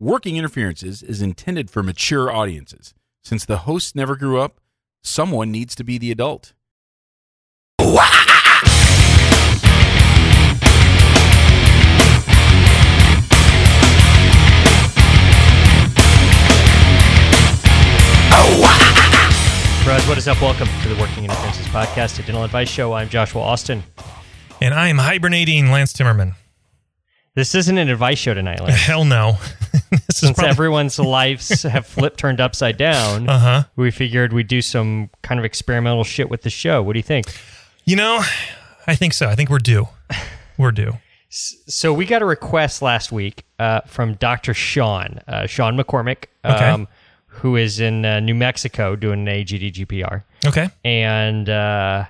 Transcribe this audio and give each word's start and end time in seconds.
Working 0.00 0.36
Interferences 0.36 1.02
is 1.02 1.20
intended 1.20 1.70
for 1.70 1.82
mature 1.82 2.30
audiences. 2.30 2.94
Since 3.24 3.44
the 3.44 3.58
hosts 3.58 3.96
never 3.96 4.14
grew 4.14 4.38
up, 4.38 4.60
someone 5.02 5.50
needs 5.50 5.74
to 5.74 5.82
be 5.82 5.98
the 5.98 6.12
adult. 6.12 6.52
Bros, 19.82 20.06
what 20.06 20.16
is 20.16 20.28
up? 20.28 20.40
Welcome 20.40 20.68
to 20.84 20.88
the 20.88 20.94
Working 21.00 21.24
Interferences 21.24 21.66
Podcast, 21.66 22.20
a 22.20 22.22
dental 22.22 22.44
advice 22.44 22.68
show. 22.68 22.92
I'm 22.92 23.08
Joshua 23.08 23.42
Austin. 23.42 23.82
And 24.60 24.74
I 24.74 24.86
am 24.90 24.98
hibernating 24.98 25.72
Lance 25.72 25.92
Timmerman. 25.92 26.34
This 27.34 27.54
isn't 27.54 27.78
an 27.78 27.88
advice 27.88 28.18
show 28.18 28.34
tonight, 28.34 28.60
Lance. 28.60 28.80
Hell 28.80 29.04
no. 29.04 29.38
this 29.90 30.00
is 30.08 30.16
Since 30.18 30.32
probably, 30.36 30.50
everyone's 30.50 30.98
lives 30.98 31.62
have 31.62 31.86
flipped 31.86 32.18
turned 32.18 32.40
upside 32.40 32.76
down, 32.76 33.28
uh-huh. 33.28 33.64
we 33.76 33.90
figured 33.90 34.32
we'd 34.32 34.48
do 34.48 34.60
some 34.60 35.10
kind 35.22 35.38
of 35.38 35.44
experimental 35.44 36.02
shit 36.04 36.28
with 36.30 36.42
the 36.42 36.50
show. 36.50 36.82
What 36.82 36.94
do 36.94 36.98
you 36.98 37.04
think? 37.04 37.26
You 37.84 37.96
know, 37.96 38.22
I 38.86 38.94
think 38.96 39.14
so. 39.14 39.28
I 39.28 39.34
think 39.36 39.50
we're 39.50 39.58
due. 39.58 39.86
We're 40.56 40.72
due. 40.72 40.94
So 41.30 41.92
we 41.92 42.06
got 42.06 42.22
a 42.22 42.24
request 42.24 42.82
last 42.82 43.12
week 43.12 43.44
uh, 43.58 43.82
from 43.86 44.14
Dr. 44.14 44.54
Sean, 44.54 45.20
uh, 45.28 45.46
Sean 45.46 45.78
McCormick, 45.78 46.24
Okay. 46.44 46.64
um, 46.70 46.88
who 47.26 47.54
is 47.56 47.78
in 47.80 48.04
uh, 48.04 48.18
New 48.20 48.34
Mexico 48.34 48.96
doing 48.96 49.28
an 49.28 49.34
AGD 49.34 49.72
GPR. 49.74 50.24
Okay. 50.46 50.68
and 50.84 51.48
uh, 51.48 52.06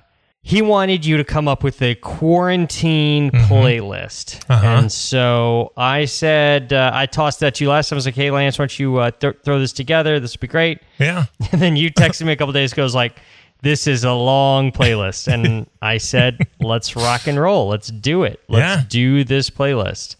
he 0.48 0.62
wanted 0.62 1.04
you 1.04 1.18
to 1.18 1.24
come 1.24 1.46
up 1.46 1.62
with 1.62 1.82
a 1.82 1.94
quarantine 1.96 3.30
Mm-hmm. 3.30 3.52
playlist. 3.52 4.42
Uh-huh. 4.48 4.66
And 4.66 4.90
so 4.92 5.72
I 5.76 6.06
said, 6.06 6.72
uh, 6.72 6.90
I 6.94 7.04
tossed 7.06 7.40
that 7.40 7.56
to 7.56 7.64
you 7.64 7.70
last 7.70 7.88
time. 7.90 7.96
I 7.96 7.98
was 7.98 8.06
like, 8.06 8.14
hey, 8.14 8.30
Lance, 8.30 8.58
why 8.58 8.62
don't 8.62 8.78
you 8.78 8.96
uh, 8.96 9.10
th- 9.10 9.36
throw 9.44 9.58
this 9.58 9.72
together? 9.72 10.18
This 10.20 10.32
would 10.32 10.40
be 10.40 10.46
great. 10.46 10.80
Yeah. 10.98 11.26
And 11.52 11.60
then 11.60 11.76
you 11.76 11.90
texted 11.90 12.24
me 12.24 12.32
a 12.32 12.36
couple 12.36 12.52
days 12.52 12.72
ago, 12.72 12.82
was 12.82 12.94
like, 12.94 13.20
this 13.60 13.86
is 13.86 14.04
a 14.04 14.12
long 14.12 14.72
playlist. 14.72 15.28
And 15.32 15.66
I 15.82 15.98
said, 15.98 16.38
let's 16.60 16.96
rock 16.96 17.26
and 17.26 17.38
roll. 17.38 17.68
Let's 17.68 17.88
do 17.88 18.22
it. 18.24 18.40
Let's 18.48 18.80
Yeah. 18.82 18.84
do 18.88 19.24
this 19.24 19.50
playlist. 19.50 20.16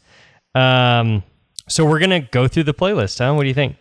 Um, 0.54 1.22
so 1.68 1.84
we're 1.86 2.00
going 2.00 2.10
to 2.10 2.20
go 2.20 2.48
through 2.48 2.64
the 2.64 2.74
playlist, 2.74 3.18
huh? 3.18 3.32
What 3.34 3.42
do 3.44 3.48
you 3.48 3.54
think? 3.54 3.76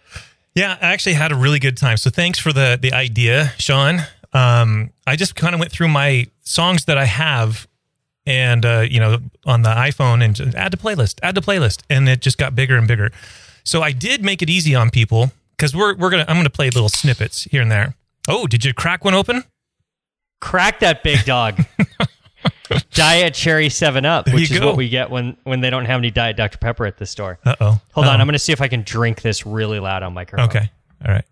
Yeah, 0.56 0.78
I 0.82 0.88
actually 0.94 1.14
had 1.14 1.32
a 1.32 1.36
really 1.36 1.60
good 1.60 1.76
time. 1.78 1.98
So 1.98 2.10
thanks 2.10 2.40
for 2.40 2.52
the 2.54 2.80
the 2.82 2.92
idea, 2.94 3.54
Sean. 3.60 4.00
Um, 4.34 4.92
I 5.06 5.16
just 5.16 5.36
kind 5.36 5.54
of 5.54 5.60
went 5.60 5.72
through 5.72 5.88
my 5.88 6.28
songs 6.42 6.86
that 6.86 6.98
I 6.98 7.06
have 7.06 7.68
and 8.26 8.66
uh, 8.66 8.86
you 8.90 9.00
know, 9.00 9.20
on 9.46 9.62
the 9.62 9.70
iPhone 9.70 10.24
and 10.24 10.36
just 10.36 10.56
add 10.56 10.72
to 10.72 10.78
playlist, 10.78 11.20
add 11.24 11.36
to 11.36 11.42
playlist, 11.42 11.84
and 11.90 12.10
it 12.10 12.22
just 12.22 12.38
got 12.38 12.56
bigger 12.56 12.78
and 12.78 12.88
bigger. 12.88 13.12
So 13.64 13.82
I 13.82 13.92
did 13.92 14.24
make 14.24 14.42
it 14.42 14.50
easy 14.50 14.76
on 14.76 14.90
people 14.90 15.32
because 15.56 15.76
we're 15.76 15.96
we're 15.96 16.10
gonna 16.10 16.26
I'm 16.28 16.36
gonna 16.36 16.50
play 16.50 16.70
little 16.70 16.90
snippets 16.90 17.44
here 17.46 17.62
and 17.62 17.72
there. 17.72 17.96
Oh, 18.28 18.46
did 18.48 18.66
you 18.66 18.74
crack 18.74 19.06
one 19.06 19.14
open? 19.14 19.44
crack 20.40 20.80
that 20.80 21.04
big 21.04 21.24
dog. 21.26 21.64
Diet 22.92 23.34
Cherry 23.34 23.70
Seven 23.70 24.06
Up, 24.06 24.32
which 24.32 24.52
is 24.52 24.60
go. 24.60 24.68
what 24.68 24.78
we 24.78 24.90
get 24.90 25.10
when 25.10 25.38
when 25.44 25.62
they 25.62 25.70
don't 25.70 25.86
have 25.86 26.00
any 26.00 26.12
Diet 26.12 26.38
Dr 26.38 26.58
Pepper 26.58 26.86
at 26.86 26.98
the 26.98 27.06
store. 27.06 27.40
Uh 27.46 27.56
oh. 27.60 27.82
Hold 27.94 28.08
on, 28.08 28.22
I'm 28.22 28.28
going 28.28 28.34
to 28.34 28.40
see 28.40 28.54
if 28.54 28.62
I 28.62 28.68
can 28.68 28.84
drink 28.84 29.22
this 29.22 29.46
really 29.46 29.80
loud 29.80 30.04
on 30.04 30.14
microphone. 30.14 30.48
Okay. 30.48 30.70
All 31.06 31.14
right. 31.14 31.26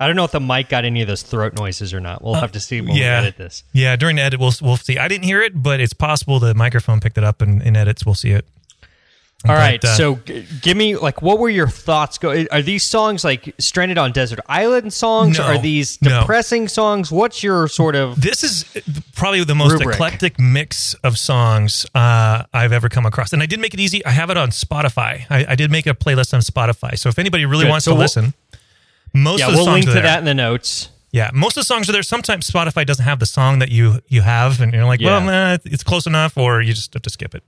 I 0.00 0.06
don't 0.08 0.16
know 0.16 0.24
if 0.24 0.32
the 0.32 0.40
mic 0.40 0.68
got 0.68 0.84
any 0.84 1.02
of 1.02 1.08
those 1.08 1.22
throat 1.22 1.54
noises 1.54 1.94
or 1.94 2.00
not. 2.00 2.22
We'll 2.22 2.34
have 2.34 2.52
to 2.52 2.60
see 2.60 2.80
when 2.80 2.96
yeah. 2.96 3.20
we 3.20 3.26
edit 3.26 3.36
this. 3.38 3.62
Yeah, 3.72 3.94
during 3.96 4.16
the 4.16 4.22
edit, 4.22 4.40
we'll 4.40 4.52
we'll 4.60 4.76
see. 4.76 4.98
I 4.98 5.06
didn't 5.08 5.24
hear 5.24 5.40
it, 5.40 5.62
but 5.62 5.80
it's 5.80 5.92
possible 5.92 6.38
the 6.40 6.54
microphone 6.54 7.00
picked 7.00 7.16
it 7.18 7.24
up, 7.24 7.40
and 7.40 7.62
in 7.62 7.76
edits, 7.76 8.04
we'll 8.04 8.14
see 8.16 8.30
it. 8.30 8.44
All 9.46 9.54
But, 9.54 9.58
right, 9.58 9.84
uh, 9.84 9.94
so 9.94 10.14
g- 10.24 10.46
give 10.62 10.74
me 10.74 10.96
like 10.96 11.20
what 11.20 11.38
were 11.38 11.50
your 11.50 11.68
thoughts? 11.68 12.16
Go 12.16 12.46
are 12.50 12.62
these 12.62 12.82
songs 12.82 13.24
like 13.24 13.54
stranded 13.58 13.98
on 13.98 14.10
desert 14.12 14.40
island 14.46 14.90
songs? 14.94 15.36
No, 15.38 15.44
are 15.44 15.58
these 15.58 16.00
no. 16.00 16.20
depressing 16.20 16.66
songs? 16.66 17.12
What's 17.12 17.42
your 17.42 17.68
sort 17.68 17.94
of 17.94 18.18
this 18.22 18.42
is 18.42 18.64
probably 19.14 19.44
the 19.44 19.54
most 19.54 19.72
Rubric. 19.72 19.96
eclectic 19.96 20.40
mix 20.40 20.94
of 21.04 21.18
songs 21.18 21.84
uh, 21.94 22.44
I've 22.54 22.72
ever 22.72 22.88
come 22.88 23.04
across, 23.04 23.34
and 23.34 23.42
I 23.42 23.46
did 23.46 23.60
make 23.60 23.74
it 23.74 23.80
easy. 23.80 24.02
I 24.06 24.10
have 24.12 24.30
it 24.30 24.38
on 24.38 24.48
Spotify. 24.48 25.26
I, 25.28 25.44
I 25.50 25.54
did 25.56 25.70
make 25.70 25.86
a 25.86 25.92
playlist 25.94 26.32
on 26.32 26.40
Spotify, 26.40 26.98
so 26.98 27.10
if 27.10 27.18
anybody 27.18 27.44
really 27.44 27.64
Good. 27.64 27.70
wants 27.70 27.84
So 27.84 27.90
to 27.90 27.94
we'll- 27.96 28.02
listen, 28.04 28.32
most 29.14 29.40
yeah? 29.40 29.46
of 29.46 29.52
the 29.52 29.56
songs. 29.56 29.56
Yeah, 29.56 29.56
We'll 29.56 29.64
songs 29.64 29.74
link 29.74 29.84
are 29.86 29.88
to 29.88 29.94
there. 29.94 30.02
that 30.02 30.18
in 30.18 30.24
the 30.24 30.34
notes. 30.34 30.90
Yeah, 31.12 31.30
most 31.32 31.56
of 31.56 31.60
the 31.60 31.66
songs 31.66 31.88
are 31.88 31.92
there. 31.92 32.02
Sometimes 32.02 32.50
Spotify 32.50 32.84
doesn't 32.84 33.04
have 33.04 33.20
the 33.20 33.26
song 33.26 33.60
that 33.60 33.70
you 33.70 34.00
you 34.08 34.22
have, 34.22 34.60
and 34.60 34.72
you're 34.72 34.84
like, 34.84 35.00
Yeah. 35.00 35.18
well, 35.18 35.20
nah, 35.54 35.58
it's 35.64 35.84
close 35.84 36.06
enough, 36.06 36.36
or 36.36 36.60
you 36.60 36.72
just 36.74 36.92
have 36.94 37.02
to 37.02 37.10
skip 37.10 37.34
it. 37.36 37.44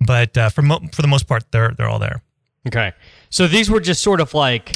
But 0.00 0.36
uh, 0.36 0.48
for 0.50 0.62
mo- 0.62 0.82
for 0.92 1.02
the 1.02 1.08
most 1.08 1.28
part, 1.28 1.44
they're 1.52 1.70
they're 1.76 1.88
all 1.88 2.00
there. 2.00 2.22
Okay. 2.66 2.92
So 3.30 3.46
these 3.46 3.70
were 3.70 3.80
just 3.80 4.02
sort 4.02 4.20
of 4.20 4.34
like 4.34 4.72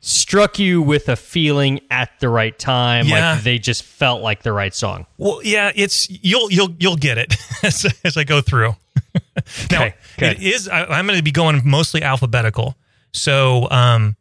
struck 0.00 0.58
you 0.58 0.80
with 0.80 1.08
a 1.08 1.16
feeling 1.16 1.80
at 1.90 2.10
the 2.20 2.28
right 2.28 2.58
time. 2.58 3.06
Yeah. 3.06 3.32
Like 3.34 3.42
they 3.42 3.58
just 3.58 3.82
felt 3.82 4.22
like 4.22 4.42
the 4.42 4.52
right 4.52 4.74
song. 4.74 5.04
Well, 5.18 5.40
yeah, 5.44 5.70
it's 5.74 6.08
you'll 6.08 6.50
you'll 6.50 6.74
you'll 6.78 6.96
get 6.96 7.18
it 7.18 7.34
as, 7.62 7.86
as 8.04 8.16
I 8.16 8.24
go 8.24 8.40
through. 8.40 8.74
now, 9.70 9.84
Okay, 9.84 9.94
good. 10.18 10.32
it 10.36 10.42
is. 10.42 10.68
I, 10.68 10.84
I'm 10.86 11.06
going 11.06 11.18
to 11.18 11.22
be 11.22 11.30
going 11.32 11.60
mostly 11.64 12.02
alphabetical, 12.02 12.74
so 13.12 13.68
um, 13.70 14.16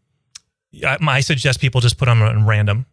I, 0.83 0.97
I 1.01 1.19
suggest 1.21 1.59
people 1.59 1.81
just 1.81 1.97
put 1.97 2.05
them 2.05 2.21
on 2.21 2.45
random, 2.45 2.85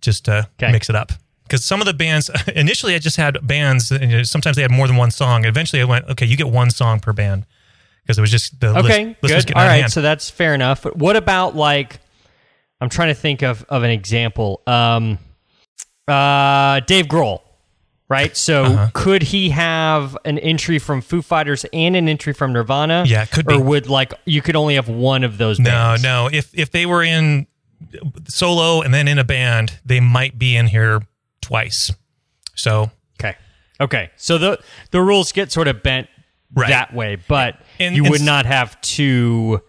just 0.00 0.26
to 0.26 0.48
Okay. 0.60 0.70
mix 0.72 0.88
it 0.90 0.96
up. 0.96 1.12
Because 1.44 1.64
some 1.64 1.80
of 1.80 1.86
the 1.86 1.94
bands 1.94 2.30
initially, 2.54 2.94
I 2.94 2.98
just 2.98 3.16
had 3.16 3.46
bands. 3.46 3.90
And 3.90 4.26
sometimes 4.28 4.56
they 4.56 4.62
had 4.62 4.70
more 4.70 4.86
than 4.86 4.96
one 4.96 5.10
song. 5.10 5.44
Eventually, 5.44 5.82
I 5.82 5.84
went, 5.84 6.08
okay, 6.08 6.26
you 6.26 6.36
get 6.36 6.48
one 6.48 6.70
song 6.70 7.00
per 7.00 7.12
band, 7.12 7.44
because 8.02 8.16
it 8.18 8.20
was 8.20 8.30
just 8.30 8.60
the 8.60 8.72
list- 8.72 8.84
Okay, 8.86 9.04
list, 9.06 9.22
was 9.22 9.30
good. 9.32 9.46
getting 9.48 9.56
All 9.60 9.66
right, 9.66 9.80
hand. 9.80 9.92
so 9.92 10.00
that's 10.02 10.30
fair 10.30 10.54
enough. 10.54 10.82
But 10.82 10.96
what 10.96 11.16
about 11.16 11.54
like 11.56 11.98
I'm 12.80 12.88
trying 12.88 13.08
to 13.08 13.14
think 13.14 13.42
of 13.42 13.64
of 13.68 13.82
an 13.82 13.90
example. 13.90 14.62
Um 14.66 15.18
uh 16.08 16.80
Dave 16.80 17.06
Grohl. 17.06 17.40
Right? 18.08 18.36
So 18.36 18.64
Uh-huh. 18.64 18.88
could 18.92 19.22
he 19.22 19.50
have 19.50 20.16
an 20.26 20.38
entry 20.38 20.78
from 20.78 21.00
Foo 21.00 21.22
Fighters 21.22 21.64
and 21.72 21.96
an 21.96 22.08
entry 22.08 22.32
from 22.34 22.52
Nirvana? 22.52 23.04
Yeah, 23.06 23.24
could 23.24 23.50
Or 23.50 23.58
would 23.60 23.88
like 23.88 24.12
you 24.26 24.42
could 24.42 24.56
only 24.56 24.74
have 24.74 24.88
one 24.88 25.24
of 25.24 25.38
those 25.38 25.58
no, 25.58 25.70
bands? 25.70 26.02
no. 26.02 26.28
If 26.30 26.50
if 26.52 26.70
they 26.70 26.84
were 26.86 27.02
in 27.02 27.46
solo 28.28 28.82
and 28.82 28.92
then 28.92 29.08
in 29.08 29.18
a 29.18 29.24
band, 29.24 29.78
they 29.84 30.00
might 30.00 30.38
be 30.38 30.56
in 30.56 30.66
here 30.68 31.00
twice. 31.40 31.92
So 32.54 32.90
Okay. 33.18 33.36
Okay. 33.80 34.10
So 34.16 34.36
the 34.38 34.58
the 34.90 35.00
rules 35.00 35.32
get 35.32 35.50
sort 35.50 35.66
of 35.68 35.82
bent 35.82 36.08
Right. 36.52 36.68
that 36.68 36.94
way, 36.94 37.16
but 37.16 37.58
And- 37.80 37.96
you 37.96 38.04
and 38.04 38.10
would 38.10 38.20
not 38.22 38.46
have 38.46 38.78
two 38.82 39.62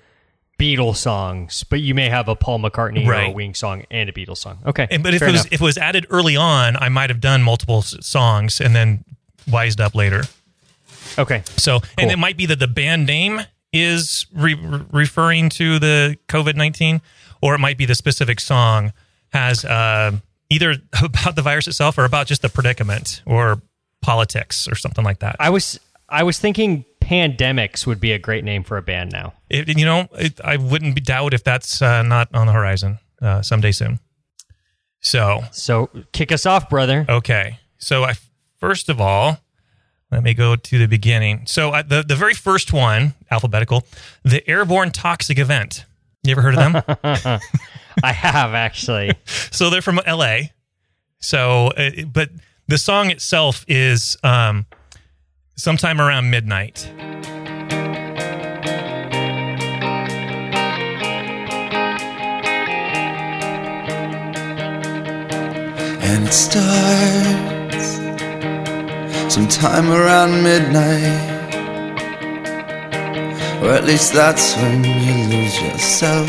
Beatles 0.59 0.95
songs, 0.97 1.63
but 1.69 1.81
you 1.81 1.93
may 1.93 2.09
have 2.09 2.27
a 2.29 2.35
Paul 2.35 2.59
McCartney 2.59 3.05
or 3.05 3.13
a 3.13 3.17
Right. 3.25 3.35
Wing 3.35 3.53
song 3.53 3.83
and 3.91 4.09
a 4.09 4.13
Beatles 4.13 4.37
song. 4.37 4.59
Okay. 4.65 4.87
And, 4.89 5.03
but 5.03 5.13
if 5.13 5.21
it 5.21 5.25
was 5.25 5.33
enough. 5.41 5.47
if 5.53 5.61
it 5.61 5.63
was 5.63 5.77
added 5.77 6.05
early 6.09 6.37
on, 6.37 6.77
I 6.77 6.87
might 6.89 7.09
have 7.09 7.19
done 7.19 7.43
multiple 7.43 7.81
songs 7.81 8.61
and 8.61 8.73
then 8.75 9.03
wised 9.51 9.81
up 9.81 9.95
later. 9.95 10.23
okay. 11.19 11.43
So, 11.57 11.79
Cool. 11.81 11.89
and 11.99 12.11
it 12.11 12.17
might 12.17 12.37
be 12.37 12.45
that 12.45 12.59
the 12.59 12.67
band 12.67 13.05
name 13.05 13.41
is 13.73 14.25
re- 14.33 14.55
referring 14.91 15.49
to 15.49 15.77
the 15.79 16.17
COVID 16.29 16.55
nineteen, 16.55 17.01
or 17.41 17.53
it 17.55 17.59
might 17.59 17.77
be 17.77 17.85
the 17.85 17.95
specific 17.95 18.39
song 18.39 18.93
has 19.33 19.65
uh, 19.65 20.13
either 20.49 20.75
about 21.03 21.35
the 21.35 21.41
virus 21.41 21.67
itself 21.67 21.97
or 21.97 22.05
about 22.05 22.27
just 22.27 22.41
the 22.41 22.47
predicament 22.49 23.21
or 23.25 23.61
politics 24.01 24.67
or 24.69 24.75
something 24.75 25.03
like 25.03 25.19
that. 25.19 25.35
I 25.39 25.49
was 25.49 25.79
I 26.15 26.23
was 26.23 26.39
thinking 26.39 26.85
Pandemics 27.01 27.85
would 27.85 27.99
be 27.99 28.13
a 28.13 28.17
great 28.19 28.45
name 28.45 28.63
for 28.63 28.77
a 28.77 28.81
band 28.81 29.11
now. 29.11 29.33
It, 29.49 29.77
you 29.77 29.85
know, 29.85 30.07
it, 30.13 30.39
I 30.41 30.55
wouldn't 30.55 30.95
be 30.95 31.01
doubt 31.01 31.33
if 31.33 31.43
that's 31.43 31.81
uh, 31.81 32.01
not 32.03 32.33
on 32.33 32.47
the 32.47 32.53
horizon 32.53 32.99
uh, 33.21 33.41
someday 33.41 33.71
soon. 33.73 33.99
So, 35.01 35.43
So 35.51 35.89
kick 36.13 36.31
us 36.31 36.45
off, 36.45 36.69
brother. 36.69 37.05
Okay. 37.07 37.59
So 37.77 38.05
I 38.05 38.13
first 38.59 38.87
of 38.89 39.01
all, 39.01 39.39
let 40.09 40.23
me 40.23 40.33
go 40.33 40.55
to 40.55 40.77
the 40.79 40.87
beginning. 40.87 41.45
So 41.47 41.71
I, 41.71 41.81
the 41.81 42.01
the 42.01 42.15
very 42.15 42.33
first 42.33 42.71
one, 42.71 43.13
alphabetical, 43.29 43.83
the 44.23 44.47
airborne 44.49 44.91
toxic 44.91 45.37
event. 45.37 45.85
You 46.23 46.31
ever 46.31 46.41
heard 46.41 46.57
of 46.57 46.71
them? 46.71 46.99
I 48.03 48.13
have 48.13 48.53
actually. 48.53 49.11
so 49.25 49.69
they're 49.69 49.81
from 49.81 49.99
L.A. 50.05 50.53
So, 51.19 51.67
uh, 51.67 52.05
but 52.11 52.29
the 52.67 52.77
song 52.77 53.11
itself 53.11 53.63
is 53.67 54.17
um, 54.23 54.65
sometime 55.55 55.99
around 56.01 56.29
midnight. 56.29 56.89
And 66.01 66.27
it 66.27 66.33
starts 66.33 67.95
sometime 69.33 69.91
around 69.91 70.43
midnight. 70.43 71.33
Or 73.63 73.71
at 73.71 73.85
least 73.85 74.13
that's 74.13 74.55
when 74.57 74.83
you 74.83 75.35
lose 75.35 75.61
yourself 75.61 76.27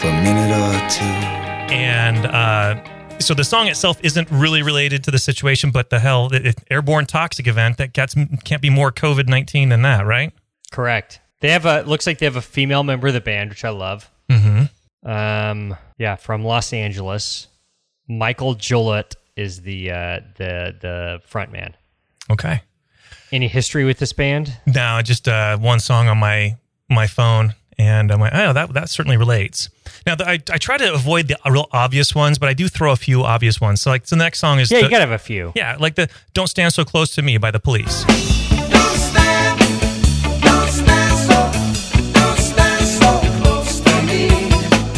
for 0.00 0.08
a 0.08 0.22
minute 0.22 0.52
or 0.52 0.90
two. 0.90 1.38
and 1.70 2.26
uh, 2.26 2.74
so 3.18 3.34
the 3.34 3.44
song 3.44 3.68
itself 3.68 3.98
isn't 4.02 4.30
really 4.30 4.62
related 4.62 5.04
to 5.04 5.10
the 5.10 5.18
situation, 5.18 5.70
but 5.70 5.90
the 5.90 5.98
hell, 5.98 6.28
the 6.28 6.38
the 6.40 6.54
airborne 6.70 7.06
toxic 7.06 7.46
event 7.46 7.76
that 7.78 7.92
gets, 7.92 8.14
can't 8.44 8.62
be 8.62 8.70
more 8.70 8.90
COVID 8.92 9.28
nineteen 9.28 9.68
than 9.68 9.82
that, 9.82 10.06
right? 10.06 10.32
Correct. 10.70 11.20
They 11.40 11.50
have 11.50 11.66
a 11.66 11.82
looks 11.82 12.06
like 12.06 12.18
they 12.18 12.26
have 12.26 12.36
a 12.36 12.42
female 12.42 12.82
member 12.82 13.08
of 13.08 13.14
the 13.14 13.20
band, 13.20 13.50
which 13.50 13.64
I 13.64 13.70
love. 13.70 14.10
Mm-hmm. 14.28 15.08
Um, 15.08 15.76
yeah, 15.98 16.16
from 16.16 16.44
Los 16.44 16.72
Angeles. 16.72 17.48
Mikel 18.08 18.54
Jollett 18.54 19.16
is 19.36 19.60
the 19.62 19.90
uh, 19.90 20.20
the 20.36 20.74
the 20.80 21.20
front 21.24 21.52
man. 21.52 21.76
Okay. 22.30 22.62
Any 23.30 23.48
history 23.48 23.84
with 23.84 23.98
this 23.98 24.12
band? 24.12 24.56
No, 24.66 25.00
just 25.02 25.28
uh, 25.28 25.58
one 25.58 25.80
song 25.80 26.08
on 26.08 26.18
my 26.18 26.56
my 26.88 27.06
phone, 27.06 27.54
and 27.78 28.10
I'm 28.10 28.20
like, 28.20 28.32
oh, 28.34 28.52
that 28.54 28.72
that 28.72 28.88
certainly 28.88 29.16
relates. 29.18 29.68
Now, 30.08 30.14
the, 30.14 30.26
I 30.26 30.38
I 30.50 30.56
try 30.56 30.78
to 30.78 30.94
avoid 30.94 31.28
the 31.28 31.36
real 31.50 31.68
obvious 31.70 32.14
ones, 32.14 32.38
but 32.38 32.48
I 32.48 32.54
do 32.54 32.66
throw 32.66 32.92
a 32.92 32.96
few 32.96 33.24
obvious 33.24 33.60
ones. 33.60 33.82
So, 33.82 33.90
like 33.90 34.04
the 34.06 34.16
next 34.16 34.38
song 34.38 34.58
is 34.58 34.70
Yeah, 34.70 34.78
the- 34.78 34.84
you 34.84 34.90
gotta 34.90 35.02
have 35.02 35.10
a 35.10 35.18
few. 35.18 35.52
yeah, 35.54 35.76
like 35.78 35.96
the 35.96 36.08
"Don't 36.32 36.46
Stand 36.46 36.72
So 36.72 36.82
Close 36.82 37.14
to 37.16 37.20
Me" 37.22 37.36
by 37.36 37.50
the 37.50 37.60
Police. 37.60 38.04
Don't 38.04 38.96
stand, 38.96 39.60
don't 40.40 40.68
stand 40.70 41.18
so, 41.28 42.12
don't 42.14 42.38
stand 42.38 42.86
so 42.86 43.20
close 43.42 43.80
to 43.80 44.02
me. 44.04 44.28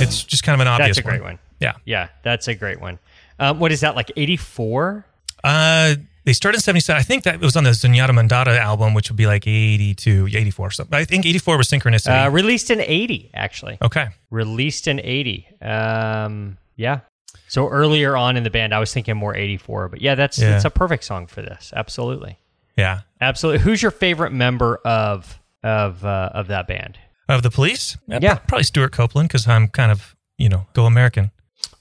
It's 0.01 0.23
just 0.23 0.45
kind 0.45 0.55
of 0.55 0.61
an 0.65 0.69
obvious. 0.69 0.97
That's 0.97 0.99
a 1.05 1.11
great 1.11 1.25
one. 1.25 1.41
Yeah. 1.59 1.73
Yeah, 1.85 2.07
that's 2.23 2.47
a 2.47 2.55
great 2.55 2.81
one. 2.81 3.01
Um, 3.41 3.59
what 3.59 3.73
is 3.73 3.81
that 3.81 3.97
like? 3.97 4.13
Eighty 4.17 4.37
four? 4.37 5.05
Uh, 5.43 5.97
they 6.25 6.33
started 6.33 6.59
in 6.59 6.63
77. 6.63 6.99
I 6.99 7.03
think 7.03 7.25
that 7.25 7.41
was 7.41 7.57
on 7.57 7.65
the 7.65 7.71
Zenyatta 7.71 8.11
Mondatta 8.11 8.59
album, 8.59 8.95
which 8.95 9.11
would 9.11 9.17
be 9.17 9.27
like 9.27 9.47
82, 9.47 10.29
84. 10.33 10.71
So 10.73 10.87
I 10.93 11.05
think 11.05 11.25
84 11.27 11.57
was 11.57 11.69
Synchronicity. 11.69 12.27
Uh, 12.27 12.31
released 12.31 12.71
in 12.71 12.81
eighty, 12.81 13.31
actually. 13.35 13.79
okay. 13.83 14.09
Released 14.31 14.87
in 14.89 15.01
eighty. 15.01 15.47
Um, 15.63 16.59
yeah. 16.77 17.01
So 17.49 17.69
earlier 17.69 18.17
on 18.17 18.37
in 18.37 18.43
the 18.45 18.51
band, 18.51 18.73
I 18.75 18.79
was 18.79 18.93
thinking 18.93 19.17
more 19.17 19.35
eighty 19.37 19.57
four, 19.57 19.89
but 19.89 20.01
yeah, 20.01 20.15
that's 20.15 20.39
Yeah. 20.39 20.57
it's 20.57 20.65
a 20.65 20.71
perfect 20.71 21.05
song 21.05 21.27
for 21.27 21.43
this. 21.43 21.73
Absolutely, 21.75 22.39
Yeah. 22.77 23.01
absolutely. 23.21 23.63
Who's 23.63 23.83
your 23.83 23.91
favorite 23.91 24.33
member 24.33 24.77
of 24.85 25.39
of 25.65 26.05
uh, 26.05 26.31
of 26.33 26.47
that 26.49 26.67
band? 26.69 26.99
Of 27.29 27.43
the 27.43 27.51
police? 27.51 27.97
Yeah. 28.09 28.35
Probably 28.37 28.65
Stewart 28.65 28.93
Copeland 28.93 29.29
because 29.29 29.47
I'm 29.49 29.69
kind 29.69 29.91
of, 29.93 30.15
you 30.39 30.49
know, 30.49 30.67
go 30.75 30.87
American. 30.87 31.31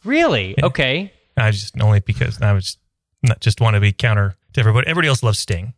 Really? 0.04 0.56
Okay. 0.62 1.12
I 1.38 1.52
just 1.52 1.80
only 1.80 2.00
because 2.02 2.42
I 2.42 2.54
was 2.54 2.78
not 3.24 3.40
just 3.42 3.62
want 3.62 3.76
to 3.76 3.80
be 3.80 3.92
counter 3.92 4.36
to 4.54 4.60
everybody. 4.60 4.88
Everybody 4.88 5.08
else 5.08 5.24
loves 5.24 5.40
Sting. 5.40 5.74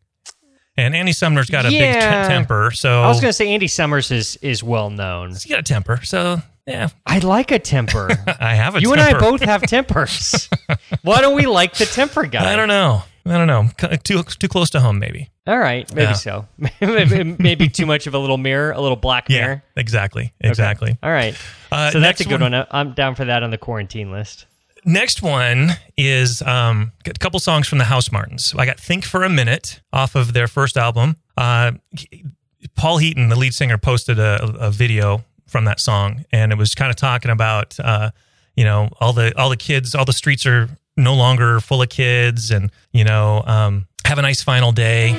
And 0.78 0.96
Andy 0.96 1.12
Sumner's 1.12 1.50
got 1.50 1.66
a 1.66 1.70
big 1.70 1.94
t- 1.94 2.00
temper. 2.00 2.72
So 2.72 3.02
I 3.02 3.08
was 3.10 3.20
gonna 3.20 3.34
say 3.34 3.50
Andy 3.50 3.68
Summers 3.68 4.10
is 4.10 4.38
is 4.38 4.64
well 4.64 4.90
known. 4.90 5.30
he's 5.32 5.46
got 5.46 5.60
a 5.60 5.64
temper. 5.64 6.00
So 6.04 6.42
yeah, 6.66 6.88
I 7.06 7.20
like 7.20 7.52
a 7.52 7.60
temper. 7.60 8.10
I 8.40 8.56
have 8.56 8.76
a 8.76 8.80
temper 8.80 8.90
you 8.90 8.96
temper. 8.96 9.16
and 9.18 9.26
I 9.26 9.30
both 9.30 9.42
have 9.42 9.62
tempers. 9.64 10.50
Why 11.02 11.20
don't 11.22 11.36
we 11.36 11.46
like 11.46 11.74
the 11.76 11.86
temper 11.86 12.24
guy? 12.26 12.54
I 12.54 12.56
don't 12.56 12.70
know. 12.70 13.04
I 13.26 13.38
don't 13.38 13.48
know. 13.48 13.98
Too 14.04 14.24
too 14.24 14.48
close 14.48 14.70
to 14.72 14.80
home, 14.80 14.98
maybe. 14.98 15.30
All 15.46 15.60
right, 15.60 15.94
maybe 15.94 16.04
Yeah. 16.06 16.14
so. 16.14 16.48
maybe, 16.82 17.24
maybe 17.38 17.68
too 17.68 17.86
much 17.86 18.08
of 18.08 18.14
a 18.14 18.18
little 18.20 18.38
mirror, 18.38 18.72
a 18.72 18.80
little 18.80 18.96
black 18.96 19.28
mirror. 19.28 19.62
Yeah, 19.76 19.80
exactly, 19.82 20.34
exactly. 20.40 20.98
All 21.04 21.12
right. 21.12 21.36
Uh, 21.72 21.92
so 21.92 22.00
that's 22.00 22.22
a 22.22 22.26
good 22.26 22.42
one- 22.42 22.54
one. 22.54 22.66
I'm 22.72 22.94
down 22.94 23.16
for 23.16 23.26
that 23.26 23.44
on 23.44 23.50
the 23.52 23.58
quarantine 23.58 24.12
list. 24.12 24.46
Next 24.84 25.22
one 25.22 25.72
is 25.96 26.42
um, 26.42 26.92
a 27.06 27.14
couple 27.14 27.40
songs 27.40 27.68
from 27.68 27.78
the 27.78 27.84
Housemartins. 27.84 28.58
I 28.58 28.66
got 28.66 28.80
"Think 28.80 29.06
for 29.06 29.24
a 29.24 29.30
Minute" 29.30 29.82
off 29.94 30.16
of 30.16 30.34
their 30.34 30.48
first 30.48 30.76
album. 30.76 31.18
Uh, 31.38 31.74
Paul 32.76 32.98
Heaton, 32.98 33.30
the 33.30 33.36
lead 33.38 33.54
singer, 33.54 33.78
posted 33.78 34.18
a, 34.18 34.44
a 34.60 34.72
video 34.72 35.24
from 35.48 35.66
that 35.66 35.80
song, 35.80 36.26
and 36.32 36.52
it 36.52 36.58
was 36.58 36.74
kind 36.74 36.90
of 36.90 36.96
talking 36.96 37.30
about, 37.30 37.80
uh, 37.80 38.12
you 38.56 38.64
know, 38.64 38.90
all 39.00 39.14
the 39.14 39.38
all 39.40 39.50
the 39.50 39.58
kids, 39.58 39.94
all 39.94 40.06
the 40.06 40.14
streets 40.14 40.46
are 40.46 40.70
no 40.98 41.14
longer 41.14 41.60
full 41.60 41.82
of 41.82 41.90
kids, 41.90 42.50
and 42.50 42.72
you 42.92 43.04
know, 43.04 43.44
um, 43.46 43.88
have 44.06 44.18
a 44.18 44.22
nice 44.24 44.42
final 44.42 44.72
day. 44.72 45.12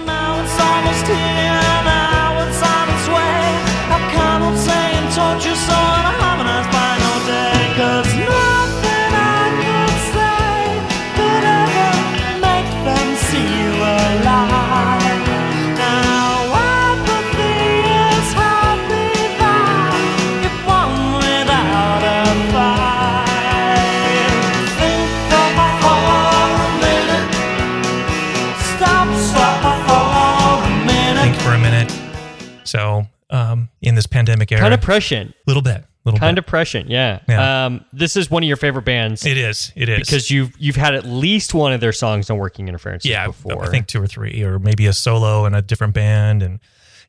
In 33.82 33.94
this 33.94 34.06
pandemic 34.06 34.50
era, 34.52 34.61
Kind 34.62 34.73
of 34.75 34.81
prescient. 34.81 35.34
little 35.46 35.61
bit, 35.62 35.84
little 36.05 36.19
Kind 36.20 36.37
bit. 36.37 36.44
of 36.44 36.46
prescient. 36.46 36.88
Yeah. 36.88 37.19
Yeah. 37.29 37.67
Um, 37.67 37.84
this 37.93 38.17
is 38.17 38.31
one 38.31 38.43
of 38.43 38.46
your 38.46 38.56
favorite 38.56 38.84
bands 38.84 39.26
It 39.26 39.37
is. 39.37 39.73
It 39.76 39.88
is 39.88 39.99
because 40.06 40.31
you've 40.31 40.52
you've 40.58 40.76
had 40.76 40.94
at 40.94 41.05
least 41.05 41.52
one 41.52 41.73
of 41.73 41.81
their 41.81 41.93
songs 41.93 42.31
on 42.31 42.38
Working 42.38 42.69
Interference. 42.69 43.05
yeah, 43.05 43.26
before. 43.26 43.64
I 43.64 43.69
think 43.69 43.88
two 43.88 44.00
or 44.02 44.06
three, 44.06 44.43
or 44.43 44.58
maybe 44.58 44.87
a 44.87 44.93
solo 44.93 45.44
in 45.46 45.55
a 45.55 45.61
different 45.62 45.94
band. 45.94 46.43
And 46.43 46.61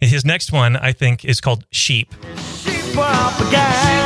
his 0.01 0.25
next 0.25 0.51
one, 0.51 0.75
I 0.75 0.91
think, 0.91 1.23
is 1.23 1.39
called 1.39 1.65
Sheep. 1.71 2.11
Sheep 2.63 2.93
propaganda. 2.93 4.03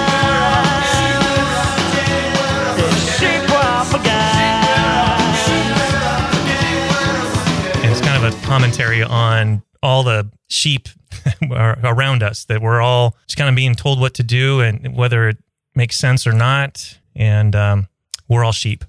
And 7.80 7.92
it's 7.92 8.02
kind 8.02 8.24
of 8.24 8.34
a 8.34 8.46
commentary 8.46 9.04
on 9.04 9.62
all 9.82 10.04
the 10.04 10.30
sheep 10.50 10.90
are 11.52 11.78
around 11.84 12.24
us 12.24 12.46
that 12.46 12.62
we're 12.62 12.82
all 12.82 13.16
just 13.28 13.38
kind 13.38 13.50
of 13.50 13.56
being 13.56 13.76
told 13.76 14.00
what 14.00 14.14
to 14.16 14.24
do 14.24 14.62
and 14.62 14.96
whether 14.96 15.30
it 15.30 15.38
makes 15.76 15.98
sense 15.98 16.26
or 16.28 16.34
not. 16.34 17.00
And 17.16 17.56
um, 17.56 17.88
we're 18.28 18.44
all 18.44 18.52
sheep. 18.52 18.84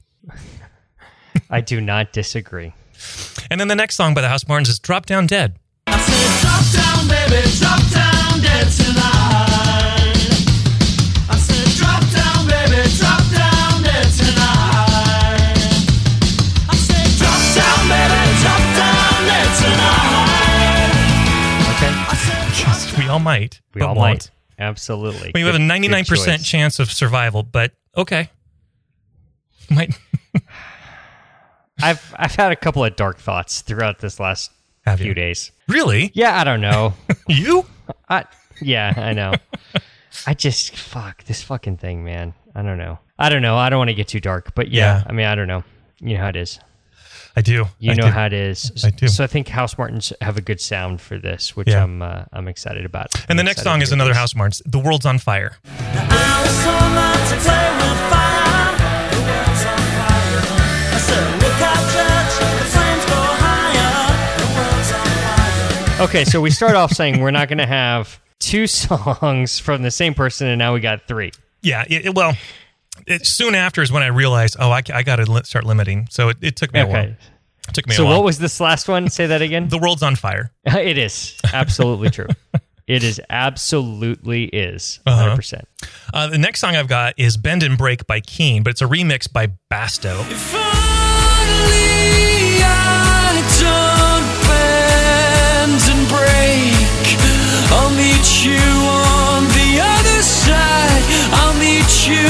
I 1.51 1.61
do 1.61 1.81
not 1.81 2.13
disagree. 2.13 2.73
And 3.51 3.61
then 3.61 3.69
the 3.69 3.77
next 3.77 3.97
song 3.97 4.15
by 4.15 4.21
the 4.21 4.29
Housemartins 4.29 4.69
is 4.69 4.79
Drop 4.79 5.07
Down 5.07 5.27
Dead. 5.27 5.57
All 23.19 23.25
might. 23.25 23.61
We 23.75 23.83
all 23.83 23.95
won't. 23.95 23.99
might. 23.99 24.31
Absolutely. 24.59 25.31
We 25.35 25.43
have 25.43 25.55
a 25.55 25.59
99% 25.59 26.45
chance 26.45 26.79
of 26.81 26.91
survival, 26.91 27.43
but 27.43 27.73
okay. 27.97 28.31
Might 29.71 29.97
I've 31.81 32.15
I've 32.19 32.35
had 32.35 32.53
a 32.53 32.57
couple 32.57 32.85
of 32.85 32.97
dark 32.97 33.19
thoughts 33.19 33.61
throughout 33.61 33.99
this 34.01 34.19
last 34.19 34.51
have 34.85 34.99
few 34.99 35.09
you. 35.09 35.15
days. 35.15 35.53
Really? 35.69 36.11
Yeah, 36.15 36.41
I 36.41 36.45
don't 36.45 36.61
know. 36.61 36.95
You? 37.29 37.67
I 38.09 38.25
yeah, 38.63 38.93
I 38.97 39.13
know. 39.13 39.35
I 40.27 40.33
just 40.35 40.75
fuck 40.75 41.23
this 41.25 41.43
fucking 41.43 41.77
thing, 41.77 42.03
man. 42.05 42.33
I 42.55 42.63
don't 42.63 42.79
know. 42.79 42.99
I 43.19 43.29
don't 43.29 43.43
know. 43.43 43.57
I 43.57 43.69
don't 43.69 43.79
want 43.79 43.91
to 43.91 43.95
get 43.95 44.09
too 44.09 44.19
dark, 44.21 44.55
but 44.55 44.69
yeah, 44.69 44.99
Yeah. 44.99 45.05
I 45.07 45.13
mean, 45.13 45.27
I 45.27 45.35
don't 45.35 45.47
know. 45.47 45.63
You 46.01 46.15
know 46.15 46.23
how 46.23 46.29
it 46.31 46.37
is. 46.37 46.59
I 47.39 47.41
do. 47.41 47.67
You 47.79 47.93
I 47.93 47.95
know 47.95 48.07
do. 48.07 48.11
how 48.11 48.27
it 48.27 48.33
is. 48.33 48.73
I 48.85 48.91
do. 48.91 49.07
So 49.07 49.23
I 49.23 49.29
think 49.29 49.47
Housemartins 49.47 50.13
have 50.21 50.37
a 50.37 50.41
good 50.41 50.61
sound 50.61 51.01
for 51.01 51.19
this, 51.19 51.55
which 51.55 51.69
Yeah. 51.69 51.85
I'm 51.85 52.03
uh, 52.03 52.25
I'm 52.33 52.49
excited 52.49 52.85
about. 52.85 53.15
And 53.29 53.39
the 53.39 53.43
I'm 53.43 53.47
next 53.47 53.63
song 53.63 53.81
is 53.81 53.93
another 53.93 54.13
this. 54.13 54.19
Housemartins. 54.35 54.61
The 54.67 54.81
World's 54.81 55.07
on 55.07 55.19
Fire. 55.21 55.57
I 55.65 56.43
was 56.43 56.57
so 56.65 56.73
mad 56.99 57.29
to 57.31 57.37
play 57.47 57.69
with 57.79 58.01
fire. 58.11 58.75
The 59.15 59.21
world's 59.23 59.65
on 59.71 59.79
fire. 59.95 60.41
I 60.91 60.99
said, 60.99 61.27
look 61.43 61.61
out, 61.63 61.85
judge, 61.95 62.35
the 62.59 62.67
flames 62.75 63.05
go 63.07 63.21
higher. 63.39 64.03
The 64.41 64.49
world's 64.59 64.93
on 64.93 65.07
fire. 65.97 66.09
Okay, 66.09 66.25
so 66.25 66.41
we 66.41 66.51
start 66.51 66.75
off 66.75 66.91
saying 66.93 67.21
we're 67.21 67.31
not 67.31 67.47
going 67.49 67.59
to 67.59 67.67
have 67.67 68.21
two 68.41 68.67
songs 68.83 69.61
from 69.61 69.83
the 69.83 69.93
same 69.93 70.15
person, 70.15 70.49
and 70.49 70.59
now 70.59 70.75
we 70.75 70.81
got 70.81 71.07
three. 71.07 71.31
Yeah. 71.63 71.85
It- 71.89 72.15
well, 72.17 72.35
it, 73.11 73.27
soon 73.27 73.55
after 73.55 73.83
is 73.83 73.93
when 73.93 74.03
I 74.03 74.07
realized, 74.09 74.57
oh, 74.59 74.71
I, 74.71 74.81
got 74.83 75.17
to 75.17 75.31
li- 75.31 75.43
start 75.45 75.65
limiting. 75.65 76.09
So 76.11 76.31
it, 76.31 76.39
it 76.43 76.57
took 76.57 76.73
me 76.73 76.81
a 76.81 76.87
while. 76.87 76.97
Okay. 76.97 77.17
It 77.69 77.75
took 77.75 77.87
me 77.87 77.95
So 77.95 78.03
a 78.03 78.07
while. 78.07 78.15
So 78.15 78.19
what 78.19 78.25
was 78.25 78.39
this 78.39 78.61
last 78.61 78.89
one? 78.89 79.09
Say 79.11 79.27
that 79.27 79.43
again. 79.43 79.69
the 79.69 79.79
World's 79.79 80.03
on 80.03 80.17
Fire. 80.17 80.51
it 80.67 80.97
is 80.99 81.37
absolutely 81.53 82.11
true. 82.11 82.29
It 82.87 83.03
is 83.05 83.21
absolutely 83.29 84.45
is 84.45 85.01
Uh-huh. 85.07 85.17
100 85.17 85.37
percent. 85.37 85.69
Uh, 86.15 86.29
the 86.29 86.39
next 86.39 86.61
song 86.61 86.75
I've 86.77 86.89
got 86.89 87.13
is 87.19 87.37
Bend 87.37 87.63
and 87.63 87.77
Break 87.77 88.07
by 88.07 88.21
Keane, 88.21 88.63
but 88.63 88.71
it's 88.71 88.81
a 88.83 88.87
remix 88.87 89.31
by 89.31 89.49
Basto. 89.71 90.21
If 90.31 90.55
only 90.55 90.65
I 92.65 93.45
don't 93.61 94.29
bend 94.49 95.83
and 95.93 96.09
break, 96.09 96.73
I'll 97.77 97.93
meet 97.93 98.45
you 98.45 98.57
on 98.57 99.45
the 99.53 99.81
other 99.85 100.23
side. 100.23 101.05
I'll 101.37 101.53
meet 101.61 102.09
you 102.09 102.25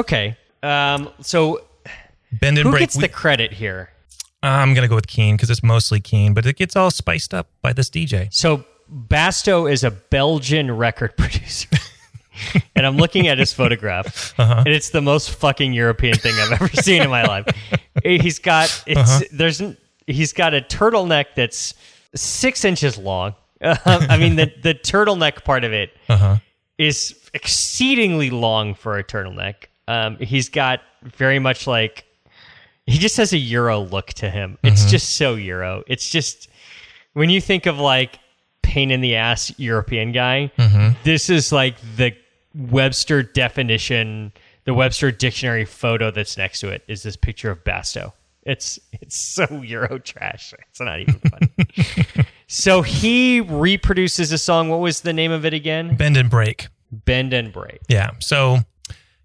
Okay. 0.00 0.36
Um, 0.62 1.08
so 1.20 1.60
Bend 2.32 2.58
and 2.58 2.66
who 2.66 2.70
break. 2.72 2.80
gets 2.80 2.96
we- 2.96 3.02
the 3.02 3.08
credit 3.08 3.52
here? 3.52 3.90
I'm 4.42 4.72
gonna 4.72 4.88
go 4.88 4.94
with 4.94 5.06
Keane 5.06 5.36
because 5.36 5.50
it's 5.50 5.62
mostly 5.62 6.00
Keane, 6.00 6.32
but 6.32 6.46
it 6.46 6.56
gets 6.56 6.74
all 6.74 6.90
spiced 6.90 7.34
up 7.34 7.48
by 7.60 7.72
this 7.74 7.90
DJ. 7.90 8.28
So 8.32 8.64
Basto 8.90 9.70
is 9.70 9.84
a 9.84 9.90
Belgian 9.90 10.70
record 10.74 11.14
producer. 11.18 11.68
and 12.74 12.86
I'm 12.86 12.96
looking 12.96 13.28
at 13.28 13.38
his 13.38 13.52
photograph, 13.52 14.32
Uh-huh. 14.38 14.62
and 14.64 14.68
it's 14.68 14.90
the 14.90 15.02
most 15.02 15.30
fucking 15.32 15.74
European 15.74 16.14
thing 16.16 16.34
I've 16.38 16.52
ever 16.52 16.68
seen 16.82 17.02
in 17.02 17.10
my 17.10 17.22
life. 17.24 17.44
He's 18.02 18.38
got 18.38 18.82
it's 18.86 18.98
Uh-huh. 19.00 19.20
there's 19.32 19.60
he's 20.06 20.32
got 20.32 20.54
a 20.54 20.62
turtleneck 20.62 21.26
that's 21.36 21.74
six 22.14 22.64
inches 22.64 22.96
long. 22.96 23.34
I 23.62 24.16
mean 24.16 24.36
the 24.36 24.50
the 24.62 24.74
turtleneck 24.74 25.44
part 25.44 25.64
of 25.64 25.72
it 25.74 25.90
is 26.78 27.10
Uh-huh. 27.12 27.28
exceedingly 27.34 28.30
long 28.30 28.72
for 28.74 28.96
a 28.96 29.04
turtleneck. 29.04 29.66
Um, 29.90 30.16
he's 30.18 30.48
got 30.48 30.80
very 31.02 31.38
much 31.38 31.66
like 31.66 32.04
he 32.86 32.98
just 32.98 33.16
has 33.16 33.32
a 33.32 33.38
Euro 33.38 33.80
look 33.80 34.08
to 34.14 34.30
him. 34.30 34.58
It's 34.62 34.82
Mm-hmm. 34.82 34.90
just 34.90 35.16
so 35.16 35.34
Euro. 35.34 35.82
It's 35.86 36.08
just 36.08 36.48
when 37.14 37.30
you 37.30 37.40
think 37.40 37.66
of 37.66 37.78
like 37.78 38.18
pain 38.62 38.90
in 38.90 39.00
the 39.00 39.16
ass 39.16 39.52
European 39.58 40.12
guy, 40.12 40.50
Mm-hmm. 40.58 40.94
this 41.04 41.28
is 41.30 41.50
like 41.52 41.76
the 41.96 42.12
Webster 42.54 43.22
definition, 43.22 44.32
the 44.64 44.74
Webster 44.74 45.10
dictionary 45.12 45.64
photo 45.64 46.10
that's 46.10 46.36
next 46.36 46.60
to 46.60 46.68
it 46.68 46.82
is 46.88 47.02
this 47.02 47.16
picture 47.16 47.50
of 47.50 47.62
Basto. 47.64 48.12
It's 48.44 48.78
it's 48.92 49.16
so 49.20 49.46
Euro 49.62 49.98
trash. 49.98 50.52
It's 50.68 50.80
not 50.80 51.00
even 51.00 51.20
funny. 51.30 52.26
so 52.48 52.82
he 52.82 53.40
reproduces 53.40 54.32
a 54.32 54.38
song. 54.38 54.68
What 54.68 54.80
was 54.80 55.00
the 55.02 55.12
name 55.12 55.30
of 55.32 55.44
it 55.44 55.54
again? 55.54 55.94
Bend 55.96 56.16
and 56.16 56.30
break. 56.30 56.68
Bend 56.90 57.32
and 57.32 57.52
break. 57.52 57.80
Yeah. 57.88 58.10
So, 58.20 58.58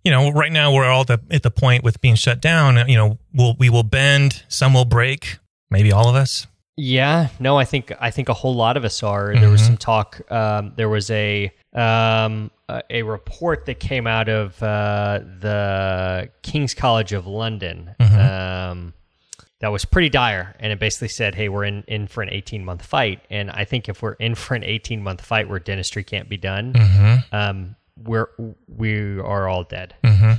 you 0.06 0.12
know, 0.12 0.32
right 0.32 0.52
now 0.52 0.72
we're 0.72 0.86
all 0.86 1.04
the, 1.04 1.20
at 1.32 1.44
the 1.44 1.52
point 1.52 1.84
with 1.84 2.00
being 2.00 2.16
shut 2.16 2.40
down. 2.40 2.88
You 2.88 2.96
know, 2.96 3.18
we'll, 3.34 3.56
we 3.58 3.70
will 3.70 3.84
bend, 3.84 4.44
some 4.48 4.74
will 4.74 4.86
break, 4.86 5.40
maybe 5.70 5.92
all 5.92 6.08
of 6.08 6.16
us. 6.16 6.48
Yeah, 6.78 7.30
no, 7.40 7.58
I 7.58 7.64
think 7.64 7.94
I 8.02 8.12
think 8.12 8.28
a 8.28 8.34
whole 8.34 8.54
lot 8.54 8.76
of 8.76 8.84
us 8.84 9.02
are. 9.02 9.34
There 9.34 9.50
was 9.50 9.64
some 9.66 9.78
talk. 9.78 10.20
Um, 10.30 10.74
there 10.76 10.90
was 10.90 11.10
a 11.10 11.50
um, 11.74 12.52
a, 12.90 13.04
report 13.04 13.66
that 13.68 13.80
came 13.80 14.08
out 14.08 14.28
of 14.28 14.62
uh, 14.62 15.22
the 15.40 16.30
King's 16.42 16.74
College 16.74 17.14
of 17.14 17.28
London 17.28 17.96
um, 18.00 18.94
that 19.62 19.70
was 19.70 19.86
pretty 19.86 20.10
dire, 20.10 20.54
and 20.60 20.74
it 20.74 20.80
basically 20.80 21.08
said, 21.08 21.34
"Hey, 21.34 21.48
we're 21.48 21.64
in 21.64 21.84
in 21.88 22.08
for 22.08 22.22
an 22.22 22.30
eighteen 22.30 22.66
month 22.66 22.86
fight." 22.86 23.22
And 23.30 23.50
I 23.52 23.64
think 23.64 23.88
if 23.88 24.02
we're 24.02 24.14
in 24.14 24.36
for 24.36 24.54
an 24.56 24.66
eighteen 24.66 25.02
month 25.02 25.22
fight 25.22 25.48
where 25.48 25.60
dentistry 25.60 26.04
can't 26.04 26.28
be 26.28 26.36
done, 26.36 26.74
um, 27.32 27.78
we're 28.02 28.30
we 28.68 29.20
are 29.20 29.48
all 29.48 29.64
dead. 29.64 29.96
Mm-hmm. 30.04 30.34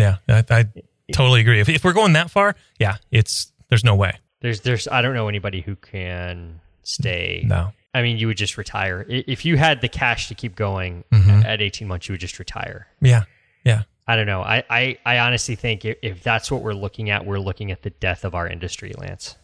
Yeah. 0.00 0.16
I, 0.28 0.44
I 0.50 0.64
totally 1.12 1.40
agree. 1.40 1.60
If, 1.60 1.68
if 1.68 1.84
we're 1.84 1.92
going 1.92 2.14
that 2.14 2.30
far, 2.30 2.56
yeah, 2.78 2.96
it's, 3.10 3.52
there's 3.68 3.84
no 3.84 3.94
way. 3.94 4.18
There's 4.40 4.60
there's 4.60 4.88
I 4.88 5.02
don't 5.02 5.14
know 5.14 5.28
anybody 5.28 5.60
who 5.60 5.76
can 5.76 6.60
stay. 6.82 7.44
No. 7.46 7.72
I 7.94 8.02
mean, 8.02 8.16
you 8.16 8.26
would 8.26 8.38
just 8.38 8.56
retire 8.56 9.04
if 9.08 9.44
you 9.44 9.56
had 9.56 9.82
the 9.82 9.88
cash 9.88 10.28
to 10.28 10.34
keep 10.34 10.56
going. 10.56 11.04
Mm-hmm. 11.12 11.42
At 11.44 11.60
18 11.60 11.86
months, 11.86 12.08
you 12.08 12.14
would 12.14 12.20
just 12.20 12.38
retire. 12.38 12.86
Yeah. 13.00 13.24
Yeah. 13.64 13.82
I 14.06 14.16
don't 14.16 14.26
know. 14.26 14.42
I, 14.42 14.64
I, 14.68 14.98
I 15.04 15.18
honestly 15.20 15.54
think 15.54 15.84
if, 15.84 15.96
if 16.02 16.22
that's 16.22 16.50
what 16.50 16.62
we're 16.62 16.72
looking 16.72 17.10
at, 17.10 17.24
we're 17.24 17.38
looking 17.38 17.70
at 17.70 17.82
the 17.82 17.90
death 17.90 18.24
of 18.24 18.34
our 18.34 18.48
industry, 18.48 18.92
Lance. 18.98 19.36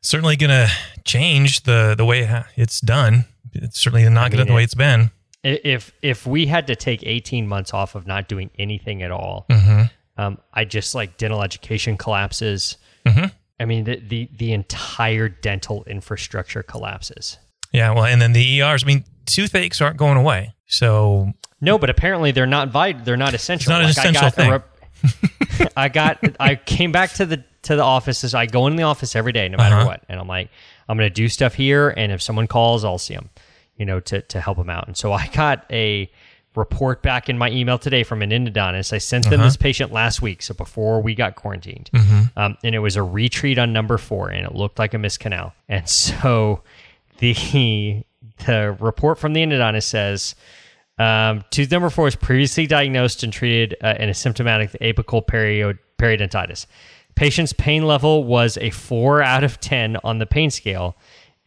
Certainly 0.00 0.36
going 0.36 0.50
to 0.50 0.70
change 1.04 1.64
the, 1.64 1.94
the 1.96 2.04
way 2.04 2.44
it's 2.56 2.80
done. 2.80 3.24
It's 3.52 3.78
certainly 3.80 4.08
not 4.08 4.30
good 4.30 4.38
mean, 4.38 4.46
at 4.46 4.48
the 4.48 4.54
way 4.54 4.64
it's 4.64 4.74
been. 4.74 5.10
If 5.64 5.92
if 6.02 6.26
we 6.26 6.46
had 6.46 6.66
to 6.68 6.76
take 6.76 7.02
18 7.04 7.46
months 7.46 7.72
off 7.74 7.94
of 7.94 8.06
not 8.06 8.28
doing 8.28 8.50
anything 8.58 9.02
at 9.02 9.10
all, 9.10 9.46
um, 10.16 10.38
I 10.52 10.64
just 10.64 10.94
like 10.94 11.16
dental 11.16 11.42
education 11.42 11.96
collapses. 11.96 12.76
I 13.60 13.64
mean, 13.64 13.84
the, 13.84 13.96
the 13.96 14.28
the 14.36 14.52
entire 14.52 15.28
dental 15.28 15.82
infrastructure 15.84 16.62
collapses. 16.62 17.38
Yeah. 17.72 17.90
Well, 17.92 18.04
and 18.04 18.20
then 18.22 18.32
the 18.32 18.60
ERs, 18.62 18.84
I 18.84 18.86
mean, 18.86 19.04
toothaches 19.26 19.80
aren't 19.80 19.96
going 19.96 20.16
away. 20.16 20.54
So 20.66 21.32
No, 21.60 21.78
but 21.78 21.90
apparently 21.90 22.30
they're 22.32 22.46
not 22.46 22.68
vit- 22.68 23.04
They're 23.04 23.16
not 23.16 23.34
essential. 23.34 23.70
Not 23.72 23.82
an 23.82 23.88
essential 23.90 24.24
I 24.24 24.26
got 24.26 24.34
thing. 24.34 24.50
rep- 24.50 25.72
I 25.76 25.88
got. 25.88 26.18
I 26.40 26.54
came 26.56 26.92
back 26.92 27.12
to 27.14 27.26
the 27.26 27.44
to 27.62 27.76
the 27.76 27.82
offices. 27.82 28.34
I 28.34 28.46
go 28.46 28.66
in 28.66 28.76
the 28.76 28.82
office 28.84 29.14
every 29.16 29.32
day, 29.32 29.48
no 29.48 29.56
matter 29.56 29.76
Uh-huh. 29.76 29.86
what, 29.86 30.04
and 30.08 30.18
I'm 30.20 30.28
like, 30.28 30.50
I'm 30.88 30.96
going 30.96 31.08
to 31.08 31.14
do 31.14 31.28
stuff 31.28 31.54
here, 31.54 31.88
and 31.96 32.12
if 32.12 32.20
someone 32.22 32.46
calls, 32.46 32.84
I'll 32.84 32.98
see 32.98 33.14
them, 33.14 33.30
you 33.78 33.86
know, 33.86 34.00
to 34.00 34.20
to 34.22 34.40
help 34.40 34.58
them 34.58 34.68
out. 34.70 34.86
And 34.86 34.96
so 34.96 35.12
I 35.12 35.28
got 35.28 35.64
a 35.70 36.10
report 36.56 37.02
back 37.02 37.28
in 37.28 37.38
my 37.38 37.50
email 37.50 37.78
today 37.78 38.02
from 38.02 38.20
an 38.20 38.30
endodontist. 38.30 38.92
I 38.92 38.98
sent 38.98 39.26
Uh-huh. 39.26 39.36
them 39.36 39.44
this 39.46 39.56
patient 39.56 39.92
last 39.92 40.20
week, 40.20 40.42
so 40.42 40.54
before 40.54 41.00
we 41.00 41.14
got 41.14 41.36
quarantined, 41.36 41.88
Mm-hmm. 41.92 42.38
um, 42.38 42.56
and 42.64 42.74
it 42.74 42.80
was 42.80 42.96
a 42.96 43.02
retreat 43.02 43.58
on 43.58 43.72
number 43.72 43.96
four, 43.96 44.28
and 44.30 44.44
it 44.44 44.54
looked 44.54 44.78
like 44.78 44.92
a 44.94 44.98
missed 44.98 45.20
canal. 45.20 45.54
And 45.68 45.88
so 45.88 46.62
the 47.18 48.02
the 48.46 48.76
report 48.80 49.18
from 49.18 49.32
the 49.32 49.42
endodontist 49.42 49.84
says. 49.84 50.34
Um, 51.00 51.44
tooth 51.50 51.70
number 51.70 51.90
four 51.90 52.06
was 52.06 52.16
previously 52.16 52.66
diagnosed 52.66 53.22
and 53.22 53.32
treated 53.32 53.76
uh, 53.84 53.94
in 54.00 54.08
a 54.08 54.14
symptomatic 54.14 54.72
apical 54.80 55.24
perio- 55.24 55.78
periodontitis. 55.96 56.66
Patient's 57.14 57.52
pain 57.52 57.84
level 57.84 58.24
was 58.24 58.58
a 58.58 58.70
four 58.70 59.22
out 59.22 59.44
of 59.44 59.60
10 59.60 59.98
on 60.02 60.18
the 60.18 60.26
pain 60.26 60.50
scale, 60.50 60.96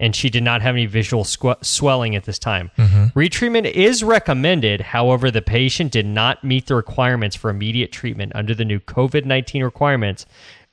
and 0.01 0.15
she 0.15 0.29
did 0.29 0.43
not 0.43 0.61
have 0.63 0.75
any 0.75 0.87
visual 0.87 1.23
squ- 1.23 1.63
swelling 1.63 2.15
at 2.15 2.23
this 2.23 2.39
time. 2.39 2.71
Mm-hmm. 2.77 3.17
Retreatment 3.17 3.71
is 3.71 4.03
recommended. 4.03 4.81
However, 4.81 5.29
the 5.29 5.43
patient 5.43 5.91
did 5.91 6.07
not 6.07 6.43
meet 6.43 6.65
the 6.65 6.75
requirements 6.75 7.35
for 7.35 7.51
immediate 7.51 7.91
treatment 7.91 8.31
under 8.35 8.55
the 8.55 8.65
new 8.65 8.79
COVID 8.79 9.23
19 9.25 9.63
requirements 9.63 10.25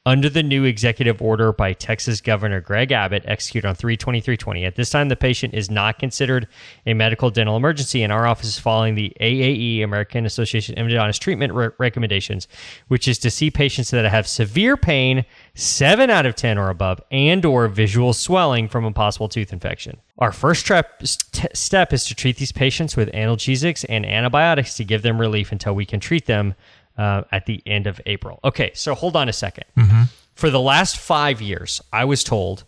under 0.08 0.30
the 0.30 0.42
new 0.42 0.64
executive 0.64 1.20
order 1.20 1.52
by 1.52 1.74
Texas 1.74 2.22
Governor 2.22 2.62
Greg 2.62 2.92
Abbott, 2.92 3.24
executed 3.26 3.68
on 3.68 3.74
32320. 3.74 4.64
At 4.64 4.74
this 4.74 4.88
time, 4.88 5.10
the 5.10 5.16
patient 5.16 5.52
is 5.52 5.70
not 5.70 5.98
considered 5.98 6.48
a 6.86 6.94
medical 6.94 7.28
dental 7.28 7.58
emergency, 7.58 8.02
and 8.02 8.10
our 8.10 8.26
office 8.26 8.48
is 8.48 8.58
following 8.58 8.94
the 8.94 9.12
AAE, 9.20 9.84
American 9.84 10.24
Association 10.24 10.78
of 10.78 10.86
Endodontist 10.86 11.18
Treatment 11.18 11.52
re- 11.52 11.68
recommendations, 11.76 12.48
which 12.86 13.06
is 13.06 13.18
to 13.18 13.28
see 13.28 13.50
patients 13.50 13.90
that 13.90 14.06
have 14.06 14.26
severe 14.26 14.78
pain, 14.78 15.26
7 15.52 16.08
out 16.08 16.24
of 16.24 16.34
10 16.34 16.56
or 16.56 16.70
above, 16.70 17.02
and 17.10 17.44
or 17.44 17.68
visual 17.68 18.14
swelling 18.14 18.66
from 18.66 18.86
a 18.86 18.92
possible 18.92 19.28
tooth 19.28 19.52
infection. 19.52 19.98
Our 20.18 20.32
first 20.32 20.66
st- 20.66 21.56
step 21.56 21.92
is 21.92 22.06
to 22.06 22.14
treat 22.14 22.38
these 22.38 22.50
patients 22.50 22.96
with 22.96 23.12
analgesics 23.12 23.84
and 23.90 24.06
antibiotics 24.06 24.74
to 24.78 24.84
give 24.84 25.02
them 25.02 25.20
relief 25.20 25.52
until 25.52 25.74
we 25.74 25.84
can 25.84 26.00
treat 26.00 26.24
them 26.24 26.54
uh, 26.98 27.22
at 27.32 27.46
the 27.46 27.62
end 27.64 27.86
of 27.86 28.00
April. 28.04 28.40
Okay, 28.44 28.72
so 28.74 28.94
hold 28.94 29.16
on 29.16 29.28
a 29.28 29.32
2nd 29.32 29.62
For 30.34 30.50
the 30.50 30.60
last 30.60 30.96
five 30.98 31.40
years, 31.40 31.80
I 31.92 32.04
was 32.04 32.22
told 32.24 32.64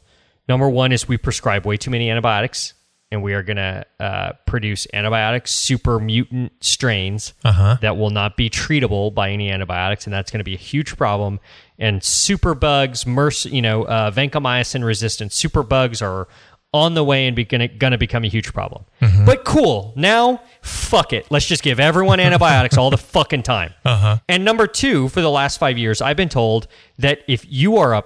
number 0.49 0.69
one 0.69 0.93
is 0.93 1.07
we 1.07 1.19
prescribe 1.19 1.67
way 1.67 1.77
too 1.77 1.91
many 1.91 2.09
antibiotics, 2.11 2.75
and 3.13 3.23
we 3.25 3.35
are 3.35 3.43
going 3.43 3.57
to 3.57 3.85
uh, 3.99 4.33
produce 4.47 4.87
antibiotic 4.95 5.49
super 5.49 5.99
mutant 5.99 6.53
strains 6.61 7.33
that 7.81 7.97
will 7.97 8.11
not 8.11 8.37
be 8.37 8.49
treatable 8.49 9.13
by 9.13 9.31
any 9.31 9.51
antibiotics, 9.51 10.07
and 10.07 10.15
that's 10.15 10.31
going 10.31 10.39
to 10.39 10.45
be 10.45 10.55
a 10.55 10.59
huge 10.59 10.97
problem. 10.97 11.41
And 11.79 12.03
super 12.05 12.55
bugs, 12.55 13.07
MERS, 13.07 13.47
you 13.47 13.63
know, 13.63 13.85
uh, 13.85 14.11
vancomycin 14.13 14.85
resistant 14.85 15.33
super 15.33 15.63
bugs 15.65 16.03
are 16.03 16.29
on 16.73 16.95
the 16.95 17.03
way 17.03 17.27
and 17.27 17.35
be 17.35 17.45
gonna, 17.45 17.67
gonna 17.69 17.99
become 17.99 18.25
a 18.25 18.29
huge 18.29 18.53
problem. 18.53 18.85
Mm-hmm. 19.00 19.25
But 19.25 19.45
cool. 19.45 19.93
Now, 19.97 20.41
fuck 20.62 21.12
it. 21.12 21.27
Let's 21.31 21.47
just 21.47 21.62
give 21.62 21.81
everyone 21.81 22.21
antibiotics 22.21 22.77
all 22.77 22.91
the 22.91 22.99
fucking 22.99 23.43
time. 23.43 23.75
Uh-huh. 23.85 24.19
And 24.29 24.45
number 24.45 24.67
two, 24.67 25.09
for 25.09 25.21
the 25.21 25.31
last 25.31 25.59
five 25.59 25.77
years, 25.79 26.00
I've 26.00 26.17
been 26.17 26.29
told 26.29 26.69
that 26.99 27.21
if 27.27 27.45
you 27.50 27.77
are 27.79 27.95
a 27.95 28.05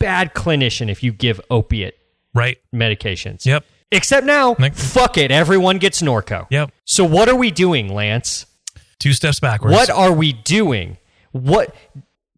bad 0.00 0.34
clinician, 0.34 0.90
if 0.90 1.02
you 1.02 1.12
give 1.12 1.40
opiate 1.50 1.94
Right. 2.34 2.58
medications. 2.74 3.46
Yep. 3.46 3.64
Except 3.90 4.26
now, 4.26 4.54
fuck 4.74 5.16
it. 5.16 5.30
Everyone 5.30 5.78
gets 5.78 6.02
Norco. 6.02 6.46
Yep. 6.50 6.72
So 6.84 7.04
what 7.04 7.28
are 7.28 7.36
we 7.36 7.50
doing, 7.50 7.88
Lance? 7.92 8.44
Two 8.98 9.12
steps 9.12 9.40
backwards. 9.40 9.72
What 9.74 9.88
are 9.88 10.12
we 10.12 10.32
doing? 10.32 10.98
What 11.32 11.74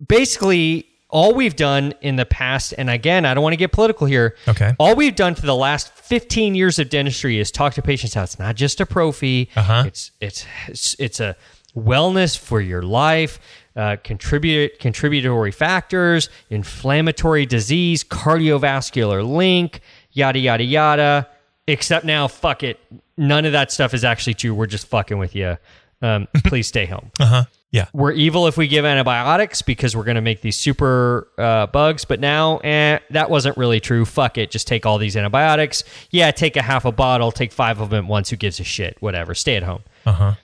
basically 0.06 0.86
all 1.10 1.34
we've 1.34 1.56
done 1.56 1.94
in 2.00 2.16
the 2.16 2.26
past, 2.26 2.74
and 2.76 2.88
again, 2.88 3.24
I 3.26 3.34
don't 3.34 3.42
want 3.42 3.52
to 3.52 3.58
get 3.58 3.72
political 3.72 4.06
here. 4.06 4.36
Okay. 4.48 4.74
All 4.78 4.94
we've 4.94 5.16
done 5.16 5.34
for 5.34 5.46
the 5.46 5.54
last 5.54 5.92
15 5.92 6.54
years 6.54 6.78
of 6.78 6.88
dentistry 6.88 7.38
is 7.38 7.50
talk 7.50 7.74
to 7.74 7.82
patients 7.82 8.14
how 8.14 8.22
it's 8.22 8.38
not 8.38 8.56
just 8.56 8.80
a 8.80 8.86
prophy. 8.86 9.48
Uh-huh. 9.56 9.84
It's 9.86 10.10
it's 10.20 10.46
it's 10.68 10.96
it's 10.98 11.20
a 11.20 11.36
wellness 11.76 12.36
for 12.36 12.60
your 12.60 12.82
life. 12.82 13.38
Uh, 13.76 13.96
contribute 14.02 14.78
contributory 14.80 15.52
factors, 15.52 16.28
inflammatory 16.50 17.46
disease, 17.46 18.02
cardiovascular 18.02 19.26
link, 19.26 19.80
yada 20.12 20.38
yada 20.38 20.64
yada. 20.64 21.28
Except 21.66 22.04
now, 22.04 22.26
fuck 22.26 22.64
it. 22.64 22.80
None 23.16 23.44
of 23.44 23.52
that 23.52 23.70
stuff 23.70 23.94
is 23.94 24.02
actually 24.04 24.34
true. 24.34 24.54
We're 24.54 24.66
just 24.66 24.88
fucking 24.88 25.18
with 25.18 25.36
you. 25.36 25.56
Um, 26.02 26.28
please 26.44 26.66
stay 26.66 26.86
home 26.86 27.10
Uh 27.20 27.26
huh. 27.26 27.44
Yeah. 27.72 27.86
we're 27.92 28.10
evil 28.12 28.46
if 28.48 28.56
we 28.56 28.66
give 28.66 28.84
antibiotics 28.84 29.62
because 29.62 29.94
we're 29.94 30.02
going 30.04 30.16
to 30.16 30.20
make 30.20 30.40
these 30.40 30.56
super 30.56 31.28
uh, 31.38 31.66
bugs. 31.68 32.04
But 32.04 32.18
now, 32.18 32.58
eh, 32.58 32.98
that 33.10 33.30
wasn't 33.30 33.56
really 33.56 33.78
true. 33.78 34.04
Fuck 34.04 34.38
it. 34.38 34.50
Just 34.50 34.66
take 34.66 34.86
all 34.86 34.98
these 34.98 35.16
antibiotics. 35.16 35.84
Yeah, 36.10 36.32
take 36.32 36.56
a 36.56 36.62
half 36.62 36.84
a 36.84 36.90
bottle, 36.90 37.30
take 37.30 37.52
five 37.52 37.80
of 37.80 37.90
them 37.90 38.06
at 38.06 38.10
once. 38.10 38.30
Who 38.30 38.36
gives 38.36 38.58
a 38.58 38.64
shit? 38.64 38.96
Whatever. 39.00 39.34
Stay 39.36 39.54
at 39.56 39.62
home. 39.62 39.82
Uh 40.04 40.12
huh. 40.12 40.34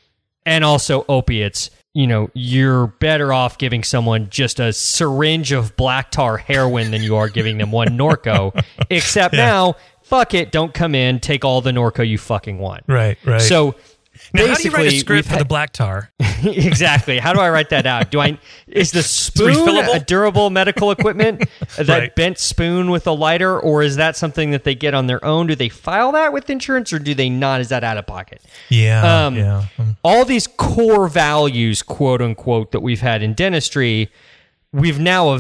And 0.45 0.63
also 0.63 1.05
opiates. 1.09 1.71
you 1.95 2.07
know, 2.07 2.31
you're 2.35 2.87
better 2.89 3.33
off 3.33 3.59
giving 3.59 3.83
someone 3.83 4.29
just 4.31 4.61
a 4.61 4.73
syringe 4.73 5.51
of 5.51 5.75
black 5.77 6.11
tar 6.13 6.37
heroin 6.37 6.91
than 6.93 7.03
you 7.03 7.17
are 7.17 7.29
giving 7.29 7.59
them 7.59 7.73
one 7.73 7.89
Norco. 7.89 8.53
Except 8.91 9.35
now, 9.35 9.75
fuck 10.03 10.33
it, 10.35 10.53
don't 10.53 10.73
come 10.75 10.95
in, 10.95 11.19
take 11.19 11.45
all 11.45 11.61
the 11.63 11.73
Norco 11.73 12.07
you 12.07 12.19
fucking 12.19 12.59
want. 12.59 12.85
Right, 12.87 13.17
right. 13.25 13.41
So 13.41 13.75
now, 14.35 14.47
how 14.49 14.55
do 14.55 14.63
you 14.63 14.71
write 14.71 14.81
a 14.81 14.85
basically, 14.85 14.99
script 14.99 15.29
for 15.29 15.33
the 15.35 15.39
had- 15.39 15.49
black 15.49 15.73
tar? 15.73 16.11
exactly. 16.45 17.19
How 17.19 17.33
do 17.33 17.41
I 17.41 17.49
write 17.51 17.71
that 17.71 17.87
out? 17.87 18.11
Do 18.11 18.21
I 18.21 18.39
is 18.67 18.93
the 18.93 19.03
spoon 19.03 19.77
a 19.77 20.01
durable 20.01 20.51
medical 20.51 20.91
equipment? 20.91 21.49
that 21.77 21.89
Right. 21.89 22.15
bent 22.15 22.39
spoon 22.39 22.91
with 22.91 23.07
a 23.07 23.13
lighter, 23.13 23.59
or 23.59 23.83
is 23.83 23.97
that 23.97 24.17
something 24.17 24.51
that 24.51 24.65
they 24.65 24.75
get 24.75 24.93
on 24.95 25.07
their 25.07 25.25
own? 25.25 25.47
Do 25.47 25.55
they 25.55 25.69
file 25.69 26.13
that 26.13 26.33
with 26.33 26.51
insurance, 26.51 26.93
or 26.93 26.99
do 26.99 27.15
they 27.15 27.29
not? 27.31 27.61
Is 27.61 27.69
that 27.71 27.85
out 27.85 27.97
of 27.97 28.07
pocket? 28.07 28.43
Yeah, 28.69 29.27
Um, 29.27 29.37
yeah. 29.37 29.65
Mm. 29.79 29.97
All 30.03 30.25
these 30.25 30.47
core 30.47 31.09
values, 31.09 31.83
quote 31.83 32.21
unquote, 32.21 32.73
that 32.73 32.81
we've 32.81 33.01
had 33.01 33.23
in 33.23 33.33
dentistry, 33.35 34.11
we've 34.73 34.99
now 35.01 35.35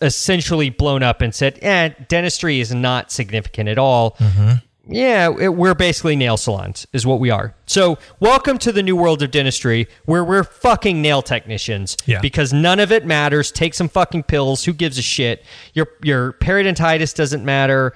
essentially 0.00 0.70
blown 0.70 1.02
up 1.02 1.20
and 1.20 1.34
said, 1.34 1.58
"Eh, 1.62 1.90
dentistry 2.08 2.60
is 2.60 2.74
not 2.74 3.12
significant 3.12 3.68
at 3.68 3.78
all." 3.78 4.12
Mm-hmm. 4.18 4.52
Yeah, 4.88 5.30
it, 5.38 5.48
we're 5.54 5.74
basically 5.74 6.16
nail 6.16 6.36
salons, 6.36 6.86
is 6.92 7.06
what 7.06 7.20
we 7.20 7.30
are. 7.30 7.54
So, 7.66 7.98
welcome 8.18 8.58
to 8.58 8.72
the 8.72 8.82
new 8.82 8.96
world 8.96 9.22
of 9.22 9.30
dentistry, 9.30 9.86
where 10.06 10.24
we're 10.24 10.42
fucking 10.42 11.00
nail 11.02 11.22
technicians. 11.22 11.96
Yeah. 12.06 12.20
Because 12.20 12.52
none 12.52 12.80
of 12.80 12.90
it 12.90 13.04
matters. 13.04 13.52
Take 13.52 13.74
some 13.74 13.88
fucking 13.88 14.24
pills. 14.24 14.64
Who 14.64 14.72
gives 14.72 14.98
a 14.98 15.02
shit? 15.02 15.44
Your 15.74 15.86
your 16.02 16.32
periodontitis 16.34 17.14
doesn't 17.14 17.44
matter. 17.44 17.92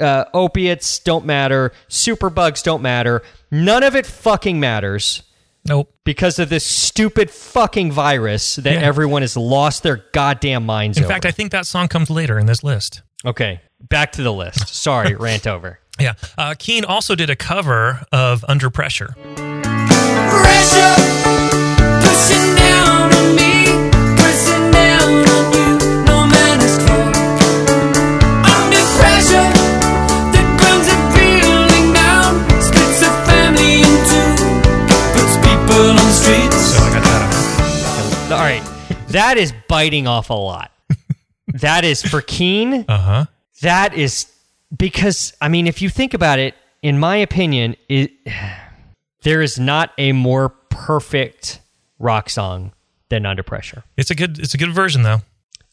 Uh, 0.00 0.24
opiates 0.34 0.98
don't 0.98 1.24
matter. 1.24 1.72
Superbugs 1.88 2.62
don't 2.64 2.82
matter. 2.82 3.22
None 3.52 3.84
of 3.84 3.94
it 3.94 4.04
fucking 4.04 4.58
matters 4.58 5.22
Nope. 5.66 5.94
because 6.04 6.40
of 6.40 6.48
this 6.48 6.66
stupid 6.66 7.30
fucking 7.30 7.92
virus 7.92 8.56
that 8.56 8.72
Yeah. 8.72 8.80
everyone 8.80 9.22
has 9.22 9.36
lost 9.36 9.84
their 9.84 10.04
goddamn 10.12 10.66
minds 10.66 10.98
In 10.98 11.04
over. 11.04 11.12
fact, 11.12 11.24
I 11.24 11.30
think 11.30 11.52
that 11.52 11.64
song 11.66 11.86
comes 11.86 12.10
later 12.10 12.40
in 12.40 12.46
this 12.46 12.64
list. 12.64 13.02
okay, 13.24 13.60
back 13.88 14.10
to 14.12 14.22
the 14.22 14.32
list. 14.32 14.66
Sorry, 14.74 15.14
rant 15.18 15.46
over. 15.46 15.78
Yeah. 16.00 16.14
Uh, 16.36 16.54
Keane 16.58 16.84
also 16.84 17.14
did 17.14 17.30
a 17.30 17.36
cover 17.36 18.04
of 18.12 18.44
Under 18.48 18.68
Pressure. 18.70 19.14
Pressure 19.14 20.94
pushing 22.02 22.54
down 22.56 23.12
on 23.14 23.36
me, 23.36 23.66
pressing 24.18 24.70
down 24.72 25.08
on 25.22 25.52
you. 25.54 25.78
No 26.04 26.26
man 26.26 26.58
is 26.60 26.76
close. 26.82 27.14
Under 28.42 28.82
pressure, 28.98 29.48
the 30.34 30.42
ground's 30.58 30.88
a 30.90 30.96
feeling 31.14 31.92
down, 31.94 32.42
splits 32.60 33.02
a 33.02 33.10
family 33.30 33.82
in 33.86 33.94
two, 34.10 34.34
puts 35.14 35.36
people 35.46 35.90
on 35.90 35.96
the 35.96 36.12
streets. 36.12 36.74
So 36.74 36.82
I 36.82 36.90
got 36.92 37.02
that. 37.04 38.32
All 38.32 38.40
right, 38.40 38.64
that 39.08 39.36
is 39.38 39.52
biting 39.68 40.08
off 40.08 40.30
a 40.30 40.34
lot. 40.34 40.72
that 41.60 41.84
is 41.84 42.02
for 42.02 42.20
Keane. 42.20 42.84
Uh 42.88 42.98
huh. 42.98 43.24
That 43.62 43.94
is 43.94 44.26
because 44.76 45.32
I 45.40 45.48
mean, 45.48 45.66
if 45.66 45.80
you 45.82 45.88
think 45.88 46.14
about 46.14 46.38
it, 46.38 46.54
in 46.82 46.98
my 46.98 47.16
opinion, 47.16 47.76
it 47.88 48.12
there 49.22 49.42
is 49.42 49.58
not 49.58 49.92
a 49.98 50.12
more 50.12 50.50
perfect 50.70 51.60
rock 51.98 52.28
song 52.28 52.72
than 53.08 53.26
Under 53.26 53.42
Pressure. 53.42 53.84
It's 53.96 54.10
a 54.10 54.14
good. 54.14 54.38
It's 54.38 54.54
a 54.54 54.58
good 54.58 54.72
version 54.72 55.02
though. 55.02 55.22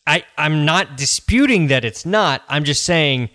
I, 0.07 0.23
I'm 0.37 0.65
not 0.65 0.97
disputing 0.97 1.67
that 1.67 1.85
it's 1.85 2.05
not. 2.07 2.41
I'm 2.49 2.63
just 2.63 2.83
saying 2.83 3.29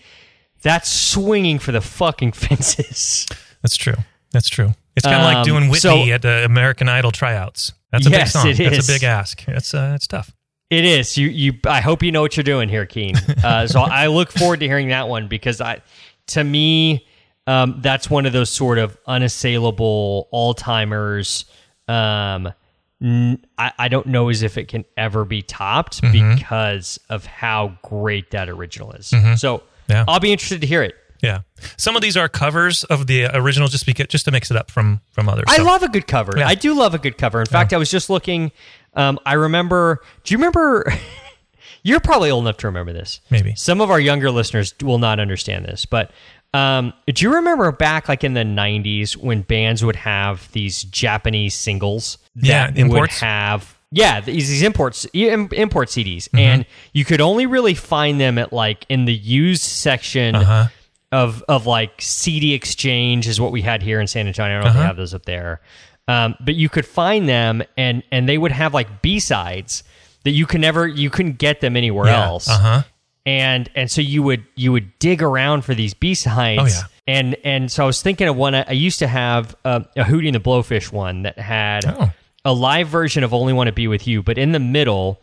that's 0.62 0.90
swinging 0.92 1.58
for 1.60 1.70
the 1.72 1.80
fucking 1.80 2.32
fences. 2.32 3.26
That's 3.62 3.76
true. 3.76 3.94
That's 4.32 4.48
true. 4.48 4.70
It's 4.96 5.04
kind 5.04 5.16
of 5.20 5.26
Um, 5.28 5.34
like 5.34 5.44
doing 5.44 5.64
Whitney 5.68 5.78
so- 6.08 6.12
at 6.12 6.22
the 6.22 6.44
American 6.44 6.88
Idol 6.88 7.12
tryouts. 7.12 7.72
That's 7.92 8.06
a 8.06 8.10
Yes, 8.10 8.32
big 8.32 8.56
song. 8.56 8.66
it 8.66 8.70
That's 8.70 8.88
a 8.88 8.92
big 8.92 9.04
ask. 9.04 9.46
It's 9.48 9.72
uh, 9.72 9.92
it's 9.94 10.06
tough. 10.08 10.34
It 10.70 10.84
is. 10.84 11.16
You 11.16 11.28
you 11.28 11.52
I 11.66 11.80
hope 11.80 12.02
you 12.02 12.10
know 12.12 12.22
what 12.22 12.36
you're 12.36 12.44
doing 12.44 12.68
here, 12.68 12.86
Keane. 12.86 13.14
Uh, 13.44 13.66
so 13.68 13.80
I 13.80 14.08
look 14.08 14.32
forward 14.32 14.58
to 14.60 14.66
hearing 14.66 14.88
that 14.88 15.08
one 15.08 15.28
because 15.28 15.60
I 15.60 15.80
to 16.28 16.42
me 16.42 17.06
um, 17.46 17.78
that's 17.80 18.10
one 18.10 18.26
of 18.26 18.32
those 18.32 18.50
sort 18.50 18.78
of 18.78 18.96
unassailable 19.06 20.26
all 20.32 20.52
timers. 20.54 21.44
Um, 21.86 22.52
n- 23.00 23.44
I, 23.56 23.72
I 23.78 23.88
don't 23.88 24.06
know 24.06 24.28
as 24.30 24.42
if 24.42 24.58
it 24.58 24.66
can 24.66 24.84
ever 24.96 25.24
be 25.24 25.42
topped 25.42 26.00
because 26.10 26.98
of 27.08 27.24
how 27.24 27.78
great 27.82 28.32
that 28.32 28.48
original 28.48 28.92
is. 28.92 29.12
So 29.36 29.62
Yeah. 29.88 30.04
I'll 30.08 30.18
be 30.18 30.32
interested 30.32 30.60
to 30.62 30.66
hear 30.66 30.82
it. 30.82 30.96
Yeah. 31.22 31.40
Some 31.76 31.94
of 31.96 32.02
these 32.02 32.16
are 32.16 32.28
covers 32.28 32.84
of 32.84 33.06
the 33.06 33.26
original, 33.36 33.68
just 33.68 33.86
because 33.86 34.08
just 34.08 34.24
to 34.26 34.30
mix 34.32 34.50
it 34.50 34.56
up 34.56 34.70
from 34.70 35.00
from 35.12 35.28
others. 35.28 35.44
I 35.48 35.58
love 35.62 35.82
a 35.82 35.88
good 35.88 36.06
cover. 36.06 36.34
Yeah. 36.36 36.46
I 36.48 36.54
do 36.56 36.74
love 36.74 36.94
a 36.94 36.98
good 36.98 37.16
cover. 37.16 37.40
In 37.40 37.46
fact, 37.46 37.72
I 37.72 37.76
was 37.78 37.90
just 37.90 38.10
looking. 38.10 38.50
Um, 38.96 39.18
I 39.24 39.34
remember. 39.34 40.00
Do 40.24 40.32
you 40.34 40.38
remember? 40.38 40.92
you're 41.82 42.00
probably 42.00 42.30
old 42.30 42.44
enough 42.44 42.56
to 42.58 42.66
remember 42.66 42.92
this. 42.92 43.20
Maybe. 43.30 43.54
some 43.54 43.80
of 43.80 43.90
our 43.90 44.00
younger 44.00 44.30
listeners 44.30 44.74
will 44.82 44.98
not 44.98 45.20
understand 45.20 45.64
this, 45.64 45.84
but 45.86 46.10
um, 46.54 46.92
do 47.06 47.24
you 47.24 47.34
remember 47.34 47.70
back 47.72 48.08
like 48.08 48.24
in 48.24 48.34
the 48.34 48.40
'90s 48.42 49.16
when 49.16 49.42
bands 49.42 49.84
would 49.84 49.96
have 49.96 50.50
these 50.52 50.82
Japanese 50.84 51.54
singles 51.54 52.18
Yeah, 52.34 52.66
that 52.66 52.74
would 52.74 52.80
imports. 52.80 53.20
have 53.20 53.76
yeah 53.92 54.20
these, 54.20 54.48
these 54.48 54.62
imports 54.62 55.04
import 55.12 55.88
CDs, 55.88 56.24
Mm-hmm. 56.28 56.38
and 56.38 56.66
you 56.92 57.04
could 57.04 57.20
only 57.20 57.46
really 57.46 57.74
find 57.74 58.18
them 58.20 58.38
at 58.38 58.52
like 58.52 58.86
in 58.88 59.04
the 59.04 59.14
used 59.14 59.62
section 59.62 60.34
Uh-huh. 60.34 60.66
of 61.12 61.42
of 61.48 61.66
like 61.66 62.00
CD 62.00 62.54
exchange 62.54 63.28
is 63.28 63.40
what 63.40 63.52
we 63.52 63.60
had 63.62 63.82
here 63.82 64.00
in 64.00 64.06
San 64.06 64.26
Antonio. 64.26 64.58
I 64.58 64.62
don't 64.62 64.64
know 64.64 64.70
Uh-huh. 64.70 64.78
if 64.78 64.82
they 64.82 64.86
have 64.86 64.96
those 64.96 65.14
up 65.14 65.24
there, 65.26 65.60
um, 66.08 66.34
but 66.40 66.54
you 66.54 66.68
could 66.68 66.86
find 66.86 67.28
them, 67.28 67.62
and 67.76 68.02
and 68.12 68.28
they 68.28 68.38
would 68.38 68.52
have 68.52 68.72
like 68.74 69.02
B 69.02 69.18
sides 69.20 69.82
that 70.24 70.30
you 70.32 70.46
can 70.46 70.60
never 70.60 70.86
you 70.86 71.10
couldn't 71.10 71.38
get 71.38 71.60
them 71.60 71.76
anywhere 71.76 72.06
Yeah. 72.06 72.24
else. 72.26 72.48
Uh-huh. 72.48 72.82
And 73.24 73.68
and 73.74 73.90
so 73.90 74.00
you 74.00 74.22
would 74.22 74.44
you 74.54 74.70
would 74.72 74.96
dig 75.00 75.20
around 75.22 75.62
for 75.64 75.74
these 75.74 75.94
B 75.94 76.14
sides. 76.14 76.60
Oh, 76.62 76.66
yeah. 76.66 76.82
And 77.08 77.36
and 77.44 77.72
so 77.72 77.82
I 77.82 77.86
was 77.86 78.02
thinking 78.02 78.28
of 78.28 78.36
one. 78.36 78.54
I 78.54 78.64
I 78.68 78.72
used 78.72 79.00
to 79.00 79.06
have 79.08 79.56
uh, 79.64 79.80
a 79.96 80.04
Hootie 80.04 80.26
and 80.26 80.34
the 80.34 80.40
Blowfish 80.40 80.92
one 80.92 81.22
that 81.22 81.38
had 81.38 81.84
Oh. 81.86 82.10
a 82.44 82.52
live 82.52 82.86
version 82.88 83.24
of 83.24 83.34
Only 83.34 83.52
Want 83.52 83.66
to 83.68 83.72
Be 83.72 83.88
with 83.88 84.06
You, 84.06 84.22
but 84.22 84.38
in 84.38 84.52
the 84.52 84.60
middle, 84.60 85.20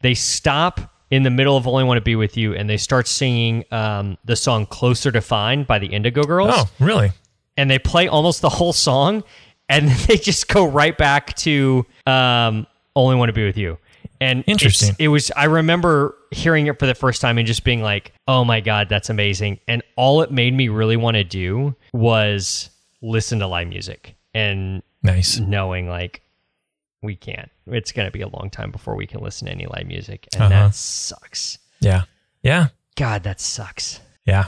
they 0.00 0.12
stop 0.14 0.92
in 1.10 1.22
the 1.22 1.30
middle 1.30 1.56
of 1.56 1.66
Only 1.66 1.84
Want 1.84 1.96
to 1.98 2.02
Be 2.02 2.16
with 2.16 2.36
You 2.36 2.54
and 2.54 2.68
they 2.68 2.76
start 2.76 3.06
singing 3.08 3.64
um, 3.70 4.18
the 4.26 4.36
song 4.36 4.66
Closer 4.66 5.10
to 5.12 5.20
Fine 5.22 5.64
by 5.64 5.78
the 5.78 5.86
Indigo 5.86 6.24
Girls. 6.24 6.50
Oh, 6.54 6.68
really? 6.80 7.10
And 7.56 7.70
they 7.70 7.78
play 7.78 8.06
almost 8.08 8.42
the 8.42 8.50
whole 8.50 8.74
song 8.74 9.24
and 9.68 9.88
then 9.88 9.96
they 10.06 10.16
just 10.16 10.48
go 10.48 10.66
right 10.66 10.96
back 10.96 11.34
to 11.36 11.84
um, 12.06 12.66
Only 12.94 13.16
Want 13.16 13.28
to 13.28 13.32
Be 13.32 13.44
with 13.44 13.56
You. 13.56 13.78
And 14.20 14.44
Interesting. 14.46 14.96
It 14.98 15.08
was, 15.08 15.30
I 15.36 15.44
remember 15.44 16.16
hearing 16.30 16.68
it 16.68 16.78
for 16.78 16.86
the 16.86 16.94
first 16.94 17.20
time 17.20 17.36
and 17.36 17.46
just 17.46 17.64
being 17.64 17.82
like, 17.82 18.12
oh 18.26 18.44
my 18.44 18.60
God, 18.60 18.88
that's 18.88 19.10
amazing. 19.10 19.60
And 19.68 19.82
all 19.96 20.22
it 20.22 20.30
made 20.30 20.54
me 20.54 20.68
really 20.68 20.96
want 20.96 21.16
to 21.16 21.24
do 21.24 21.74
was 21.92 22.70
listen 23.02 23.40
to 23.40 23.46
live 23.46 23.68
music 23.68 24.14
and 24.34 24.82
Nice. 25.02 25.38
knowing 25.38 25.86
like 25.88 26.22
we 27.02 27.14
can't. 27.14 27.50
It's 27.66 27.92
going 27.92 28.06
to 28.06 28.10
be 28.12 28.22
a 28.22 28.28
long 28.28 28.48
time 28.50 28.70
before 28.70 28.96
we 28.96 29.06
can 29.06 29.20
listen 29.20 29.46
to 29.46 29.52
any 29.52 29.66
live 29.66 29.86
music, 29.86 30.26
and 30.32 30.42
Uh-huh. 30.44 30.68
that 30.68 30.74
sucks. 30.74 31.58
Yeah. 31.80 32.02
Yeah. 32.42 32.68
God, 32.96 33.22
that 33.24 33.38
sucks. 33.40 34.00
Yeah. 34.24 34.46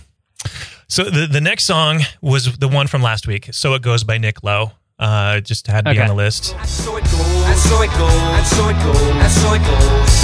So 0.89 1.05
the 1.05 1.27
the 1.27 1.41
next 1.43 1.65
song 1.65 2.01
was 2.23 2.57
the 2.59 2.69
one 2.69 2.87
from 2.87 3.03
last 3.03 3.27
week. 3.27 3.51
So 3.53 3.75
it 3.75 3.83
goes 3.83 4.03
by 4.05 4.17
Nick 4.19 4.43
Lowe. 4.43 4.73
Uh, 4.99 5.41
just 5.41 5.67
had 5.69 5.85
to 5.85 5.93
be 5.93 6.01
on 6.01 6.09
the 6.09 6.15
list. 6.15 6.55
And 6.59 6.69
so 6.69 6.97
it 6.97 7.05
goes, 7.05 7.13
and 7.21 7.59
so 7.59 7.83
it 7.83 7.91
goes, 7.91 8.13
and 8.13 8.47
so 8.47 8.69
it 8.69 8.75
goes, 8.83 9.01
and 9.01 9.31
so 9.31 9.55
it 9.55 9.59
goes. 9.61 10.15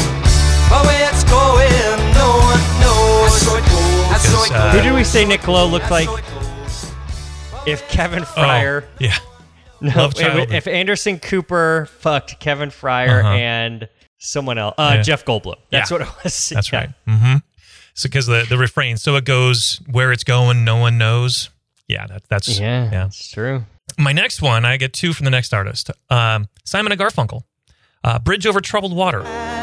Oh, 0.76 0.88
it's 0.90 1.22
going, 1.24 2.14
no 2.14 2.38
one 2.40 2.80
knows. 2.80 3.32
And 3.32 3.42
so 3.42 3.56
it 3.56 3.64
goes, 3.64 4.12
and 4.12 4.20
so 4.20 4.42
it 4.42 4.48
Because, 4.48 4.50
uh. 4.50 4.70
Who 4.72 4.82
did 4.82 4.94
we 4.94 5.04
say 5.04 5.24
Nick 5.24 5.46
Lowe 5.46 5.66
looked 5.68 5.90
like? 5.90 6.08
And 6.08 6.18
so 6.70 6.88
it 6.88 6.94
goes. 7.52 7.66
If 7.68 7.88
Kevin 7.88 8.24
Fryer, 8.24 8.84
Oh, 8.84 8.96
yeah. 8.98 9.16
no, 9.80 9.92
Love 9.96 10.14
if, 10.16 10.50
if 10.52 10.66
Anderson 10.66 11.18
Cooper 11.20 11.86
fucked 12.00 12.40
Kevin 12.40 12.70
Fryer 12.70 13.20
Uh-huh. 13.20 13.28
and 13.28 13.88
someone 14.18 14.58
else, 14.58 14.74
uh, 14.76 14.94
Yeah. 14.96 15.02
Jeff 15.02 15.24
Goldblum. 15.24 15.54
That's 15.70 15.90
Yeah. 15.90 15.98
what 15.98 16.08
it 16.08 16.24
was. 16.24 16.48
That's 16.54 16.72
Yeah. 16.72 16.78
right. 16.80 16.90
Mm-hmm. 17.06 17.36
So 17.94 18.08
because 18.08 18.26
the 18.26 18.44
the 18.48 18.58
refrain, 18.58 18.96
so 18.96 19.14
it 19.14 19.24
goes 19.24 19.80
where 19.88 20.10
it's 20.10 20.24
going, 20.24 20.64
no 20.64 20.76
one 20.78 20.98
knows. 20.98 21.50
Yeah, 21.86 22.06
that, 22.08 22.22
that's 22.28 22.58
Yeah, 22.58 22.90
yeah. 22.90 23.06
it's 23.06 23.30
true. 23.30 23.66
My 23.98 24.12
next 24.12 24.42
one, 24.42 24.64
I 24.64 24.76
get 24.76 24.92
two 24.92 25.12
from 25.12 25.24
the 25.24 25.30
next 25.30 25.54
artist, 25.54 25.90
um, 26.10 26.48
Simon 26.64 26.92
and 26.92 27.00
Garfunkel, 27.00 27.42
uh, 28.02 28.18
"Bridge 28.18 28.46
Over 28.46 28.60
Troubled 28.60 28.94
Water." 28.94 29.53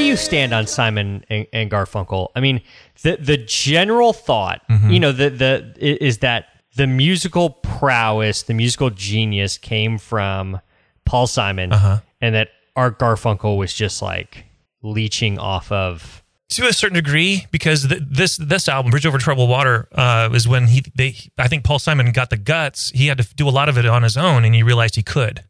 Do 0.00 0.06
you 0.06 0.16
stand 0.16 0.52
on 0.54 0.66
Simon 0.66 1.24
and, 1.28 1.46
and 1.52 1.70
Garfunkel? 1.70 2.28
I 2.34 2.40
mean, 2.40 2.60
the 3.02 3.16
the 3.20 3.36
general 3.36 4.12
thought, 4.12 4.62
Mm-hmm. 4.68 4.90
you 4.90 5.00
know, 5.00 5.12
the 5.12 5.30
the 5.30 5.74
is 5.78 6.18
that 6.18 6.46
the 6.76 6.86
musical 6.86 7.50
prowess, 7.50 8.42
the 8.42 8.54
musical 8.54 8.90
genius 8.90 9.58
came 9.58 9.98
from 9.98 10.60
Paul 11.04 11.26
Simon, 11.26 11.72
Uh-huh. 11.72 11.98
and 12.20 12.34
that 12.34 12.48
Art 12.76 12.98
Garfunkel 12.98 13.56
was 13.58 13.74
just 13.74 14.00
like 14.02 14.44
leeching 14.82 15.38
off 15.38 15.70
of. 15.70 16.22
to 16.50 16.66
a 16.66 16.72
certain 16.72 16.94
degree 16.94 17.46
because 17.50 17.86
th- 17.88 18.00
this 18.10 18.36
this 18.38 18.68
album 18.68 18.90
bridge 18.90 19.04
over 19.06 19.18
troubled 19.18 19.50
water 19.50 19.86
uh 19.92 20.28
was 20.32 20.48
when 20.48 20.66
he 20.68 20.82
they 20.96 21.14
i 21.38 21.46
think 21.46 21.62
paul 21.64 21.78
simon 21.78 22.10
got 22.12 22.30
the 22.30 22.36
guts 22.36 22.90
he 22.90 23.06
had 23.06 23.18
to 23.18 23.34
do 23.36 23.46
a 23.48 23.54
lot 23.58 23.68
of 23.68 23.76
it 23.78 23.86
on 23.86 24.02
his 24.02 24.16
own 24.16 24.44
and 24.44 24.52
he 24.54 24.62
realized 24.62 24.96
he 24.96 25.02
could 25.02 25.44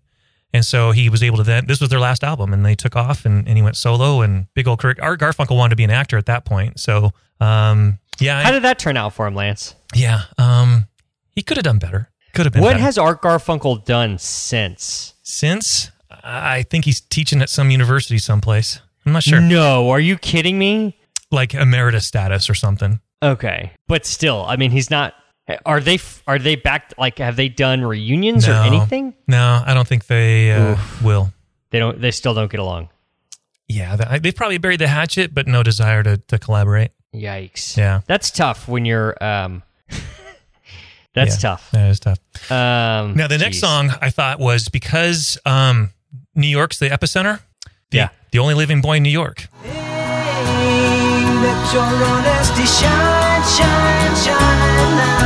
and 0.52 0.64
so 0.64 0.90
he 0.92 1.08
was 1.08 1.22
able 1.22 1.36
to 1.38 1.42
then 1.44 1.66
this 1.66 1.80
was 1.80 1.90
their 1.90 2.00
last 2.00 2.24
album 2.24 2.52
and 2.52 2.64
they 2.64 2.74
took 2.74 2.96
off 2.96 3.24
and, 3.24 3.46
and 3.48 3.56
he 3.56 3.62
went 3.62 3.76
solo 3.76 4.20
and 4.22 4.46
big 4.54 4.66
old 4.68 4.78
Kirk 4.80 4.98
art 5.00 5.20
garfunkel 5.20 5.56
wanted 5.56 5.70
to 5.70 5.76
be 5.76 5.84
an 5.84 5.90
actor 5.90 6.16
at 6.18 6.26
that 6.26 6.44
point 6.44 6.78
so 6.80 7.10
um 7.40 7.98
yeah 8.20 8.42
How 8.42 8.50
did 8.52 8.62
that 8.64 8.78
turn 8.78 8.96
out 8.96 9.14
for 9.14 9.26
him, 9.26 9.34
Lance? 9.34 9.74
yeah 9.94 10.22
um 10.38 10.86
he 11.34 11.42
could 11.42 11.56
have 11.56 11.64
done 11.64 11.78
better 11.78 12.10
could 12.34 12.46
have 12.46 12.52
been 12.52 12.62
What 12.62 12.72
better. 12.72 12.82
has 12.82 12.98
Art 12.98 13.22
Garfunkel 13.22 13.84
done 13.84 14.18
since? 14.18 15.14
since 15.22 15.90
i 16.24 16.62
think 16.64 16.84
he's 16.84 17.00
teaching 17.00 17.40
at 17.40 17.48
some 17.48 17.70
university 17.70 18.18
someplace 18.18 18.80
i'm 19.06 19.12
not 19.12 19.22
sure 19.22 19.40
No, 19.40 19.88
are 19.90 20.00
you 20.00 20.16
kidding 20.18 20.58
me? 20.58 20.96
like 21.30 21.54
emeritus 21.54 22.06
status 22.06 22.50
or 22.50 22.54
something 22.54 23.00
Okay, 23.22 23.72
but 23.86 24.06
still, 24.06 24.46
I 24.48 24.56
mean, 24.56 24.70
he's 24.70 24.90
not. 24.90 25.12
Are 25.66 25.80
they? 25.80 25.98
Are 26.26 26.38
they 26.38 26.56
back? 26.56 26.92
Like, 26.98 27.18
have 27.18 27.36
they 27.36 27.48
done 27.48 27.82
reunions 27.84 28.48
or 28.48 28.52
anything? 28.52 29.14
no 29.26 29.62
i 29.66 29.72
don't 29.74 29.86
think 29.88 30.06
they 30.06 30.52
uh, 30.52 30.76
will 31.02 31.32
They 31.70 31.78
don't. 31.78 32.00
They 32.00 32.10
still 32.10 32.34
don't 32.34 32.50
get 32.50 32.60
along. 32.60 32.88
Yeah, 33.68 33.96
th- 33.96 34.22
they've 34.22 34.34
probably 34.34 34.58
buried 34.58 34.80
the 34.80 34.88
hatchet, 34.88 35.32
but 35.32 35.46
no 35.46 35.62
desire 35.62 36.02
to, 36.02 36.16
to 36.16 36.38
collaborate. 36.38 36.90
Yikes. 37.14 37.76
Yeah. 37.76 38.00
that's 38.06 38.30
tough 38.30 38.66
when 38.68 38.84
you're. 38.84 39.14
um 39.22 39.62
That's 41.14 41.36
Yeah, 41.42 41.50
tough. 41.50 41.70
That 41.72 41.90
is 41.90 41.98
tough. 42.00 42.18
Um, 42.52 43.14
Now, 43.16 43.26
the 43.26 43.38
next 43.38 43.58
song 43.58 43.90
I 44.00 44.10
thought 44.10 44.38
was 44.38 44.68
because 44.68 45.38
um, 45.44 45.90
New 46.36 46.46
York's 46.46 46.78
the 46.78 46.88
epicenter. 46.88 47.40
The, 47.90 47.96
Yeah. 47.96 48.08
The 48.30 48.38
only 48.38 48.54
living 48.54 48.80
boy 48.80 48.96
in 48.98 49.02
New 49.02 49.10
York. 49.10 49.48
Let 54.00 55.19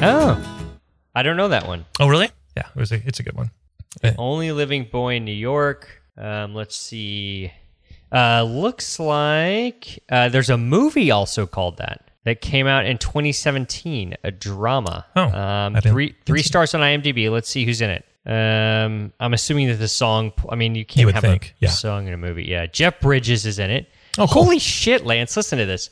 Oh, 0.00 0.40
I 1.14 1.22
don't 1.22 1.36
know 1.36 1.48
that 1.48 1.66
one. 1.66 1.84
Oh, 1.98 2.08
really? 2.08 2.30
Yeah, 2.56 2.66
it 2.74 2.78
was 2.78 2.92
a, 2.92 3.00
it's 3.04 3.20
a 3.20 3.22
good 3.22 3.36
one. 3.36 3.50
Only 4.16 4.52
living 4.52 4.84
boy 4.84 5.16
in 5.16 5.24
New 5.24 5.32
York. 5.32 6.02
Um, 6.16 6.54
let's 6.54 6.76
see. 6.76 7.52
Uh, 8.12 8.42
looks 8.44 8.98
like 8.98 10.02
uh, 10.08 10.28
there's 10.28 10.50
a 10.50 10.56
movie 10.56 11.10
also 11.10 11.46
called 11.46 11.78
that 11.78 12.07
that 12.28 12.40
came 12.40 12.66
out 12.66 12.86
in 12.86 12.98
2017, 12.98 14.14
a 14.22 14.30
drama. 14.30 15.06
Oh, 15.16 15.22
um, 15.24 15.74
three 15.80 16.14
three 16.24 16.42
stars 16.42 16.74
on 16.74 16.80
IMDb. 16.80 17.30
Let's 17.30 17.48
see 17.48 17.64
who's 17.64 17.80
in 17.80 17.90
it. 17.90 18.04
Um, 18.26 19.12
I'm 19.20 19.32
assuming 19.34 19.68
that 19.68 19.74
the 19.76 19.88
song. 19.88 20.32
I 20.48 20.54
mean, 20.54 20.74
you 20.74 20.84
can't 20.84 21.06
would 21.06 21.14
have 21.14 21.22
think, 21.22 21.54
a 21.60 21.64
yeah. 21.64 21.70
song 21.70 22.06
in 22.06 22.14
a 22.14 22.18
movie. 22.18 22.44
Yeah, 22.44 22.66
Jeff 22.66 23.00
Bridges 23.00 23.46
is 23.46 23.58
in 23.58 23.70
it. 23.70 23.88
Oh, 24.18 24.26
cool. 24.26 24.44
holy 24.44 24.58
shit, 24.58 25.04
Lance! 25.06 25.36
Listen 25.36 25.58
to 25.58 25.66
this. 25.66 25.90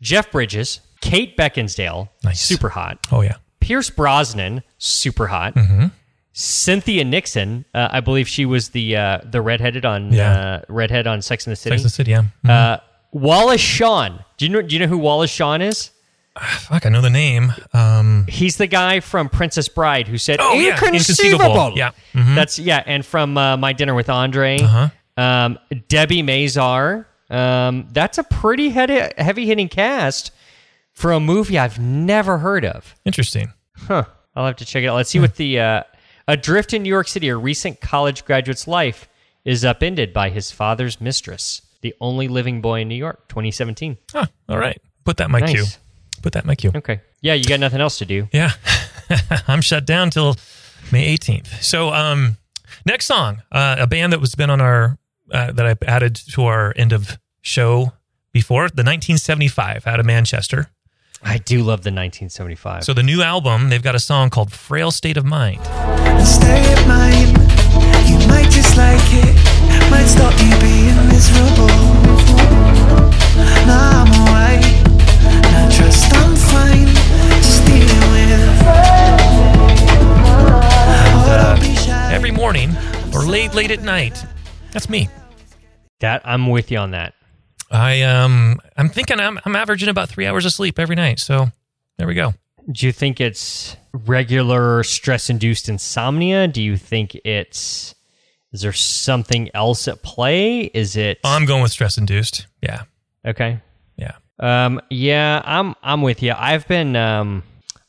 Jeff 0.00 0.30
Bridges, 0.30 0.80
Kate 1.00 1.36
Beckinsale, 1.36 2.08
Nice. 2.22 2.40
super 2.40 2.68
hot. 2.68 2.98
Oh, 3.10 3.22
yeah. 3.22 3.36
Pierce 3.60 3.90
Brosnan, 3.90 4.62
super 4.78 5.26
hot. 5.26 5.54
Mm-hmm. 5.54 5.86
Cynthia 6.32 7.04
Nixon, 7.04 7.64
uh, 7.74 7.88
I 7.90 8.00
believe 8.00 8.28
she 8.28 8.44
was 8.46 8.68
the 8.68 8.96
uh, 8.96 9.18
the 9.24 9.40
redheaded 9.42 9.84
on 9.84 10.12
Yeah. 10.12 10.32
uh, 10.32 10.60
redhead 10.68 11.06
on 11.08 11.20
Sex 11.20 11.46
and 11.46 11.52
the 11.52 11.56
City. 11.56 11.74
Sex 11.74 11.82
and 11.82 11.90
the 11.90 11.94
City, 11.94 12.10
yeah. 12.12 12.22
Mhm. 12.46 12.80
Wallace 13.12 13.60
Shawn. 13.60 14.24
Do 14.36 14.44
you 14.46 14.52
know? 14.52 14.62
Do 14.62 14.74
you 14.74 14.80
know 14.80 14.86
who 14.86 14.98
Wallace 14.98 15.30
Shawn 15.30 15.62
is? 15.62 15.90
Fuck, 16.38 16.86
I 16.86 16.88
know 16.88 17.00
the 17.00 17.10
name. 17.10 17.52
Um, 17.72 18.24
He's 18.28 18.58
the 18.58 18.68
guy 18.68 19.00
from 19.00 19.28
Princess 19.28 19.68
Bride 19.68 20.06
who 20.06 20.18
said 20.18 20.38
Oh, 20.40 20.52
yeah, 20.54 20.70
inconceivable. 20.74 21.44
Inconceivable. 21.46 21.76
Yeah. 21.78 21.90
Mhm. 22.14 22.34
That's 22.36 22.58
yeah, 22.60 22.82
and 22.86 23.04
from 23.04 23.36
uh, 23.36 23.56
My 23.56 23.72
Dinner 23.72 23.94
with 23.94 24.08
Andre, 24.08 24.60
Uh-huh. 24.60 24.88
um, 25.20 25.58
Debbie 25.88 26.22
Mazar. 26.22 27.06
Um, 27.28 27.88
that's 27.92 28.18
a 28.18 28.22
pretty 28.24 28.68
heavy 28.70 29.00
heavy 29.18 29.46
hitting 29.46 29.68
cast 29.68 30.30
for 30.92 31.10
a 31.12 31.18
movie 31.20 31.58
I've 31.58 31.78
never 31.80 32.38
heard 32.38 32.64
of. 32.64 32.94
interesting. 33.04 33.52
Huh. 33.76 34.04
I'll 34.36 34.46
have 34.46 34.56
to 34.56 34.64
check 34.64 34.84
it 34.84 34.86
out. 34.86 34.94
Let's 34.96 35.10
see 35.10 35.18
what 35.18 35.34
the 35.36 35.58
uh, 35.58 35.82
adrift 36.28 36.72
in 36.72 36.84
New 36.84 36.88
York 36.88 37.08
City. 37.08 37.28
A 37.28 37.36
recent 37.36 37.80
college 37.80 38.24
graduate's 38.24 38.68
life 38.68 39.08
is 39.44 39.64
upended 39.64 40.12
by 40.12 40.30
his 40.30 40.52
father's 40.52 41.00
mistress. 41.00 41.62
The 41.80 41.94
only 42.00 42.28
living 42.28 42.60
boy 42.60 42.80
in 42.80 42.88
New 42.88 42.94
York, 42.96 43.28
2017. 43.28 43.96
Huh, 44.12 44.26
all 44.48 44.58
right. 44.58 44.80
Put 45.04 45.16
that 45.18 45.26
in 45.26 45.30
my 45.32 45.40
Nice. 45.40 45.52
queue. 45.52 45.64
Put 46.22 46.32
that 46.32 46.44
in 46.44 46.46
my 46.48 46.54
queue. 46.56 46.72
Okay. 46.74 47.00
Yeah, 47.20 47.34
you 47.34 47.44
got 47.44 47.60
nothing 47.60 47.80
else 47.80 47.98
to 47.98 48.04
do. 48.04 48.28
Yeah. 48.32 48.52
I'm 49.48 49.60
shut 49.60 49.86
down 49.86 50.10
till 50.10 50.36
May 50.92 51.16
18th. 51.16 51.62
So, 51.62 51.92
um, 51.92 52.36
next 52.84 53.06
song, 53.06 53.42
uh, 53.52 53.76
a 53.78 53.86
band 53.86 54.12
that 54.12 54.20
was 54.20 54.34
been 54.34 54.50
on 54.50 54.60
our, 54.60 54.98
uh, 55.32 55.52
that 55.52 55.64
I've 55.66 55.82
added 55.84 56.16
to 56.32 56.44
our 56.44 56.72
end 56.76 56.92
of 56.92 57.18
show 57.42 57.92
before, 58.32 58.62
the 58.68 58.82
1975 58.82 59.86
out 59.86 60.00
of 60.00 60.06
Manchester. 60.06 60.70
I 61.22 61.38
do 61.38 61.58
love 61.58 61.82
the 61.82 61.90
1975. 61.90 62.84
So, 62.84 62.92
the 62.92 63.02
new 63.02 63.22
album, 63.22 63.68
they've 63.70 63.82
got 63.82 63.94
a 63.94 64.00
song 64.00 64.30
called 64.30 64.52
Frail 64.52 64.90
State 64.90 65.16
of 65.16 65.24
Mind. 65.24 65.60
Stay 66.26 66.62
at 66.72 66.86
mine. 66.86 67.28
You 68.06 68.18
might 68.28 68.50
dislike 68.50 68.98
it, 69.12 69.34
might 69.90 70.06
stop 70.06 70.32
you 70.42 70.50
being 70.60 70.97
miserable. 71.18 71.66
Nah, 73.66 74.04
I'm 74.04 74.10
alright. 74.20 74.62
Nah, 75.50 75.68
trust 75.68 76.14
I'm 76.14 76.36
fine. 76.36 76.86
Just 77.42 77.66
dealing 77.66 78.04
with. 78.12 78.30
Don't 81.26 81.60
be 81.60 81.74
shy. 81.74 82.14
Every 82.14 82.30
morning 82.30 82.70
or 83.12 83.24
late, 83.24 83.52
late 83.52 83.72
at 83.72 83.82
night. 83.82 84.24
That's 84.70 84.88
me. 84.88 85.08
that 85.98 86.22
I'm 86.24 86.46
with 86.46 86.70
you 86.70 86.78
on 86.78 86.92
that. 86.92 87.14
I, 87.68 88.02
um, 88.02 88.60
I'm 88.76 88.88
thinking 88.88 89.18
I'm, 89.18 89.40
I'm 89.44 89.56
averaging 89.56 89.88
about 89.88 90.08
three 90.08 90.24
hours 90.24 90.46
of 90.46 90.52
sleep 90.52 90.78
every 90.78 90.94
night. 90.94 91.18
So, 91.18 91.48
there 91.98 92.06
we 92.06 92.14
go. 92.14 92.32
Do 92.70 92.86
you 92.86 92.92
think 92.92 93.20
it's 93.20 93.76
regular 93.92 94.84
stress 94.84 95.30
induced 95.30 95.68
insomnia? 95.68 96.46
Do 96.46 96.62
you 96.62 96.76
think 96.76 97.16
it's 97.24 97.96
is 98.52 98.62
there 98.62 98.72
something 98.72 99.50
else 99.54 99.88
at 99.88 100.02
play? 100.02 100.62
Is 100.74 100.96
it 100.96 101.18
I'm 101.24 101.44
going 101.44 101.62
with 101.62 101.72
stress 101.72 101.98
induced. 101.98 102.46
Yeah. 102.62 102.82
okay? 103.26 103.60
Yeah. 103.96 104.12
Um, 104.40 104.80
yeah, 104.90 105.42
I'm 105.44 105.74
I'm 105.82 106.02
with 106.02 106.22
you. 106.22 106.32
I've 106.36 106.66
been 106.68 106.94
um, 106.96 107.42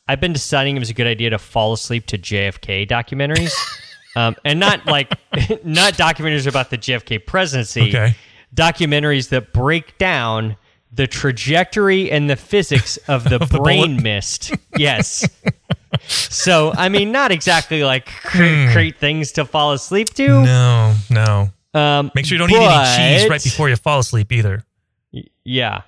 I've 0.08 0.20
been 0.20 0.32
deciding 0.32 0.76
it 0.76 0.80
was 0.80 0.90
a 0.90 0.94
good 0.94 1.06
idea 1.06 1.30
to 1.30 1.38
fall 1.38 1.72
asleep 1.72 2.06
to 2.06 2.18
JFK 2.18 2.88
documentaries, 2.88 3.54
um, 4.16 4.34
and 4.44 4.58
not 4.58 4.84
like 4.86 5.08
not 5.64 5.94
documentaries 5.94 6.48
about 6.48 6.70
the 6.70 6.78
JFK 6.78 7.24
presidency. 7.24 7.88
Okay. 7.90 8.16
Documentaries 8.54 9.28
that 9.28 9.52
break 9.52 9.96
down 9.98 10.56
the 10.92 11.06
trajectory 11.06 12.10
and 12.10 12.28
the 12.28 12.34
physics 12.34 12.96
of 13.06 13.22
the 13.22 13.38
the 13.38 13.46
brain 13.46 13.92
bullet. 13.92 14.02
mist. 14.02 14.52
Yes. 14.76 15.28
So 16.06 16.72
I 16.76 16.88
mean, 16.88 17.12
not 17.12 17.30
exactly 17.32 17.82
like 17.84 18.10
great, 18.22 18.72
great 18.72 18.98
things 18.98 19.32
to 19.32 19.44
fall 19.44 19.72
asleep 19.72 20.10
to. 20.14 20.26
Hmm. 20.40 20.44
No, 20.44 20.94
no. 21.10 21.50
Um, 21.72 22.10
Make 22.14 22.26
sure 22.26 22.34
you 22.36 22.38
don't 22.38 22.50
eat 22.50 22.56
any 22.56 23.18
cheese 23.20 23.30
right 23.30 23.42
before 23.42 23.68
you 23.68 23.76
fall 23.76 24.00
asleep 24.00 24.32
either. 24.32 24.64
Yeah. 25.44 25.82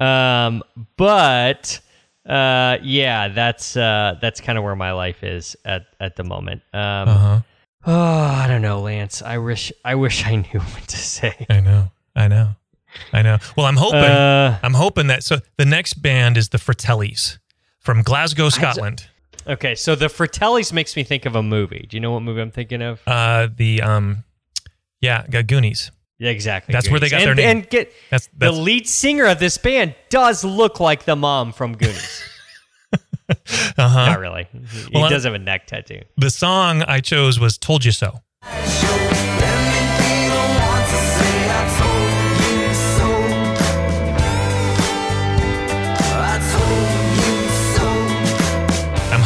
Um, 0.00 0.62
but 0.96 1.80
uh, 2.28 2.78
yeah, 2.82 3.28
that's 3.28 3.76
uh, 3.76 4.16
that's 4.20 4.40
kind 4.40 4.58
of 4.58 4.64
where 4.64 4.76
my 4.76 4.92
life 4.92 5.22
is 5.22 5.56
at 5.64 5.86
at 6.00 6.16
the 6.16 6.24
moment. 6.24 6.62
Um, 6.72 7.08
Uh-huh. 7.08 7.40
Oh, 7.84 7.92
I 7.92 8.46
don't 8.46 8.62
know, 8.62 8.80
Lance. 8.80 9.22
I 9.22 9.38
wish 9.38 9.72
I 9.84 9.96
wish 9.96 10.24
I 10.26 10.36
knew 10.36 10.60
what 10.60 10.88
to 10.88 10.96
say. 10.96 11.46
I 11.50 11.60
know. 11.60 11.90
I 12.14 12.28
know. 12.28 12.50
I 13.12 13.22
know. 13.22 13.38
Well, 13.56 13.66
I'm 13.66 13.76
hoping 13.76 14.00
Uh, 14.00 14.58
I'm 14.62 14.74
hoping 14.74 15.06
that 15.08 15.24
so 15.24 15.38
the 15.56 15.64
next 15.64 15.94
band 15.94 16.36
is 16.36 16.50
the 16.50 16.58
Fratellis 16.58 17.38
from 17.80 18.02
Glasgow, 18.02 18.48
Scotland. 18.50 19.06
Okay, 19.46 19.74
so 19.74 19.94
the 19.94 20.06
Fratellis 20.06 20.72
makes 20.72 20.96
me 20.96 21.04
think 21.04 21.26
of 21.26 21.34
a 21.36 21.42
movie. 21.42 21.86
Do 21.88 21.96
you 21.96 22.00
know 22.00 22.12
what 22.12 22.20
movie 22.20 22.40
I'm 22.40 22.50
thinking 22.50 22.82
of? 22.82 23.00
Uh 23.06 23.48
the 23.54 23.82
um 23.82 24.24
yeah, 25.00 25.26
Goonies. 25.26 25.90
Yeah, 26.18 26.30
exactly. 26.30 26.72
That's 26.72 26.88
where 26.88 27.00
they 27.00 27.10
got 27.10 27.22
and, 27.22 27.28
their 27.28 27.34
name. 27.34 27.56
And 27.58 27.68
get 27.68 27.92
That's 28.10 28.28
the 28.36 28.52
lead 28.52 28.88
singer 28.88 29.26
of 29.26 29.40
this 29.40 29.58
band 29.58 29.96
does 30.08 30.44
look 30.44 30.78
like 30.78 31.04
the 31.04 31.16
mom 31.16 31.52
from 31.52 31.76
Goonies. 31.76 32.22
uh-huh. 33.28 34.06
Not 34.06 34.20
really. 34.20 34.46
He, 34.52 34.90
Well, 34.94 35.04
I- 35.04 35.08
he 35.08 35.14
does 35.14 35.24
have 35.24 35.34
a 35.34 35.38
neck 35.40 35.66
tattoo. 35.66 36.02
The 36.16 36.30
song 36.30 36.82
I 36.82 37.00
chose 37.00 37.40
was 37.40 37.58
Told 37.58 37.84
You 37.84 37.90
So. 37.90 38.20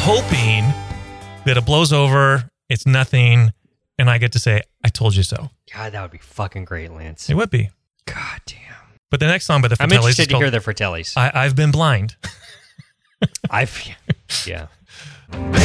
Hoping 0.08 0.62
that 1.46 1.56
it 1.56 1.66
blows 1.66 1.92
over, 1.92 2.48
it's 2.68 2.86
nothing, 2.86 3.52
and 3.98 4.08
I 4.08 4.18
get 4.18 4.30
to 4.32 4.38
say, 4.38 4.62
I 4.84 4.88
told 4.88 5.16
you 5.16 5.24
so. 5.24 5.50
God, 5.74 5.92
that 5.92 6.02
would 6.02 6.12
be 6.12 6.18
fucking 6.18 6.64
great, 6.64 6.92
Lance. 6.92 7.28
It 7.28 7.34
would 7.34 7.50
be. 7.50 7.70
God 8.06 8.40
damn. 8.46 8.60
But 9.10 9.18
the 9.18 9.26
next 9.26 9.46
song 9.46 9.62
by 9.62 9.68
the 9.68 9.76
I'm 9.80 9.88
Fratellis 9.88 10.10
is 10.10 10.16
to 10.18 10.26
called 10.28 10.44
hear 10.44 10.50
the 10.52 10.58
Fratellis. 10.58 11.16
I, 11.16 11.32
I've 11.34 11.56
Been 11.56 11.72
Blind. 11.72 12.14
I've 13.50 13.84
yeah. 14.46 14.68
Baby, 15.32 15.56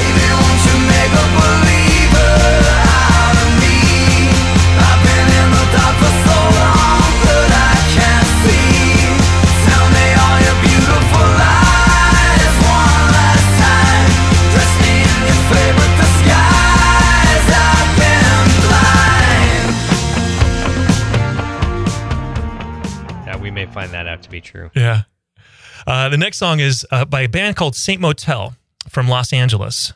Yeah, 23.71 23.81
find 23.81 23.91
that 23.93 24.07
out 24.07 24.23
to 24.23 24.29
be 24.29 24.41
true. 24.41 24.69
Yeah. 24.75 25.03
Uh, 25.87 26.09
the 26.09 26.17
next 26.17 26.37
song 26.37 26.59
is 26.59 26.85
uh, 26.91 27.05
by 27.05 27.21
a 27.21 27.29
band 27.29 27.55
called 27.55 27.75
Saint 27.75 27.99
Motel 28.01 28.53
from 28.89 29.07
Los 29.07 29.33
Angeles. 29.33 29.93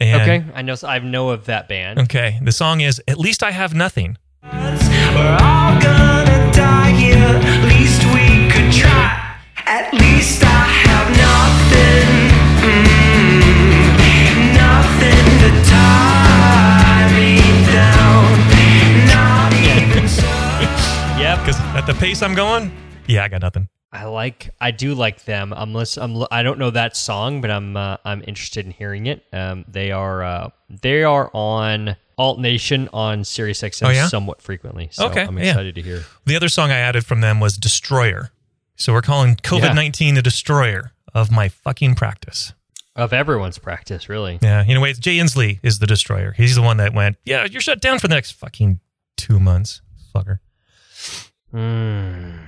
And, 0.00 0.22
Okay, 0.22 0.44
I 0.54 0.62
know. 0.62 0.74
I 0.84 0.98
know 0.98 1.30
of 1.30 1.46
that 1.46 1.68
band. 1.68 1.98
Okay. 2.00 2.38
The 2.42 2.52
song 2.52 2.80
is 2.80 3.00
At 3.08 3.18
Least 3.18 3.42
I 3.42 3.50
Have 3.52 3.74
Nothing. 3.74 4.18
We're 4.42 5.38
all 5.40 5.80
gonna 5.80 6.50
die 6.52 6.90
here. 6.90 7.16
At 7.16 7.64
least 7.64 8.02
we 8.12 8.50
could 8.50 8.72
try. 8.72 9.36
At 9.66 9.92
least 9.94 10.42
I 10.44 10.66
have 10.86 11.08
nothing. 11.16 12.34
Nothing 14.54 15.26
to 15.42 15.50
tie 15.70 17.08
me 17.14 17.38
down. 17.72 18.26
Not 19.06 19.52
even 19.54 20.08
so. 20.08 20.26
Yep. 21.20 21.38
Because 21.38 21.60
at 21.76 21.86
the 21.86 21.94
pace 21.94 22.20
I'm 22.22 22.34
going, 22.34 22.70
yeah, 23.06 23.24
I 23.24 23.28
got 23.28 23.42
nothing. 23.42 23.68
I 23.92 24.04
like. 24.06 24.50
I 24.60 24.72
do 24.72 24.94
like 24.94 25.24
them. 25.24 25.52
I'm. 25.54 25.76
I 26.30 26.42
don't 26.42 26.58
know 26.58 26.70
that 26.70 26.96
song, 26.96 27.40
but 27.40 27.50
I'm. 27.50 27.76
Uh, 27.76 27.96
I'm 28.04 28.22
interested 28.26 28.66
in 28.66 28.72
hearing 28.72 29.06
it. 29.06 29.24
Um, 29.32 29.64
they 29.68 29.92
are. 29.92 30.22
Uh, 30.24 30.50
they 30.68 31.04
are 31.04 31.30
on 31.32 31.94
Alt 32.18 32.40
Nation 32.40 32.88
on 32.92 33.22
Sirius 33.24 33.60
XM 33.62 33.86
Oh, 33.86 33.90
yeah? 33.90 34.08
somewhat 34.08 34.42
frequently. 34.42 34.88
So 34.92 35.06
Okay, 35.06 35.22
I'm 35.22 35.38
yeah. 35.38 35.50
excited 35.50 35.74
to 35.76 35.82
hear. 35.82 36.02
The 36.26 36.34
other 36.36 36.48
song 36.48 36.70
I 36.72 36.78
added 36.78 37.06
from 37.06 37.20
them 37.20 37.38
was 37.40 37.56
Destroyer. 37.56 38.30
So 38.76 38.92
we're 38.92 39.02
calling 39.02 39.36
COVID 39.36 39.74
19 39.76 40.16
the 40.16 40.22
destroyer 40.22 40.90
of 41.14 41.30
my 41.30 41.48
fucking 41.48 41.94
practice. 41.94 42.52
Of 42.96 43.12
everyone's 43.12 43.58
practice, 43.58 44.08
really. 44.08 44.38
Yeah. 44.42 44.64
You 44.64 44.74
know, 44.74 44.80
wait, 44.80 44.98
Jay 44.98 45.18
Inslee 45.18 45.60
is 45.62 45.78
the 45.78 45.86
destroyer. 45.86 46.32
He's 46.36 46.56
the 46.56 46.62
one 46.62 46.76
that 46.78 46.92
went, 46.94 47.16
yeah, 47.24 47.44
you're 47.44 47.60
shut 47.60 47.80
down 47.80 48.00
for 48.00 48.08
the 48.08 48.14
next 48.16 48.32
fucking 48.32 48.80
two 49.16 49.38
months. 49.38 49.80
Fucker. 50.14 50.38
Mm. 51.52 52.38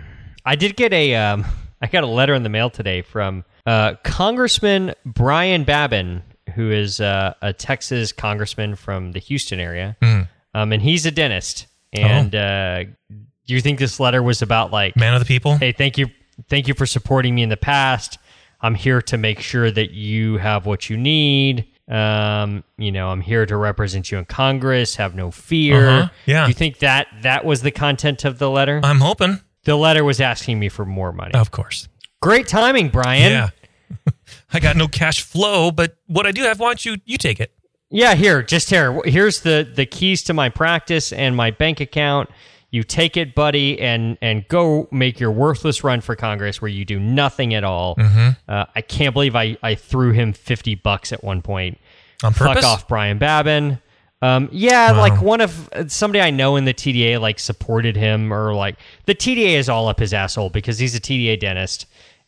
I 0.47 0.55
did 0.57 0.77
get 0.77 0.93
a. 0.93 1.15
Um, 1.17 1.45
I 1.83 1.89
got 1.89 2.05
a 2.05 2.07
letter 2.07 2.33
in 2.35 2.43
the 2.43 2.49
mail 2.49 2.71
today 2.71 3.03
from 3.03 3.45
uh, 3.67 3.95
Congressman 4.03 4.95
Brian 5.05 5.65
Babin, 5.65 6.23
who 6.55 6.71
is 6.71 7.01
uh, 7.01 7.35
a 7.43 7.53
Texas 7.53 8.13
congressman 8.13 8.77
from 8.77 9.13
the 9.13 9.19
Houston 9.19 9.61
area, 9.61 9.97
Mm. 10.01 10.27
um, 10.55 10.73
and 10.73 10.81
he's 10.81 11.05
a 11.05 11.11
dentist. 11.11 11.67
And 11.93 12.35
uh, 12.35 12.85
do 13.11 13.55
you 13.55 13.61
think 13.61 13.79
this 13.79 14.01
letter 14.01 14.23
was 14.23 14.41
about 14.43 14.73
like, 14.73 14.97
Man 14.97 15.13
of 15.15 15.21
the 15.21 15.27
people. 15.27 15.57
hey, 15.57 15.73
thank 15.73 15.99
you, 15.99 16.07
thank 16.49 16.67
you 16.67 16.73
for 16.75 16.87
supporting 16.87 17.35
me 17.35 17.43
in 17.43 17.49
the 17.51 17.57
past. 17.59 18.19
I'm 18.63 18.75
here 18.75 19.03
to 19.03 19.19
make 19.19 19.41
sure 19.41 19.71
that 19.71 19.91
you 19.93 20.39
have 20.39 20.65
what 20.67 20.89
you 20.89 20.97
need. 20.97 21.67
Um, 21.89 22.65
you 22.79 22.91
know, 22.91 23.09
I'm 23.09 23.21
here 23.21 23.45
to 23.47 23.57
represent 23.57 24.11
you 24.11 24.19
in 24.19 24.25
Congress. 24.25 24.97
Have 24.97 25.15
no 25.15 25.31
fear. 25.31 25.89
Uh-huh. 25.89 26.09
Yeah. 26.25 26.45
Do 26.47 26.49
you 26.51 26.55
think 26.55 26.79
that 26.79 27.07
that 27.23 27.45
was 27.45 27.61
the 27.63 27.71
content 27.71 28.25
of 28.25 28.39
the 28.39 28.51
letter? 28.51 28.81
I'm 28.83 29.01
hoping. 29.01 29.41
The 29.67 29.77
letter 29.77 30.05
was 30.05 30.21
asking 30.21 30.59
me 30.61 30.69
for 30.69 30.85
more 30.85 31.13
money. 31.13 31.35
Of 31.35 31.51
course. 31.51 31.89
Great 32.23 32.47
timing, 32.47 32.89
Brian. 32.89 33.33
Yeah. 33.33 33.51
I 34.53 34.61
got 34.61 34.77
no 34.77 34.87
cash 34.87 35.23
flow, 35.23 35.73
but 35.73 35.97
what 36.07 36.25
I 36.25 36.31
do 36.31 36.43
have, 36.43 36.61
why 36.61 36.69
don't 36.69 36.85
you, 36.85 36.97
you 37.05 37.19
take 37.19 37.41
it? 37.41 37.53
Yeah, 37.91 38.15
here, 38.15 38.43
just 38.43 38.71
here. 38.71 39.01
Here's 39.05 39.41
the 39.41 39.71
the 39.73 39.87
keys 39.87 40.23
to 40.25 40.35
my 40.35 40.49
practice 40.49 41.13
and 41.13 41.37
my 41.37 41.51
bank 41.51 41.81
account. 41.81 42.31
You 42.71 42.83
take 42.83 43.17
it, 43.17 43.35
buddy, 43.35 43.81
and 43.81 44.19
and 44.21 44.47
go 44.49 44.89
make 44.91 45.21
your 45.21 45.31
worthless 45.31 45.85
run 45.85 46.01
for 46.01 46.17
Congress 46.17 46.61
where 46.61 46.69
you 46.69 46.85
do 46.85 46.99
nothing 46.99 47.55
at 47.55 47.63
all. 47.63 47.95
Mm-hmm. 47.95 48.29
Uh, 48.49 48.65
I 48.75 48.81
can't 48.81 49.15
believe 49.15 49.37
I 49.37 49.57
I 49.63 49.77
threw 49.77 50.11
him 50.13 50.33
fifty 50.33 50.75
bucks 50.75 51.13
at 51.13 51.23
one 51.23 51.43
point. 51.43 51.79
On 52.25 52.35
purpose? 52.35 52.57
Fuck 52.57 52.65
off, 52.65 52.89
Brian 52.89 53.19
Babin. 53.19 53.81
Um, 54.23 54.49
yeah, 54.51 54.93
Wow. 54.93 55.01
like 55.01 55.21
one 55.23 55.41
of 55.41 55.69
somebody 55.89 56.21
I 56.21 56.31
know 56.31 56.57
in 56.57 56.65
the 56.65 56.73
TDA 56.75 57.21
like 57.21 57.39
supported 57.39 57.97
him 57.97 58.33
or 58.33 58.55
like 58.55 58.77
the 59.05 59.15
TDA 59.15 59.57
is 59.59 59.69
all 59.69 59.89
up 59.89 59.99
his 59.99 60.15
asshole 60.15 60.51
because 60.51 60.79
he's 60.79 60.95
a 60.95 61.01
TDA 61.01 61.39
dentist 61.39 61.87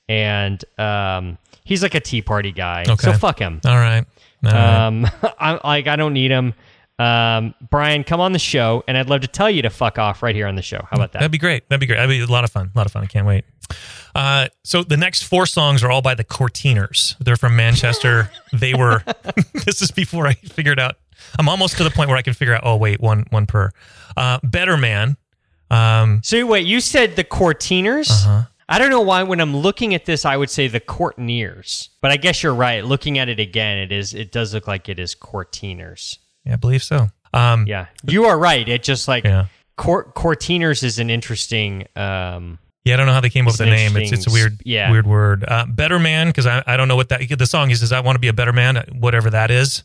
and 0.08 0.62
um, 0.78 1.38
he's 1.64 1.82
like 1.82 1.94
a 1.94 2.00
Tea 2.00 2.22
Party 2.22 2.52
guy. 2.52 2.82
Okay. 2.88 2.94
So 2.96 3.12
fuck 3.14 3.38
him. 3.38 3.60
All 3.64 3.76
right. 3.76 4.04
All 4.44 4.52
right. 4.52 4.86
Um, 4.86 5.06
I 5.40 5.60
like 5.66 5.86
I 5.86 5.96
don't 5.96 6.12
need 6.12 6.30
him. 6.30 6.54
Um, 6.98 7.54
Brian, 7.70 8.02
come 8.02 8.20
on 8.20 8.32
the 8.32 8.40
show, 8.40 8.82
and 8.88 8.98
I'd 8.98 9.08
love 9.08 9.20
to 9.20 9.28
tell 9.28 9.48
you 9.48 9.62
to 9.62 9.70
fuck 9.70 9.98
off 9.98 10.20
right 10.22 10.34
here 10.34 10.48
on 10.48 10.56
the 10.56 10.62
show. 10.62 10.78
How 10.90 10.96
about 10.96 11.12
that? 11.12 11.20
That'd 11.20 11.30
be 11.30 11.38
great. 11.38 11.68
That'd 11.68 11.80
be 11.80 11.86
great. 11.86 11.96
That'd 11.96 12.10
be 12.10 12.20
a 12.20 12.26
lot 12.26 12.42
of 12.44 12.50
fun. 12.50 12.72
A 12.74 12.78
lot 12.78 12.86
of 12.86 12.92
fun. 12.92 13.04
I 13.04 13.06
can't 13.06 13.26
wait. 13.26 13.44
Uh, 14.16 14.48
so 14.64 14.82
the 14.82 14.96
next 14.96 15.22
four 15.22 15.46
songs 15.46 15.84
are 15.84 15.90
all 15.92 16.02
by 16.02 16.14
the 16.14 16.24
Cortiners. 16.24 17.14
They're 17.20 17.36
from 17.36 17.54
Manchester. 17.54 18.30
they 18.52 18.74
were. 18.74 19.04
this 19.64 19.80
is 19.80 19.92
before 19.92 20.26
I 20.26 20.34
figured 20.34 20.80
out. 20.80 20.96
I'm 21.38 21.48
almost 21.48 21.76
to 21.78 21.84
the 21.84 21.90
point 21.90 22.08
where 22.08 22.18
I 22.18 22.22
can 22.22 22.34
figure 22.34 22.54
out. 22.54 22.62
Oh 22.64 22.76
wait, 22.76 23.00
one 23.00 23.24
one 23.30 23.46
per. 23.46 23.70
Uh, 24.16 24.38
Better 24.42 24.76
Man. 24.76 25.16
Um, 25.70 26.20
so 26.22 26.46
wait, 26.46 26.66
you 26.66 26.80
said 26.80 27.16
the 27.16 27.24
Cortiners? 27.24 28.10
Uh-huh. 28.10 28.42
I 28.70 28.78
don't 28.78 28.90
know 28.90 29.00
why. 29.00 29.22
When 29.22 29.40
I'm 29.40 29.56
looking 29.56 29.94
at 29.94 30.04
this, 30.04 30.24
I 30.24 30.36
would 30.36 30.50
say 30.50 30.68
the 30.68 30.80
Courtineers, 30.80 31.88
but 32.02 32.10
I 32.10 32.16
guess 32.16 32.42
you're 32.42 32.54
right. 32.54 32.84
Looking 32.84 33.18
at 33.18 33.28
it 33.28 33.40
again, 33.40 33.78
it 33.78 33.92
is. 33.92 34.12
It 34.12 34.30
does 34.30 34.52
look 34.52 34.66
like 34.66 34.88
it 34.88 34.98
is 34.98 35.14
Courtiners. 35.14 36.18
yeah, 36.44 36.54
I 36.54 36.56
believe 36.56 36.82
so. 36.82 37.08
Um, 37.32 37.66
Yeah, 37.66 37.86
you 38.04 38.24
are 38.24 38.38
right. 38.38 38.68
It 38.68 38.82
just 38.82 39.08
like 39.08 39.24
Yeah. 39.24 39.46
Court 39.76 40.14
Courtiners 40.14 40.82
is 40.82 40.98
an 40.98 41.08
interesting. 41.08 41.86
Um, 41.96 42.58
Yeah, 42.84 42.94
I 42.94 42.96
don't 42.96 43.06
know 43.06 43.12
how 43.12 43.20
they 43.20 43.30
came 43.30 43.46
up 43.46 43.52
with 43.52 43.58
the 43.58 43.66
name. 43.66 43.96
It's 43.96 44.12
it's 44.12 44.26
a 44.26 44.30
weird, 44.30 44.60
yeah. 44.64 44.90
weird 44.90 45.06
word. 45.06 45.44
Uh, 45.46 45.66
better 45.66 45.98
man, 45.98 46.28
because 46.28 46.46
I, 46.46 46.62
I 46.66 46.76
don't 46.76 46.88
know 46.88 46.96
what 46.96 47.08
that 47.10 47.26
the 47.38 47.46
song. 47.46 47.68
He 47.68 47.74
says, 47.74 47.92
"I 47.92 48.00
want 48.00 48.16
to 48.16 48.20
be 48.20 48.28
a 48.28 48.32
better 48.32 48.52
man," 48.52 48.82
whatever 48.98 49.30
that 49.30 49.50
is. 49.50 49.84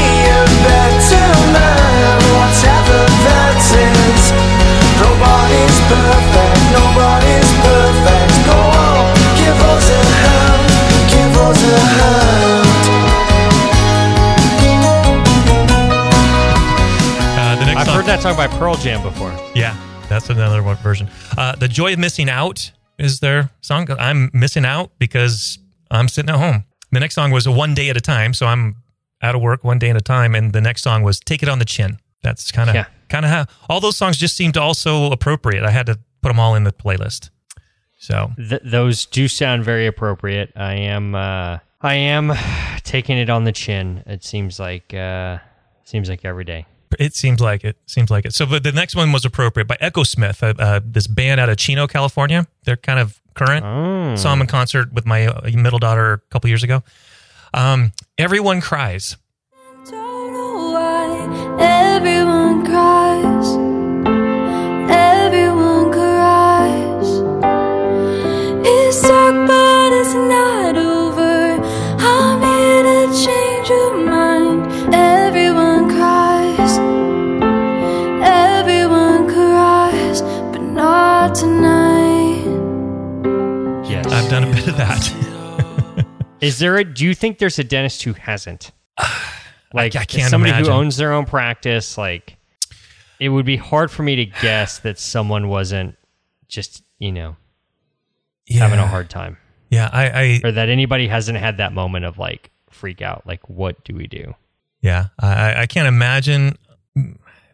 heard 18.01 18.07
that 18.07 18.21
song 18.21 18.35
by 18.35 18.47
Pearl 18.47 18.73
Jam 18.75 19.03
before. 19.03 19.31
Yeah, 19.53 19.75
that's 20.09 20.29
another 20.31 20.63
one 20.63 20.75
version. 20.77 21.07
Uh, 21.37 21.55
the 21.55 21.67
joy 21.67 21.93
of 21.93 21.99
missing 21.99 22.29
out 22.31 22.71
is 22.97 23.19
their 23.19 23.51
song. 23.61 23.87
I'm 23.91 24.31
missing 24.33 24.65
out 24.65 24.89
because 24.97 25.59
I'm 25.91 26.07
sitting 26.07 26.31
at 26.31 26.37
home. 26.39 26.63
The 26.91 26.99
next 26.99 27.13
song 27.13 27.29
was 27.29 27.47
one 27.47 27.75
day 27.75 27.89
at 27.89 27.97
a 27.97 28.01
time, 28.01 28.33
so 28.33 28.47
I'm 28.47 28.77
out 29.21 29.35
of 29.35 29.41
work 29.41 29.63
one 29.63 29.77
day 29.77 29.91
at 29.91 29.97
a 29.97 30.01
time, 30.01 30.33
and 30.33 30.51
the 30.51 30.61
next 30.61 30.81
song 30.81 31.03
was 31.03 31.19
take 31.19 31.43
it 31.43 31.49
on 31.49 31.59
the 31.59 31.65
chin. 31.65 31.99
That's 32.23 32.51
kind 32.51 32.69
of 32.71 32.75
Yeah. 32.75 32.85
kind 33.09 33.23
of 33.23 33.29
how 33.29 33.45
all 33.69 33.79
those 33.79 33.97
songs 33.97 34.17
just 34.17 34.35
seemed 34.35 34.57
also 34.57 35.11
appropriate. 35.11 35.63
I 35.63 35.69
had 35.69 35.85
to 35.85 35.99
put 36.23 36.29
them 36.29 36.39
all 36.39 36.55
in 36.55 36.63
the 36.63 36.71
playlist. 36.73 37.29
So 37.99 38.31
Th- 38.35 38.61
those 38.65 39.05
do 39.05 39.27
sound 39.27 39.63
very 39.63 39.85
appropriate. 39.85 40.51
I 40.55 40.73
am 40.73 41.13
uh, 41.13 41.59
I 41.81 41.93
am 41.95 42.33
taking 42.83 43.19
it 43.19 43.29
on 43.29 43.43
the 43.43 43.51
chin. 43.51 44.03
It 44.07 44.23
seems 44.23 44.59
like 44.59 44.91
uh, 44.91 45.37
seems 45.83 46.09
like 46.09 46.25
every 46.25 46.45
day. 46.45 46.65
It 46.99 47.15
seems 47.15 47.39
like 47.39 47.63
it. 47.63 47.77
Seems 47.85 48.09
like 48.09 48.25
it. 48.25 48.33
So, 48.33 48.45
but 48.45 48.63
the 48.63 48.71
next 48.71 48.95
one 48.95 49.11
was 49.11 49.25
appropriate 49.25 49.67
by 49.67 49.77
Echosmith, 49.77 50.41
uh, 50.43 50.61
uh, 50.61 50.79
this 50.83 51.07
band 51.07 51.39
out 51.39 51.49
of 51.49 51.57
Chino, 51.57 51.87
California. 51.87 52.47
They're 52.63 52.77
kind 52.77 52.99
of 52.99 53.21
current. 53.33 53.65
Oh. 53.65 54.15
Saw 54.15 54.31
them 54.31 54.41
in 54.41 54.47
concert 54.47 54.93
with 54.93 55.05
my 55.05 55.27
uh, 55.27 55.49
middle 55.53 55.79
daughter 55.79 56.13
a 56.13 56.19
couple 56.31 56.49
years 56.49 56.63
ago. 56.63 56.83
Um, 57.53 57.91
Everyone 58.17 58.61
cries. 58.61 59.17
Don't 59.89 60.33
know 60.33 60.71
why 60.73 61.95
everyone 61.95 62.30
I've 84.71 84.77
done 84.77 84.97
a 84.97 85.55
bit 85.55 85.95
of 85.95 85.95
that. 85.95 86.05
Is 86.41 86.59
there 86.59 86.77
a? 86.77 86.83
Do 86.83 87.05
you 87.05 87.13
think 87.13 87.37
there's 87.37 87.59
a 87.59 87.63
dentist 87.63 88.03
who 88.03 88.13
hasn't? 88.13 88.71
Like 89.73 89.95
I 89.95 90.03
can't 90.03 90.29
somebody 90.29 90.51
imagine. 90.51 90.65
who 90.73 90.77
owns 90.79 90.97
their 90.97 91.13
own 91.13 91.23
practice. 91.25 91.97
Like 91.97 92.35
it 93.21 93.29
would 93.29 93.45
be 93.45 93.55
hard 93.55 93.89
for 93.89 94.03
me 94.03 94.17
to 94.17 94.25
guess 94.25 94.79
that 94.79 94.99
someone 94.99 95.47
wasn't 95.47 95.95
just 96.49 96.83
you 96.99 97.13
know 97.13 97.37
yeah. 98.47 98.59
having 98.59 98.79
a 98.79 98.85
hard 98.85 99.09
time, 99.09 99.37
Yeah, 99.69 99.89
I, 99.93 100.09
I 100.09 100.41
or 100.43 100.51
that 100.51 100.67
anybody 100.67 101.07
hasn't 101.07 101.37
had 101.37 101.55
that 101.57 101.71
moment 101.71 102.03
of 102.03 102.17
like 102.17 102.51
freak 102.69 103.01
out. 103.01 103.25
Like, 103.25 103.47
what 103.49 103.81
do 103.85 103.95
we 103.95 104.07
do? 104.07 104.35
yeah, 104.81 105.05
I, 105.17 105.61
I 105.61 105.65
can't 105.67 105.87
imagine. 105.87 106.57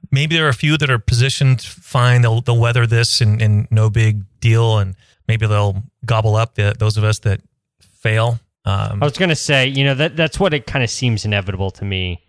Maybe 0.10 0.36
there 0.36 0.48
are 0.48 0.50
a 0.50 0.54
few 0.56 0.76
that 0.78 0.90
are 0.90 0.98
positioned 0.98 1.62
fine. 1.62 2.24
They'll 2.24 2.42
they'll 2.42 2.58
weather 2.58 2.88
this 2.88 3.22
and, 3.22 3.40
and 3.44 3.68
no 3.70 3.92
big 3.92 4.24
deal, 4.40 4.80
and 4.80 4.96
maybe 5.28 5.48
they'll 5.48 5.84
gobble 6.06 6.36
up 6.36 6.56
the, 6.56 6.76
those 6.78 6.98
of 6.98 7.04
us 7.04 7.20
that 7.20 7.42
fail. 7.80 8.40
Um, 8.66 9.02
I 9.02 9.06
was 9.06 9.18
gonna 9.18 9.36
say, 9.36 9.68
you 9.68 9.84
know, 9.84 9.96
that 9.96 10.16
that's 10.16 10.40
what 10.40 10.54
it 10.54 10.68
kind 10.68 10.84
of 10.84 10.90
seems 10.90 11.26
inevitable 11.26 11.72
to 11.72 11.86
me, 11.86 12.24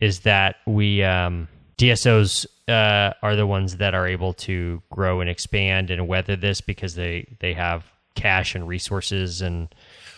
is 0.00 0.20
that 0.20 0.56
we 0.66 1.02
um, 1.02 1.48
DSOs 1.78 2.46
uh, 2.68 3.12
are 3.22 3.36
the 3.36 3.46
ones 3.46 3.76
that 3.76 3.94
are 3.94 4.06
able 4.06 4.32
to 4.32 4.82
grow 4.90 5.20
and 5.20 5.30
expand 5.30 5.90
and 5.90 6.08
weather 6.08 6.34
this 6.34 6.60
because 6.60 6.94
they 6.96 7.36
they 7.40 7.52
have 7.52 7.84
cash 8.16 8.54
and 8.54 8.66
resources 8.66 9.42
and 9.42 9.72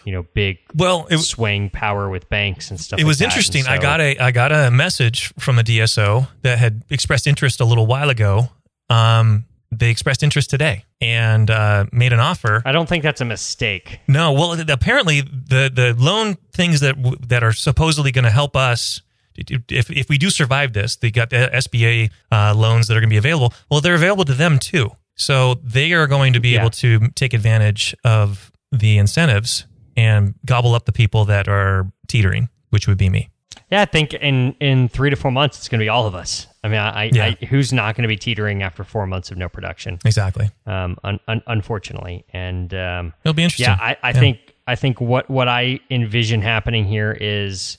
you 0.04 0.12
know 0.12 0.22
big 0.32 0.58
well, 0.74 1.06
it, 1.10 1.18
swaying 1.18 1.68
power 1.68 2.08
with 2.08 2.28
banks 2.30 2.70
and 2.70 2.80
stuff. 2.80 2.98
it 2.98 3.02
like 3.02 3.08
was 3.08 3.18
that. 3.18 3.26
Interesting. 3.26 3.66
I 3.66 3.76
got 3.76 4.00
a 4.00 4.16
I 4.18 4.30
got 4.30 4.52
a 4.52 4.70
message 4.70 5.34
from 5.38 5.58
a 5.58 5.62
DSO 5.62 6.28
that 6.42 6.58
had 6.58 6.82
expressed 6.88 7.26
interest 7.26 7.60
a 7.60 7.66
little 7.66 7.86
while 7.86 8.08
ago. 8.08 8.48
Um, 8.88 9.44
they 9.70 9.90
expressed 9.90 10.22
interest 10.22 10.48
today 10.48 10.84
and 11.00 11.50
uh, 11.50 11.86
made 11.92 12.12
an 12.12 12.20
offer. 12.20 12.62
I 12.64 12.72
don't 12.72 12.88
think 12.88 13.02
that's 13.02 13.20
a 13.20 13.24
mistake. 13.24 14.00
No, 14.08 14.32
well, 14.32 14.60
apparently 14.70 15.20
the 15.20 15.70
the 15.72 15.94
loan 15.98 16.36
things 16.52 16.80
that 16.80 16.96
w- 16.96 17.16
that 17.28 17.42
are 17.42 17.52
supposedly 17.52 18.12
going 18.12 18.24
to 18.24 18.30
help 18.30 18.56
us. 18.56 19.02
If, 19.36 19.88
if 19.90 20.08
we 20.08 20.18
do 20.18 20.30
survive 20.30 20.72
this, 20.72 20.96
they 20.96 21.12
got 21.12 21.30
the 21.30 21.48
SBA 21.54 22.10
uh, 22.32 22.54
loans 22.56 22.88
that 22.88 22.96
are 22.96 23.00
going 23.00 23.08
to 23.08 23.14
be 23.14 23.18
available. 23.18 23.54
Well, 23.70 23.80
they're 23.80 23.94
available 23.94 24.24
to 24.24 24.34
them 24.34 24.58
too, 24.58 24.90
so 25.14 25.54
they 25.62 25.92
are 25.92 26.08
going 26.08 26.32
to 26.32 26.40
be 26.40 26.50
Yeah. 26.50 26.60
able 26.62 26.70
to 26.70 27.08
take 27.14 27.34
advantage 27.34 27.94
of 28.02 28.50
the 28.72 28.98
incentives 28.98 29.64
and 29.96 30.34
gobble 30.44 30.74
up 30.74 30.86
the 30.86 30.92
people 30.92 31.24
that 31.26 31.46
are 31.48 31.86
teetering, 32.08 32.48
which 32.70 32.88
would 32.88 32.98
be 32.98 33.08
me. 33.08 33.28
Yeah, 33.70 33.82
I 33.82 33.84
think 33.84 34.12
in 34.14 34.56
in 34.60 34.88
three 34.88 35.10
to 35.10 35.16
four 35.16 35.30
months 35.30 35.58
it's 35.58 35.68
going 35.68 35.78
to 35.78 35.84
be 35.84 35.88
all 35.88 36.06
of 36.06 36.16
us. 36.16 36.48
I 36.64 36.68
mean, 36.68 36.78
I, 36.80 37.10
Yeah. 37.12 37.24
I 37.40 37.44
who's 37.46 37.72
not 37.72 37.94
going 37.94 38.02
to 38.02 38.08
be 38.08 38.16
teetering 38.16 38.62
after 38.62 38.82
four 38.84 39.06
months 39.06 39.30
of 39.30 39.36
no 39.38 39.48
production? 39.48 39.98
Exactly. 40.04 40.50
Um, 40.66 40.98
un, 41.04 41.20
un, 41.28 41.40
unfortunately, 41.46 42.24
and 42.32 42.72
um, 42.74 43.12
It'll 43.24 43.32
be 43.34 43.44
interesting. 43.44 43.66
Yeah, 43.66 43.78
I, 43.80 43.96
I 44.02 44.12
think 44.12 44.38
I 44.66 44.74
think 44.74 45.00
what 45.00 45.30
what 45.30 45.46
I 45.48 45.80
envision 45.90 46.42
happening 46.42 46.84
here 46.84 47.16
is, 47.20 47.78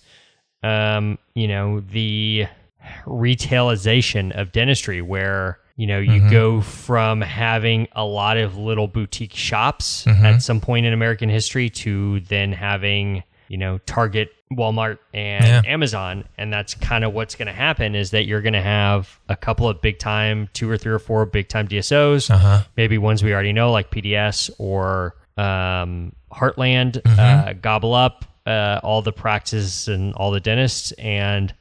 um, 0.64 1.18
you 1.36 1.48
know, 1.48 1.82
the 1.82 2.48
retailization 3.06 4.32
of 4.40 4.52
dentistry, 4.52 5.02
where 5.02 5.60
you 5.76 5.88
know 5.88 6.00
you 6.00 6.20
Mm-hmm. 6.22 6.32
go 6.32 6.62
from 6.62 7.22
having 7.22 7.88
a 7.94 8.04
lot 8.06 8.38
of 8.38 8.58
little 8.58 8.88
boutique 8.88 9.34
shops 9.36 10.06
Mm-hmm. 10.06 10.26
at 10.26 10.42
some 10.42 10.60
point 10.62 10.86
in 10.86 10.94
American 10.94 11.30
history 11.30 11.70
to 11.70 12.20
then 12.22 12.52
having 12.52 13.24
you 13.48 13.58
know 13.58 13.78
Target, 13.80 14.32
Walmart, 14.54 14.98
and 15.14 15.46
Yeah. 15.46 15.62
Amazon, 15.66 16.24
and 16.38 16.52
that's 16.52 16.74
kind 16.74 17.04
of 17.04 17.14
what's 17.14 17.36
going 17.36 17.48
to 17.48 17.54
happen 17.54 17.94
is 17.96 18.12
that 18.12 18.26
you're 18.26 18.42
going 18.42 18.54
to 18.54 18.62
have 18.62 19.20
a 19.30 19.36
couple 19.36 19.70
of 19.70 19.80
big 19.82 20.00
time, 20.00 20.50
two 20.54 20.70
or 20.70 20.76
three 20.78 20.92
or 20.92 20.98
four 21.00 21.26
big 21.26 21.48
time 21.50 21.68
DSOs 21.68 22.32
Uh-huh. 22.32 22.64
maybe 22.76 22.98
ones 22.98 23.22
we 23.24 23.32
already 23.34 23.54
know 23.54 23.72
like 23.72 23.92
PDS 23.92 24.50
or 24.58 25.16
um, 25.38 26.14
Heartland 26.32 27.02
Mm-hmm. 27.04 27.20
uh, 27.50 27.54
gobble 27.62 27.94
up 27.94 28.26
uh, 28.48 28.80
all 28.84 29.02
the 29.04 29.12
practices 29.14 29.88
and 29.88 30.14
all 30.16 30.32
the 30.32 30.40
dentists, 30.40 30.92
and 30.94 31.54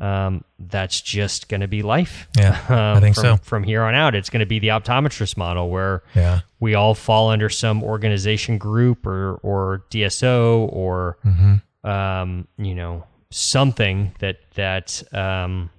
um, 0.00 0.42
that's 0.58 1.00
just 1.00 1.48
going 1.48 1.60
to 1.60 1.68
be 1.68 1.82
life. 1.82 2.26
Yeah, 2.36 2.58
I 2.68 2.94
Um, 2.96 3.00
think 3.02 3.14
from, 3.14 3.22
so. 3.22 3.36
From 3.44 3.62
here 3.62 3.82
on 3.84 3.94
out, 3.94 4.16
it's 4.16 4.30
going 4.30 4.40
to 4.40 4.46
be 4.46 4.58
the 4.58 4.68
optometrist 4.68 5.36
model 5.36 5.70
where 5.70 6.02
Yeah. 6.16 6.40
we 6.58 6.74
all 6.74 6.94
fall 6.96 7.30
under 7.30 7.48
some 7.48 7.84
organization 7.84 8.58
group 8.58 9.06
or 9.06 9.34
or 9.44 9.84
DSO 9.90 10.66
or 10.72 11.18
Mm-hmm. 11.24 11.54
Um, 11.84 12.46
you 12.58 12.74
know 12.74 13.04
something 13.30 14.14
that 14.20 14.38
that 14.54 15.02
um, 15.12 15.70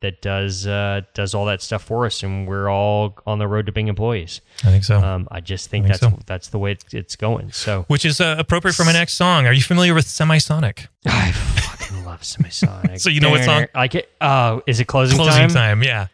that 0.00 0.20
does 0.20 0.66
uh, 0.66 1.02
does 1.14 1.34
all 1.34 1.46
that 1.46 1.62
stuff 1.62 1.82
for 1.84 2.04
us, 2.06 2.22
and 2.22 2.46
we're 2.46 2.68
all 2.68 3.14
on 3.26 3.38
the 3.38 3.48
road 3.48 3.66
to 3.66 3.72
being 3.72 3.88
employees. 3.88 4.40
I 4.64 4.68
think 4.70 4.84
so. 4.84 4.98
Um, 4.98 5.28
I 5.30 5.40
just 5.40 5.70
think, 5.70 5.86
I 5.86 5.94
think 5.94 6.00
that's 6.00 6.16
so. 6.16 6.22
that's 6.26 6.48
the 6.48 6.58
way 6.58 6.72
it's, 6.72 6.92
it's 6.92 7.16
going. 7.16 7.52
So 7.52 7.84
Which 7.88 8.04
is 8.04 8.20
uh, 8.20 8.36
appropriate 8.38 8.74
for 8.74 8.84
my 8.84 8.92
next 8.92 9.14
song. 9.14 9.46
Are 9.46 9.52
you 9.52 9.62
familiar 9.62 9.94
with 9.94 10.06
Semisonic? 10.06 10.88
I 11.06 11.32
fucking 11.32 12.04
love 12.04 12.22
Semisonic. 12.22 12.82
So 13.00 13.08
you 13.10 13.20
know 13.20 13.30
what 13.30 13.44
song? 13.44 13.66
Like 13.74 13.94
it? 13.94 14.10
Oh, 14.20 14.62
is 14.66 14.80
it 14.80 14.84
closing, 14.86 15.16
Closing 15.16 15.48
time? 15.48 15.80
time. 15.80 15.82
Yeah. 15.82 16.08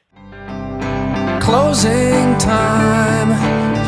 Closing 1.41 2.37
time. 2.39 3.67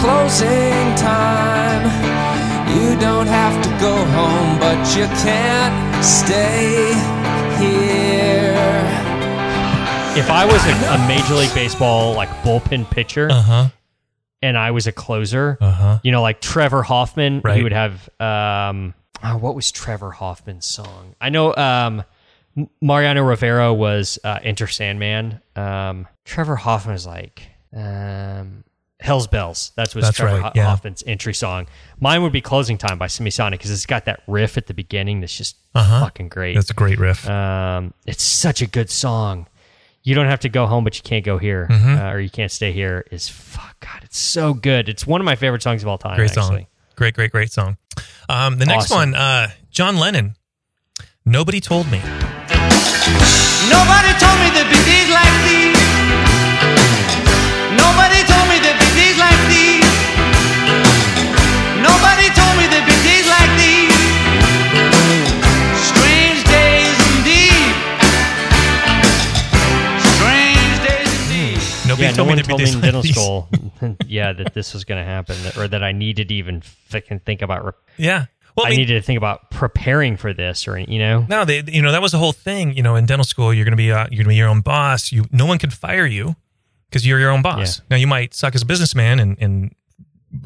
Closing 0.00 0.94
time. 0.96 1.84
You 2.74 2.98
don't 2.98 3.26
have 3.26 3.62
to 3.62 3.68
go 3.80 3.94
home, 3.96 4.58
but 4.58 4.78
you 4.96 5.04
can't 5.22 6.04
stay 6.04 6.92
here. 7.58 8.54
If 10.18 10.30
I 10.30 10.44
was 10.46 10.64
a, 10.66 10.94
a 10.94 11.06
Major 11.06 11.34
League 11.34 11.54
Baseball 11.54 12.14
like 12.14 12.28
bullpen 12.42 12.90
pitcher 12.90 13.28
Uh 13.30 13.42
huh. 13.42 13.68
and 14.42 14.56
I 14.56 14.70
was 14.70 14.86
a 14.86 14.92
closer, 14.92 15.58
Uh 15.60 15.70
huh. 15.70 15.98
you 16.02 16.12
know, 16.12 16.22
like 16.22 16.40
Trevor 16.40 16.82
Hoffman, 16.82 17.42
he 17.54 17.62
would 17.62 17.72
have. 17.72 18.08
Um, 18.18 18.94
oh, 19.22 19.36
what 19.36 19.54
was 19.54 19.70
Trevor 19.70 20.10
Hoffman's 20.12 20.64
song? 20.66 21.14
I 21.20 21.28
know 21.28 21.54
um, 21.54 22.04
M- 22.56 22.70
Mariano 22.80 23.22
Rivera 23.22 23.72
was 23.74 24.18
uh, 24.24 24.38
Enter 24.42 24.66
Sandman. 24.66 25.40
Um, 25.56 26.08
Trevor 26.24 26.56
Hoffman 26.56 26.94
was 26.94 27.06
like 27.06 27.42
um, 27.76 28.64
Hell's 29.00 29.26
Bells. 29.26 29.72
That's 29.76 29.94
what's 29.94 30.06
That's 30.08 30.16
Trevor 30.18 30.40
right, 30.42 30.52
yeah. 30.54 30.64
Hoffman's 30.66 31.02
entry 31.06 31.32
song. 31.34 31.66
Mine 31.98 32.22
would 32.22 32.32
be 32.32 32.40
Closing 32.40 32.76
Time 32.78 32.98
by 32.98 33.06
Semisonic 33.06 33.52
because 33.52 33.70
it's 33.70 33.86
got 33.86 34.04
that 34.04 34.22
riff 34.26 34.56
at 34.58 34.66
the 34.66 34.74
beginning 34.74 35.20
that's 35.20 35.36
just 35.36 35.56
Uh-huh. 35.74 36.00
fucking 36.00 36.28
great. 36.28 36.54
That's 36.54 36.70
a 36.70 36.74
great 36.74 36.98
riff. 36.98 37.28
Um, 37.28 37.94
it's 38.06 38.22
such 38.22 38.60
a 38.62 38.66
good 38.66 38.90
song. 38.90 39.46
You 40.02 40.14
don't 40.14 40.26
have 40.26 40.40
to 40.40 40.48
go 40.48 40.66
home, 40.66 40.84
but 40.84 40.96
you 40.96 41.02
can't 41.02 41.24
go 41.24 41.38
here, 41.38 41.66
Mm-hmm. 41.70 41.96
uh, 41.98 42.10
or 42.12 42.20
you 42.20 42.30
can't 42.30 42.50
stay 42.50 42.72
here. 42.72 43.04
Is 43.10 43.28
fuck 43.28 43.78
God, 43.80 44.02
it's 44.04 44.18
so 44.18 44.54
good. 44.54 44.88
It's 44.88 45.06
one 45.06 45.20
of 45.20 45.24
my 45.24 45.36
favorite 45.36 45.62
songs 45.62 45.82
of 45.82 45.88
all 45.88 45.98
time. 45.98 46.16
great 46.16 46.30
actually. 46.30 46.42
song. 46.62 46.66
Great, 46.96 47.14
great, 47.14 47.30
great 47.32 47.50
song. 47.52 47.76
Um, 48.28 48.58
the 48.58 48.66
next 48.66 48.90
Awesome. 48.90 49.12
one, 49.12 49.14
uh, 49.14 49.50
John 49.70 49.96
Lennon. 49.98 50.36
Nobody 51.24 51.60
told 51.60 51.90
me. 51.90 51.98
Nobody 53.68 54.12
told 54.18 54.36
me 54.40 54.48
there'd 54.52 54.68
be 54.68 54.80
days 54.84 55.10
like 55.10 55.44
these. 55.44 55.69
Nobody 72.00 72.04
Yeah, 72.04 72.10
no 72.10 72.16
told 72.16 72.26
me 72.26 72.30
one 72.30 72.36
there'd 72.36 72.46
be 72.46 72.50
told 72.50 72.60
me 72.62 72.72
in 72.72 72.80
dental 72.80 73.02
these. 73.02 73.14
school, 73.14 73.48
yeah, 74.06 74.32
that 74.32 74.54
this 74.54 74.74
was 74.74 74.84
going 74.84 75.00
to 75.00 75.04
happen, 75.04 75.36
or 75.56 75.68
that 75.68 75.82
I 75.84 75.92
needed 75.92 76.28
to 76.28 76.34
even 76.34 76.60
fucking 76.60 77.20
think 77.20 77.42
about. 77.42 77.64
Re- 77.64 77.72
Yeah. 77.96 78.26
Well, 78.56 78.66
I, 78.66 78.68
I 78.68 78.70
mean, 78.70 78.78
needed 78.80 78.94
to 78.94 79.02
think 79.02 79.16
about 79.16 79.50
preparing 79.50 80.16
for 80.16 80.32
this, 80.34 80.66
or 80.66 80.76
you 80.78 80.98
know, 80.98 81.24
no, 81.28 81.44
they, 81.44 81.62
you 81.66 81.82
know, 81.82 81.92
that 81.92 82.02
was 82.02 82.12
the 82.12 82.18
whole 82.18 82.32
thing. 82.32 82.74
You 82.76 82.82
know, 82.82 82.96
in 82.96 83.06
dental 83.06 83.24
school, 83.24 83.54
you're 83.54 83.64
going 83.64 83.72
to 83.72 83.76
be, 83.76 83.92
uh, 83.92 84.06
you're 84.10 84.18
going 84.18 84.24
to 84.24 84.28
be 84.30 84.34
your 84.36 84.48
own 84.48 84.60
boss. 84.60 85.12
You, 85.12 85.24
no 85.30 85.46
one 85.46 85.58
can 85.58 85.70
fire 85.70 86.04
you 86.06 86.34
because 86.88 87.06
you're 87.06 87.20
your 87.20 87.30
own 87.30 87.42
boss. 87.42 87.78
Yeah. 87.78 87.84
Now, 87.90 87.96
you 87.96 88.06
might 88.08 88.34
suck 88.34 88.54
as 88.56 88.62
a 88.62 88.66
businessman 88.66 89.20
and, 89.20 89.36
and 89.40 89.74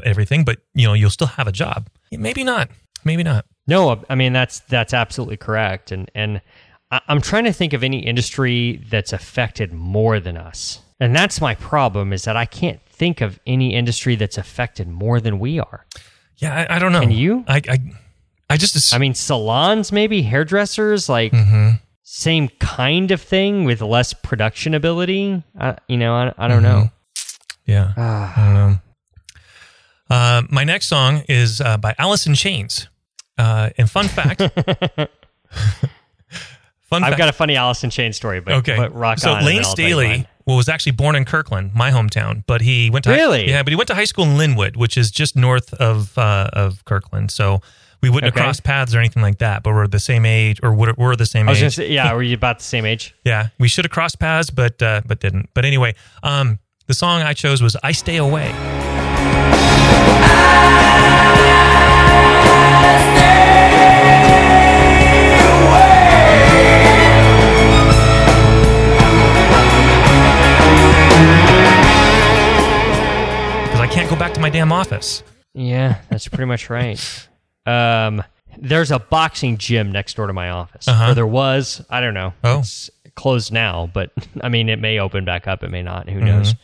everything, 0.05 0.44
but 0.44 0.59
you 0.74 0.86
know, 0.86 0.92
you'll 0.92 1.11
still 1.11 1.26
have 1.28 1.46
a 1.46 1.52
job. 1.52 1.88
Maybe 2.12 2.44
not. 2.44 2.68
Maybe 3.05 3.22
not. 3.22 3.46
No, 3.66 4.02
I 4.11 4.14
mean 4.14 4.34
that's 4.34 4.61
that's 4.61 4.92
absolutely 4.92 5.38
correct, 5.38 5.90
and 5.90 6.11
and 6.14 6.42
I'm 6.90 7.20
trying 7.22 7.44
to 7.44 7.52
think 7.52 7.72
of 7.72 7.82
any 7.82 8.00
industry 8.00 8.84
that's 8.90 9.12
affected 9.14 9.72
more 9.72 10.20
than 10.20 10.36
us. 10.36 10.80
And 11.01 11.14
that's 11.14 11.40
my 11.40 11.55
problem 11.57 12.12
is 12.12 12.24
that 12.24 12.36
I 12.36 12.45
can't 12.47 12.80
think 12.82 13.20
of 13.20 13.40
any 13.47 13.74
industry 13.74 14.14
that's 14.16 14.38
affected 14.38 14.88
more 14.88 15.20
than 15.20 15.38
we 15.40 15.59
are. 15.59 15.84
Yeah, 16.36 16.66
I, 16.68 16.76
I 16.76 16.78
don't 16.78 16.92
know. 16.92 17.01
Can 17.01 17.11
you? 17.11 17.45
I 17.49 17.61
I, 17.68 17.78
I 18.51 18.57
just 18.57 18.95
I 18.95 18.99
mean, 18.99 19.14
salons, 19.14 19.90
maybe 19.92 20.22
hairdressers, 20.22 21.09
like 21.09 21.32
Mm-hmm. 21.32 21.70
same 22.03 22.49
kind 22.61 23.11
of 23.11 23.20
thing 23.20 23.64
with 23.64 23.80
less 23.82 24.12
production 24.12 24.74
ability. 24.74 25.42
I, 25.59 25.76
you 25.88 25.97
know, 25.97 26.14
I, 26.14 26.32
I 26.38 26.49
don't 26.49 26.62
Mm-hmm. 26.62 26.82
know. 26.84 26.90
yeah. 27.66 27.92
Ah. 27.97 28.32
I 28.36 28.45
don't 28.45 28.55
know. 28.55 28.78
Uh, 30.11 30.42
my 30.51 30.64
next 30.64 30.86
song 30.86 31.22
is 31.28 31.61
uh, 31.61 31.76
by 31.78 31.95
Alice 31.99 32.26
in 32.26 32.34
Chains. 32.34 32.88
Uh, 33.36 33.70
and 33.78 33.90
fun 33.90 34.07
fact. 34.07 34.40
fun 36.82 37.03
I've 37.03 37.11
fact. 37.11 37.18
got 37.18 37.28
a 37.28 37.32
funny 37.32 37.57
Alice 37.57 37.82
in 37.84 37.90
Chains 37.90 38.16
story, 38.16 38.40
but, 38.40 38.55
okay. 38.55 38.76
but 38.76 38.95
rock 38.95 39.18
so 39.18 39.30
on. 39.30 39.38
and 39.38 39.47
Layne 39.47 39.57
then 39.57 39.64
I'll 39.64 39.74
tell 39.74 39.84
you 39.86 39.90
Staley. 39.95 40.26
Well, 40.47 40.57
was 40.57 40.68
actually 40.68 40.92
born 40.92 41.16
in 41.16 41.24
Kirkland, 41.24 41.74
my 41.74 41.90
hometown, 41.90 42.45
but 42.47 42.61
he 42.61 42.90
went 42.90 43.05
to 43.05 43.11
Really? 43.11 43.49
yeah, 43.49 43.62
but 43.62 43.70
he 43.72 43.76
went 43.76 43.88
to 43.88 43.95
high 43.95 44.05
school 44.05 44.24
in 44.24 44.36
Lynnwood, 44.36 44.76
which 44.76 44.97
is 44.99 45.11
just 45.11 45.36
north 45.36 45.72
of 45.74 46.16
uh, 46.18 46.51
of 46.53 46.84
Kirkland. 46.84 47.30
So 47.30 47.62
we 48.03 48.11
wouldn't 48.11 48.32
Okay. 48.32 48.40
have 48.40 48.45
crossed 48.47 48.62
paths 48.62 48.95
or 48.95 48.99
anything 48.99 49.22
like 49.22 49.38
that, 49.38 49.62
but 49.62 49.72
we're 49.72 49.86
the 49.86 49.99
same 49.99 50.26
age, 50.26 50.61
or 50.62 50.74
we're, 50.74 50.92
we're 50.99 51.16
the 51.16 51.24
same 51.24 51.49
I 51.49 51.53
was 51.53 51.62
age. 51.62 51.74
say, 51.76 51.90
yeah, 51.90 52.12
were 52.12 52.22
you 52.22 52.34
about 52.34 52.59
the 52.59 52.64
same 52.64 52.84
age? 52.84 53.14
Yeah, 53.24 53.49
we 53.59 53.68
should 53.68 53.86
have 53.86 53.92
crossed 53.92 54.18
paths, 54.18 54.51
but 54.51 54.82
uh, 54.82 55.01
but 55.07 55.20
didn't. 55.20 55.49
But 55.55 55.64
anyway, 55.64 55.95
um, 56.22 56.59
the 56.88 56.95
song 56.95 57.22
I 57.22 57.32
chose 57.32 57.62
was 57.62 57.74
"I 57.82 57.92
Stay 57.92 58.16
Away." 58.18 58.53
Because 62.84 64.34
I 64.36 64.43
can't 74.05 74.18
go 74.18 74.18
back 74.18 74.34
to 74.34 74.40
my 74.40 74.50
damn 74.50 74.70
office. 74.70 75.22
Yeah, 75.55 76.00
that's 76.11 76.28
pretty 76.28 76.44
much 76.44 76.68
right. 76.68 76.98
Um, 77.64 78.22
there's 78.59 78.90
a 78.90 78.98
boxing 78.98 79.57
gym 79.57 79.92
next 79.92 80.14
door 80.16 80.26
to 80.26 80.32
my 80.34 80.50
office. 80.50 80.86
Uh-huh. 80.86 81.12
Or 81.12 81.14
there 81.14 81.26
was. 81.26 81.82
I 81.88 82.00
don't 82.02 82.12
know. 82.12 82.34
Oh. 82.44 82.59
It's 82.59 82.90
closed 83.14 83.50
now, 83.52 83.88
but 83.94 84.11
I 84.42 84.48
mean, 84.50 84.68
it 84.68 84.78
may 84.78 84.98
open 84.98 85.24
back 85.24 85.46
up. 85.48 85.62
It 85.62 85.70
may 85.70 85.82
not. 85.82 86.07
Mm-hmm. 86.07 86.18
Who 86.18 86.24
knows? 86.24 86.55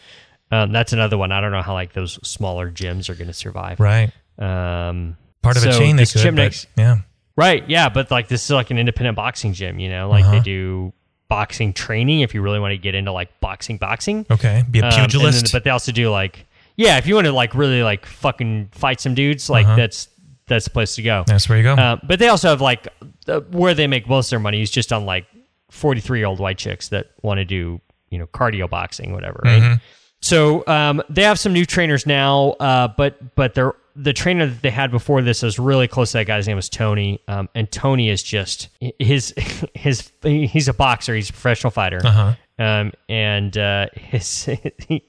Um, 0.50 0.72
that's 0.72 0.92
another 0.92 1.16
one. 1.16 1.32
I 1.32 1.40
don't 1.40 1.52
know 1.52 1.62
how 1.62 1.72
like 1.72 1.94
those 1.94 2.18
smaller 2.28 2.70
gyms 2.70 3.08
are 3.08 3.14
going 3.14 3.28
to 3.28 3.32
survive. 3.32 3.80
Right, 3.80 4.12
Um, 4.38 5.16
part 5.42 5.56
of 5.56 5.64
a 5.64 5.72
chain. 5.72 5.96
This 5.96 6.12
could, 6.12 6.22
gym 6.22 6.34
but, 6.34 6.42
next, 6.42 6.66
yeah. 6.76 6.98
right? 7.36 7.66
Yeah, 7.70 7.88
but 7.88 8.10
like 8.10 8.28
this 8.28 8.44
is 8.44 8.50
like 8.50 8.70
an 8.70 8.76
independent 8.78 9.16
boxing 9.16 9.54
gym. 9.54 9.78
You 9.78 9.88
know, 9.88 10.10
like 10.10 10.24
Uh-huh. 10.24 10.32
they 10.32 10.40
do 10.40 10.92
boxing 11.28 11.72
training 11.72 12.20
if 12.20 12.34
you 12.34 12.42
really 12.42 12.58
want 12.58 12.72
to 12.72 12.78
get 12.78 12.94
into 12.96 13.12
like 13.12 13.38
boxing, 13.40 13.78
boxing. 13.78 14.26
Okay, 14.30 14.62
be 14.70 14.80
a 14.80 14.84
Um, 14.84 14.90
then- 14.90 15.00
pugilist. 15.08 15.52
but 15.52 15.62
they 15.64 15.70
also 15.70 15.92
do 15.92 16.10
like, 16.10 16.46
yeah, 16.80 16.96
if 16.98 17.06
you 17.06 17.14
want 17.14 17.26
to 17.26 17.32
like 17.32 17.54
really 17.54 17.82
like 17.82 18.06
fucking 18.06 18.70
fight 18.72 19.00
some 19.00 19.14
dudes, 19.14 19.50
like 19.50 19.66
Uh-huh. 19.66 19.76
that's 19.76 20.08
that's 20.46 20.64
the 20.64 20.70
place 20.70 20.94
to 20.96 21.02
go. 21.02 21.24
That's 21.26 21.48
where 21.48 21.58
you 21.58 21.64
go. 21.64 21.74
Uh, 21.74 21.96
but 22.02 22.18
they 22.18 22.28
also 22.28 22.48
have 22.48 22.60
like 22.60 22.88
uh, 23.28 23.40
where 23.52 23.74
they 23.74 23.86
make 23.86 24.08
most 24.08 24.26
of 24.28 24.30
their 24.30 24.40
money 24.40 24.62
is 24.62 24.70
just 24.70 24.92
on 24.92 25.04
like 25.04 25.26
forty 25.70 26.00
three 26.00 26.18
year 26.20 26.26
old 26.26 26.40
white 26.40 26.58
chicks 26.58 26.88
that 26.88 27.10
want 27.22 27.38
to 27.38 27.44
do 27.44 27.80
you 28.10 28.18
know 28.18 28.26
cardio 28.28 28.68
boxing, 28.68 29.12
whatever, 29.12 29.40
right? 29.44 29.62
Mm-hmm. 29.62 29.74
So 30.22 30.66
um, 30.66 31.02
they 31.08 31.22
have 31.22 31.38
some 31.38 31.52
new 31.52 31.64
trainers 31.66 32.06
now, 32.06 32.50
uh, 32.60 32.88
but 32.88 33.34
but 33.36 33.54
they're 33.54 33.74
the 33.96 34.12
trainer 34.12 34.46
that 34.46 34.62
they 34.62 34.70
had 34.70 34.90
before 34.90 35.20
this 35.20 35.42
was 35.42 35.58
really 35.58 35.86
close 35.88 36.12
to 36.12 36.18
that 36.18 36.26
guy's 36.26 36.46
name 36.46 36.56
was 36.56 36.68
Tony, 36.70 37.20
um, 37.28 37.48
and 37.54 37.70
Tony 37.70 38.08
is 38.08 38.22
just 38.22 38.68
his 38.98 39.34
his 39.74 40.10
he's 40.22 40.68
a 40.68 40.72
boxer, 40.74 41.14
he's 41.14 41.28
a 41.30 41.32
professional 41.32 41.70
fighter, 41.70 42.00
Uh-huh. 42.04 42.34
um, 42.58 42.92
and 43.08 43.56
uh, 43.58 43.86
his 43.94 44.48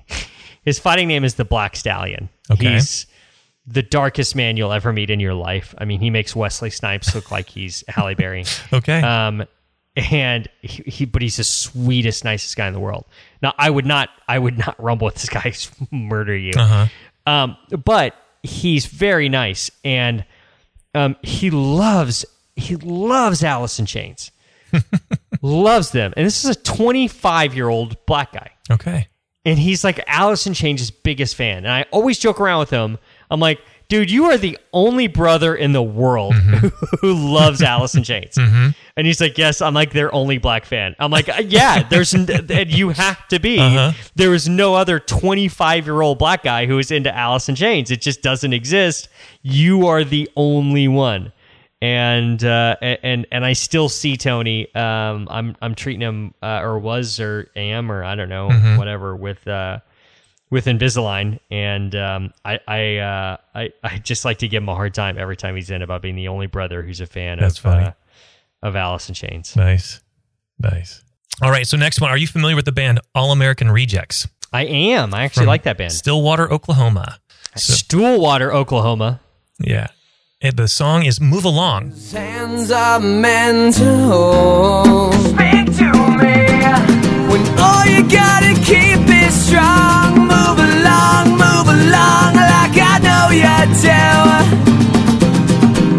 his 0.64 0.80
fighting 0.80 1.07
name 1.07 1.24
is 1.24 1.36
the 1.36 1.45
Black 1.45 1.76
Stallion. 1.76 2.30
Okay. 2.49 2.74
He's 2.74 3.05
the 3.66 3.82
darkest 3.84 4.36
man 4.36 4.57
you'll 4.57 4.74
ever 4.74 4.91
meet 4.91 5.09
in 5.09 5.20
your 5.20 5.34
life. 5.34 5.74
I 5.78 5.86
mean, 5.86 5.99
he 5.99 6.09
makes 6.09 6.36
Wesley 6.36 6.70
Snipes 6.70 7.14
look 7.16 7.32
like 7.32 7.49
he's 7.49 7.84
Halle 7.88 8.16
Berry. 8.16 8.45
okay. 8.74 9.01
Um, 9.01 9.45
and 9.95 10.47
he, 10.62 10.84
he, 10.84 11.05
but 11.05 11.22
he's 11.22 11.38
the 11.38 11.43
sweetest, 11.43 12.24
nicest 12.24 12.55
guy 12.55 12.68
in 12.68 12.74
the 12.74 12.80
world. 12.80 13.05
Now, 13.41 13.53
I 13.57 13.70
would 13.70 13.86
not, 13.86 14.09
I 14.28 14.39
would 14.39 14.57
not 14.57 14.82
rumble 14.82 15.05
with 15.05 15.16
this 15.16 15.30
guy, 15.30 15.53
murder 15.91 16.36
you. 16.36 16.53
Uh-huh. 16.55 16.88
Um, 17.26 17.57
but 17.84 18.16
he's 18.41 18.86
very 18.86 19.30
nice, 19.30 19.70
and 19.84 20.26
um, 20.95 21.16
he 21.22 21.51
loves, 21.51 22.26
he 22.55 22.78
loves 22.78 23.43
Alice 23.43 23.78
in 23.80 23.86
Chains, 23.86 24.32
loves 25.41 25.91
them. 25.91 26.14
And 26.18 26.26
this 26.26 26.43
is 26.43 26.49
a 26.57 26.59
25 26.59 27.53
year 27.53 27.70
old 27.70 28.03
black 28.05 28.32
guy 28.34 28.51
okay. 28.72 29.07
And 29.46 29.58
he's 29.58 29.84
like 29.84 30.04
Alice 30.08 30.46
in 30.46 30.54
Chains' 30.54 30.92
biggest 30.92 31.36
fan. 31.36 31.60
And 31.60 31.72
I 31.72 31.86
always 31.92 32.20
joke 32.20 32.39
around 32.39 32.60
with 32.60 32.70
him. 32.70 32.98
I'm 33.30 33.39
like, 33.39 33.60
dude, 33.92 34.10
you 34.10 34.26
are 34.26 34.38
the 34.38 34.58
only 34.72 35.08
brother 35.08 35.54
in 35.54 35.74
the 35.74 35.82
world 35.84 36.34
mm-hmm. 36.34 36.68
who 37.02 37.14
loves 37.14 37.62
Alice 37.62 37.96
in 37.96 38.04
Chains. 38.04 38.36
Mm-hmm. 38.36 38.70
And 38.96 39.08
he's 39.08 39.20
like, 39.20 39.38
yes, 39.38 39.62
I'm 39.62 39.74
like 39.74 39.92
their 39.92 40.14
only 40.14 40.38
black 40.38 40.66
fan. 40.66 40.96
I'm 41.00 41.12
like, 41.12 41.28
"Uh, 41.28 41.42
yeah, 41.46 41.84
there's, 41.84 42.14
n- 42.14 42.30
and 42.30 42.72
you 42.72 42.89
have 42.89 43.28
to 43.30 43.39
be. 43.39 43.60
Uh-huh. 43.60 43.92
There 44.16 44.34
is 44.34 44.48
no 44.48 44.76
other 44.76 45.00
25 45.00 45.86
year 45.86 46.02
old 46.02 46.20
black 46.20 46.44
guy 46.44 46.68
who 46.68 46.78
is 46.78 46.92
into 46.92 47.16
Alice 47.16 47.50
in 47.50 47.56
Chains. 47.56 47.92
It 47.92 48.02
just 48.02 48.22
doesn't 48.22 48.54
exist. 48.54 49.10
You 49.42 49.88
are 49.88 50.04
the 50.04 50.30
only 50.36 50.88
one. 50.88 51.34
And 51.82 52.43
uh, 52.43 52.75
and 52.82 53.25
and 53.32 53.43
I 53.43 53.53
still 53.53 53.89
see 53.89 54.15
Tony. 54.15 54.73
Um, 54.75 55.27
I'm 55.32 55.55
I'm 55.63 55.73
treating 55.73 56.01
him 56.01 56.34
uh, 56.43 56.59
or 56.61 56.77
was 56.77 57.19
or 57.19 57.49
am 57.55 57.91
or 57.91 58.03
I 58.03 58.13
don't 58.13 58.29
know 58.29 58.49
whatever 58.77 59.15
with 59.15 59.47
uh, 59.47 59.79
with 60.51 60.65
Invisalign, 60.65 61.39
and 61.49 61.95
um, 61.95 62.34
I 62.45 62.59
I, 62.67 62.97
uh, 62.97 63.38
I 63.55 63.69
I 63.84 63.97
just 63.97 64.25
like 64.25 64.38
to 64.39 64.47
give 64.47 64.61
him 64.61 64.69
a 64.69 64.75
hard 64.75 64.93
time 64.93 65.17
every 65.17 65.36
time 65.36 65.55
he's 65.55 65.71
in 65.71 65.82
about 65.82 66.03
being 66.03 66.15
the 66.15 66.27
only 66.27 66.45
brother 66.45 66.84
who's 66.84 67.01
a 67.01 67.07
fan 67.07 67.39
That's 67.39 67.57
of 67.57 67.63
funny. 67.63 67.86
Uh, 67.88 67.91
of 68.61 68.75
Alice 68.75 69.09
in 69.09 69.15
Chains. 69.15 69.55
Nice. 69.55 70.01
Nice. 70.59 71.03
All 71.41 71.49
right. 71.49 71.65
So 71.65 71.77
next 71.77 71.99
one. 71.99 72.11
Are 72.11 72.17
you 72.17 72.27
familiar 72.27 72.55
with 72.55 72.65
the 72.65 72.71
band 72.71 72.99
All 73.15 73.32
American 73.32 73.71
Rejects? 73.71 74.27
I 74.53 74.65
am. 74.65 75.15
I 75.15 75.23
actually 75.23 75.45
From 75.45 75.47
like 75.47 75.63
that 75.63 75.79
band. 75.79 75.93
Stillwater, 75.93 76.51
Oklahoma. 76.51 77.19
So, 77.55 77.73
Stoolwater, 77.73 78.53
Oklahoma. 78.53 79.19
yeah. 79.59 79.88
And 80.44 80.58
the 80.58 80.68
song 80.68 81.04
is 81.04 81.22
Move 81.22 81.46
Along. 81.46 81.92
Hands 82.12 82.72
are 82.72 83.00
meant 83.00 83.76
to 83.76 83.96
hold. 84.10 85.14
Speak 85.14 85.66
to 85.78 85.92
me. 86.18 86.48
When 87.30 87.44
all 87.60 87.86
you 87.86 88.02
gotta 88.10 88.54
keep 88.66 89.06
is 89.08 89.34
strong. 89.48 90.18
Move 90.18 90.58
along, 90.58 91.26
move 91.38 91.68
along, 91.78 92.34
like 92.36 92.74
I 92.74 92.98
know 93.06 93.30
you 93.30 93.58
do. 93.86 94.02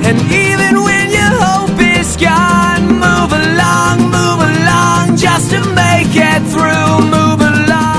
And 0.08 0.18
even 0.32 0.82
when 0.82 1.10
your 1.12 1.32
hope 1.46 1.78
is 1.78 2.16
gone, 2.16 2.82
move 2.98 3.30
along, 3.32 4.00
move 4.10 4.40
along, 4.50 5.16
just 5.16 5.50
to 5.52 5.60
make 5.74 6.10
it 6.14 6.42
through. 6.50 6.98
Move 7.14 7.40
along. 7.40 7.92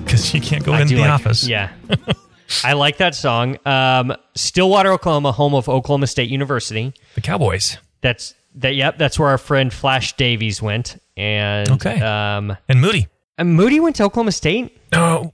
Because 0.04 0.34
you 0.34 0.40
can't 0.40 0.64
go 0.64 0.72
I 0.72 0.80
in 0.82 0.88
the 0.88 0.96
like- 0.98 1.10
office. 1.10 1.46
Yeah. 1.46 1.70
I 2.64 2.72
like 2.74 2.96
that 2.98 3.14
song. 3.14 3.58
Um, 3.66 4.14
Stillwater, 4.34 4.92
Oklahoma, 4.92 5.32
home 5.32 5.54
of 5.54 5.68
Oklahoma 5.68 6.06
State 6.06 6.30
University. 6.30 6.92
The 7.14 7.20
Cowboys. 7.20 7.78
That's 8.00 8.34
that. 8.56 8.74
Yep, 8.74 8.98
that's 8.98 9.18
where 9.18 9.28
our 9.28 9.38
friend 9.38 9.72
Flash 9.72 10.16
Davies 10.16 10.60
went. 10.62 11.00
And 11.16 11.70
Okay. 11.70 12.00
um, 12.00 12.56
And 12.68 12.80
Moody. 12.80 13.08
and 13.38 13.54
Moody 13.54 13.78
went 13.80 13.96
to 13.96 14.04
Oklahoma 14.04 14.32
State. 14.32 14.76
No. 14.92 15.32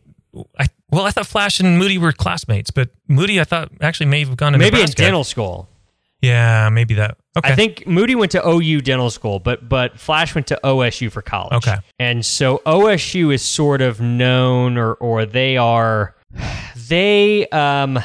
I, 0.59 0.67
well, 0.91 1.05
I 1.05 1.11
thought 1.13 1.27
Flash 1.27 1.61
and 1.61 1.79
Moody 1.79 1.97
were 1.97 2.13
classmates, 2.13 2.71
but 2.71 2.91
Moody, 3.09 3.41
I 3.41 3.45
thought 3.45 3.71
actually 3.81 4.07
may 4.07 4.21
have 4.25 4.37
gone 4.37 4.53
to 4.53 4.59
Maybe 4.59 4.81
in 4.83 4.87
dental 4.89 5.25
school. 5.25 5.69
Yeah, 6.21 6.69
maybe 6.71 6.95
that. 6.95 7.17
Okay. 7.39 7.53
I 7.53 7.55
think 7.55 7.87
Moody 7.87 8.15
went 8.15 8.33
to 8.33 8.47
OU 8.47 8.81
dental 8.81 9.11
school, 9.11 9.39
but 9.39 9.69
but 9.69 9.99
Flash 10.01 10.35
went 10.35 10.47
to 10.49 10.59
OSU 10.65 11.11
for 11.13 11.23
college. 11.23 11.55
Okay. 11.55 11.77
And 11.99 12.25
so 12.27 12.63
OSU 12.67 13.33
is 13.33 13.43
sort 13.43 13.81
of 13.81 14.01
known 14.01 14.77
or 14.77 14.95
or 14.95 15.25
they 15.27 15.57
are 15.57 16.16
they 16.89 17.47
um 17.49 17.99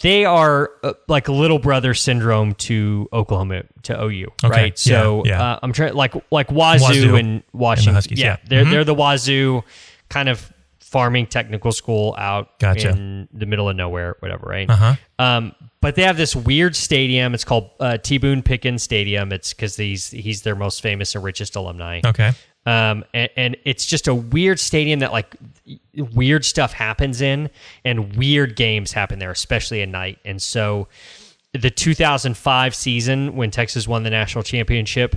they 0.00 0.24
are 0.24 0.70
uh, 0.84 0.92
like 1.08 1.28
little 1.28 1.58
brother 1.58 1.92
syndrome 1.92 2.54
to 2.54 3.08
Oklahoma 3.12 3.64
to 3.82 4.00
OU, 4.00 4.28
Okay. 4.44 4.48
right? 4.48 4.78
So 4.78 5.24
Yeah, 5.24 5.32
yeah. 5.32 5.42
Uh, 5.54 5.58
I'm 5.62 5.72
trying 5.72 5.94
like 5.94 6.14
like 6.30 6.48
Wazzu, 6.48 6.78
Wazzu 6.80 7.18
and 7.18 7.42
Washington. 7.52 7.94
Huskies, 7.94 8.20
yeah. 8.20 8.36
they're 8.48 8.64
Mhm. 8.64 8.70
they're 8.70 8.84
the 8.84 8.94
Wazzu 8.94 9.62
kind 10.08 10.28
of 10.28 10.52
farming 10.78 11.26
technical 11.26 11.70
school 11.72 12.14
out 12.16 12.58
Gotcha. 12.60 12.90
in 12.90 13.28
the 13.32 13.44
middle 13.44 13.68
of 13.68 13.76
nowhere, 13.76 14.16
whatever, 14.20 14.46
right? 14.46 14.70
Uh-huh. 14.70 14.94
Um, 15.18 15.54
but 15.82 15.96
they 15.96 16.02
have 16.02 16.16
this 16.16 16.34
weird 16.34 16.74
stadium. 16.74 17.34
It's 17.34 17.44
called 17.44 17.70
uh, 17.78 17.98
T 17.98 18.18
Boone 18.18 18.42
Pickens 18.42 18.82
Stadium. 18.82 19.32
It's 19.32 19.52
because 19.52 19.76
he's 19.76 20.10
he's 20.12 20.42
their 20.42 20.54
most 20.56 20.80
famous 20.80 21.14
and 21.14 21.22
richest 21.22 21.56
alumni. 21.56 22.00
Okay. 22.04 22.32
Um, 22.68 23.02
and, 23.14 23.30
and 23.34 23.56
it's 23.64 23.86
just 23.86 24.08
a 24.08 24.14
weird 24.14 24.60
stadium 24.60 25.00
that 25.00 25.10
like 25.10 25.34
weird 26.12 26.44
stuff 26.44 26.74
happens 26.74 27.22
in, 27.22 27.48
and 27.82 28.14
weird 28.14 28.56
games 28.56 28.92
happen 28.92 29.18
there, 29.18 29.30
especially 29.30 29.80
at 29.80 29.88
night. 29.88 30.18
And 30.22 30.42
so, 30.42 30.86
the 31.54 31.70
2005 31.70 32.74
season 32.74 33.34
when 33.36 33.50
Texas 33.50 33.88
won 33.88 34.02
the 34.02 34.10
national 34.10 34.44
championship. 34.44 35.16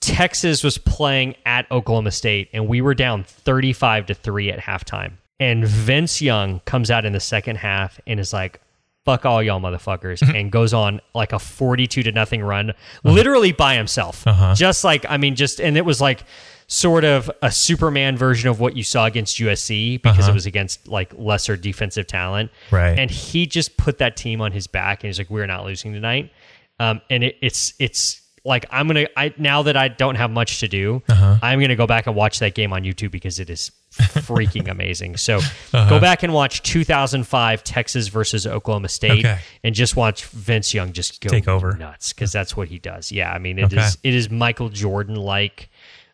Texas 0.00 0.64
was 0.64 0.78
playing 0.78 1.34
at 1.44 1.70
Oklahoma 1.70 2.10
State, 2.10 2.48
and 2.54 2.66
we 2.66 2.80
were 2.80 2.94
down 2.94 3.24
35 3.24 4.06
to 4.06 4.14
3 4.14 4.50
at 4.50 4.58
halftime. 4.58 5.12
And 5.38 5.66
Vince 5.66 6.22
Young 6.22 6.60
comes 6.60 6.90
out 6.90 7.04
in 7.04 7.12
the 7.12 7.20
second 7.20 7.56
half 7.56 8.00
and 8.06 8.18
is 8.18 8.32
like, 8.32 8.60
fuck 9.04 9.26
all 9.26 9.42
y'all 9.42 9.60
motherfuckers, 9.60 10.20
mm-hmm. 10.20 10.34
and 10.34 10.52
goes 10.52 10.72
on 10.72 11.00
like 11.14 11.32
a 11.32 11.38
42 11.38 12.02
to 12.02 12.12
nothing 12.12 12.42
run, 12.42 12.68
mm-hmm. 12.68 13.08
literally 13.10 13.52
by 13.52 13.76
himself. 13.76 14.26
Uh-huh. 14.26 14.54
Just 14.54 14.84
like, 14.84 15.04
I 15.08 15.16
mean, 15.16 15.36
just, 15.36 15.60
and 15.60 15.76
it 15.76 15.84
was 15.84 16.00
like 16.00 16.24
sort 16.66 17.04
of 17.04 17.30
a 17.42 17.52
Superman 17.52 18.16
version 18.16 18.48
of 18.48 18.58
what 18.60 18.76
you 18.76 18.82
saw 18.82 19.04
against 19.04 19.36
USC 19.38 20.00
because 20.00 20.18
it 20.18 20.22
uh-huh. 20.24 20.32
was 20.32 20.46
against 20.46 20.88
like 20.88 21.12
lesser 21.16 21.56
defensive 21.56 22.06
talent. 22.06 22.50
Right. 22.70 22.98
And 22.98 23.10
he 23.10 23.46
just 23.46 23.76
put 23.76 23.98
that 23.98 24.16
team 24.16 24.40
on 24.40 24.52
his 24.52 24.66
back 24.66 25.04
and 25.04 25.08
he's 25.08 25.18
like, 25.18 25.30
we're 25.30 25.46
not 25.46 25.64
losing 25.64 25.92
tonight. 25.92 26.32
Um, 26.80 27.02
and 27.10 27.22
it, 27.22 27.36
it's, 27.40 27.74
it's, 27.78 28.22
like 28.44 28.66
I'm 28.70 28.86
gonna 28.86 29.06
I 29.16 29.32
now 29.38 29.62
that 29.62 29.76
I 29.76 29.88
don't 29.88 30.16
have 30.16 30.30
much 30.30 30.60
to 30.60 30.68
do, 30.68 31.02
Uh-huh. 31.08 31.38
I'm 31.42 31.60
gonna 31.60 31.76
go 31.76 31.86
back 31.86 32.06
and 32.06 32.14
watch 32.14 32.38
that 32.40 32.54
game 32.54 32.72
on 32.72 32.82
YouTube 32.84 33.10
because 33.10 33.38
it 33.38 33.48
is 33.50 33.70
freaking 33.94 34.68
amazing. 34.68 35.16
So 35.16 35.38
Uh-huh. 35.38 35.88
go 35.88 35.98
back 36.00 36.22
and 36.22 36.32
watch 36.34 36.62
2005 36.62 37.64
Texas 37.64 38.08
versus 38.08 38.46
Oklahoma 38.46 38.88
State, 38.88 39.24
Okay. 39.24 39.38
and 39.62 39.74
just 39.74 39.96
watch 39.96 40.24
Vince 40.26 40.74
Young 40.74 40.92
just 40.92 41.20
go 41.20 41.30
Take 41.30 41.48
over. 41.48 41.74
nuts 41.76 42.12
because 42.12 42.32
that's 42.32 42.56
what 42.56 42.68
he 42.68 42.78
does. 42.78 43.10
Yeah, 43.10 43.32
I 43.32 43.38
mean 43.38 43.58
it 43.58 43.72
is 43.72 43.78
Okay. 43.96 44.08
it 44.08 44.14
is 44.14 44.30
Michael 44.30 44.68
Jordan 44.68 45.16
like. 45.16 45.70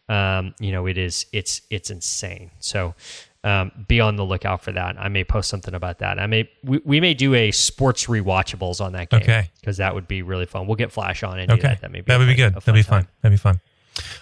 Um, 0.09 0.57
you 0.59 0.73
know 0.73 0.87
it 0.87 0.99
is 0.99 1.27
it's 1.33 1.63
it's 1.71 1.89
insane. 1.89 2.51
So 2.59 2.97
um, 3.45 3.73
be 3.89 4.01
on 4.01 4.17
the 4.17 4.25
lookout 4.25 4.63
for 4.63 4.73
that. 4.73 4.97
I 4.99 5.09
may 5.09 5.25
post 5.25 5.49
something 5.49 5.75
about 5.75 5.99
that. 6.01 6.19
I 6.19 6.27
may 6.27 6.51
we, 6.63 6.81
we 6.85 7.01
may 7.01 7.15
do 7.15 7.35
a 7.35 7.51
sports 7.51 8.07
rewatchables 8.07 8.81
on 8.81 8.93
that 8.93 9.09
game. 9.11 9.23
Okay. 9.23 9.51
because 9.61 9.79
that 9.79 9.95
would 9.95 10.07
be 10.09 10.23
really 10.23 10.47
fun. 10.47 10.67
We'll 10.67 10.77
get 10.77 10.93
Flash 10.93 11.23
on 11.23 11.39
and 11.39 11.51
Okay. 11.51 11.63
that. 11.63 11.81
That 11.81 11.91
may 11.91 12.01
be 12.01 12.05
that 12.07 12.19
would 12.19 12.29
be 12.29 12.35
good. 12.35 12.55
That'd 12.55 12.75
be 12.75 12.83
time. 12.83 13.05
fun. 13.05 13.09
That'd 13.23 13.33
be 13.39 13.41
fun. 13.41 13.61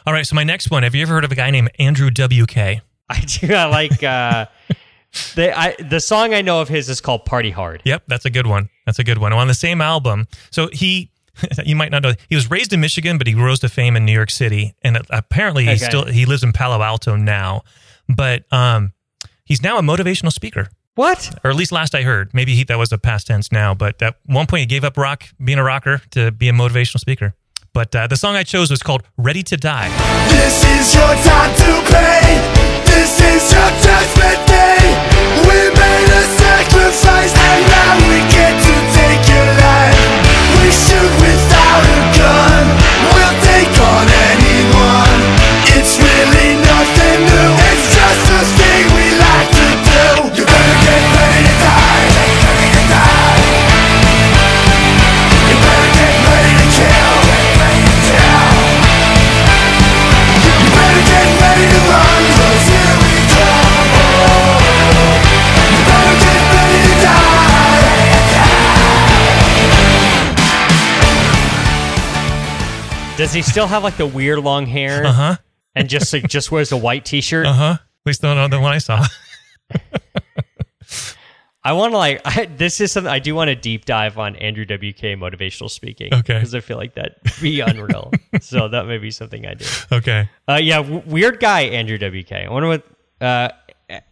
All 0.06 0.12
right. 0.12 0.26
So 0.26 0.34
my 0.36 0.44
next 0.44 0.70
one. 0.70 0.82
Have 0.84 0.94
you 0.94 1.02
ever 1.02 1.14
heard 1.14 1.24
of 1.24 1.32
a 1.32 1.34
guy 1.34 1.50
named 1.50 1.70
Andrew 1.78 2.10
WK? 2.10 2.56
I 3.10 3.20
do. 3.20 3.54
I 3.54 3.64
like 3.66 4.02
uh, 4.02 4.46
the 5.34 5.58
I, 5.58 5.74
the 5.80 6.00
song 6.00 6.34
I 6.34 6.42
know 6.42 6.60
of 6.60 6.68
his 6.68 6.88
is 6.88 7.00
called 7.00 7.24
"Party 7.24 7.50
Hard." 7.50 7.82
Yep, 7.84 8.04
that's 8.06 8.24
a 8.24 8.30
good 8.30 8.46
one. 8.46 8.68
That's 8.86 8.98
a 8.98 9.04
good 9.04 9.18
one. 9.18 9.32
On 9.32 9.48
the 9.48 9.54
same 9.54 9.80
album, 9.80 10.26
so 10.50 10.68
he, 10.72 11.10
you 11.64 11.74
might 11.74 11.90
not 11.90 12.02
know, 12.02 12.12
he 12.28 12.34
was 12.34 12.50
raised 12.50 12.72
in 12.72 12.80
Michigan, 12.80 13.16
but 13.18 13.26
he 13.26 13.34
rose 13.34 13.60
to 13.60 13.68
fame 13.68 13.96
in 13.96 14.04
New 14.04 14.12
York 14.12 14.30
City, 14.30 14.74
and 14.82 14.98
apparently 15.10 15.64
he 15.64 15.70
Okay. 15.70 15.78
still 15.78 16.04
he 16.04 16.24
lives 16.26 16.42
in 16.44 16.52
Palo 16.52 16.82
Alto 16.82 17.16
now. 17.16 17.62
But 18.08 18.44
um, 18.52 18.92
he's 19.48 19.62
now 19.62 19.78
a 19.78 19.82
motivational 19.82 20.30
speaker, 20.32 20.68
What? 20.94 21.34
or 21.42 21.50
at 21.50 21.56
least 21.56 21.72
last 21.72 21.94
I 21.94 22.02
heard. 22.02 22.32
Maybe 22.34 22.54
he, 22.54 22.62
that 22.64 22.78
was 22.78 22.92
a 22.92 22.98
past 22.98 23.26
tense 23.26 23.50
now, 23.50 23.74
but 23.74 24.00
at 24.02 24.16
one 24.26 24.46
point 24.46 24.60
he 24.60 24.66
gave 24.66 24.84
up 24.84 24.96
rock, 24.96 25.24
being 25.42 25.58
a 25.58 25.64
rocker, 25.64 26.02
to 26.12 26.30
be 26.30 26.48
a 26.48 26.52
motivational 26.52 27.00
speaker. 27.00 27.34
But 27.72 27.94
uh, 27.96 28.06
the 28.06 28.16
song 28.16 28.36
I 28.36 28.42
chose 28.44 28.70
was 28.70 28.82
called 28.82 29.02
"Ready 29.16 29.42
to 29.44 29.56
Die." 29.56 29.88
This 30.28 30.64
is 30.64 30.94
your 30.94 31.14
time 31.24 31.52
to 31.54 31.70
pay. 31.92 32.24
This 32.84 33.20
is 33.20 33.42
your 33.52 33.70
judgment 33.84 34.40
day. 34.48 34.80
We 35.46 35.58
made 35.76 36.10
a 36.10 36.24
sacrifice, 36.42 37.32
and 37.36 37.60
now 37.70 37.94
we 38.08 38.18
get 38.34 38.52
to 38.66 38.74
take 38.98 39.22
your 39.30 39.48
life. 39.62 40.00
We 40.58 40.66
shoot 40.74 41.12
without 41.22 41.82
a 41.86 42.00
gun. 42.18 42.64
We'll 43.14 43.36
take 43.46 43.70
on 43.78 44.06
anyone. 44.32 45.37
It's 45.76 45.92
really 46.00 46.50
nothing 46.64 47.18
new. 47.28 47.50
It's 47.70 47.86
just 47.94 48.24
a 48.38 48.40
thing 48.58 48.84
we 48.96 49.06
like 49.20 49.50
to 49.58 49.68
do. 49.88 50.04
You 50.36 50.44
better 50.46 50.76
get 50.86 51.02
ready 51.16 51.42
to 51.48 51.54
die. 51.62 52.04
Ready 52.44 52.68
to 52.76 52.82
die. 52.88 53.36
You 55.48 55.56
better 55.64 55.90
get 55.98 56.12
ready 56.28 56.52
to 56.60 56.66
kill. 56.78 57.14
Ready 57.60 57.82
to 57.88 57.96
kill. 58.08 58.48
You 60.62 60.68
better 60.76 61.02
get 61.12 61.26
ready 61.42 61.66
to 61.72 61.80
run, 61.90 62.22
'cause 62.36 62.64
here 62.72 62.94
we 63.04 63.14
come. 63.34 63.88
You 65.72 65.80
better 65.90 66.16
get 66.26 66.40
ready 66.54 66.80
to 66.88 66.94
die. 67.06 67.36
Does 73.16 73.32
he 73.32 73.42
still 73.42 73.66
have 73.66 73.82
like 73.82 73.96
the 73.96 74.06
weird 74.06 74.38
long 74.38 74.64
hair 74.66 75.04
Uh 75.04 75.12
huh. 75.12 75.36
And 75.74 75.88
just 75.88 76.12
like 76.12 76.26
just 76.28 76.50
wears 76.50 76.72
a 76.72 76.76
white 76.76 77.04
T-shirt? 77.04 77.46
Uh 77.46 77.52
huh. 77.52 77.72
At 77.80 78.06
least 78.06 78.22
not 78.22 78.36
on 78.36 78.50
the 78.50 78.60
one 78.60 78.72
I 78.72 78.78
saw. 78.78 79.04
I 81.64 81.72
want 81.72 81.92
to 81.92 81.98
like 81.98 82.20
I, 82.24 82.46
this 82.46 82.80
is 82.80 82.92
something 82.92 83.10
I 83.12 83.18
do 83.18 83.34
want 83.34 83.48
to 83.48 83.54
deep 83.54 83.84
dive 83.84 84.16
on 84.18 84.36
Andrew 84.36 84.64
WK 84.64 85.18
motivational 85.18 85.68
speaking. 85.68 86.14
Okay. 86.14 86.34
because 86.34 86.54
I 86.54 86.60
feel 86.60 86.76
like 86.78 86.94
that 86.94 87.18
be 87.42 87.60
unreal. 87.60 88.10
so 88.40 88.68
that 88.68 88.86
may 88.86 88.98
be 88.98 89.10
something 89.10 89.44
I 89.46 89.54
do. 89.54 89.64
okay. 89.92 90.30
Uh, 90.48 90.54
yeah, 90.62 90.78
w- 90.78 91.02
weird 91.04 91.40
guy 91.40 91.62
Andrew 91.62 91.98
WK. 91.98 92.32
I 92.32 92.48
wonder 92.48 92.68
what 92.68 92.84
uh, 93.20 93.50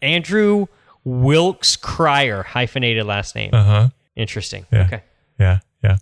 Andrew 0.01 0.67
Wilkes-Krier 1.03 2.43
hyphenated 2.45 3.05
last 3.05 3.33
name. 3.33 3.51
Uh 3.53 3.63
huh. 3.63 3.87
Interesting. 4.15 4.65
Yeah. 4.71 4.85
Okay. 4.85 5.03
Yeah, 5.39 5.59
yeah. 5.83 5.97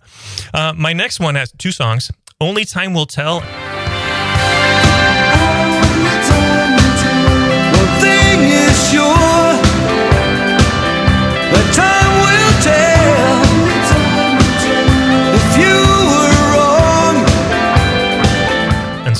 Uh, 0.52 0.72
my 0.76 0.92
next 0.92 1.20
one 1.20 1.36
has 1.36 1.52
two 1.52 1.72
songs. 1.72 2.10
Only 2.40 2.64
Time 2.64 2.92
Will 2.92 3.06
Tell. 3.06 3.40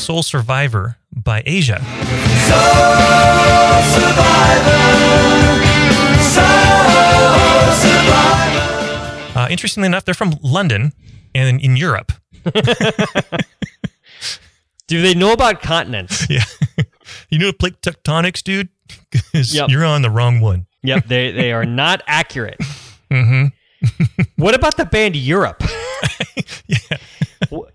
Soul 0.07 0.23
Survivor 0.23 0.97
by 1.17 1.43
Asia. 1.45 1.79
Soul 1.79 1.85
survivor, 3.93 4.85
soul 6.23 7.73
survivor. 7.75 9.37
Uh, 9.37 9.49
interestingly 9.51 9.87
enough, 9.87 10.05
they're 10.05 10.15
from 10.15 10.39
London 10.45 10.93
and 11.35 11.61
in 11.61 11.77
Europe. 11.77 12.13
Do 14.87 15.03
they 15.03 15.15
know 15.15 15.33
about 15.33 15.61
continents? 15.61 16.25
Yeah. 16.31 16.45
You 17.31 17.39
know 17.39 17.53
plate 17.53 17.81
tectonics, 17.83 18.43
dude? 18.43 18.69
Yep. 19.35 19.69
You're 19.71 19.85
on 19.85 20.03
the 20.03 20.11
wrong 20.11 20.41
one. 20.41 20.67
Yep, 20.83 21.07
they 21.07 21.33
they 21.33 21.53
are 21.53 21.65
not 21.65 22.03
accurate. 22.07 22.59
Mm-hmm. 23.09 24.23
What 24.37 24.55
about 24.57 24.77
the 24.77 24.85
band 24.85 25.15
Europe? 25.15 25.63
Wh- 27.53 27.69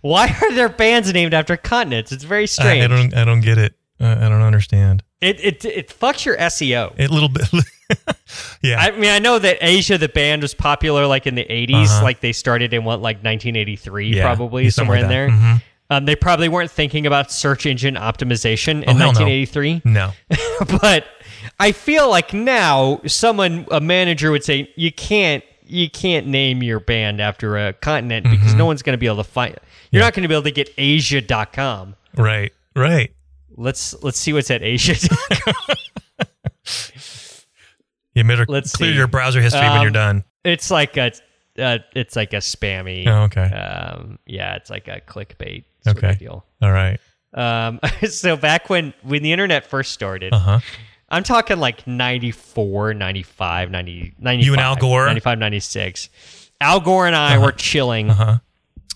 Why 0.00 0.28
are 0.42 0.54
their 0.54 0.68
bands 0.68 1.12
named 1.12 1.34
after 1.34 1.56
continents? 1.56 2.12
It's 2.12 2.24
very 2.24 2.46
strange. 2.46 2.84
I 2.84 2.86
don't. 2.88 3.14
I 3.14 3.24
don't 3.24 3.40
get 3.40 3.58
it. 3.58 3.74
Uh, 4.00 4.16
I 4.18 4.28
don't 4.28 4.42
understand. 4.42 5.02
it, 5.20 5.40
it 5.44 5.64
it 5.64 5.88
fucks 5.88 6.24
your 6.24 6.36
SEO. 6.38 6.94
A 6.98 7.06
little 7.12 7.28
bit. 7.28 7.48
yeah. 8.62 8.80
I 8.80 8.92
mean, 8.92 9.10
I 9.10 9.18
know 9.18 9.38
that 9.38 9.58
Asia, 9.60 9.98
the 9.98 10.08
band, 10.08 10.42
was 10.42 10.54
popular 10.54 11.06
like 11.06 11.26
in 11.26 11.34
the 11.34 11.44
80s. 11.44 11.84
Uh-huh. 11.86 12.02
Like 12.04 12.20
they 12.20 12.32
started 12.32 12.72
in 12.72 12.84
what, 12.84 13.00
like 13.02 13.16
1983, 13.16 14.14
Yeah, 14.14 14.22
probably 14.22 14.70
somewhere 14.70 14.98
in 14.98 15.08
there. 15.08 15.28
like. 15.28 15.36
Mhm. 15.38 15.62
Um, 15.90 16.04
they 16.04 16.14
probably 16.16 16.48
weren't 16.48 16.70
thinking 16.70 17.04
about 17.06 17.32
search 17.32 17.66
engine 17.66 17.96
optimization 17.96 18.84
Oh, 18.86 18.92
in 18.92 18.98
no. 18.98 19.06
1983. 19.08 19.82
No. 19.84 20.12
but 20.80 21.04
I 21.58 21.72
feel 21.72 22.08
like 22.08 22.32
now 22.32 23.00
someone, 23.06 23.66
a 23.72 23.80
manager 23.80 24.30
would 24.30 24.44
say, 24.44 24.70
you 24.76 24.92
can't, 24.92 25.42
you 25.64 25.90
can't 25.90 26.26
name 26.28 26.62
your 26.62 26.78
band 26.80 27.20
after 27.20 27.56
a 27.58 27.72
continent 27.72 28.26
because 28.30 28.54
no 28.54 28.66
one's 28.66 28.82
going 28.82 28.94
to 28.94 28.98
be 28.98 29.06
able 29.06 29.16
to 29.18 29.24
find. 29.24 29.52
You're 29.52 29.58
Mm-hmm. 29.58 29.96
Yeah. 29.96 30.00
not 30.02 30.14
going 30.14 30.22
to 30.22 30.28
be 30.28 30.34
able 30.34 30.44
to 30.44 30.50
get 30.52 30.70
Asia.com. 30.78 31.96
Right. 32.16 32.52
Right. 32.76 33.12
Let's 33.56 34.00
let's 34.02 34.18
see 34.18 34.32
what's 34.32 34.50
at 34.50 34.62
asia.com. 34.62 35.54
You 38.14 38.24
better 38.24 38.44
Let's 38.48 38.74
clear 38.74 38.90
see. 38.92 38.96
your 38.96 39.06
browser 39.06 39.40
history 39.40 39.60
when 39.62 39.70
Um, 39.78 39.82
you're 39.82 39.90
done. 39.92 40.24
it's 40.44 40.70
like 40.70 40.96
a, 40.96 41.12
uh, 41.58 41.78
it's 41.94 42.16
like 42.16 42.32
a 42.32 42.38
spammy. 42.38 43.06
Oh, 43.06 43.22
okay. 43.24 43.42
Um, 43.44 44.18
yeah, 44.26 44.56
it's 44.56 44.68
like 44.68 44.88
a 44.88 45.00
clickbait 45.00 45.64
sort 45.84 45.96
Okay. 45.98 46.10
of 46.10 46.18
deal. 46.18 46.44
All 46.62 46.72
right. 46.72 46.98
Um, 47.34 47.78
so 48.08 48.36
back 48.36 48.68
when 48.70 48.92
when 49.02 49.22
the 49.22 49.32
internet 49.32 49.66
first 49.66 49.92
started, 49.92 50.32
Uh 50.32 50.38
huh. 50.38 50.60
I'm 51.12 51.22
talking 51.24 51.58
like 51.58 51.86
94, 51.88 52.94
95, 52.94 53.70
90, 53.70 54.14
95. 54.18 54.46
You 54.46 54.52
and 54.52 54.60
Al 54.60 54.76
Gore? 54.76 55.06
95, 55.06 55.38
96. 55.38 56.08
Al 56.60 56.80
Gore 56.80 57.06
and 57.06 57.16
I 57.16 57.38
were 57.38 57.50
chilling, 57.52 58.10
Uh-huh. 58.10 58.38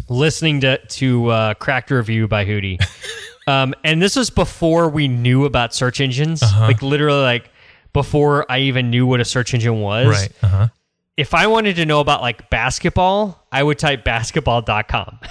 listening 0.09 0.61
to, 0.61 0.78
to 0.78 1.28
uh, 1.30 1.55
Cracked 1.55 1.91
Rear 1.91 2.03
View 2.03 2.28
by 2.28 2.45
Hootie. 2.45 2.78
um, 3.49 3.74
and 3.82 4.01
this 4.01 4.14
was 4.16 4.30
before 4.30 4.89
we 4.89 5.09
knew 5.09 5.45
about 5.45 5.74
search 5.74 6.01
engines. 6.01 6.43
Uh-huh. 6.43 6.66
Like 6.66 6.82
literally 6.82 7.22
like 7.22 7.51
before 7.93 8.45
I 8.51 8.59
even 8.61 8.91
knew 8.91 9.07
what 9.07 9.20
a 9.20 9.24
search 9.24 9.53
engine 9.55 9.80
was. 9.80 10.07
Right. 10.09 10.32
Uh 10.43 10.47
huh. 10.49 10.68
If 11.17 11.33
I 11.35 11.47
wanted 11.47 11.77
to 11.77 11.87
know 11.87 12.01
about 12.01 12.23
like 12.23 12.51
basketball, 12.51 13.47
I 13.53 13.62
would 13.62 13.79
type 13.79 14.05
basketball.com. 14.05 15.21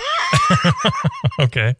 Okay. 1.39 1.75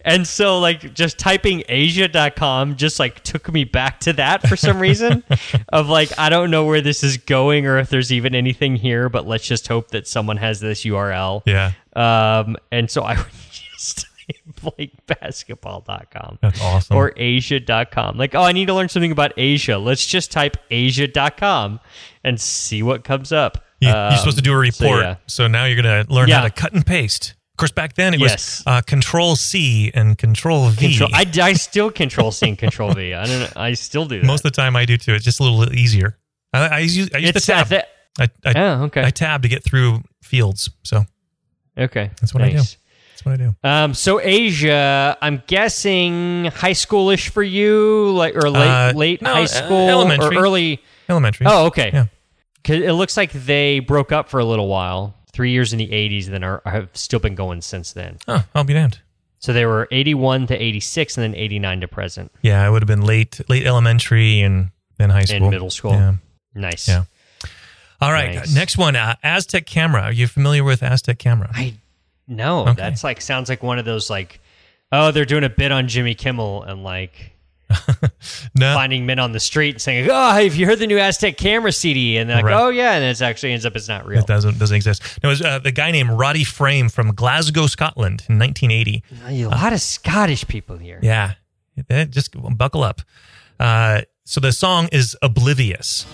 And 0.00 0.26
so 0.26 0.58
like 0.60 0.94
just 0.94 1.18
typing 1.18 1.62
asia.com 1.68 2.76
just 2.76 2.98
like 3.00 3.22
took 3.22 3.52
me 3.52 3.64
back 3.64 4.00
to 4.00 4.12
that 4.14 4.46
for 4.46 4.56
some 4.56 4.78
reason 4.78 5.24
of 5.70 5.88
like 5.88 6.16
I 6.18 6.28
don't 6.28 6.50
know 6.50 6.64
where 6.64 6.80
this 6.80 7.02
is 7.02 7.16
going 7.16 7.66
or 7.66 7.78
if 7.78 7.90
there's 7.90 8.12
even 8.12 8.34
anything 8.34 8.76
here, 8.76 9.08
but 9.08 9.26
let's 9.26 9.46
just 9.46 9.66
hope 9.66 9.88
that 9.90 10.06
someone 10.06 10.36
has 10.36 10.60
this 10.60 10.84
URL. 10.84 11.42
Yeah. 11.44 11.72
Um 11.94 12.56
and 12.70 12.90
so 12.90 13.02
I 13.02 13.16
would 13.16 13.26
just 13.50 14.06
type 14.28 14.74
like 14.78 14.92
basketball.com 15.06 16.38
That's 16.40 16.60
awesome. 16.60 16.96
or 16.96 17.12
asia.com. 17.16 18.16
Like, 18.16 18.34
oh, 18.34 18.42
I 18.42 18.52
need 18.52 18.66
to 18.66 18.74
learn 18.74 18.88
something 18.88 19.12
about 19.12 19.32
Asia. 19.36 19.78
Let's 19.78 20.06
just 20.06 20.30
type 20.32 20.56
asia.com 20.70 21.80
and 22.26 22.38
see 22.38 22.82
what 22.82 23.04
comes 23.04 23.32
up. 23.32 23.64
You, 23.80 23.88
Um, 23.88 24.10
you're 24.10 24.18
supposed 24.18 24.36
to 24.36 24.42
do 24.42 24.50
a 24.52 24.70
so, 24.70 24.84
report. 24.84 25.02
yeah. 25.02 25.16
So, 25.26 25.46
now 25.46 25.64
you're 25.64 25.80
going 25.82 26.06
to 26.06 26.12
learn 26.12 26.28
Yeah. 26.28 26.36
how 26.40 26.44
to 26.44 26.50
cut 26.50 26.72
and 26.74 26.84
paste. 26.84 27.32
Of 27.52 27.56
course, 27.58 27.70
back 27.72 27.94
then 27.94 28.12
it 28.12 28.20
was 28.20 28.62
uh, 28.66 28.82
Control 28.82 29.34
C 29.36 29.90
and 29.94 30.18
Control 30.18 30.68
V. 30.68 30.88
Control, 30.88 31.08
I, 31.14 31.24
I 31.40 31.52
still 31.54 31.90
control 31.90 32.30
C 32.30 32.48
and 32.50 32.58
control 32.58 32.92
V. 32.92 33.14
I 33.14 33.24
don't. 33.24 33.56
I 33.56 33.72
still 33.72 34.04
do 34.04 34.20
that. 34.20 34.26
Most 34.26 34.44
of 34.44 34.52
the 34.52 34.56
time, 34.56 34.76
I 34.76 34.84
do 34.84 34.98
too. 34.98 35.14
It's 35.14 35.24
just 35.24 35.40
a 35.40 35.42
little 35.42 35.72
easier. 35.74 36.18
I, 36.52 36.66
I 36.66 36.78
use 36.80 37.08
I 37.14 37.18
use 37.18 37.30
it's 37.30 37.46
the 37.46 37.52
tab. 37.54 37.68
that- 37.68 37.88
I, 38.20 38.28
I, 38.44 38.52
Oh, 38.56 38.82
okay. 38.84 39.02
I 39.04 39.10
tab 39.10 39.40
to 39.42 39.48
get 39.48 39.64
through 39.64 40.02
fields. 40.22 40.68
So 40.82 41.06
okay. 41.78 42.10
That's 42.20 42.34
what 42.34 42.42
I 42.42 42.50
do. 42.50 42.56
That's 42.56 43.24
what 43.24 43.32
I 43.32 43.36
do. 43.38 43.54
Um, 43.64 43.94
so 43.94 44.20
Asia, 44.20 45.16
I'm 45.22 45.42
guessing 45.46 46.46
high 46.46 46.72
schoolish 46.72 47.28
for 47.30 47.42
you, 47.42 48.10
like 48.12 48.36
or 48.36 48.50
late 48.50 48.68
Uh, 48.68 48.92
late 48.94 49.22
no, 49.22 49.32
high 49.32 49.42
uh, 49.44 49.46
school 49.46 49.88
elementary. 49.88 50.36
or 50.36 50.40
early. 50.42 50.82
Elementary. 51.08 51.46
Oh, 51.48 51.66
okay. 51.66 51.90
Yeah. 51.92 52.06
'Cause 52.66 52.82
it 52.82 52.92
looks 52.92 53.16
like 53.16 53.32
they 53.32 53.78
broke 53.78 54.12
up 54.12 54.28
for 54.28 54.40
a 54.40 54.44
little 54.44 54.66
while, 54.68 55.14
three 55.32 55.52
years 55.52 55.72
in 55.72 55.78
the 55.78 55.92
'80s, 55.92 56.26
then 56.26 56.42
are 56.44 56.60
have 56.66 56.88
still 56.94 57.20
been 57.20 57.34
going 57.34 57.60
since 57.62 57.92
then. 57.92 58.18
Oh, 58.28 58.44
I'll 58.54 58.64
be 58.64 58.74
damned. 58.74 58.98
So 59.38 59.52
they 59.52 59.64
were 59.66 59.86
81 59.92 60.48
to 60.48 60.56
86, 60.60 61.16
and 61.16 61.22
then 61.24 61.34
89 61.38 61.80
to 61.82 61.88
present 61.88 62.32
Yeah, 62.42 62.64
I 62.66 62.68
would 62.70 62.82
have 62.82 62.86
been 62.88 63.02
late, 63.06 63.40
late 63.48 63.64
elementary 63.66 64.40
and 64.40 64.70
then 64.98 65.10
high 65.10 65.24
school. 65.24 65.44
in 65.44 65.50
middle 65.50 65.70
school. 65.70 65.92
Yeah. 65.92 66.14
Nice. 66.54 66.88
Yeah. 66.88 67.04
All 68.00 68.10
right. 68.12 68.34
Nice. 68.34 68.54
Next 68.54 68.76
one, 68.78 68.96
uh, 68.96 69.14
Aztec 69.22 69.66
Camera. 69.66 70.02
Are 70.04 70.12
you 70.12 70.26
familiar 70.26 70.64
with 70.64 70.82
Aztec 70.82 71.18
Camera? 71.18 71.50
I 71.54 71.74
no, 72.26 72.62
Okay. 72.62 72.72
that's 72.74 73.04
like 73.04 73.20
sounds 73.20 73.48
like 73.48 73.62
one 73.62 73.78
of 73.78 73.84
those 73.84 74.10
like, 74.10 74.40
oh, 74.90 75.12
they're 75.12 75.24
doing 75.24 75.44
a 75.44 75.48
bit 75.50 75.70
on 75.70 75.86
Jimmy 75.86 76.14
Kimmel 76.14 76.64
and 76.64 76.82
like 76.82 77.35
no. 78.54 78.74
finding 78.74 79.06
men 79.06 79.18
on 79.18 79.32
the 79.32 79.40
street 79.40 79.74
and 79.74 79.82
saying, 79.82 80.08
oh, 80.10 80.30
have 80.32 80.54
you 80.54 80.66
heard 80.66 80.78
the 80.78 80.86
new 80.86 80.98
Aztec 80.98 81.36
camera 81.36 81.72
CD? 81.72 82.16
And 82.16 82.30
they're 82.30 82.36
like, 82.36 82.44
Right. 82.46 82.54
oh 82.60 82.68
yeah, 82.68 82.92
and 82.94 83.04
it 83.04 83.20
actually 83.20 83.52
ends 83.52 83.66
up 83.66 83.74
it's 83.74 83.88
not 83.88 84.06
real. 84.06 84.20
It 84.20 84.26
doesn't 84.26 84.58
doesn't 84.58 84.76
exist. 84.76 85.02
No, 85.22 85.28
it 85.28 85.32
was 85.32 85.42
uh, 85.42 85.58
the 85.58 85.72
guy 85.72 85.90
named 85.90 86.10
Roddy 86.10 86.44
Frame 86.44 86.88
from 86.88 87.14
Glasgow, 87.14 87.66
Scotland, 87.66 88.24
in 88.28 88.38
1980. 88.38 89.02
A 89.44 89.48
lot 89.48 89.72
of 89.72 89.80
Scottish 89.80 90.46
people 90.46 90.76
here. 90.76 91.00
Yeah, 91.02 91.34
just 92.06 92.34
buckle 92.56 92.84
up. 92.84 93.02
Uh, 93.58 94.02
so 94.24 94.40
the 94.40 94.52
song 94.52 94.88
is 94.92 95.16
"Oblivious." 95.22 96.06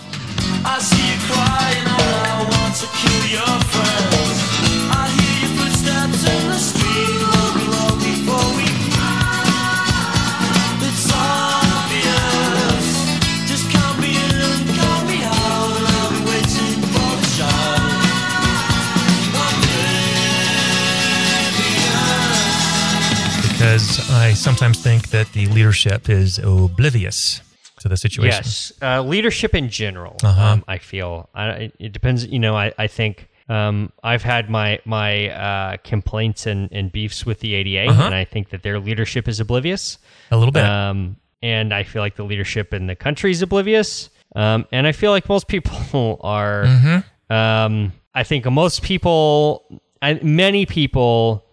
I 24.11 24.33
sometimes 24.33 24.81
think 24.81 25.09
that 25.09 25.31
the 25.33 25.45
leadership 25.47 26.09
is 26.09 26.39
oblivious 26.39 27.41
to 27.79 27.89
the 27.89 27.97
situation. 27.97 28.31
Yes, 28.43 28.71
uh, 28.81 29.01
leadership 29.01 29.53
in 29.55 29.69
general. 29.69 30.15
Uh-huh. 30.23 30.41
Um, 30.53 30.63
I 30.67 30.77
feel 30.77 31.29
I, 31.35 31.47
it- 31.49 31.75
it 31.79 31.91
depends. 31.93 32.25
You 32.27 32.39
know, 32.39 32.55
I, 32.55 32.71
I 32.77 32.87
think 32.87 33.29
um, 33.49 33.91
I've 34.03 34.23
had 34.23 34.49
my 34.49 34.79
my 34.85 35.29
uh, 35.29 35.77
complaints 35.83 36.45
and, 36.45 36.69
and 36.71 36.91
beefs 36.91 37.25
with 37.25 37.39
the 37.41 37.53
ADA, 37.55 37.91
Uh-huh. 37.91 38.03
and 38.05 38.15
I 38.15 38.23
think 38.25 38.49
that 38.49 38.63
their 38.63 38.79
leadership 38.79 39.27
is 39.27 39.39
oblivious. 39.39 39.97
A 40.31 40.37
little 40.37 40.51
bit. 40.51 40.63
Um, 40.63 41.17
and 41.41 41.73
I 41.73 41.83
feel 41.83 42.01
like 42.01 42.15
the 42.15 42.23
leadership 42.23 42.73
in 42.73 42.87
the 42.87 42.95
country 42.95 43.31
is 43.31 43.41
oblivious. 43.41 44.09
Um, 44.35 44.65
and 44.71 44.87
I 44.87 44.93
feel 44.93 45.11
like 45.11 45.27
most 45.29 45.47
people 45.47 46.17
are. 46.23 46.63
Mm-hmm. 46.65 47.33
Um, 47.33 47.93
I 48.15 48.23
think 48.23 48.45
most 48.45 48.81
people, 48.83 49.81
I, 50.01 50.13
many 50.23 50.65
people, 50.65 51.45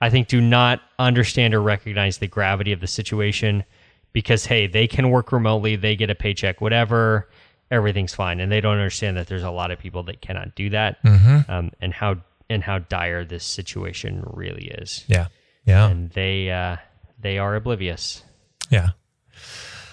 I 0.00 0.10
think, 0.10 0.28
do 0.28 0.40
not 0.40 0.80
understand 0.98 1.54
or 1.54 1.60
recognize 1.62 2.18
the 2.18 2.26
gravity 2.28 2.72
of 2.72 2.80
the 2.80 2.86
situation 2.86 3.64
because, 4.12 4.46
hey, 4.46 4.66
they 4.66 4.86
can 4.86 5.10
work 5.10 5.32
remotely, 5.32 5.76
they 5.76 5.96
get 5.96 6.08
a 6.10 6.14
paycheck, 6.14 6.60
whatever, 6.60 7.28
everything's 7.70 8.14
fine, 8.14 8.40
and 8.40 8.50
they 8.50 8.60
don't 8.60 8.76
understand 8.76 9.16
that 9.16 9.26
there's 9.26 9.42
a 9.42 9.50
lot 9.50 9.70
of 9.70 9.78
people 9.78 10.02
that 10.04 10.20
cannot 10.20 10.54
do 10.54 10.70
that, 10.70 11.02
Mm-hmm. 11.02 11.50
um, 11.50 11.70
and 11.80 11.92
how 11.92 12.16
and 12.50 12.62
how 12.64 12.78
dire 12.78 13.24
this 13.26 13.44
situation 13.44 14.22
really 14.26 14.68
is, 14.68 15.04
yeah, 15.06 15.26
yeah, 15.66 15.88
and 15.88 16.10
they 16.12 16.50
uh, 16.50 16.76
they 17.20 17.36
are 17.38 17.54
oblivious. 17.56 18.22
yeah. 18.70 18.90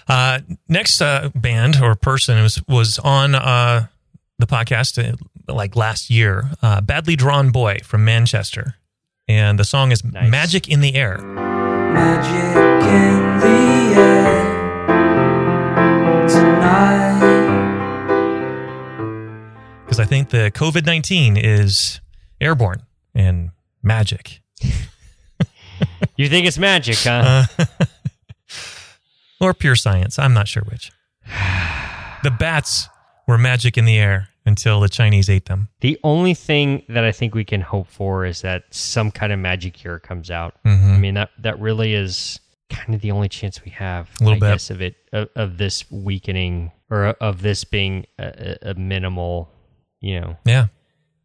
Uh, 0.08 0.38
next 0.68 1.02
uh, 1.02 1.30
band 1.34 1.76
or 1.82 1.94
person 1.96 2.40
was 2.42 2.62
was 2.68 2.98
on 3.00 3.34
uh, 3.34 3.86
the 4.38 4.46
podcast 4.46 4.98
uh, 5.02 5.16
like 5.52 5.74
last 5.76 6.10
year. 6.10 6.50
Uh, 6.62 6.80
Badly 6.80 7.16
Drawn 7.16 7.50
Boy 7.50 7.78
from 7.82 8.04
Manchester, 8.04 8.76
and 9.28 9.58
the 9.58 9.64
song 9.64 9.92
is 9.92 10.04
Nice. 10.04 10.30
"Magic 10.30 10.68
in 10.68 10.80
the 10.80 10.94
Air." 10.94 11.18
Magic 11.18 12.56
in 12.86 13.38
the 13.40 14.00
air 14.00 14.56
tonight. 16.28 17.16
because 19.84 20.00
I 20.00 20.04
think 20.04 20.30
the 20.30 20.50
COVID 20.54 20.84
nineteen 20.86 21.36
is 21.36 22.00
airborne 22.40 22.82
and 23.14 23.50
magic. 23.82 24.40
You 26.18 26.30
think 26.30 26.46
it's 26.46 26.56
magic, 26.56 26.96
huh? 27.00 27.44
Uh, 27.58 27.64
or 29.40 29.52
pure 29.52 29.76
science. 29.76 30.18
I'm 30.18 30.32
not 30.32 30.48
sure 30.48 30.62
which. 30.62 30.90
The 32.22 32.30
bats 32.30 32.88
were 33.28 33.36
magic 33.36 33.76
in 33.76 33.84
the 33.84 33.98
air 33.98 34.28
until 34.46 34.80
the 34.80 34.88
Chinese 34.88 35.28
ate 35.28 35.46
them. 35.46 35.68
The 35.80 35.98
only 36.04 36.32
thing 36.32 36.84
that 36.88 37.04
I 37.04 37.12
think 37.12 37.34
we 37.34 37.44
can 37.44 37.60
hope 37.60 37.88
for 37.88 38.24
is 38.24 38.40
that 38.42 38.62
some 38.70 39.10
kind 39.10 39.32
of 39.32 39.38
magic 39.38 39.74
cure 39.74 39.98
comes 39.98 40.30
out. 40.30 40.54
Mm-hmm. 40.64 40.92
I 40.92 40.98
mean 40.98 41.14
that 41.14 41.30
that 41.40 41.58
really 41.60 41.92
is 41.94 42.40
kind 42.70 42.94
of 42.94 43.00
the 43.00 43.10
only 43.10 43.28
chance 43.28 43.64
we 43.64 43.70
have. 43.72 44.08
A 44.20 44.24
little 44.24 44.36
I 44.36 44.48
bit. 44.48 44.54
guess, 44.54 44.70
of 44.70 44.80
it 44.80 44.94
of, 45.12 45.28
of 45.36 45.58
this 45.58 45.90
weakening 45.90 46.72
or 46.90 47.06
of 47.06 47.42
this 47.42 47.64
being 47.64 48.06
a, 48.18 48.56
a 48.62 48.74
minimal, 48.74 49.50
you 50.00 50.20
know, 50.20 50.36
Yeah, 50.44 50.66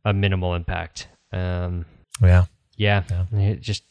a 0.04 0.14
minimal 0.14 0.56
impact. 0.56 1.08
Um, 1.32 1.86
yeah. 2.22 2.46
yeah, 2.76 3.04
it 3.32 3.62
just 3.62 3.84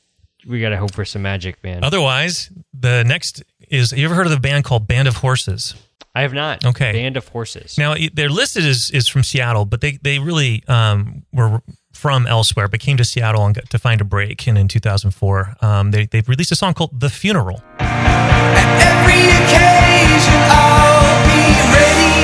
we 0.47 0.61
gotta 0.61 0.77
hope 0.77 0.93
for 0.93 1.05
some 1.05 1.23
magic, 1.23 1.63
man. 1.63 1.85
Otherwise, 1.85 2.51
the 2.73 3.05
next 3.05 3.43
is. 3.69 3.93
You 3.93 4.05
ever 4.05 4.15
heard 4.15 4.27
of 4.27 4.33
the 4.33 4.41
band 4.41 4.65
called 4.65 4.87
Band 4.87 5.07
of 5.09 5.17
Horses? 5.17 5.75
I 6.15 6.23
have 6.23 6.33
not. 6.33 6.65
Okay. 6.65 6.93
band 6.93 7.17
of 7.17 7.27
horses. 7.29 7.77
Now 7.79 7.95
they're 8.13 8.29
listed 8.29 8.65
as 8.67 8.91
is 8.91 9.07
from 9.09 9.23
Seattle, 9.23 9.65
but 9.65 9.81
they 9.81 9.99
they 10.03 10.19
really 10.19 10.65
um, 10.67 11.23
were 11.33 11.63
from 11.93 12.27
elsewhere, 12.27 12.67
but 12.69 12.81
came 12.81 12.97
to 12.97 13.05
Seattle 13.05 13.45
and 13.47 13.55
got 13.55 13.71
to 13.71 13.79
find 13.79 14.01
a 14.01 14.05
break. 14.05 14.47
And 14.49 14.59
in 14.59 14.67
2004, 14.69 15.55
um, 15.61 15.91
they 15.93 16.07
they 16.07 16.21
released 16.23 16.51
a 16.53 16.57
song 16.57 16.75
called 16.75 16.99
"The 16.99 17.11
Funeral." 17.11 17.63
Every 17.79 19.23
occasion 19.39 20.41
I'll 20.51 21.23
be 21.27 21.43
ready 21.77 22.15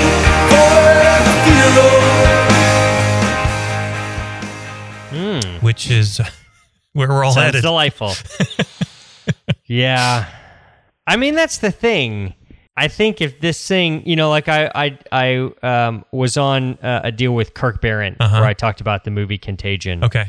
for 0.51 0.75
the 1.27 1.35
funeral. 1.47 1.95
which 5.61 5.91
is 5.91 6.21
where 6.93 7.09
we're 7.09 7.25
all 7.25 7.33
Sounds 7.33 7.47
headed. 7.47 7.63
delightful. 7.63 8.13
yeah. 9.67 10.27
I 11.07 11.17
mean, 11.17 11.35
that's 11.35 11.59
the 11.59 11.71
thing. 11.71 12.35
I 12.77 12.89
think 12.89 13.21
if 13.23 13.41
this 13.41 13.67
thing, 13.67 14.07
you 14.07 14.17
know, 14.17 14.29
like 14.29 14.49
I, 14.49 14.71
I, 14.75 14.99
I 15.11 15.87
um, 15.87 16.05
was 16.13 16.37
on 16.37 16.75
uh, 16.83 17.01
a 17.05 17.11
deal 17.13 17.35
with 17.35 17.55
Kirk 17.55 17.81
Barron 17.81 18.17
Uh-huh. 18.21 18.41
where 18.41 18.49
I 18.49 18.53
talked 18.55 18.81
about 18.83 19.05
the 19.05 19.11
movie 19.11 19.39
Contagion. 19.39 20.05
okay. 20.05 20.27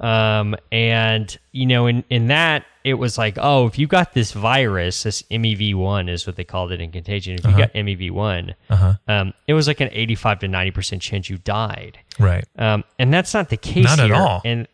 Um, 0.00 0.54
and 0.70 1.36
you 1.52 1.66
know, 1.66 1.86
in 1.86 2.04
in 2.10 2.28
that, 2.28 2.64
it 2.84 2.94
was 2.94 3.16
like, 3.18 3.36
oh, 3.40 3.66
if 3.66 3.78
you 3.78 3.86
got 3.86 4.12
this 4.12 4.32
virus, 4.32 5.02
this 5.02 5.22
MEV 5.22 5.74
one 5.74 6.08
is 6.08 6.26
what 6.26 6.36
they 6.36 6.44
called 6.44 6.72
it 6.72 6.80
in 6.80 6.90
Contagion. 6.92 7.34
If 7.34 7.44
you 7.44 7.56
got 7.56 7.72
MEV 7.72 8.10
one, 8.10 8.54
Uh-huh. 8.70 8.94
um, 9.08 9.34
it 9.46 9.54
was 9.54 9.66
like 9.66 9.80
an 9.80 9.88
eighty-five 9.92 10.40
to 10.40 10.48
ninety 10.48 10.70
percent 10.72 11.02
chance 11.02 11.28
you 11.28 11.38
died. 11.38 11.98
Right. 12.18 12.44
Um, 12.56 12.84
and 12.98 13.12
that's 13.12 13.34
not 13.34 13.48
the 13.50 13.56
case 13.56 13.84
Not 13.84 13.98
at 14.00 14.10
all. 14.12 14.40
And 14.44 14.68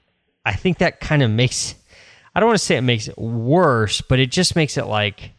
I 0.44 0.54
think 0.54 0.78
that 0.78 1.00
kind 1.00 1.22
of 1.22 1.30
makes, 1.30 1.74
I 2.34 2.40
don't 2.40 2.48
want 2.48 2.58
to 2.58 2.64
say 2.64 2.76
it 2.76 2.82
makes 2.82 3.08
it 3.08 3.16
worse, 3.18 4.00
but 4.02 4.18
it 4.18 4.30
just 4.30 4.56
makes 4.56 4.76
it 4.76 4.86
like, 4.86 5.30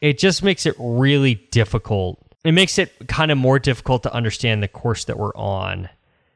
it 0.00 0.18
just 0.18 0.42
makes 0.42 0.66
it 0.66 0.74
really 0.78 1.34
difficult. 1.50 2.18
It 2.44 2.52
makes 2.52 2.78
it 2.78 2.92
kind 3.08 3.30
of 3.30 3.38
more 3.38 3.58
difficult 3.58 4.02
to 4.04 4.12
understand 4.12 4.62
the 4.62 4.68
course 4.68 5.04
that 5.04 5.16
we're 5.18 5.34
on 5.36 5.88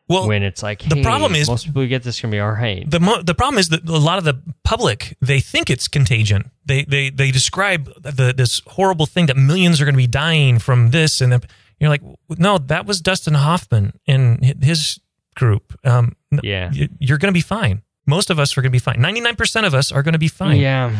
Well, 0.08 0.28
when 0.28 0.42
it's 0.44 0.62
like 0.62 0.82
the 0.84 1.02
problem 1.02 1.34
is- 1.34 1.48
most 1.48 1.66
people 1.66 1.82
who 1.82 1.88
get 1.88 2.04
this 2.04 2.20
gonna 2.20 2.30
be 2.32 2.38
all 2.40 2.52
right. 2.52 2.88
the 2.88 3.00
mo- 3.00 3.22
the 3.22 3.34
problem 3.34 3.58
is 3.58 3.70
that 3.70 3.88
a 3.88 3.96
lot 3.98 4.18
of 4.18 4.24
the 4.24 4.38
public 4.62 5.16
they 5.20 5.40
think 5.40 5.68
it's 5.68 5.88
contagion. 5.88 6.50
They 6.64 6.84
they 6.84 7.10
they 7.10 7.30
describe 7.32 7.92
the 8.02 8.32
this 8.36 8.60
horrible 8.66 9.06
thing 9.06 9.26
that 9.26 9.36
millions 9.36 9.80
are 9.80 9.84
going 9.84 9.94
to 9.94 9.98
be 9.98 10.06
dying 10.06 10.58
from 10.60 10.90
this, 10.90 11.20
and 11.20 11.44
you're 11.80 11.90
like, 11.90 12.02
no, 12.38 12.58
that 12.58 12.86
was 12.86 13.00
Dustin 13.00 13.34
Hoffman 13.34 13.98
and 14.06 14.42
his 14.62 15.00
group. 15.34 15.76
Um, 15.84 16.14
Yeah. 16.42 16.70
you're 16.72 17.18
going 17.18 17.32
to 17.32 17.36
be 17.36 17.42
fine. 17.42 17.82
Most 18.06 18.30
of 18.30 18.38
us 18.38 18.56
are 18.56 18.62
going 18.62 18.70
to 18.70 18.76
be 18.76 18.78
fine. 18.78 19.00
Ninety 19.00 19.20
nine 19.20 19.34
percent 19.36 19.66
of 19.66 19.74
us 19.74 19.90
are 19.90 20.02
going 20.04 20.12
to 20.14 20.18
be 20.20 20.28
fine. 20.28 20.60
Yeah. 20.60 20.92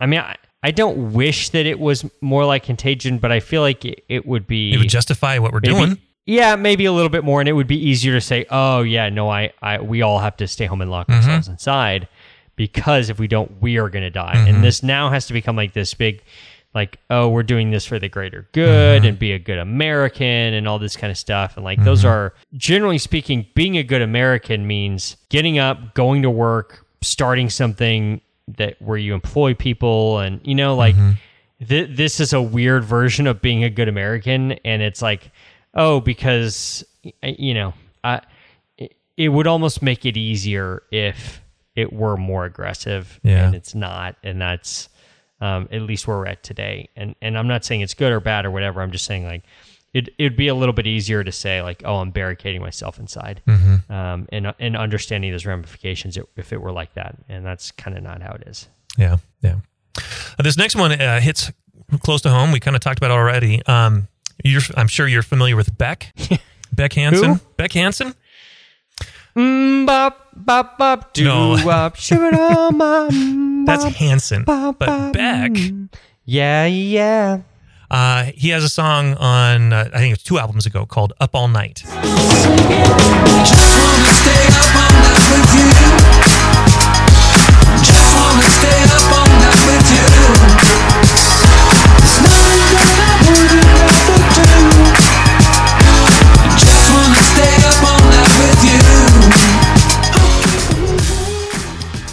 I 0.00 0.06
mean, 0.06 0.18
I, 0.20 0.34
I 0.62 0.70
don't 0.70 1.12
wish 1.12 1.48
that 1.50 1.66
it 1.66 1.78
was 1.80 2.04
more 2.20 2.44
like 2.44 2.62
Contagion, 2.64 3.18
but 3.18 3.32
I 3.32 3.40
feel 3.40 3.62
like 3.62 3.84
it, 3.84 4.04
it 4.08 4.26
would 4.26 4.46
be. 4.46 4.72
It 4.72 4.78
would 4.78 4.88
justify 4.88 5.38
what 5.38 5.52
we're 5.52 5.60
maybe- 5.60 5.74
doing. 5.74 5.98
Yeah, 6.24 6.54
maybe 6.54 6.84
a 6.84 6.92
little 6.92 7.08
bit 7.08 7.24
more, 7.24 7.40
and 7.40 7.48
it 7.48 7.52
would 7.52 7.66
be 7.66 7.76
easier 7.84 8.12
to 8.12 8.20
say, 8.20 8.46
"Oh, 8.48 8.82
yeah, 8.82 9.08
no, 9.08 9.28
I, 9.28 9.52
I, 9.60 9.80
we 9.80 10.02
all 10.02 10.20
have 10.20 10.36
to 10.36 10.46
stay 10.46 10.66
home 10.66 10.80
and 10.80 10.88
lock 10.88 11.08
Mm-hmm. 11.08 11.16
ourselves 11.20 11.48
inside 11.48 12.06
because 12.54 13.10
if 13.10 13.18
we 13.18 13.26
don't, 13.26 13.50
we 13.60 13.78
are 13.78 13.88
going 13.88 14.04
to 14.04 14.10
die." 14.10 14.34
Mm-hmm. 14.36 14.54
And 14.54 14.64
this 14.64 14.84
now 14.84 15.10
has 15.10 15.26
to 15.26 15.32
become 15.32 15.56
like 15.56 15.72
this 15.72 15.94
big, 15.94 16.22
like, 16.74 16.98
"Oh, 17.10 17.28
we're 17.28 17.42
doing 17.42 17.72
this 17.72 17.84
for 17.84 17.98
the 17.98 18.08
greater 18.08 18.46
good 18.52 19.00
Mm-hmm. 19.02 19.08
and 19.08 19.18
be 19.18 19.32
a 19.32 19.38
good 19.40 19.58
American 19.58 20.24
and 20.54 20.68
all 20.68 20.78
this 20.78 20.96
kind 20.96 21.10
of 21.10 21.18
stuff." 21.18 21.56
And 21.56 21.64
like, 21.64 21.82
those 21.82 22.04
are 22.04 22.34
generally 22.56 22.98
speaking, 22.98 23.46
being 23.54 23.76
a 23.76 23.82
good 23.82 24.00
American 24.02 24.64
means 24.68 25.16
getting 25.28 25.58
up, 25.58 25.92
going 25.94 26.22
to 26.22 26.30
work, 26.30 26.86
starting 27.00 27.50
something 27.50 28.20
that 28.56 28.80
where 28.80 28.98
you 28.98 29.14
employ 29.14 29.54
people, 29.54 30.18
and 30.18 30.40
you 30.44 30.54
know, 30.54 30.74
like 30.76 30.94
th- 31.66 31.96
this 31.96 32.20
is 32.20 32.32
a 32.32 32.42
weird 32.42 32.84
version 32.84 33.26
of 33.26 33.40
being 33.42 33.64
a 33.64 33.70
good 33.70 33.88
American, 33.88 34.52
and 34.64 34.82
it's 34.82 35.02
like, 35.02 35.30
oh, 35.74 36.00
because 36.00 36.84
you 37.22 37.54
know, 37.54 37.74
I, 38.04 38.20
it- 38.78 38.96
it 39.16 39.28
would 39.28 39.46
almost 39.46 39.82
make 39.82 40.06
it 40.06 40.16
easier 40.16 40.82
if 40.90 41.40
it 41.76 41.92
were 41.92 42.16
more 42.16 42.44
aggressive, 42.44 43.20
Yeah. 43.22 43.46
and 43.46 43.54
it's 43.54 43.74
not, 43.74 44.16
and 44.22 44.40
that's 44.40 44.88
um, 45.40 45.68
at 45.72 45.82
least 45.82 46.06
where 46.06 46.16
we're 46.18 46.26
at 46.26 46.42
today. 46.42 46.88
And 46.96 47.14
and 47.20 47.36
I'm 47.36 47.48
not 47.48 47.64
saying 47.64 47.80
it's 47.82 47.94
good 47.94 48.12
or 48.12 48.20
bad 48.20 48.44
or 48.46 48.50
whatever. 48.50 48.80
I'm 48.82 48.90
just 48.92 49.04
saying 49.04 49.24
like. 49.26 49.42
It, 49.94 50.08
it'd 50.18 50.36
be 50.36 50.48
a 50.48 50.54
little 50.54 50.72
bit 50.72 50.86
easier 50.86 51.22
to 51.22 51.30
say 51.32 51.60
like, 51.62 51.82
oh, 51.84 51.96
I'm 51.96 52.10
barricading 52.10 52.62
myself 52.62 52.98
inside, 52.98 53.42
um, 53.46 54.26
and 54.32 54.54
and 54.58 54.76
understanding 54.76 55.30
those 55.32 55.44
ramifications 55.44 56.16
if 56.36 56.52
it 56.52 56.60
were 56.62 56.72
like 56.72 56.94
that, 56.94 57.16
and 57.28 57.44
that's 57.44 57.70
kind 57.72 57.96
of 57.98 58.02
not 58.02 58.22
how 58.22 58.32
it 58.32 58.44
is. 58.46 58.68
Yeah, 58.96 59.16
yeah. 59.42 59.56
Uh, 59.96 60.42
this 60.42 60.56
next 60.56 60.76
one 60.76 60.92
uh, 60.92 61.20
hits 61.20 61.52
close 62.00 62.22
to 62.22 62.30
home. 62.30 62.52
We 62.52 62.60
kind 62.60 62.74
of 62.74 62.80
talked 62.80 62.98
about 62.98 63.10
it 63.10 63.14
already. 63.14 63.60
Um, 63.66 64.08
you're, 64.42 64.62
I'm 64.76 64.88
sure 64.88 65.06
you're 65.06 65.22
familiar 65.22 65.56
with 65.56 65.76
Beck, 65.76 66.14
Beck 66.72 66.94
Hansen. 66.94 67.34
Who? 67.34 67.40
Beck 67.58 67.72
Hansen. 67.72 68.14
Mm, 69.36 69.86
bop, 69.86 70.28
bop, 70.34 70.78
bop, 70.78 71.12
doo, 71.12 71.24
No. 71.24 71.56
mm, 71.56 73.66
That's. 73.66 73.84
Hansen. 73.84 74.44
bop, 74.44 74.78
But 74.78 74.86
bop, 74.86 75.12
Beck, 75.12 75.52
mm. 75.52 75.88
Yeah, 76.24 76.66
yeah. 76.66 77.40
Uh, 77.92 78.32
he 78.34 78.48
has 78.48 78.64
a 78.64 78.70
song 78.70 79.12
on, 79.16 79.70
uh, 79.70 79.90
I 79.92 79.98
think 79.98 80.12
it 80.12 80.12
was 80.14 80.22
two 80.22 80.38
albums 80.38 80.64
ago 80.64 80.86
called 80.86 81.12
Up 81.20 81.34
All 81.34 81.46
Night. 81.46 81.82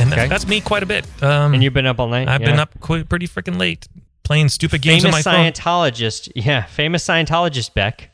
And 0.02 0.14
okay. 0.14 0.28
that's 0.28 0.46
me 0.46 0.60
quite 0.60 0.84
a 0.84 0.86
bit. 0.86 1.06
Um, 1.24 1.54
and 1.54 1.64
you've 1.64 1.74
been 1.74 1.86
up 1.86 2.00
all 2.00 2.10
night. 2.10 2.28
I've 2.28 2.42
yeah. 2.42 2.48
been 2.48 2.60
up 2.60 2.78
pretty 2.82 3.30
freaking 3.30 3.58
late 3.58 3.88
playing 4.30 4.48
stupid 4.50 4.84
games 4.84 5.04
on 5.06 5.10
my 5.12 5.24
Famous 5.24 5.24
phone. 5.24 5.52
Scientologist. 5.52 6.32
Yeah, 6.36 6.62
famous 6.66 7.04
Scientologist 7.04 7.74
Beck. 7.74 8.12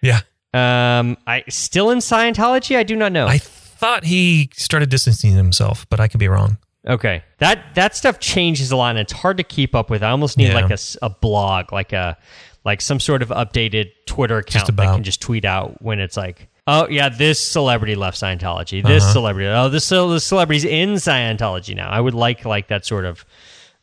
Yeah, 0.00 0.22
Um, 0.52 1.16
I 1.24 1.44
still 1.48 1.90
in 1.90 1.98
Scientology. 1.98 2.76
I 2.76 2.82
do 2.82 2.96
not 2.96 3.12
know. 3.12 3.28
I 3.28 3.38
thought 3.38 4.02
he 4.04 4.50
started 4.54 4.90
distancing 4.90 5.34
himself, 5.34 5.86
but 5.88 6.00
I 6.00 6.08
could 6.08 6.18
be 6.18 6.26
wrong. 6.26 6.58
Okay, 6.84 7.22
that 7.38 7.76
that 7.76 7.94
stuff 7.94 8.18
changes 8.18 8.72
a 8.72 8.76
lot, 8.76 8.90
and 8.90 8.98
it's 8.98 9.12
hard 9.12 9.36
to 9.36 9.44
keep 9.44 9.76
up 9.76 9.88
with. 9.88 10.02
I 10.02 10.10
almost 10.10 10.36
need 10.36 10.48
Yeah. 10.48 10.66
like 10.66 10.76
a 11.00 11.10
blog, 11.10 11.72
like 11.72 11.92
a 11.92 12.16
like 12.64 12.80
some 12.80 12.98
sort 12.98 13.22
of 13.22 13.28
updated 13.28 13.90
Twitter 14.06 14.38
account 14.38 14.76
that 14.76 14.86
can 14.94 15.04
just 15.04 15.20
tweet 15.20 15.44
out 15.44 15.80
when 15.80 16.00
it's 16.00 16.16
like, 16.16 16.48
oh 16.66 16.88
yeah, 16.88 17.08
this 17.08 17.38
celebrity 17.38 17.94
left 17.94 18.20
Scientology. 18.20 18.84
This 18.84 19.04
Uh-huh. 19.04 19.12
celebrity, 19.12 19.46
oh 19.48 19.68
this 19.68 19.88
this 19.88 20.24
celebrity's 20.24 20.64
in 20.64 20.94
Scientology 20.94 21.76
now. 21.76 21.88
I 21.88 22.00
would 22.00 22.14
like 22.14 22.44
like 22.44 22.66
that 22.66 22.84
sort 22.84 23.04
of, 23.04 23.24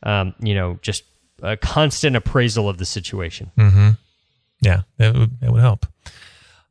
um, 0.04 0.34
you 0.42 0.54
know, 0.54 0.78
just 0.82 1.04
a 1.42 1.58
constant 1.58 2.16
appraisal 2.16 2.70
of 2.70 2.78
the 2.78 2.86
situation. 2.86 3.52
Yeah, 4.62 4.82
that 4.98 5.16
would, 5.16 5.40
that 5.40 5.52
would 5.52 5.62
help. 5.62 5.86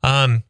Um, 0.02 0.42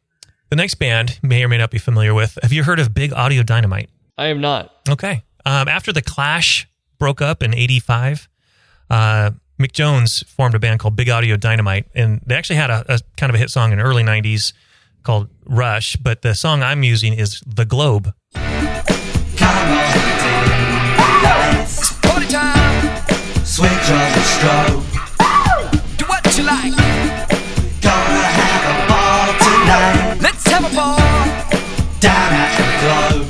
the 0.49 0.55
next 0.55 0.75
band 0.75 1.19
may 1.21 1.43
or 1.43 1.47
may 1.47 1.57
not 1.57 1.71
be 1.71 1.77
familiar 1.77 2.13
with. 2.13 2.37
Have 2.41 2.51
you 2.51 2.63
heard 2.63 2.79
of 2.79 2.93
Big 2.93 3.13
Audio 3.13 3.43
Dynamite? 3.43 3.89
I 4.17 4.27
am 4.27 4.41
not. 4.41 4.73
Okay. 4.89 5.23
Um, 5.45 5.67
after 5.67 5.93
the 5.93 6.01
Clash 6.01 6.67
broke 6.97 7.21
up 7.21 7.41
in 7.41 7.53
'85, 7.53 8.27
uh, 8.89 9.31
Mick 9.59 9.71
Jones 9.71 10.23
formed 10.27 10.55
a 10.55 10.59
band 10.59 10.79
called 10.79 10.95
Big 10.95 11.09
Audio 11.09 11.37
Dynamite, 11.37 11.85
and 11.95 12.21
they 12.25 12.35
actually 12.35 12.57
had 12.57 12.69
a, 12.69 12.83
a 12.93 12.99
kind 13.15 13.29
of 13.29 13.35
a 13.35 13.37
hit 13.37 13.49
song 13.49 13.71
in 13.71 13.77
the 13.77 13.83
early 13.83 14.03
'90s 14.03 14.53
called 15.03 15.29
Rush. 15.45 15.95
But 15.95 16.23
the 16.23 16.35
song 16.35 16.61
I'm 16.63 16.83
using 16.83 17.13
is 17.13 17.41
The 17.45 17.65
Globe. 17.65 18.13
It's 18.35 20.08
time. 23.49 23.69
Switch 23.69 23.89
on 23.91 24.11
the 24.13 24.19
strobe. 24.19 24.83
Do 25.97 26.05
what 26.05 26.37
you 26.37 26.43
like. 26.43 26.75
Gonna 27.81 28.23
have 28.39 28.65
a 28.69 28.87
ball 28.87 29.33
tonight. 29.39 30.17
Let's 30.21 30.47
have 30.47 30.65
a 30.65 30.75
ball. 30.75 30.97
Down 31.99 32.33
at 32.33 32.51
the 32.57 32.63
globe. 32.81 33.27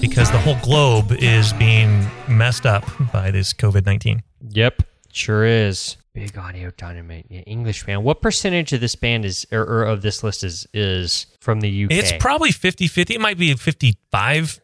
because 0.00 0.30
the 0.30 0.38
whole 0.38 0.58
globe 0.62 1.12
is 1.12 1.52
being 1.52 2.06
messed 2.28 2.66
up 2.66 2.84
by 3.12 3.30
this 3.30 3.52
COVID 3.52 3.86
19. 3.86 4.22
Yep, 4.50 4.82
sure 5.12 5.44
is. 5.44 5.96
Big 6.14 6.36
audio 6.36 6.70
dynamite. 6.76 7.26
Yeah, 7.28 7.40
English 7.40 7.84
band. 7.86 8.02
What 8.02 8.20
percentage 8.22 8.72
of 8.72 8.80
this 8.80 8.96
band 8.96 9.24
is 9.24 9.46
or, 9.52 9.60
or 9.60 9.84
of 9.84 10.02
this 10.02 10.24
list 10.24 10.42
is 10.42 10.66
is 10.74 11.26
from 11.40 11.60
the 11.60 11.84
UK? 11.84 11.92
It's 11.92 12.12
probably 12.18 12.50
50 12.50 12.88
50. 12.88 13.14
It 13.14 13.20
might 13.20 13.38
be 13.38 13.54
55 13.54 14.60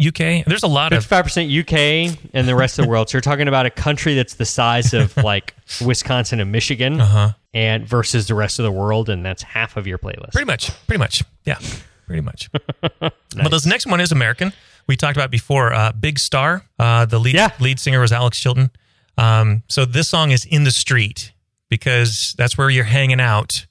UK. 0.00 0.44
There's 0.46 0.62
a 0.62 0.68
lot 0.68 0.92
of. 0.92 1.02
Fifty-five 1.02 1.24
percent 1.24 1.50
UK 1.52 2.18
and 2.32 2.48
the 2.48 2.54
rest 2.54 2.78
of 2.78 2.84
the 2.84 2.88
world. 2.90 3.08
So 3.10 3.16
you're 3.16 3.22
talking 3.22 3.48
about 3.48 3.66
a 3.66 3.70
country 3.70 4.14
that's 4.14 4.34
the 4.34 4.44
size 4.46 4.94
of 4.94 5.16
like 5.24 5.54
Wisconsin 5.84 6.40
and 6.40 6.50
Michigan, 6.52 7.00
Uh-huh. 7.00 7.30
and 7.52 7.86
versus 7.86 8.28
the 8.28 8.34
rest 8.34 8.58
of 8.58 8.64
the 8.64 8.72
world, 8.72 9.08
and 9.08 9.24
that's 9.24 9.42
half 9.42 9.76
of 9.76 9.86
your 9.86 9.98
playlist. 9.98 10.32
Pretty 10.32 10.46
much. 10.46 10.70
Pretty 10.86 10.98
much. 10.98 11.22
Yeah. 11.44 11.58
Pretty 12.06 12.22
much. 12.22 12.48
But 13.00 13.50
this 13.50 13.66
next 13.66 13.86
one 13.86 14.00
is 14.00 14.10
American. 14.10 14.52
We 14.88 14.96
talked 14.96 15.16
about 15.16 15.30
before. 15.30 15.72
Uh, 15.72 15.92
Big 15.92 16.18
Star. 16.18 16.64
Uh, 16.78 17.04
the 17.04 17.20
lead 17.20 17.34
Yeah. 17.34 17.50
lead 17.60 17.78
singer 17.78 18.00
was 18.00 18.10
Alex 18.10 18.40
Chilton. 18.40 18.70
Um, 19.18 19.62
so 19.68 19.84
this 19.84 20.08
song 20.08 20.30
is 20.32 20.44
in 20.46 20.64
the 20.64 20.70
street 20.70 21.32
because 21.68 22.34
that's 22.38 22.56
where 22.56 22.70
you're 22.70 22.84
hanging 22.84 23.20
out. 23.20 23.66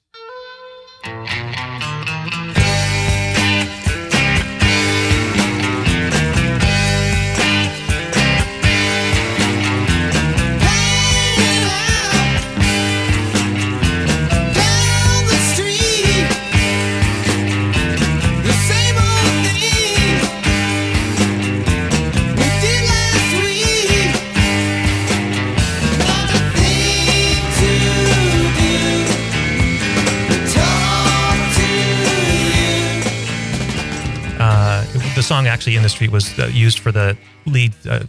Actually 35.48 35.76
in 35.76 35.82
the 35.82 35.88
street 35.88 36.10
was 36.10 36.38
uh, 36.38 36.46
used 36.46 36.78
for 36.78 36.92
the 36.92 37.16
lead 37.46 37.74
uh, 37.88 38.04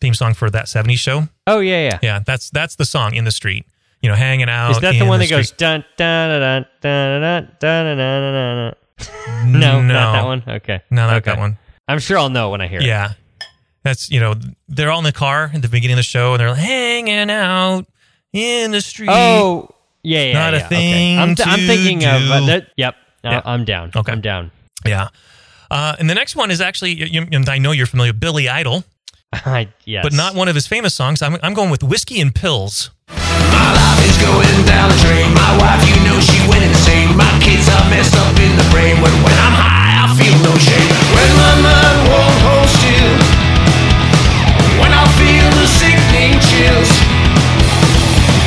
theme 0.00 0.14
song 0.14 0.34
for 0.34 0.50
that 0.50 0.66
70s 0.66 0.98
show. 0.98 1.28
Oh 1.46 1.60
yeah, 1.60 1.88
yeah. 1.88 1.98
Yeah, 2.02 2.20
that's 2.24 2.50
that's 2.50 2.76
the 2.76 2.84
song 2.84 3.14
in 3.14 3.24
the 3.24 3.32
street. 3.32 3.66
You 4.02 4.10
know, 4.10 4.16
hanging 4.16 4.48
out. 4.48 4.72
Is 4.72 4.80
that 4.80 4.98
the 4.98 5.06
one 5.06 5.20
that 5.20 5.30
goes 5.30 5.48
street. 5.48 5.58
dun 5.58 5.84
dun 5.96 6.40
dun 6.40 6.66
dun 6.80 7.20
dun 7.20 7.48
dun 7.60 7.96
dun 7.96 7.96
dun 7.96 8.74
dun? 8.98 9.60
No, 9.60 9.80
no, 9.80 9.94
not 9.94 10.12
that 10.12 10.24
one. 10.24 10.42
Okay, 10.46 10.82
No, 10.90 11.06
not 11.06 11.16
okay. 11.16 11.30
that 11.30 11.38
one. 11.38 11.58
I'm 11.88 11.98
sure 11.98 12.18
I'll 12.18 12.30
know 12.30 12.50
when 12.50 12.60
I 12.60 12.68
hear 12.68 12.80
it. 12.80 12.86
Yeah, 12.86 13.14
that's 13.82 14.10
you 14.10 14.20
know 14.20 14.34
they're 14.68 14.90
all 14.90 14.98
in 14.98 15.04
the 15.04 15.12
car 15.12 15.50
at 15.52 15.62
the 15.62 15.68
beginning 15.68 15.94
of 15.94 15.98
the 15.98 16.02
show 16.04 16.32
and 16.32 16.40
they're 16.40 16.50
like, 16.50 16.58
hanging 16.58 17.30
out 17.30 17.86
in 18.32 18.70
the 18.72 18.80
street. 18.80 19.08
Oh, 19.10 19.68
yeah, 20.02 20.24
yeah. 20.24 20.32
Not 20.34 20.54
a 20.54 20.58
yeah. 20.58 20.68
thing 20.68 21.18
Okay. 21.18 21.22
I'm, 21.22 21.28
I'm 21.48 21.60
to 21.60 21.66
thinking 21.66 22.04
of 22.04 22.30
uh, 22.30 22.46
that. 22.46 22.68
Yep. 22.76 22.94
Yeah. 23.24 23.42
I'm 23.44 23.64
down. 23.64 23.90
Okay. 23.96 24.12
I'm 24.12 24.20
down. 24.20 24.50
Yeah. 24.84 25.08
Uh, 25.70 25.96
and 25.98 26.08
the 26.08 26.14
next 26.14 26.36
one 26.36 26.50
is 26.50 26.60
actually, 26.60 26.92
you, 26.92 27.26
you, 27.30 27.44
I 27.48 27.58
know 27.58 27.72
you're 27.72 27.86
familiar 27.86 28.12
with 28.12 28.20
Billy 28.20 28.48
Idol, 28.48 28.84
I, 29.32 29.68
yes. 29.84 30.04
but 30.04 30.12
not 30.12 30.34
one 30.34 30.48
of 30.48 30.54
his 30.54 30.66
famous 30.66 30.94
songs. 30.94 31.22
I'm, 31.22 31.36
I'm 31.42 31.54
going 31.54 31.70
with 31.70 31.82
Whiskey 31.82 32.20
and 32.20 32.34
Pills. 32.34 32.90
My 33.08 33.70
life 33.72 34.00
is 34.06 34.16
going 34.22 34.66
down 34.66 34.90
the 34.90 34.98
drain. 35.02 35.32
My 35.34 35.52
wife, 35.58 35.82
you 35.88 35.96
know 36.06 36.18
she 36.20 36.38
went 36.46 36.62
insane. 36.62 37.16
My 37.16 37.30
kids 37.42 37.68
are 37.68 37.86
messed 37.90 38.14
up 38.14 38.34
in 38.38 38.52
the 38.56 38.66
brain. 38.70 38.98
But 39.02 39.14
when 39.22 39.34
I'm 39.34 39.54
high, 39.54 40.04
I 40.04 40.06
feel 40.18 40.34
no 40.42 40.54
shame. 40.58 40.90
When 41.14 41.30
my 41.38 41.54
mind 41.62 41.98
won't 42.10 42.38
hold 42.46 42.68
still. 42.70 43.14
When 44.82 44.92
I 44.92 45.04
feel 45.18 45.46
the 45.58 45.66
sickening 45.66 46.38
chills. 46.42 46.90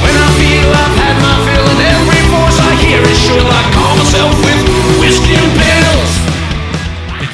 When 0.03 0.15
I 0.15 0.28
feel 0.39 0.68
I've 0.72 0.95
had 0.95 1.15
my 1.20 1.36
fill 1.47 1.65
and 1.68 1.82
every 1.84 2.22
voice 2.32 2.59
I 2.61 2.72
hear 2.84 3.01
is 3.01 3.18
shrill. 3.20 3.47
I 3.47 3.63
call 3.74 3.93
myself 3.97 4.34
with 4.45 4.61
whiskey 5.01 5.36
and 5.36 5.51
pills. 5.57 6.11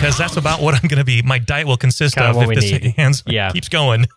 Because 0.03 0.17
that's 0.17 0.35
about 0.35 0.61
what 0.61 0.75
I'm 0.75 0.89
going 0.89 0.97
to 0.97 1.05
be. 1.05 1.21
My 1.21 1.39
diet 1.39 1.65
will 1.65 1.77
consist 1.77 2.15
Kinda 2.15 2.37
of 2.37 2.51
if 2.51 2.55
this 2.59 2.71
need. 2.71 2.93
hands 2.97 3.23
Yeah. 3.25 3.51
keeps 3.51 3.69
going. 3.69 4.05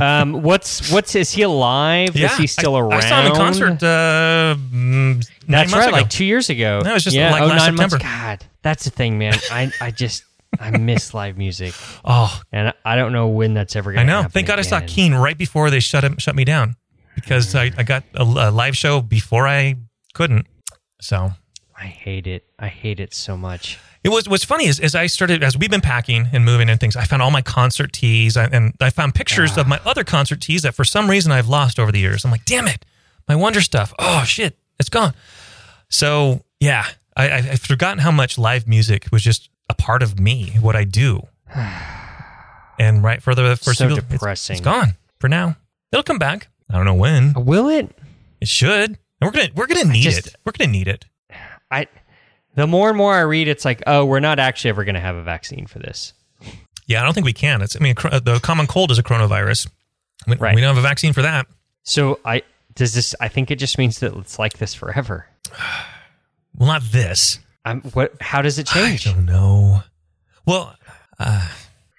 Um, 0.00 0.42
what's 0.42 0.90
what's 0.90 1.14
is 1.14 1.30
he 1.30 1.42
alive? 1.42 2.16
Yeah, 2.16 2.32
is 2.32 2.36
he 2.36 2.48
still 2.48 2.74
I, 2.74 2.80
around? 2.80 2.94
I 2.94 3.00
saw 3.08 3.20
him 3.20 3.26
in 3.26 3.36
concert. 3.36 3.80
Uh, 3.80 4.56
mm, 4.56 4.72
nine 4.74 5.24
That's 5.46 5.72
right, 5.72 5.86
ago. 5.86 5.96
like 5.96 6.10
two 6.10 6.24
years 6.24 6.50
ago. 6.50 6.80
No, 6.82 6.90
it 6.90 6.94
was 6.94 7.04
just 7.04 7.14
yeah, 7.14 7.30
like 7.30 7.42
oh, 7.42 7.46
last 7.46 7.58
nine 7.66 7.74
months. 7.76 7.92
September. 7.92 8.04
God, 8.26 8.44
that's 8.62 8.82
the 8.82 8.90
thing, 8.90 9.16
man. 9.16 9.34
I 9.52 9.70
I 9.80 9.92
just 9.92 10.24
I 10.58 10.76
miss 10.76 11.14
live 11.14 11.38
music, 11.38 11.74
oh, 12.04 12.40
and 12.50 12.74
I 12.84 12.96
don't 12.96 13.12
know 13.12 13.28
when 13.28 13.54
that's 13.54 13.76
ever 13.76 13.92
going 13.92 14.04
to 14.04 14.12
I 14.12 14.16
know. 14.16 14.22
happen. 14.22 14.32
Thank 14.32 14.48
God 14.48 14.58
I 14.58 14.62
saw. 14.62 14.80
Keane 14.84 15.14
right 15.14 15.38
before 15.38 15.70
they 15.70 15.78
shut 15.78 16.02
him, 16.02 16.18
shut 16.18 16.34
me 16.34 16.44
down 16.44 16.74
because 17.14 17.54
I, 17.54 17.70
I 17.78 17.84
got 17.84 18.02
a, 18.14 18.22
a 18.24 18.50
live 18.50 18.76
show 18.76 19.00
before 19.00 19.46
I 19.46 19.76
couldn't. 20.12 20.48
So 21.00 21.30
I 21.78 21.84
hate 21.84 22.26
it. 22.26 22.46
I 22.58 22.66
hate 22.66 22.98
it 22.98 23.14
so 23.14 23.36
much. 23.36 23.78
It 24.04 24.10
was 24.10 24.28
what's 24.28 24.44
funny 24.44 24.66
is 24.66 24.78
as 24.80 24.94
I 24.94 25.06
started 25.06 25.42
as 25.42 25.56
we've 25.56 25.70
been 25.70 25.80
packing 25.80 26.28
and 26.32 26.44
moving 26.44 26.68
and 26.68 26.78
things, 26.78 26.94
I 26.94 27.04
found 27.04 27.22
all 27.22 27.30
my 27.30 27.40
concert 27.42 27.92
tees 27.92 28.36
and 28.36 28.74
I 28.80 28.90
found 28.90 29.14
pictures 29.14 29.56
of 29.56 29.66
my 29.66 29.80
other 29.86 30.04
concert 30.04 30.42
tees 30.42 30.62
that 30.62 30.74
for 30.74 30.84
some 30.84 31.08
reason 31.08 31.32
I've 31.32 31.48
lost 31.48 31.78
over 31.78 31.90
the 31.90 31.98
years. 32.00 32.24
I'm 32.24 32.30
like, 32.30 32.44
damn 32.44 32.68
it, 32.68 32.84
my 33.26 33.34
Wonder 33.34 33.62
stuff. 33.62 33.94
Oh 33.98 34.22
shit, 34.24 34.58
it's 34.78 34.90
gone. 34.90 35.14
So 35.88 36.44
yeah, 36.60 36.84
I, 37.16 37.28
I, 37.30 37.36
I've 37.38 37.60
forgotten 37.60 37.98
how 38.00 38.10
much 38.10 38.36
live 38.36 38.68
music 38.68 39.06
was 39.10 39.22
just 39.22 39.48
a 39.70 39.74
part 39.74 40.02
of 40.02 40.20
me, 40.20 40.50
what 40.60 40.76
I 40.76 40.84
do. 40.84 41.26
And 42.78 43.04
right 43.04 43.22
for 43.22 43.34
the 43.36 43.42
first 43.56 43.64
So 43.64 43.72
single, 43.72 43.98
it's- 43.98 44.12
depressing. 44.12 44.54
it's 44.54 44.60
gone 44.64 44.96
for 45.20 45.28
now. 45.28 45.56
It'll 45.92 46.02
come 46.02 46.18
back. 46.18 46.48
I 46.68 46.74
don't 46.74 46.84
know 46.84 46.94
when. 46.94 47.32
Will 47.34 47.68
it? 47.68 47.96
It 48.40 48.48
should. 48.48 48.90
And 48.90 48.98
we're 49.22 49.30
gonna 49.30 49.50
we're 49.54 49.68
gonna 49.68 49.84
need 49.84 50.02
just- 50.02 50.26
it. 50.26 50.36
We're 50.44 50.50
gonna 50.58 50.72
need 50.72 50.88
it. 50.88 51.04
I. 51.70 51.86
The 52.54 52.66
more 52.66 52.88
and 52.88 52.96
more 52.98 53.14
I 53.14 53.20
read, 53.22 53.48
it's 53.48 53.64
like, 53.64 53.82
oh, 53.86 54.04
we're 54.04 54.20
not 54.20 54.38
actually 54.38 54.70
ever 54.70 54.84
going 54.84 54.94
to 54.94 55.00
have 55.00 55.16
a 55.16 55.22
vaccine 55.22 55.66
for 55.66 55.78
this. 55.80 56.12
Yeah, 56.86 57.00
I 57.00 57.04
don't 57.04 57.14
think 57.14 57.24
we 57.26 57.32
can. 57.32 57.62
It's 57.62 57.76
I 57.76 57.78
mean 57.80 57.94
the 57.96 58.40
common 58.42 58.66
cold 58.66 58.90
is 58.90 58.98
a 58.98 59.02
coronavirus. 59.02 59.68
We, 60.26 60.36
Right. 60.36 60.54
we 60.54 60.60
don't 60.60 60.74
have 60.74 60.84
a 60.84 60.86
vaccine 60.86 61.12
for 61.12 61.22
that. 61.22 61.46
So 61.82 62.20
I 62.24 62.42
does 62.74 62.92
this. 62.94 63.14
I 63.20 63.28
think 63.28 63.50
it 63.50 63.56
just 63.56 63.78
means 63.78 64.00
that 64.00 64.14
it's 64.16 64.38
like 64.38 64.58
this 64.58 64.74
forever. 64.74 65.26
Well, 66.56 66.68
not 66.68 66.82
this. 66.92 67.40
I'm, 67.64 67.80
what? 67.82 68.12
How 68.20 68.40
does 68.40 68.60
it 68.60 68.66
change? 68.68 69.08
I 69.08 69.12
don't 69.12 69.24
know. 69.26 69.82
Well, 70.46 70.76
uh, 71.18 71.48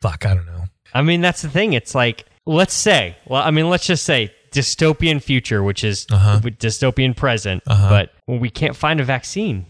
fuck, 0.02 0.26
I 0.26 0.34
don't 0.34 0.46
know. 0.46 0.64
I 0.94 1.02
mean, 1.02 1.20
that's 1.20 1.42
the 1.42 1.50
thing. 1.50 1.74
It's 1.74 1.94
like, 1.94 2.24
let's 2.46 2.74
say, 2.74 3.18
well, 3.28 3.42
I 3.44 3.52
mean, 3.52 3.70
let's 3.70 3.86
just 3.86 4.06
say 4.06 4.32
dystopian 4.52 5.22
future, 5.22 5.62
which 5.62 5.84
is 5.84 6.08
Uh-huh. 6.10 6.40
dystopian 6.42 7.16
present, 7.18 7.64
Uh-huh. 7.68 7.90
but 7.90 8.14
we 8.28 8.50
can't 8.50 8.78
find 8.78 9.02
a 9.02 9.04
vaccine, 9.04 9.66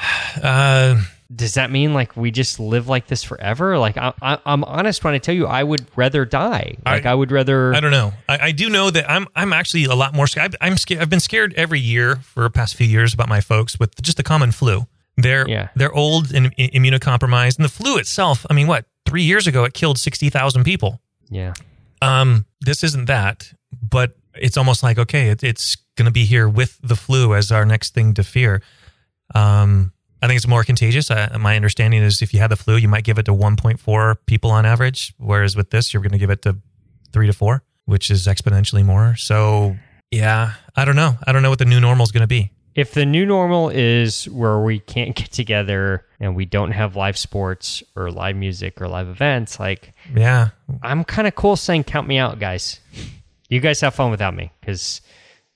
Uh, 0.42 1.00
does 1.34 1.54
that 1.54 1.70
mean 1.70 1.92
like 1.94 2.16
we 2.16 2.30
just 2.30 2.58
live 2.58 2.88
like 2.88 3.06
this 3.08 3.22
forever? 3.22 3.78
Like, 3.78 3.96
I, 3.96 4.12
I, 4.22 4.38
I'm 4.46 4.64
honest 4.64 5.02
when 5.04 5.14
I 5.14 5.18
tell 5.18 5.34
you, 5.34 5.46
I 5.46 5.62
would 5.62 5.86
rather 5.96 6.24
die. 6.24 6.76
Like, 6.84 7.04
I, 7.06 7.10
I- 7.10 7.14
would 7.14 7.30
rather. 7.30 7.74
I 7.74 7.80
don't 7.80 7.90
know. 7.90 8.12
I, 8.28 8.38
I 8.48 8.52
do 8.52 8.68
know 8.70 8.90
that 8.90 9.08
I'm 9.10 9.26
I'm 9.36 9.52
actually 9.52 9.84
a 9.84 9.94
lot 9.94 10.14
more 10.14 10.26
scared. 10.26 10.56
I'm 10.60 10.76
scared. 10.76 11.00
I've 11.02 11.10
been 11.10 11.20
scared 11.20 11.52
every 11.54 11.80
year 11.80 12.16
for 12.16 12.44
the 12.44 12.50
past 12.50 12.74
few 12.76 12.86
years 12.86 13.12
about 13.14 13.28
my 13.28 13.40
folks 13.40 13.78
with 13.78 14.00
just 14.02 14.16
the 14.16 14.22
common 14.22 14.50
flu. 14.52 14.86
They're 15.16 15.48
Yeah. 15.48 15.68
they're 15.76 15.92
old 15.92 16.32
and 16.32 16.54
immunocompromised, 16.56 17.56
and 17.58 17.64
the 17.64 17.68
flu 17.72 17.98
itself. 17.98 18.46
I 18.48 18.54
mean, 18.54 18.66
what 18.66 18.86
three 19.06 19.22
years 19.24 19.46
ago 19.46 19.64
it 19.64 19.74
killed 19.74 19.98
sixty 19.98 20.30
thousand 20.30 20.64
people. 20.64 21.00
Yeah. 21.28 21.54
Um, 22.02 22.46
this 22.60 22.82
isn't 22.82 23.06
that, 23.06 23.52
but 23.82 24.16
it's 24.34 24.56
almost 24.56 24.82
like 24.82 24.98
okay, 24.98 25.28
it, 25.30 25.42
it's 25.44 25.76
going 25.96 26.06
to 26.06 26.12
be 26.12 26.24
here 26.24 26.48
with 26.48 26.78
the 26.82 26.96
flu 26.96 27.34
as 27.34 27.52
our 27.52 27.64
next 27.66 27.94
thing 27.94 28.14
to 28.14 28.22
fear. 28.24 28.62
Um, 29.34 29.92
I 30.22 30.26
think 30.26 30.36
it's 30.36 30.46
more 30.46 30.64
contagious. 30.64 31.10
Uh, 31.10 31.36
my 31.40 31.56
understanding 31.56 32.02
is 32.02 32.20
if 32.20 32.34
you 32.34 32.40
had 32.40 32.50
the 32.50 32.56
flu, 32.56 32.76
you 32.76 32.88
might 32.88 33.04
give 33.04 33.18
it 33.18 33.24
to 33.24 33.32
1.4 33.32 34.16
people 34.26 34.50
on 34.50 34.66
average, 34.66 35.14
whereas 35.16 35.56
with 35.56 35.70
this, 35.70 35.94
you're 35.94 36.02
going 36.02 36.12
to 36.12 36.18
give 36.18 36.30
it 36.30 36.42
to 36.42 36.58
three 37.12 37.26
to 37.26 37.32
four, 37.32 37.62
which 37.86 38.10
is 38.10 38.26
exponentially 38.26 38.84
more. 38.84 39.16
So, 39.16 39.76
yeah, 40.10 40.52
I 40.76 40.84
don't 40.84 40.96
know. 40.96 41.16
I 41.26 41.32
don't 41.32 41.42
know 41.42 41.50
what 41.50 41.58
the 41.58 41.64
new 41.64 41.80
normal 41.80 42.04
is 42.04 42.12
going 42.12 42.22
to 42.22 42.26
be. 42.26 42.52
If 42.74 42.92
the 42.92 43.06
new 43.06 43.26
normal 43.26 43.70
is 43.70 44.26
where 44.28 44.60
we 44.60 44.78
can't 44.78 45.16
get 45.16 45.32
together 45.32 46.04
and 46.20 46.36
we 46.36 46.44
don't 46.44 46.70
have 46.72 46.96
live 46.96 47.16
sports 47.18 47.82
or 47.96 48.10
live 48.10 48.36
music 48.36 48.80
or 48.80 48.88
live 48.88 49.08
events, 49.08 49.58
like 49.58 49.92
Yeah, 50.14 50.50
I'm 50.82 51.02
kind 51.04 51.26
of 51.26 51.34
cool 51.34 51.56
saying, 51.56 51.84
"Count 51.84 52.06
me 52.06 52.18
out, 52.18 52.38
guys. 52.38 52.78
You 53.48 53.58
guys 53.58 53.80
have 53.80 53.94
fun 53.94 54.12
without 54.12 54.34
me 54.34 54.52
because 54.60 55.00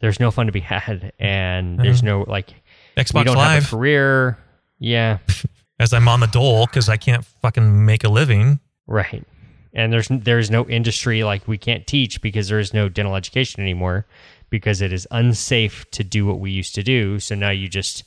there's 0.00 0.18
no 0.18 0.32
fun 0.32 0.46
to 0.46 0.52
be 0.52 0.60
had, 0.60 1.12
and 1.20 1.78
there's 1.78 2.02
no 2.02 2.24
like 2.26 2.52
we 2.96 3.02
Xbox 3.02 3.24
don't 3.24 3.36
have 3.36 3.36
Live, 3.36 3.64
a 3.64 3.70
career. 3.76 4.38
Yeah, 4.78 5.18
as 5.80 5.92
I'm 5.92 6.08
on 6.08 6.20
the 6.20 6.26
dole 6.26 6.66
because 6.66 6.88
I 6.88 6.96
can't 6.96 7.24
fucking 7.24 7.84
make 7.84 8.04
a 8.04 8.08
living. 8.08 8.60
right. 8.86 9.24
And 9.76 9.92
there's 9.92 10.06
there's 10.08 10.52
no 10.52 10.64
industry 10.66 11.24
like 11.24 11.48
we 11.48 11.58
can't 11.58 11.84
teach 11.84 12.22
because 12.22 12.46
there 12.46 12.60
is 12.60 12.72
no 12.72 12.88
dental 12.88 13.16
education 13.16 13.60
anymore 13.60 14.06
because 14.48 14.80
it 14.80 14.92
is 14.92 15.08
unsafe 15.10 15.90
to 15.90 16.04
do 16.04 16.24
what 16.26 16.38
we 16.38 16.52
used 16.52 16.76
to 16.76 16.84
do. 16.84 17.18
So 17.18 17.34
now 17.34 17.50
you 17.50 17.66
just 17.68 18.04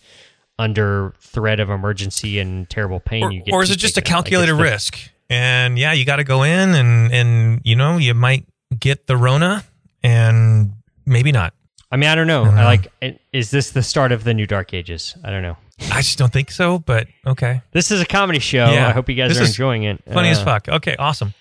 under 0.58 1.14
threat 1.20 1.60
of 1.60 1.70
emergency 1.70 2.40
and 2.40 2.70
terrible 2.70 3.02
pain, 3.02 3.24
or, 3.26 3.32
you 3.34 3.44
get 3.44 3.54
or 3.54 3.64
is 3.64 3.70
it 3.70 3.80
just 3.80 3.98
a 3.98 4.00
out. 4.00 4.06
Like, 4.06 4.10
calculated 4.10 4.54
the- 4.54 4.64
risk? 4.64 4.98
And 5.30 5.78
yeah, 5.78 5.92
you 5.92 6.06
got 6.06 6.16
to 6.18 6.24
go 6.24 6.44
in 6.44 6.74
and 6.74 7.12
and 7.12 7.62
you 7.66 7.76
know 7.76 7.98
you 7.98 8.14
might 8.14 8.46
get 8.80 9.08
the 9.08 9.18
Rona 9.18 9.66
and 10.02 10.72
maybe 11.06 11.34
not. 11.34 11.54
I 11.92 11.96
mean, 11.98 12.10
I 12.10 12.16
don't 12.16 12.28
know. 12.28 12.44
I 12.44 12.46
don't 12.48 12.58
I 12.58 12.66
like. 12.66 13.20
Is 13.32 13.50
this 13.52 13.72
the 13.72 13.82
start 13.84 14.12
of 14.12 14.24
the 14.24 14.34
new 14.34 14.46
Dark 14.46 14.74
Ages? 14.74 15.16
I 15.24 15.30
don't 15.30 15.42
know. 15.42 15.58
I 15.92 16.02
just 16.02 16.18
don't 16.18 16.34
think 16.34 16.52
so. 16.52 16.80
But 16.80 17.08
okay, 17.26 17.62
This 17.72 17.92
is 17.92 18.02
a 18.02 18.06
comedy 18.06 18.40
show. 18.40 18.70
Yeah. 18.72 18.88
I 18.88 18.92
hope 18.92 19.08
you 19.10 19.16
guys 19.16 19.30
This 19.30 19.40
are 19.40 19.46
enjoying 19.46 19.84
it. 19.84 20.02
funny 20.12 20.30
as 20.30 20.40
Uh, 20.40 20.46
fuck. 20.46 20.68
Okay, 20.70 20.96
awesome. 20.98 21.34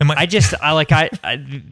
And 0.00 0.08
my, 0.08 0.14
I 0.16 0.26
just 0.26 0.54
I 0.62 0.72
like 0.72 0.92
I, 0.92 1.10
I 1.24 1.62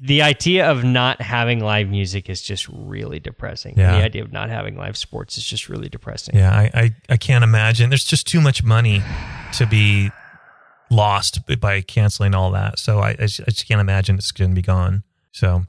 the 0.00 0.20
idea 0.22 0.70
of 0.70 0.84
not 0.84 1.22
having 1.22 1.60
live 1.60 1.88
music 1.88 2.28
is 2.28 2.42
just 2.42 2.68
really 2.68 3.20
depressing. 3.20 3.74
Yeah. 3.78 3.96
The 3.98 4.04
idea 4.04 4.22
of 4.22 4.32
not 4.32 4.50
having 4.50 4.76
live 4.76 4.96
sports 4.98 5.38
is 5.38 5.44
just 5.44 5.68
really 5.68 5.88
depressing. 5.88 6.36
yeah, 6.36 6.50
I, 6.50 6.70
I 6.74 6.94
I 7.10 7.16
can't 7.16 7.44
imagine. 7.44 7.88
There's 7.88 8.04
just 8.04 8.26
too 8.26 8.40
much 8.40 8.62
money 8.64 9.02
to 9.54 9.64
be 9.66 10.10
lost 10.90 11.40
by 11.60 11.80
canceling 11.80 12.34
all 12.34 12.50
that. 12.50 12.78
So 12.78 12.98
I 12.98 13.10
I 13.10 13.14
just, 13.14 13.40
I 13.40 13.44
just 13.50 13.66
can't 13.68 13.80
imagine 13.80 14.16
it's 14.16 14.32
going 14.32 14.50
to 14.50 14.54
be 14.54 14.62
gone. 14.62 15.02
So 15.32 15.64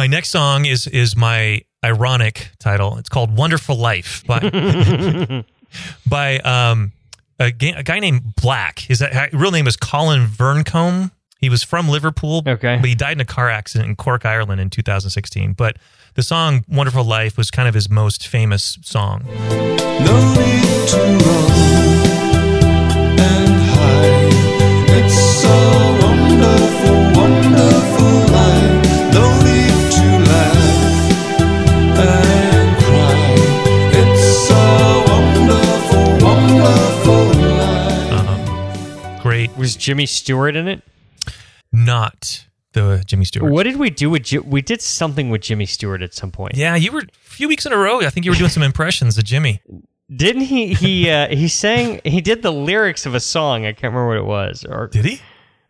my 0.00 0.06
next 0.06 0.30
song 0.30 0.64
is 0.64 0.86
is 0.86 1.14
my 1.14 1.60
ironic 1.84 2.52
title. 2.58 2.96
It's 2.96 3.10
called 3.10 3.36
"Wonderful 3.36 3.76
Life" 3.76 4.24
by 4.26 4.38
by 6.08 6.38
um 6.38 6.92
a, 7.38 7.50
ga- 7.50 7.74
a 7.74 7.82
guy 7.82 7.98
named 8.00 8.34
Black. 8.36 8.78
His 8.78 9.04
real 9.34 9.50
name 9.50 9.66
is 9.66 9.76
Colin 9.76 10.26
Vearncombe. 10.26 11.10
He 11.38 11.50
was 11.50 11.62
from 11.62 11.90
Liverpool, 11.90 12.42
Okay. 12.46 12.78
but 12.80 12.88
he 12.88 12.94
died 12.94 13.12
in 13.18 13.20
a 13.20 13.26
car 13.26 13.50
accident 13.50 13.90
in 13.90 13.96
Cork, 13.96 14.24
Ireland, 14.24 14.58
in 14.58 14.70
2016. 14.70 15.52
But 15.52 15.76
the 16.14 16.22
song 16.22 16.64
"Wonderful 16.66 17.04
Life" 17.04 17.36
was 17.36 17.50
kind 17.50 17.68
of 17.68 17.74
his 17.74 17.90
most 17.90 18.26
famous 18.26 18.78
song. 18.80 19.26
No 20.00 20.34
Was 39.56 39.76
Jimmy 39.76 40.06
Stewart 40.06 40.56
in 40.56 40.68
it? 40.68 40.82
not 41.72 42.46
the 42.72 43.02
Jimmy 43.06 43.24
Stewart. 43.24 43.52
What 43.52 43.62
did 43.64 43.76
we 43.76 43.90
do 43.90 44.10
with 44.10 44.24
Ji- 44.24 44.38
we 44.38 44.60
did 44.62 44.80
something 44.82 45.30
with 45.30 45.42
Jimmy 45.42 45.66
Stewart 45.66 46.02
at 46.02 46.14
some 46.14 46.30
point. 46.32 46.56
Yeah, 46.56 46.74
you 46.76 46.90
were 46.92 47.00
a 47.00 47.06
few 47.22 47.46
weeks 47.48 47.64
in 47.66 47.72
a 47.72 47.76
row. 47.76 48.00
I 48.00 48.10
think 48.10 48.24
you 48.26 48.32
were 48.32 48.36
doing 48.36 48.50
some 48.50 48.62
impressions 48.62 49.16
of 49.18 49.24
Jimmy. 49.24 49.60
Didn't 50.14 50.42
he 50.42 50.74
he 50.74 51.08
uh, 51.10 51.28
he 51.28 51.46
sang 51.48 52.00
he 52.04 52.20
did 52.20 52.42
the 52.42 52.52
lyrics 52.52 53.06
of 53.06 53.14
a 53.14 53.20
song. 53.20 53.66
I 53.66 53.72
can't 53.72 53.92
remember 53.94 54.08
what 54.08 54.16
it 54.16 54.24
was. 54.24 54.64
Or 54.64 54.88
Did 54.88 55.04
he? 55.04 55.20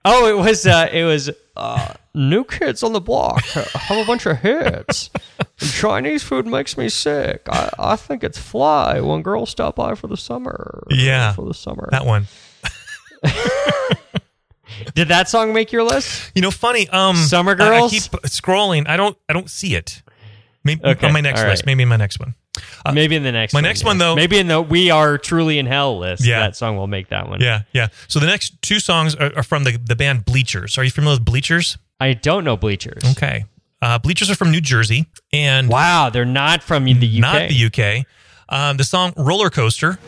Oh, 0.05 0.27
it 0.27 0.43
was 0.43 0.67
uh, 0.67 0.89
it 0.91 1.05
was 1.05 1.31
uh, 1.57 1.93
new 2.15 2.45
kids 2.45 2.83
on 2.83 2.95
the 2.95 3.01
block 3.01 3.43
have 3.45 3.99
a 3.99 4.05
bunch 4.07 4.25
of 4.25 4.39
hits. 4.39 5.11
Chinese 5.59 6.23
food 6.23 6.47
makes 6.47 6.79
me 6.79 6.89
sick. 6.89 7.43
I, 7.51 7.71
I 7.79 7.97
think 7.97 8.25
it's 8.25 8.39
fly 8.39 9.01
when 9.01 9.21
girls 9.21 9.51
stop 9.51 9.77
by 9.77 9.95
for 9.95 10.07
the 10.07 10.17
summer. 10.17 10.85
Yeah. 10.89 11.35
For 11.35 11.45
the 11.47 11.53
summer. 11.55 11.89
That 11.91 12.07
one. 12.07 12.27
Did 14.95 15.09
that 15.09 15.29
song 15.29 15.53
make 15.53 15.73
your 15.73 15.83
list? 15.83 16.33
You 16.35 16.43
know, 16.43 16.51
funny. 16.51 16.89
Um, 16.89 17.17
Summer 17.17 17.55
I- 17.59 17.81
I, 17.85 17.89
keep 17.89 18.03
scrolling. 18.03 18.89
I 18.89 18.97
don't. 18.97 19.17
I 19.29 19.33
don't 19.33 19.51
see 19.51 19.75
it. 19.75 20.03
Maybe 20.65 20.83
Okay, 20.85 21.07
on 21.07 21.13
my 21.13 21.21
next 21.21 21.41
all 21.41 21.47
list. 21.49 21.65
Maybe 21.67 21.83
in 21.83 21.89
my 21.89 21.97
next 21.97 22.19
one. 22.21 22.35
Uh, 22.85 22.93
Maybe 22.93 23.17
in 23.17 23.23
the 23.23 23.33
next 23.33 23.53
my 23.55 23.59
one. 23.59 23.65
next 23.65 23.83
yeah. 23.83 23.87
one, 23.87 23.99
though- 23.99 24.15
Maybe 24.17 24.39
in 24.39 24.49
the 24.49 24.61
We 24.61 24.91
Are 24.91 25.17
Truly 25.17 25.59
in 25.59 25.65
Hell 25.67 25.99
list. 25.99 26.25
Yeah. 26.27 26.41
That 26.41 26.57
song 26.57 26.77
will 26.77 26.89
make 26.89 27.09
that 27.09 27.29
one. 27.29 27.41
Yeah, 27.41 27.63
yeah. 27.73 27.89
So 28.09 28.19
the 28.19 28.27
next 28.27 28.61
two 28.61 28.81
songs 28.81 29.15
are, 29.15 29.33
are 29.37 29.43
from 29.43 29.65
the 29.65 29.79
the 29.79 29.97
band 29.97 30.25
Bleachers. 30.25 30.77
Are 30.77 30.85
you 30.85 30.91
familiar 30.91 31.17
with 31.17 31.25
Bleachers? 31.25 31.79
I 31.99 32.13
don't 32.15 32.45
know 32.45 32.57
Bleachers. 32.57 33.03
Okay. 33.13 33.45
Uh, 33.81 33.99
Bleachers 33.99 34.31
are 34.31 34.35
from 34.35 34.51
New 34.51 34.61
Jersey 34.61 35.07
and 35.33 35.69
Wow, 35.69 36.11
they're 36.11 36.25
not 36.27 36.63
from 36.63 36.85
the 36.85 36.93
UK. 36.93 37.21
not 37.21 37.49
the 37.49 37.67
UK. 37.67 38.07
Um, 38.49 38.77
the 38.77 38.85
song 38.85 39.13
Roller 39.17 39.49
Coaster. 39.49 39.99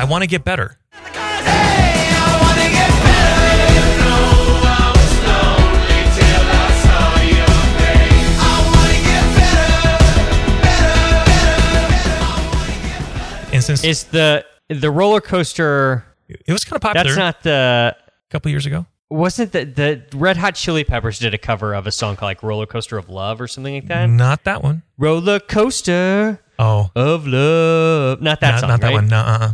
I 0.00 0.04
want 0.04 0.22
to 0.22 0.26
get 0.26 0.44
better. 0.44 0.78
Since 13.78 13.84
Is 13.84 14.04
the 14.04 14.44
the 14.68 14.90
roller 14.90 15.20
coaster 15.20 16.04
it 16.28 16.52
was 16.52 16.64
kind 16.64 16.76
of 16.76 16.82
popular 16.82 17.04
that's 17.04 17.16
not 17.16 17.42
the 17.42 17.96
a 17.98 18.30
couple 18.30 18.50
years 18.50 18.66
ago. 18.66 18.86
wasn't 19.10 19.52
the 19.52 19.64
the 19.64 20.02
Red 20.16 20.36
Hot 20.36 20.54
Chili 20.54 20.84
Peppers 20.84 21.18
did 21.18 21.34
a 21.34 21.38
cover 21.38 21.74
of 21.74 21.86
a 21.86 21.92
song 21.92 22.16
called 22.16 22.28
like 22.28 22.42
Roller 22.42 22.66
Coaster 22.66 22.96
of 22.98 23.08
Love 23.08 23.40
or 23.40 23.48
something 23.48 23.74
like 23.74 23.88
that? 23.88 24.08
Not 24.08 24.44
that 24.44 24.62
one. 24.62 24.82
Roller 24.98 25.40
Coaster 25.40 26.40
Oh, 26.58 26.90
of 26.94 27.26
Love. 27.26 28.20
Not 28.20 28.40
that 28.40 28.50
not, 28.52 28.60
song, 28.60 28.68
not 28.68 28.80
that 28.82 28.86
right? 28.88 28.94
one. 28.94 29.08
No, 29.08 29.16
uh-uh. 29.18 29.52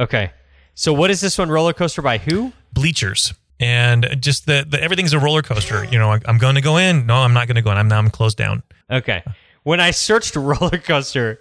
Okay. 0.00 0.32
So 0.74 0.92
what 0.92 1.10
is 1.10 1.20
this 1.20 1.38
one? 1.38 1.48
Roller 1.50 1.72
Coaster 1.74 2.02
by 2.02 2.18
who? 2.18 2.52
Bleachers. 2.72 3.34
And 3.60 4.16
just 4.20 4.46
the, 4.46 4.66
the 4.68 4.82
everything's 4.82 5.12
a 5.14 5.18
roller 5.18 5.40
coaster. 5.42 5.84
You 5.86 5.98
know, 5.98 6.10
I, 6.12 6.20
I'm 6.26 6.36
going 6.36 6.56
to 6.56 6.60
go 6.60 6.76
in. 6.76 7.06
No, 7.06 7.14
I'm 7.16 7.32
not 7.32 7.46
going 7.46 7.54
to 7.56 7.62
go 7.62 7.70
in. 7.70 7.78
I'm 7.78 7.88
now 7.88 7.98
I'm 7.98 8.10
closed 8.10 8.36
down. 8.36 8.62
Okay. 8.90 9.22
When 9.62 9.80
I 9.80 9.92
searched 9.92 10.36
roller 10.36 10.76
coaster, 10.78 11.40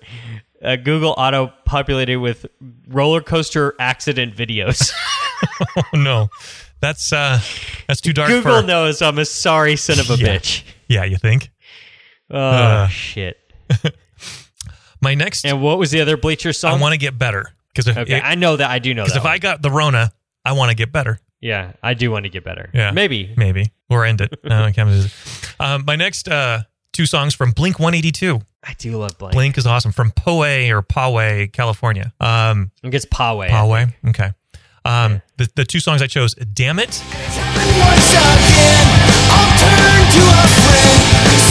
uh, 0.64 0.76
Google 0.78 1.14
auto 1.18 1.52
populated 1.66 2.18
with 2.18 2.46
roller 2.88 3.22
coaster 3.22 3.74
accident 3.80 4.36
videos. 4.36 4.92
Oh 5.78 5.98
no, 5.98 6.30
that's 6.80 7.12
uh, 7.14 7.40
that's 7.88 8.00
too 8.02 8.14
dark 8.14 8.30
Google 8.30 8.62
for. 8.62 8.66
knows 8.66 9.02
I'm 9.02 9.20
a 9.20 9.26
sorry 9.26 9.76
son 9.76 10.00
of 10.00 10.10
a 10.10 10.16
Yeah. 10.16 10.38
bitch. 10.38 10.64
Yeah, 10.88 11.04
you 11.04 11.18
think? 11.18 11.52
Oh 12.32 12.38
Uh. 12.40 12.88
shit! 12.88 13.38
My 15.02 15.14
next, 15.14 15.46
And 15.46 15.62
what 15.62 15.78
was 15.78 15.92
the 15.92 16.02
other 16.02 16.18
Bleacher 16.18 16.54
song? 16.54 16.78
I 16.78 16.82
want 16.82 16.94
to 16.94 16.98
get 16.98 17.18
better 17.20 17.52
because 17.74 17.96
okay, 17.96 18.20
I 18.22 18.36
know 18.36 18.56
that. 18.56 18.70
I 18.70 18.80
do 18.80 18.94
know 18.94 19.04
that. 19.04 19.10
because 19.10 19.18
if 19.18 19.26
I 19.26 19.38
got 19.38 19.62
the 19.62 19.70
Rona, 19.70 20.14
I 20.44 20.54
want 20.54 20.70
to 20.72 20.76
get 20.76 20.92
better. 20.92 21.20
yeah, 21.42 21.74
I 21.84 21.94
do 21.94 22.10
want 22.12 22.24
to 22.24 22.30
get 22.30 22.44
better. 22.44 22.70
Yeah, 22.74 22.92
maybe. 22.92 23.34
maybe 23.38 23.72
or 23.90 24.06
end 24.06 24.22
it. 24.22 24.40
no, 24.44 24.64
I 24.64 24.72
can't. 24.72 24.90
Um, 25.60 25.84
my 25.86 25.96
next 25.98 26.28
uh, 26.28 26.64
two 26.96 27.06
songs 27.06 27.36
from 27.36 27.52
Blink 27.52 27.78
182. 27.78 28.40
I 28.64 28.74
do 28.80 28.96
love 28.98 29.18
Blink. 29.18 29.34
Blink 29.34 29.58
is 29.58 29.68
awesome 29.68 29.92
from 29.92 30.12
Poway 30.12 30.72
or 30.72 30.82
Poway, 30.82 31.52
California. 31.52 32.14
Um, 32.22 32.72
I 32.80 32.82
think 32.82 32.94
it's 32.96 33.06
Poway. 33.06 33.50
Poway, 33.50 33.94
okay. 34.08 34.32
Um, 34.86 35.22
the, 35.36 35.50
the 35.56 35.66
two 35.66 35.82
songs 35.82 36.02
I 36.02 36.08
chose, 36.08 36.36
Damn 36.36 36.80
It, 36.80 36.96
Once 37.04 38.10
again, 38.16 38.88
I'll 39.28 39.54
turn 39.60 40.02
to 40.08 40.24
a 40.24 40.46
friend, 40.64 41.00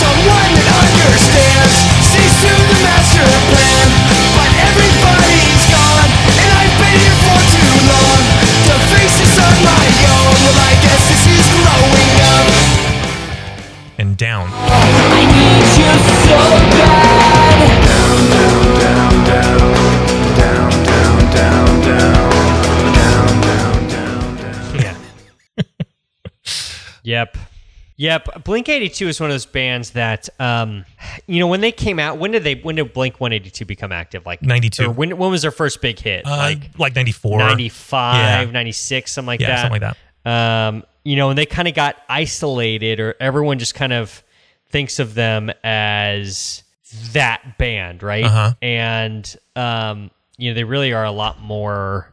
someone 0.01 0.51
that 0.57 0.68
understands, 0.80 1.76
sees 2.09 2.34
through 2.40 2.64
the 2.64 2.78
master 2.80 3.28
plan. 3.53 3.86
But 4.32 4.51
everybody's 4.64 5.64
gone, 5.68 6.09
and 6.40 6.49
I've 6.57 6.76
been 6.80 6.97
here 7.05 7.18
for 7.20 7.40
too 7.53 7.74
long 7.84 8.20
to 8.64 8.74
face 8.97 9.12
this 9.20 9.36
on 9.45 9.57
my 9.61 9.86
own. 10.09 10.34
Well, 10.40 10.57
I 10.57 10.72
guess 10.80 11.03
this 11.05 11.24
is 11.36 11.45
growing 11.53 12.12
up. 12.32 12.93
And 14.05 14.17
Down. 14.17 14.49
I 14.53 15.25
need 15.27 15.65
you 15.81 15.93
so 16.29 16.37
bad. 16.79 18.45
Yeah. 24.81 24.97
Yep. 27.07 27.37
Yep. 27.97 28.45
Blink 28.45 28.67
82 28.69 29.09
is 29.09 29.21
one 29.21 29.29
of 29.29 29.35
those 29.35 29.45
bands 29.45 29.91
that, 29.91 30.29
um, 30.41 30.87
you 31.27 31.39
know, 31.39 31.47
when 31.47 31.61
they 31.61 31.71
came 31.71 31.99
out, 31.99 32.17
when 32.19 32.31
did 32.31 32.43
they, 32.43 32.55
when 32.55 32.77
did 32.77 32.95
Blink 32.95 33.21
182 33.21 33.65
become 33.67 33.93
active? 33.93 34.25
Like 34.25 34.41
92. 34.43 34.91
When, 34.91 35.17
when 35.19 35.31
was 35.31 35.43
their 35.43 35.51
first 35.51 35.83
big 35.83 35.99
hit? 35.99 36.25
Uh, 36.27 36.31
like 36.31 36.71
like, 36.79 36.95
94. 36.97 37.39
95, 37.39 38.47
Yeah. 38.49 38.53
96, 38.53 39.13
something 39.13 39.27
like 39.27 39.41
Yeah, 39.41 39.49
that. 39.49 39.61
something 39.63 39.83
like 39.83 39.95
that. 40.25 40.69
Um, 40.69 40.83
you 41.05 41.17
know, 41.17 41.29
and 41.31 41.39
they 41.39 41.47
kind 41.47 41.69
of 41.69 41.75
got 41.75 41.97
isolated, 42.09 42.99
or 43.01 43.15
everyone 43.21 43.59
just 43.59 43.75
kind 43.75 43.93
of 43.93 44.23
thinks 44.71 44.99
of 44.99 45.15
them 45.15 45.51
as 45.63 46.63
that 47.13 47.59
band, 47.59 48.03
right? 48.03 48.25
Uh-huh. 48.25 48.53
And 48.63 49.37
um, 49.57 50.11
you 50.39 50.51
know, 50.51 50.55
they 50.55 50.65
really 50.65 50.93
are 50.93 51.05
a 51.05 51.13
lot 51.13 51.41
more. 51.41 52.11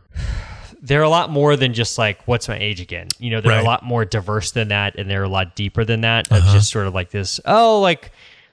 They're 0.84 1.04
a 1.04 1.10
lot 1.10 1.30
more 1.30 1.56
than 1.56 1.74
just 1.74 1.98
like 2.00 2.28
what's 2.28 2.48
my 2.48 2.58
age 2.58 2.82
again. 2.82 3.08
You 3.20 3.30
know, 3.32 3.42
they're 3.42 3.52
Right. 3.52 3.62
a 3.64 3.66
lot 3.66 3.84
more 3.84 4.04
diverse 4.04 4.52
than 4.52 4.70
that, 4.70 4.96
and 4.96 5.10
they're 5.10 5.24
a 5.24 5.30
lot 5.30 5.56
deeper 5.56 5.86
than 5.86 6.02
that. 6.02 6.32
Of 6.32 6.44
just 6.46 6.72
sort 6.72 6.88
of 6.88 6.94
like 6.96 7.12
this, 7.12 7.40
oh, 7.46 7.80
like 7.82 8.12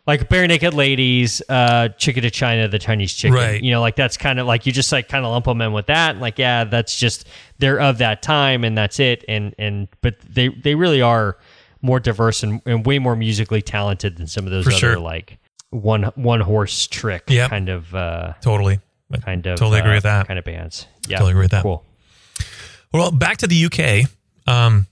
like 0.09 0.29
Barenaked 0.29 0.73
Ladies, 0.75 1.41
uh, 1.49 1.91
chicken 1.91 2.23
to 2.25 2.31
China, 2.31 2.67
the 2.67 2.79
Chinese 2.81 3.13
chicken. 3.13 3.35
Right. 3.37 3.63
You 3.63 3.71
know, 3.71 3.81
like 3.83 3.95
that's 3.95 4.17
kind 4.17 4.41
of 4.41 4.47
like 4.47 4.65
you 4.67 4.73
just 4.73 4.91
like 4.91 5.07
kind 5.09 5.25
of 5.25 5.31
lump 5.31 5.45
them 5.45 5.61
in 5.61 5.73
with 5.73 5.87
that. 5.87 6.17
Like, 6.19 6.39
yeah, 6.39 6.65
that's 6.65 6.99
just 6.99 7.29
they're 7.59 7.79
of 7.79 7.99
that 7.99 8.23
time, 8.23 8.65
and 8.65 8.77
that's 8.77 8.99
it. 8.99 9.25
And 9.29 9.55
and 9.59 9.87
but 10.01 10.17
they 10.21 10.49
they 10.49 10.75
really 10.75 11.03
are 11.03 11.37
more 11.83 12.01
diverse 12.01 12.43
and, 12.43 12.61
and 12.67 12.85
way 12.87 12.99
more 12.99 13.15
musically 13.15 13.63
talented 13.63 14.17
than 14.17 14.27
some 14.27 14.45
of 14.47 14.51
those 14.51 14.65
For 14.65 14.71
other 14.71 14.79
sure. 14.79 14.99
like 14.99 15.39
one 15.71 16.05
one 16.17 16.41
horse 16.41 16.87
trick 16.87 17.25
Yep. 17.29 17.51
kind 17.51 17.69
of 17.69 17.95
uh, 17.95 18.33
Totally. 18.41 18.81
kind 19.23 19.47
of 19.47 19.59
Totally 19.59 19.79
agree 19.81 19.93
uh, 19.93 19.97
with 19.97 20.03
that. 20.05 20.27
kind 20.27 20.39
of 20.39 20.45
bands. 20.45 20.87
Yeah, 21.07 21.19
Totally 21.19 21.33
agree 21.33 21.45
with 21.45 21.51
that. 21.53 21.63
Cool, 21.63 21.85
Well, 22.93 23.11
back 23.13 23.37
to 23.39 23.47
the 23.47 23.67
UK. 23.67 24.11
Um, 24.49 24.87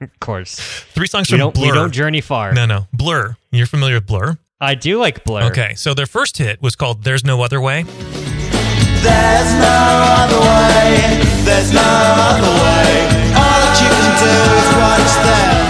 of 0.00 0.20
course. 0.20 0.58
three 0.92 1.06
songs 1.08 1.28
from 1.28 1.38
don't 1.38 1.54
Blur. 1.54 1.66
we 1.66 1.72
don't 1.72 1.92
journey 1.92 2.20
far. 2.20 2.52
no, 2.54 2.64
no. 2.66 2.86
Blur. 2.92 3.36
You're 3.50 3.66
familiar 3.66 3.96
with 3.96 4.06
Blur? 4.06 4.38
I 4.60 4.74
do 4.74 4.98
like 4.98 5.24
Blur. 5.24 5.44
Okay. 5.50 5.74
So 5.74 5.94
their 5.94 6.06
first 6.06 6.38
hit 6.38 6.60
was 6.62 6.76
called 6.76 7.02
There's 7.04 7.24
No 7.24 7.42
Other 7.42 7.60
Way. 7.60 7.82
There's 7.82 9.52
no 9.54 10.04
other 10.18 10.40
way. 10.40 11.20
There's 11.44 11.72
no 11.72 11.80
other 11.80 12.52
way. 12.62 13.06
All 13.38 13.58
that 13.62 13.78
you 13.82 13.88
can 13.88 14.14
do 14.18 14.34
is 14.58 14.68
watch 14.78 15.14
them. 15.24 15.67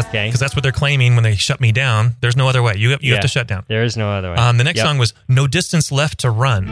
That's 0.00 0.08
Okay. 0.14 0.26
because 0.28 0.40
that's 0.40 0.56
what 0.56 0.62
they're 0.62 0.72
claiming 0.72 1.14
when 1.14 1.22
they 1.24 1.36
shut 1.36 1.60
me 1.60 1.72
down. 1.72 2.16
There's 2.20 2.36
no 2.36 2.48
other 2.48 2.62
way. 2.62 2.74
You 2.76 2.90
have, 2.92 3.02
you 3.02 3.10
Yeah. 3.10 3.16
have 3.16 3.22
to 3.22 3.28
shut 3.28 3.46
down. 3.46 3.64
There 3.68 3.84
is 3.84 3.96
no 3.98 4.10
other 4.10 4.30
way. 4.30 4.36
Um, 4.36 4.56
the 4.56 4.64
next 4.64 4.78
Yep. 4.78 4.86
song 4.86 4.98
was 4.98 5.12
No 5.28 5.46
Distance 5.46 5.92
Left 5.92 6.18
to 6.20 6.30
Run. 6.30 6.68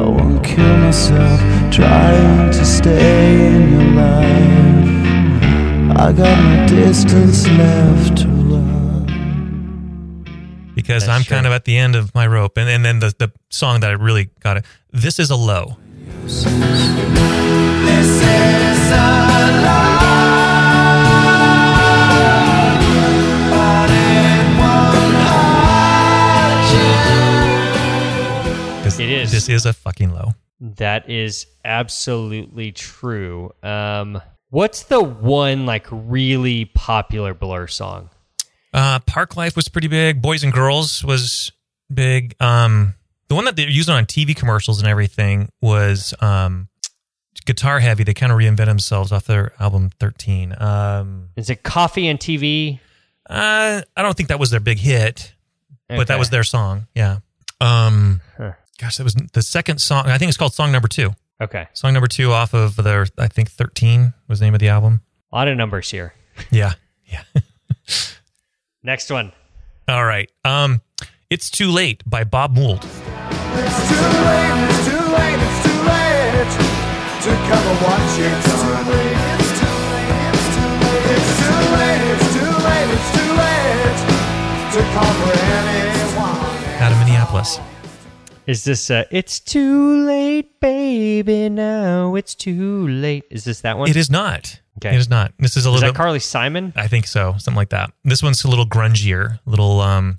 I 0.00 0.02
won't 0.08 0.44
kill 0.44 0.76
myself 0.78 1.40
trying 1.72 2.50
to 2.52 2.64
stay 2.64 3.46
in 3.46 3.72
your 3.72 3.90
life. 4.02 5.96
I 5.98 6.12
got 6.12 6.38
no 6.44 6.66
distance 6.68 7.46
left 7.48 8.18
to 8.18 8.28
run. 8.28 9.06
because 10.76 11.04
That's 11.06 11.18
I'm 11.18 11.24
true. 11.24 11.34
kind 11.36 11.46
of 11.46 11.52
at 11.52 11.64
the 11.64 11.76
end 11.76 11.94
of 11.96 12.14
my 12.14 12.26
rope. 12.26 12.56
And, 12.56 12.68
and 12.70 12.84
then 12.84 13.00
the, 13.00 13.12
the 13.18 13.30
song 13.50 13.80
that 13.80 13.90
I 13.90 13.94
really 13.94 14.30
got 14.40 14.56
it. 14.56 14.64
This 14.92 15.18
is 15.18 15.28
a 15.30 15.36
low. 15.36 15.76
This 16.24 16.46
is 16.46 16.96
a 18.92 18.94
lie, 19.64 19.79
It 29.00 29.10
is. 29.10 29.32
This 29.32 29.48
is 29.48 29.66
a 29.66 29.72
fucking 29.72 30.12
low. 30.12 30.34
That 30.60 31.08
is 31.08 31.46
absolutely 31.64 32.72
true. 32.72 33.52
Um, 33.62 34.20
what's 34.50 34.82
the 34.84 35.02
one 35.02 35.66
like 35.66 35.86
really 35.90 36.66
popular 36.66 37.34
Blur 37.34 37.66
song? 37.66 38.10
Uh, 38.72 39.00
Parklife 39.00 39.56
was 39.56 39.68
pretty 39.68 39.88
big. 39.88 40.20
Boys 40.22 40.44
and 40.44 40.52
Girls 40.52 41.02
was 41.04 41.50
big. 41.92 42.34
Um, 42.40 42.94
The 43.28 43.34
one 43.34 43.44
that 43.46 43.56
they're 43.56 43.68
using 43.68 43.94
on 43.94 44.06
TV 44.06 44.34
commercials 44.36 44.78
and 44.80 44.86
everything 44.88 45.48
was 45.60 46.14
um, 46.20 46.68
Guitar 47.46 47.80
Heavy. 47.80 48.04
They 48.04 48.14
kind 48.14 48.30
of 48.30 48.38
reinvented 48.38 48.66
themselves 48.66 49.12
off 49.12 49.24
their 49.26 49.52
album 49.58 49.90
13. 49.98 50.54
Um, 50.60 51.30
Is 51.36 51.48
it 51.50 51.62
Coffee 51.62 52.06
and 52.08 52.18
TV? 52.18 52.78
uh, 53.28 53.82
I 53.96 54.02
don't 54.02 54.16
think 54.16 54.28
that 54.28 54.38
was 54.38 54.50
their 54.50 54.60
big 54.60 54.78
hit, 54.78 55.32
but 55.88 56.08
that 56.08 56.18
was 56.18 56.30
their 56.30 56.44
song. 56.44 56.86
Yeah. 56.94 57.18
Um, 57.60 58.20
Huh. 58.36 58.52
Gosh, 58.80 58.96
that 58.96 59.04
was 59.04 59.14
the 59.14 59.42
second 59.42 59.78
song. 59.80 60.06
I 60.06 60.16
think 60.16 60.30
it's 60.30 60.38
called 60.38 60.54
song 60.54 60.72
number 60.72 60.88
two. 60.88 61.10
Okay. 61.40 61.66
Song 61.74 61.92
number 61.92 62.06
two 62.06 62.32
off 62.32 62.54
of 62.54 62.76
their, 62.76 63.06
I 63.18 63.28
think 63.28 63.50
13 63.50 64.14
was 64.28 64.38
the 64.40 64.46
name 64.46 64.54
of 64.54 64.60
the 64.60 64.68
album. 64.68 65.02
A 65.32 65.36
lot 65.36 65.48
of 65.48 65.56
numbers 65.56 65.90
here. 65.90 66.14
Yeah. 66.50 66.72
Yeah. 67.06 67.22
Next 68.82 69.10
one. 69.10 69.32
All 69.88 70.04
right. 70.06 70.30
Um, 70.44 70.80
It's 71.28 71.50
Too 71.50 71.70
Late 71.70 72.02
by 72.08 72.24
Bob 72.24 72.54
Mould. 72.54 72.82
It's 72.82 73.88
too 73.88 74.00
late, 74.00 74.56
it's 74.64 74.84
too 74.88 75.04
late, 75.12 75.40
it's 75.42 75.60
too 75.66 75.80
late 75.84 76.52
to 77.20 77.30
come 77.50 77.64
and 77.68 77.80
watch 77.84 78.16
it. 78.16 78.32
It's 78.32 78.48
too 78.48 78.72
late, 78.88 79.20
it's 79.36 79.52
too 79.60 79.76
late, 79.92 80.32
it's 80.32 80.48
too 80.56 80.72
late. 80.80 81.12
It's 81.12 81.36
too 81.36 81.60
late, 81.76 82.08
it's 82.14 82.28
too 82.32 82.52
late, 82.64 82.88
it's 82.96 83.10
too 83.12 83.30
late 83.36 83.98
to 84.72 84.80
comprehend 84.96 85.66
anyone. 85.76 86.80
out 86.80 86.92
of 86.92 86.98
Minneapolis. 87.00 87.58
Is 88.46 88.64
this 88.64 88.90
uh 88.90 89.04
It's 89.10 89.38
too 89.40 90.04
late, 90.06 90.60
baby, 90.60 91.48
now 91.48 92.14
it's 92.14 92.34
too 92.34 92.88
late. 92.88 93.24
Is 93.30 93.44
this 93.44 93.60
that 93.60 93.78
one? 93.78 93.88
It 93.88 93.96
is 93.96 94.10
not. 94.10 94.60
Okay. 94.78 94.94
It 94.94 94.98
is 94.98 95.10
not. 95.10 95.32
This 95.38 95.56
is 95.56 95.66
a 95.66 95.68
Is 95.68 95.74
little 95.74 95.88
that 95.92 95.96
Carly 95.96 96.20
Simon? 96.20 96.72
I 96.74 96.88
think 96.88 97.06
so, 97.06 97.34
something 97.38 97.54
like 97.56 97.68
that. 97.70 97.92
This 98.04 98.22
one's 98.22 98.42
a 98.44 98.48
little 98.48 98.66
grungier, 98.66 99.38
a 99.46 99.50
little 99.50 99.80
um 99.80 100.18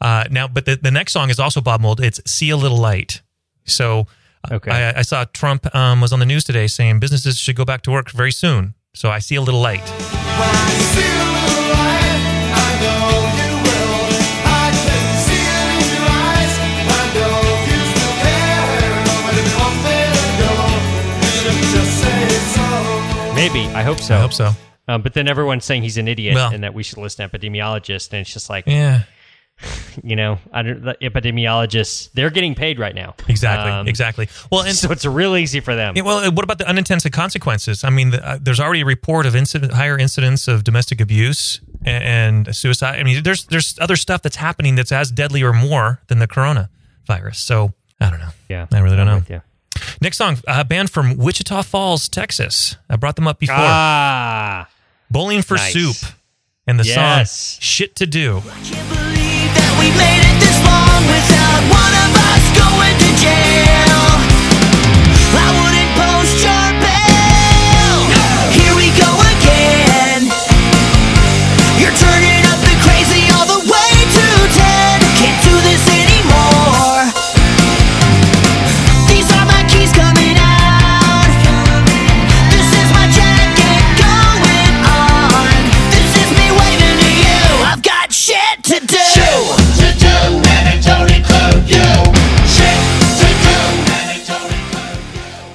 uh 0.00 0.24
now 0.30 0.46
but 0.48 0.64
the, 0.64 0.76
the 0.76 0.90
next 0.90 1.12
song 1.12 1.30
is 1.30 1.38
also 1.40 1.60
Bob 1.60 1.80
Mould. 1.80 2.00
It's 2.00 2.20
See 2.30 2.50
a 2.50 2.56
Little 2.56 2.78
Light. 2.78 3.22
So 3.64 4.06
uh, 4.50 4.54
Okay. 4.54 4.70
I, 4.70 5.00
I 5.00 5.02
saw 5.02 5.24
Trump 5.24 5.74
um, 5.74 6.00
was 6.00 6.12
on 6.12 6.20
the 6.20 6.26
news 6.26 6.44
today 6.44 6.68
saying 6.68 7.00
businesses 7.00 7.38
should 7.38 7.56
go 7.56 7.64
back 7.64 7.82
to 7.82 7.90
work 7.90 8.10
very 8.12 8.32
soon. 8.32 8.74
So 8.94 9.10
I 9.10 9.18
see 9.18 9.34
a 9.34 9.42
little 9.42 9.60
light. 9.60 9.80
When 9.80 10.48
I 10.48 10.70
see 10.94 11.00
a 11.00 11.24
little 11.24 11.62
light, 11.62 11.67
Maybe. 23.38 23.60
I 23.72 23.82
hope 23.84 23.98
so. 24.00 24.16
I 24.16 24.18
hope 24.18 24.32
so. 24.32 24.50
Um, 24.88 25.00
but 25.02 25.14
then 25.14 25.28
everyone's 25.28 25.64
saying 25.64 25.84
he's 25.84 25.96
an 25.96 26.08
idiot 26.08 26.34
Well- 26.34 26.52
and 26.52 26.64
that 26.64 26.74
we 26.74 26.82
should 26.82 26.98
listen 26.98 27.28
to 27.30 27.38
epidemiologists. 27.38 28.10
And 28.10 28.20
it's 28.20 28.32
just 28.32 28.50
like, 28.50 28.64
Yeah. 28.66 29.02
you 30.02 30.16
know, 30.16 30.40
I 30.52 30.62
don't, 30.62 30.82
the 30.82 30.94
epidemiologists, 31.00 32.10
they're 32.14 32.30
getting 32.30 32.56
paid 32.56 32.80
right 32.80 32.96
now. 32.96 33.14
Exactly. 33.28 33.70
Um, 33.70 33.86
exactly. 33.86 34.28
Well, 34.50 34.62
and 34.62 34.74
So 34.74 34.90
it's 34.90 35.04
real 35.06 35.36
easy 35.36 35.60
for 35.60 35.76
them. 35.76 35.94
Yeah, 35.96 36.02
well, 36.02 36.32
what 36.32 36.42
about 36.42 36.58
the 36.58 36.68
unintended 36.68 37.12
consequences? 37.12 37.84
I 37.84 37.90
mean, 37.90 38.10
the, 38.10 38.28
uh, 38.28 38.38
there's 38.40 38.58
already 38.58 38.80
a 38.80 38.84
report 38.84 39.24
of 39.24 39.36
incident, 39.36 39.72
higher 39.72 39.96
incidents 39.96 40.48
of 40.48 40.64
domestic 40.64 41.00
abuse 41.00 41.60
and, 41.84 42.46
and 42.48 42.56
suicide. 42.56 42.98
I 42.98 43.04
mean, 43.04 43.22
there's 43.22 43.46
there's 43.46 43.78
other 43.80 43.94
stuff 43.94 44.22
that's 44.22 44.36
happening 44.36 44.74
that's 44.74 44.90
as 44.90 45.12
deadly 45.12 45.44
or 45.44 45.52
more 45.52 46.00
than 46.08 46.18
the 46.18 46.26
coronavirus. 46.26 47.36
So 47.36 47.72
I 48.00 48.10
don't 48.10 48.18
know. 48.18 48.30
yeah. 48.48 48.66
I 48.72 48.80
really 48.80 48.96
don't 48.96 49.06
know. 49.06 49.22
you. 49.28 49.42
Next 50.00 50.16
song, 50.16 50.38
a 50.46 50.64
band 50.64 50.90
from 50.90 51.16
Wichita 51.16 51.62
Falls, 51.62 52.08
Texas. 52.08 52.76
I 52.88 52.96
brought 52.96 53.16
them 53.16 53.26
up 53.28 53.38
before. 53.38 53.56
Ah. 53.58 54.68
Bowling 55.10 55.42
for 55.42 55.56
nice. 55.56 55.72
Soup, 55.72 55.96
and 56.66 56.78
the 56.78 56.84
Yes. 56.84 57.32
song 57.32 57.58
"Shit 57.60 57.96
to 57.96 58.06
Do." 58.06 58.42
Can't 65.30 65.67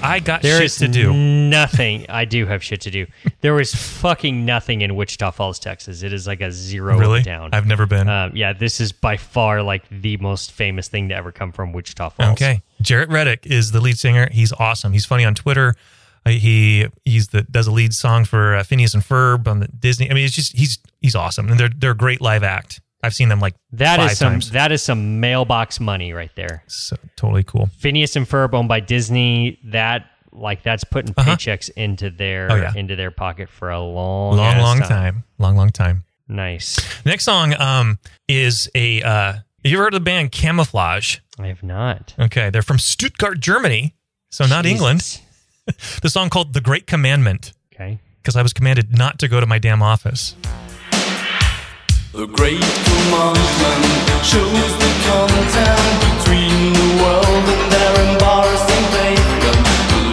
I 0.03 0.19
got 0.19 0.41
There 0.41 0.57
shit 0.57 0.65
is 0.65 0.75
to 0.77 0.87
do. 0.87 1.13
nothing. 1.13 2.05
I 2.09 2.25
do 2.25 2.45
have 2.45 2.63
shit 2.63 2.81
to 2.81 2.91
do. 2.91 3.07
There 3.41 3.53
was 3.53 3.73
fucking 3.73 4.45
nothing 4.45 4.81
in 4.81 4.95
Wichita 4.95 5.31
Falls, 5.31 5.59
Texas. 5.59 6.03
It 6.03 6.13
is 6.13 6.27
like 6.27 6.41
a 6.41 6.51
zero 6.51 6.97
Really? 6.97 7.21
down. 7.23 7.49
I've 7.53 7.65
never 7.65 7.85
been. 7.85 8.07
Um, 8.09 8.35
yeah, 8.35 8.53
this 8.53 8.79
is 8.79 8.91
by 8.91 9.17
far 9.17 9.61
like 9.63 9.83
the 9.89 10.17
most 10.17 10.51
famous 10.51 10.87
thing 10.87 11.09
to 11.09 11.15
ever 11.15 11.31
come 11.31 11.51
from 11.51 11.71
Wichita 11.73 12.09
Falls. 12.09 12.33
Okay, 12.33 12.61
Jaret 12.81 13.09
Reddick 13.09 13.45
is 13.45 13.71
the 13.71 13.79
lead 13.81 13.97
singer. 13.97 14.27
He's 14.31 14.51
awesome. 14.53 14.93
He's 14.93 15.05
funny 15.05 15.25
on 15.25 15.35
Twitter. 15.35 15.75
Uh, 16.25 16.29
he 16.31 16.87
he's 17.05 17.27
the 17.29 17.43
does 17.43 17.67
a 17.67 17.71
lead 17.71 17.93
song 17.93 18.23
for 18.25 18.55
uh, 18.55 18.63
Phineas 18.63 18.93
and 18.93 19.03
Ferb 19.03 19.47
on 19.47 19.59
the 19.59 19.67
Disney. 19.67 20.09
I 20.09 20.13
mean, 20.13 20.25
it's 20.25 20.33
just 20.35 20.55
he's 20.55 20.77
he's 21.01 21.15
awesome, 21.15 21.49
and 21.49 21.59
they're 21.59 21.69
they're 21.69 21.91
a 21.91 21.95
great 21.97 22.21
live 22.21 22.43
act. 22.43 22.79
I've 23.03 23.13
seen 23.13 23.29
them 23.29 23.39
like 23.39 23.53
That 23.73 23.97
five 23.97 24.11
is 24.11 24.17
some 24.17 24.33
times. 24.33 24.51
that 24.51 24.71
is 24.71 24.81
some 24.81 25.19
mailbox 25.19 25.79
money 25.79 26.13
right 26.13 26.31
there. 26.35 26.63
So, 26.67 26.95
totally 27.17 27.43
cool. 27.43 27.67
Phineas 27.77 28.15
and 28.15 28.25
Ferb 28.27 28.53
owned 28.53 28.69
by 28.69 28.79
Disney. 28.79 29.59
That 29.65 30.05
like 30.31 30.63
that's 30.63 30.83
putting 30.83 31.13
Uh-huh. 31.17 31.31
paychecks 31.35 31.69
into 31.75 32.09
their 32.09 32.51
Oh, 32.51 32.55
yeah. 32.55 32.73
into 32.75 32.95
their 32.95 33.11
pocket 33.11 33.49
for 33.49 33.69
a 33.69 33.79
long 33.79 34.37
Long, 34.37 34.57
long 34.57 34.79
time. 34.79 35.23
Long, 35.37 35.55
long 35.55 35.69
time. 35.69 36.05
Nice. 36.27 36.79
Next 37.05 37.25
song 37.25 37.53
um 37.59 37.99
is 38.27 38.69
a. 38.73 39.01
uh 39.03 39.33
Have 39.33 39.41
you 39.63 39.77
ever 39.77 39.83
heard 39.85 39.93
of 39.93 39.99
the 39.99 40.03
band 40.05 40.31
Camouflage? 40.31 41.17
I 41.37 41.47
have 41.47 41.61
not. 41.63 42.13
Okay, 42.17 42.49
they're 42.49 42.61
from 42.63 42.79
Stuttgart, 42.79 43.39
Germany, 43.41 43.93
so 44.31 44.45
not 44.45 44.65
England. 44.65 45.19
The 46.01 46.09
song 46.09 46.29
called 46.29 46.53
"The 46.53 46.59
Great 46.61 46.87
Commandment" 46.87 47.53
Okay. 47.73 47.99
because 48.21 48.35
I 48.35 48.41
was 48.41 48.51
commanded 48.53 48.97
not 48.97 49.17
to 49.19 49.27
go 49.29 49.39
to 49.39 49.45
my 49.45 49.59
damn 49.59 49.81
office. 49.81 50.35
The 52.13 52.27
great 52.27 52.61
commandment 52.61 53.83
shows 54.23 54.71
the 54.77 54.91
content 55.09 55.81
between 56.13 56.73
the 56.77 56.89
world 57.01 57.45
and 57.53 57.71
their 57.73 57.93
embarrassing 58.13 58.85
pavement. 58.93 59.57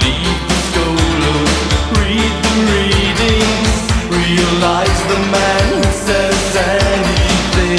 Leave 0.00 0.40
the 0.48 0.58
scholars, 0.72 1.52
read 2.00 2.32
the 2.40 2.56
readings, 2.72 3.76
realize 4.08 5.00
the 5.12 5.20
man 5.28 5.64
who 5.76 5.84
says 5.92 6.56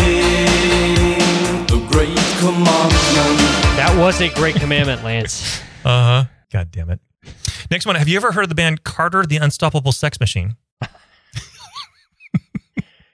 anything. 0.05 1.65
The 1.65 1.81
great 1.91 2.21
commandment. 2.37 3.41
That 3.75 3.93
was 3.97 4.21
a 4.21 4.29
great 4.29 4.55
commandment, 4.55 5.03
Lance. 5.03 5.61
Uh 5.83 5.89
huh. 5.89 6.25
God 6.53 6.69
damn 6.69 6.91
it. 6.91 6.99
Next 7.71 7.87
one. 7.87 7.95
Have 7.95 8.07
you 8.07 8.15
ever 8.15 8.31
heard 8.33 8.43
of 8.43 8.49
the 8.49 8.55
band 8.55 8.83
Carter 8.83 9.25
the 9.25 9.37
Unstoppable 9.37 9.91
Sex 9.91 10.19
Machine? 10.19 10.57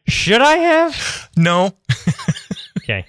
Should 0.08 0.42
I 0.42 0.56
have? 0.58 1.30
No. 1.38 1.72
Okay. 2.90 3.06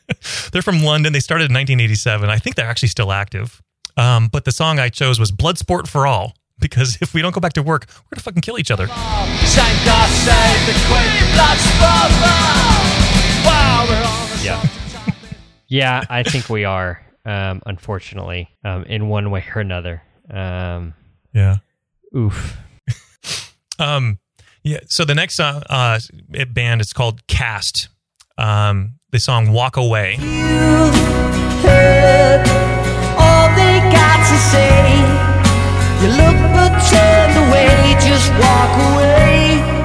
They're 0.52 0.60
from 0.62 0.82
London. 0.82 1.12
They 1.12 1.20
started 1.20 1.44
in 1.50 1.54
1987. 1.54 2.28
I 2.28 2.38
think 2.38 2.56
they're 2.56 2.66
actually 2.66 2.88
still 2.88 3.12
active. 3.12 3.62
Um, 3.96 4.26
but 4.26 4.44
the 4.44 4.50
song 4.50 4.80
I 4.80 4.88
chose 4.88 5.20
was 5.20 5.30
Bloodsport 5.30 5.86
for 5.86 6.04
All 6.04 6.34
because 6.58 6.98
if 7.00 7.14
we 7.14 7.22
don't 7.22 7.32
go 7.32 7.40
back 7.40 7.52
to 7.52 7.62
work, 7.62 7.86
we're 7.88 8.16
going 8.16 8.18
to 8.18 8.22
fucking 8.24 8.40
kill 8.42 8.58
each 8.58 8.72
other. 8.72 8.88
Shank 8.88 9.86
us 9.86 10.10
save 10.24 10.66
the 10.66 10.72
queen, 10.88 11.32
blood 11.32 11.58
Wow, 13.46 13.86
we're 13.88 13.96
on 14.04 14.38
the 14.38 14.44
Yeah. 14.44 15.14
Yeah, 15.68 16.04
I 16.10 16.24
think 16.24 16.48
we 16.50 16.64
are. 16.64 17.00
Um, 17.24 17.62
unfortunately, 17.66 18.48
um, 18.64 18.82
in 18.84 19.08
one 19.08 19.30
way 19.30 19.44
or 19.54 19.60
another. 19.60 20.02
Um, 20.28 20.94
Yeah. 21.32 21.58
oof. 22.16 22.56
Um, 23.78 24.18
yeah. 24.62 24.78
So 24.86 25.04
the 25.04 25.14
next 25.14 25.40
uh, 25.40 25.60
uh, 25.68 25.98
band 26.52 26.80
is 26.80 26.92
called 26.92 27.26
Cast. 27.26 27.88
Um, 28.38 29.00
the 29.10 29.18
song 29.18 29.50
Walk 29.52 29.76
Away. 29.76 30.14
heard 30.16 30.94
all 33.18 33.48
they 33.56 33.80
got 33.90 34.18
to 34.30 34.38
say. 34.52 34.94
You 36.00 36.08
look 36.16 36.36
but 36.54 36.72
away, 37.36 37.96
just 38.00 38.30
walk 38.32 38.72
away. 38.92 39.79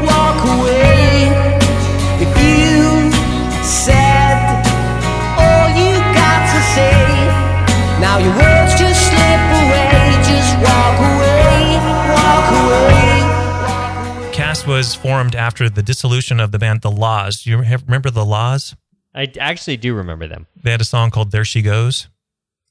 Was 14.75 14.93
formed 14.93 15.35
after 15.37 15.69
the 15.69 15.81
dissolution 15.81 16.41
of 16.41 16.51
the 16.51 16.59
band 16.59 16.81
The 16.81 16.91
La's. 16.91 17.45
You 17.45 17.59
remember 17.59 18.11
The 18.11 18.25
La's? 18.25 18.75
I 19.13 19.31
actually 19.39 19.77
do 19.77 19.93
remember 19.95 20.27
them. 20.27 20.47
They 20.61 20.71
had 20.71 20.81
a 20.81 20.85
song 20.85 21.11
called 21.11 21.31
There 21.31 21.45
She 21.45 21.61
Goes. 21.61 22.09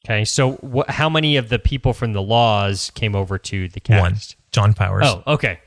Okay, 0.04 0.26
so 0.26 0.58
wh- 0.62 0.90
how 0.92 1.08
many 1.08 1.38
of 1.38 1.48
the 1.48 1.58
people 1.58 1.94
from 1.94 2.12
the 2.12 2.20
La's 2.20 2.90
came 2.90 3.16
over 3.16 3.38
to 3.38 3.68
the 3.70 3.80
cast? 3.80 4.02
One. 4.02 4.16
John 4.52 4.74
Powers. 4.74 5.06
Oh, 5.06 5.22
okay. 5.26 5.60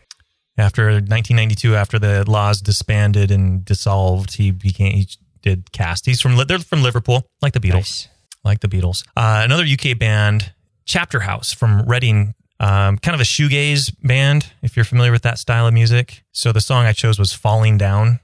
After 0.60 0.86
1992, 0.92 1.76
after 1.76 1.98
the 1.98 2.24
La's 2.30 2.62
disbanded 2.62 3.32
and 3.32 3.66
dissolved, 3.66 4.36
he 4.36 4.52
became 4.52 4.94
he 4.94 5.08
did 5.42 5.72
cast. 5.72 6.06
He's 6.06 6.22
from 6.22 6.36
they're 6.48 6.60
from 6.60 6.84
Liverpool, 6.84 7.26
like 7.42 7.54
the 7.54 7.60
Beatles, 7.60 7.74
Nice. 7.74 8.08
like 8.44 8.60
the 8.60 8.68
Beatles. 8.68 9.04
Uh, 9.18 9.42
another 9.44 9.64
UK 9.66 9.98
band, 9.98 10.54
Chapterhouse 10.86 11.52
from 11.52 11.82
Reading, 11.88 12.36
um, 12.60 12.98
kind 12.98 13.16
of 13.16 13.22
a 13.22 13.26
shoegaze 13.26 13.94
band. 14.04 14.52
If 14.62 14.76
you're 14.76 14.86
familiar 14.86 15.12
with 15.12 15.24
that 15.24 15.40
style 15.40 15.68
of 15.68 15.74
music, 15.74 16.24
so 16.32 16.52
the 16.52 16.62
song 16.62 16.86
I 16.86 16.94
chose 16.94 17.20
was 17.20 17.34
"Falling 17.34 17.78
Down." 17.78 18.20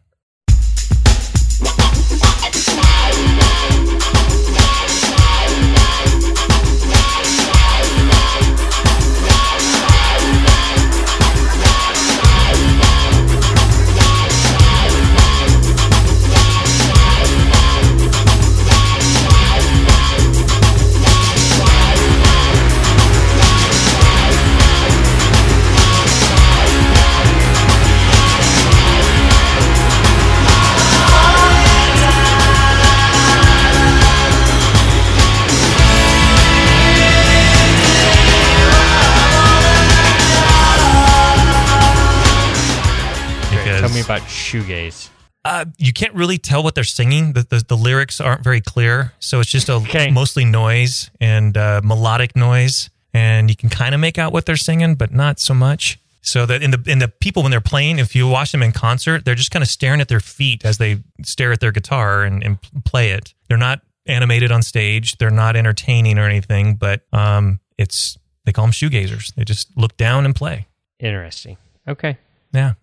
Shoegaze. 44.34 45.10
Uh, 45.45 45.65
you 45.77 45.91
can't 45.91 46.14
really 46.14 46.38
tell 46.38 46.64
what 46.64 46.73
they're 46.73 46.84
singing. 46.85 47.34
The, 47.34 47.43
the, 47.43 47.65
the 47.68 47.76
lyrics 47.77 48.22
aren't 48.22 48.43
very 48.43 48.61
clear. 48.61 49.11
So 49.19 49.39
it's 49.41 49.49
just 49.49 49.68
a 49.69 49.73
Okay. 49.84 50.10
mostly 50.10 50.45
noise 50.45 51.11
and 51.19 51.57
uh, 51.57 51.81
melodic 51.84 52.35
noise. 52.35 52.89
And 53.14 53.49
you 53.49 53.55
can 53.55 53.69
kind 53.69 53.93
of 53.93 54.01
make 54.01 54.18
out 54.18 54.31
what 54.34 54.45
they're 54.45 54.55
singing, 54.55 54.95
but 54.95 55.11
not 55.11 55.39
so 55.39 55.53
much. 55.53 55.99
So 56.22 56.45
that 56.45 56.64
in 56.64 56.72
the 56.72 56.81
in 56.88 56.99
the 56.99 57.10
people 57.10 57.43
when 57.43 57.51
they're 57.51 57.60
playing, 57.60 57.99
if 57.99 58.15
you 58.15 58.27
watch 58.30 58.53
them 58.53 58.64
in 58.64 58.72
concert, 58.72 59.26
they're 59.26 59.35
just 59.35 59.51
kind 59.51 59.61
of 59.61 59.68
staring 59.68 59.99
at 59.99 60.07
their 60.07 60.22
feet 60.22 60.64
as 60.64 60.77
they 60.77 61.03
stare 61.22 61.51
at 61.51 61.60
their 61.60 61.73
guitar 61.73 62.23
and, 62.23 62.41
and 62.41 62.57
play 62.85 63.10
it. 63.11 63.34
They're 63.49 63.57
not 63.57 63.81
animated 64.05 64.49
on 64.49 64.61
stage. 64.64 65.18
They're 65.18 65.30
not 65.30 65.57
entertaining 65.57 66.18
or 66.18 66.23
anything, 66.23 66.76
but 66.76 67.01
um, 67.11 67.60
it's 67.77 68.18
they 68.45 68.53
call 68.53 68.64
them 68.64 68.72
shoegazers. 68.72 69.35
They 69.35 69.43
just 69.43 69.76
look 69.76 69.97
down 69.97 70.23
and 70.26 70.34
play. 70.34 70.68
Interesting. 70.97 71.57
Okay. 71.89 72.18
Yeah. 72.53 72.73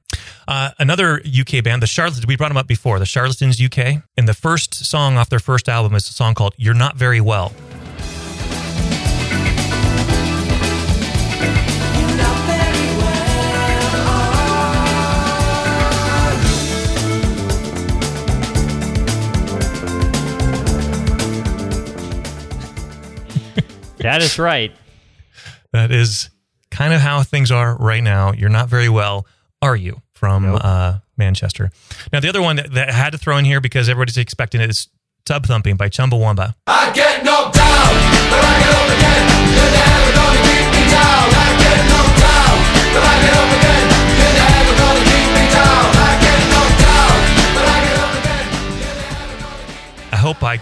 Uh, 0.48 0.70
another 0.78 1.22
UK 1.24 1.62
band, 1.62 1.82
the 1.82 1.86
Charlatans, 1.86 2.26
we 2.26 2.36
brought 2.36 2.48
them 2.48 2.56
up 2.56 2.66
before, 2.66 2.98
the 2.98 3.06
Charlatans 3.06 3.60
UK. 3.62 4.02
And 4.16 4.26
the 4.26 4.34
first 4.34 4.74
song 4.74 5.16
off 5.16 5.28
their 5.28 5.38
first 5.38 5.68
album 5.68 5.94
is 5.94 6.08
a 6.08 6.12
song 6.12 6.34
called 6.34 6.54
You're 6.56 6.74
Not 6.74 6.96
Very 6.96 7.20
Well. 7.20 7.52
That 24.00 24.22
is 24.22 24.38
right. 24.38 24.72
That 25.72 25.92
is 25.92 26.30
kind 26.70 26.94
of 26.94 27.02
how 27.02 27.22
things 27.22 27.50
are 27.50 27.76
right 27.76 28.02
now. 28.02 28.32
You're 28.32 28.48
not 28.48 28.68
very 28.68 28.88
well, 28.88 29.26
are 29.62 29.76
you? 29.76 30.00
From 30.14 30.44
Nope. 30.44 30.60
uh, 30.64 30.98
Manchester. 31.16 31.70
Now, 32.12 32.20
the 32.20 32.28
other 32.28 32.42
one 32.42 32.56
that, 32.56 32.72
that 32.74 32.88
I 32.90 32.92
had 32.92 33.10
to 33.12 33.18
throw 33.18 33.36
in 33.38 33.44
here 33.44 33.60
because 33.60 33.88
everybody's 33.88 34.18
expecting 34.18 34.60
it 34.60 34.68
is 34.70 34.88
Tub 35.24 35.46
Thumping 35.46 35.76
by 35.76 35.88
Chumbawamba. 35.88 36.54
I 36.66 36.90
get 36.92 37.24
knocked 37.24 37.54
down, 37.56 37.92
but 38.28 38.40
I 38.40 38.52
get 38.60 38.72
up 38.76 38.88
again. 38.88 39.24
You're 39.56 39.72
never 39.80 40.12
gonna 40.16 40.40
keep 40.44 40.66
me 40.76 40.82
down. 40.92 41.26
I 41.32 41.48
get 41.60 41.80
knocked 41.88 42.18
down, 42.20 42.56
but 42.92 43.02
I 43.04 43.14
get 43.20 43.34
up 43.36 43.50
again. 43.56 43.86
You're 44.20 44.36
never 44.40 44.72
gonna 44.76 45.04
keep 45.08 45.28
me 45.36 45.44
down. 45.56 45.88
I 45.96 46.12
get 46.20 46.40
knocked 46.52 46.78
down, 46.84 47.16
but 47.56 47.64
I 47.64 47.78
get 47.84 47.96
up 48.00 48.12
again. 48.20 50.12
I 50.12 50.16
hope 50.16 50.42
I 50.42 50.60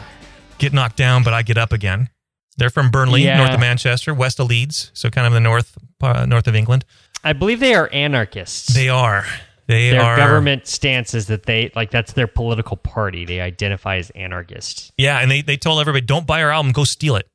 get 0.59 0.73
knocked 0.73 0.97
down, 0.97 1.23
but 1.25 1.35
I 1.35 1.43
get 1.43 1.59
up 1.59 1.73
again. 1.73 2.11
They're 2.57 2.71
from 2.71 2.91
Burnley, 2.91 3.23
Yeah. 3.25 3.37
north 3.39 3.55
of 3.55 3.61
Manchester, 3.61 4.13
west 4.13 4.41
of 4.41 4.49
Leeds, 4.49 4.91
so 4.93 5.11
kind 5.11 5.27
of 5.27 5.33
the 5.33 5.41
north 5.41 5.77
uh, 6.01 6.27
north 6.27 6.47
of 6.49 6.55
England. 6.55 6.85
I 7.25 7.33
believe 7.33 7.61
they 7.61 7.75
are 7.75 7.89
anarchists. 7.93 8.75
They 8.75 8.89
are. 8.89 9.25
They 9.67 9.91
their 9.91 10.03
are 10.03 10.17
government 10.17 10.67
stance 10.67 11.13
is 11.13 11.27
that 11.27 11.45
they 11.45 11.71
like 11.75 11.91
that's 11.91 12.15
their 12.15 12.27
political 12.27 12.77
party. 12.77 13.27
They 13.27 13.41
identify 13.41 13.97
as 13.97 14.09
anarchists. 14.11 14.93
Yeah, 14.97 15.19
and 15.21 15.31
they, 15.31 15.43
they 15.43 15.59
told 15.59 15.81
everybody, 15.81 16.07
don't 16.07 16.27
buy 16.27 16.43
our 16.43 16.51
album, 16.51 16.73
go 16.73 16.85
steal 16.85 17.17
it. 17.17 17.29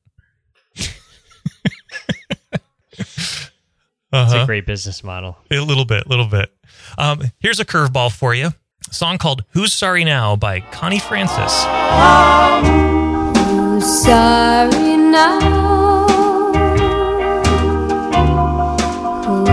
It's 4.16 4.32
uh-huh. 4.32 4.44
a 4.44 4.46
great 4.46 4.68
business 4.68 5.04
model. 5.04 5.40
A 5.50 5.60
little 5.60 5.86
bit, 5.86 6.06
a 6.06 6.10
little 6.10 6.28
bit. 6.28 6.54
Um, 7.00 7.32
here's 7.40 7.60
a 7.60 7.66
curveball 7.66 8.16
for 8.16 8.36
you. 8.36 8.50
A 8.88 8.94
song 8.94 9.18
called 9.18 9.44
Who's 9.54 9.74
Sorry 9.74 10.04
Now 10.04 10.36
by 10.36 10.60
Connie 10.60 11.00
Francis. 11.00 11.64
Who's 13.48 14.04
sorry 14.04 14.98
now? 14.98 15.83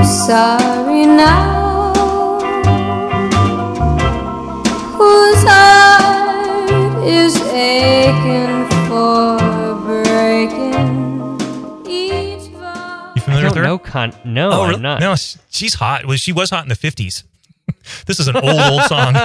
Who's 0.00 0.26
sorry 0.26 1.04
now? 1.04 1.92
Whose 4.96 5.42
heart 5.46 7.04
is 7.06 7.36
aching 7.52 8.66
for 8.88 9.36
breaking 9.84 11.38
each 11.86 12.48
vow? 12.52 13.12
You 13.14 13.20
I 13.20 13.20
familiar 13.20 13.44
with 13.48 13.56
her? 13.56 13.62
know. 13.62 13.78
Con- 13.78 14.14
no, 14.24 14.50
Oh, 14.50 14.62
I'm 14.62 14.80
not. 14.80 15.00
No, 15.00 15.14
she's 15.50 15.74
hot. 15.74 16.06
Well, 16.06 16.16
she 16.16 16.32
was 16.32 16.48
hot 16.48 16.62
in 16.62 16.70
the 16.70 16.74
50s. 16.76 17.24
this 18.06 18.18
is 18.18 18.26
an 18.26 18.36
old, 18.36 18.58
old 18.58 18.82
song. 18.84 19.16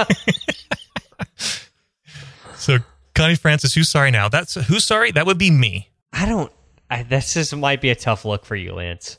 so, 2.56 2.78
Connie 3.14 3.34
Francis, 3.36 3.72
Who's 3.72 3.88
Sorry 3.88 4.10
Now? 4.10 4.28
That's 4.28 4.54
Who's 4.66 4.84
Sorry? 4.84 5.10
That 5.10 5.24
would 5.24 5.38
be 5.38 5.50
me. 5.50 5.88
I 6.12 6.26
don't. 6.26 6.52
I, 6.90 7.02
this 7.02 7.32
just 7.32 7.56
might 7.56 7.80
be 7.80 7.88
a 7.88 7.94
tough 7.96 8.26
look 8.26 8.44
for 8.44 8.56
you, 8.56 8.74
Lance. 8.74 9.16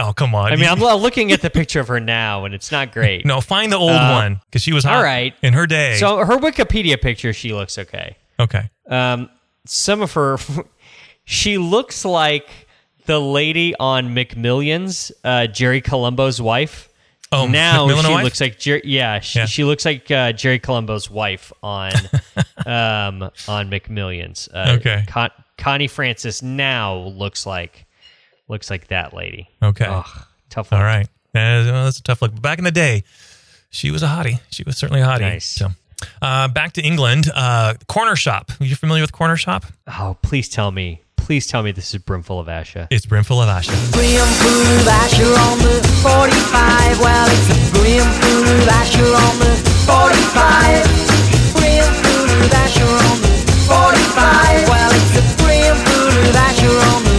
Oh, 0.00 0.12
come 0.12 0.34
on. 0.34 0.52
I 0.52 0.56
mean, 0.56 0.68
I'm 0.70 0.80
looking 0.80 1.30
at 1.32 1.42
the 1.42 1.50
picture 1.50 1.80
of 1.80 1.88
her 1.88 2.00
now, 2.00 2.44
and 2.44 2.54
it's 2.54 2.72
not 2.72 2.92
great. 2.92 3.24
no, 3.26 3.40
find 3.40 3.70
the 3.70 3.76
old 3.76 3.90
Uh, 3.92 4.12
one 4.12 4.40
because 4.46 4.62
she 4.62 4.72
was 4.72 4.84
hot 4.84 4.96
all 4.96 5.02
right. 5.02 5.34
in 5.42 5.52
her 5.52 5.66
day. 5.66 5.96
So 5.96 6.18
her 6.24 6.38
Wikipedia 6.38 7.00
picture, 7.00 7.32
she 7.32 7.52
looks 7.52 7.78
okay. 7.78 8.16
okay. 8.38 8.70
Um, 8.88 9.28
some 9.66 10.00
of 10.02 10.12
her, 10.14 10.38
she 11.24 11.58
looks 11.58 12.04
like 12.04 12.48
the 13.06 13.20
lady 13.20 13.74
on 13.78 14.14
McMillions, 14.14 15.10
uh, 15.24 15.46
Jerry 15.46 15.80
Colombo's 15.80 16.40
wife. 16.40 16.88
Oh, 17.32 17.46
now 17.46 17.86
McMillan 17.86 18.06
she 18.06 18.12
wife? 18.12 18.24
looks 18.24 18.40
like 18.40 18.58
Jer- 18.58 18.80
yeah, 18.82 19.20
she, 19.20 19.38
Yeah. 19.38 19.46
she 19.46 19.62
looks 19.64 19.84
like 19.84 20.10
uh, 20.10 20.32
Jerry 20.32 20.58
Colombo's 20.58 21.08
wife 21.08 21.52
on 21.62 21.92
um, 22.66 23.22
on 23.46 23.70
McMillions. 23.70 24.48
Uh, 24.52 24.76
Okay. 24.78 25.04
Con- 25.06 25.30
Connie 25.56 25.86
Francis 25.88 26.42
now 26.42 26.96
looks 26.96 27.46
like 27.46 27.86
looks 28.50 28.68
like 28.70 28.88
that 28.88 29.14
lady. 29.14 29.48
Okay. 29.62 29.86
Ugh, 29.86 30.06
tough. 30.50 30.72
All 30.72 30.78
one. 30.78 30.86
right. 30.86 31.06
Uh, 31.34 31.64
well, 31.72 31.84
that's 31.84 31.98
a 31.98 32.02
tough 32.02 32.20
look. 32.22 32.32
But 32.32 32.42
back 32.42 32.58
in 32.58 32.64
the 32.64 32.70
day, 32.72 33.04
she 33.70 33.90
was 33.90 34.02
a 34.02 34.08
hottie. 34.08 34.40
She 34.50 34.64
was 34.64 34.76
certainly 34.76 35.00
a 35.00 35.06
hottie. 35.06 35.20
Nice. 35.20 35.46
So, 35.46 35.68
uh, 36.20 36.48
back 36.48 36.72
to 36.74 36.82
England. 36.82 37.30
Uh, 37.32 37.74
Cornershop. 37.88 38.60
Are 38.60 38.64
you 38.64 38.74
familiar 38.76 39.02
with 39.02 39.12
Cornershop? 39.12 39.64
Oh, 39.86 40.16
please 40.22 40.48
tell 40.48 40.72
me, 40.72 41.02
please 41.16 41.46
tell 41.46 41.62
me 41.62 41.70
this 41.70 41.94
is 41.94 42.00
Brimful 42.02 42.40
of 42.40 42.48
Asha. 42.48 42.88
It's 42.90 43.06
Brimful 43.06 43.40
of 43.40 43.48
Asha. 43.48 43.70
Brimful 43.92 44.60
of 44.80 44.88
Asher 44.88 45.32
on 45.46 45.58
the 45.58 45.80
45. 46.02 47.00
Well, 47.00 47.28
it's 47.30 47.70
brimful 47.70 48.42
of 48.42 48.68
Asher 48.68 49.06
on 49.06 49.38
the 49.38 49.54
45. 49.86 50.82
Brimful 51.54 52.26
of 52.42 52.52
Asher 52.52 52.90
on 52.90 53.16
the 53.22 53.30
45. 53.70 54.68
Well, 54.68 54.90
it's 54.90 55.34
brimful 55.38 56.08
of 56.10 56.34
Asher 56.34 56.74
on 56.90 57.04
the 57.04 57.09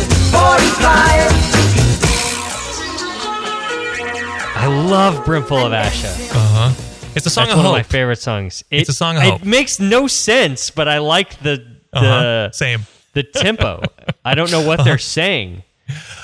love 4.92 5.26
Brimful 5.26 5.58
of 5.58 5.72
Asha. 5.72 6.12
Uh 6.32 6.38
huh. 6.38 7.12
It's 7.16 7.26
a 7.26 7.30
song 7.30 7.46
That's 7.46 7.54
of 7.54 7.58
one 7.58 7.66
hope. 7.66 7.76
of 7.76 7.80
my 7.80 7.84
favorite 7.84 8.20
songs. 8.20 8.64
It, 8.70 8.82
It's 8.82 8.90
a 8.90 8.94
song 8.94 9.18
of 9.18 9.24
hope. 9.24 9.42
It 9.42 9.48
makes 9.48 9.80
no 9.80 10.08
sense, 10.08 10.70
but 10.70 10.88
I 10.88 11.00
like 11.00 11.40
the 11.40 11.66
the 11.94 11.98
Uh-huh. 12.00 12.52
Same. 12.52 12.86
the 13.14 13.24
tempo. 13.24 13.82
I 14.26 14.36
don't 14.36 14.52
know 14.52 14.62
what 14.66 14.84
they're 14.84 14.98
saying. 14.98 15.64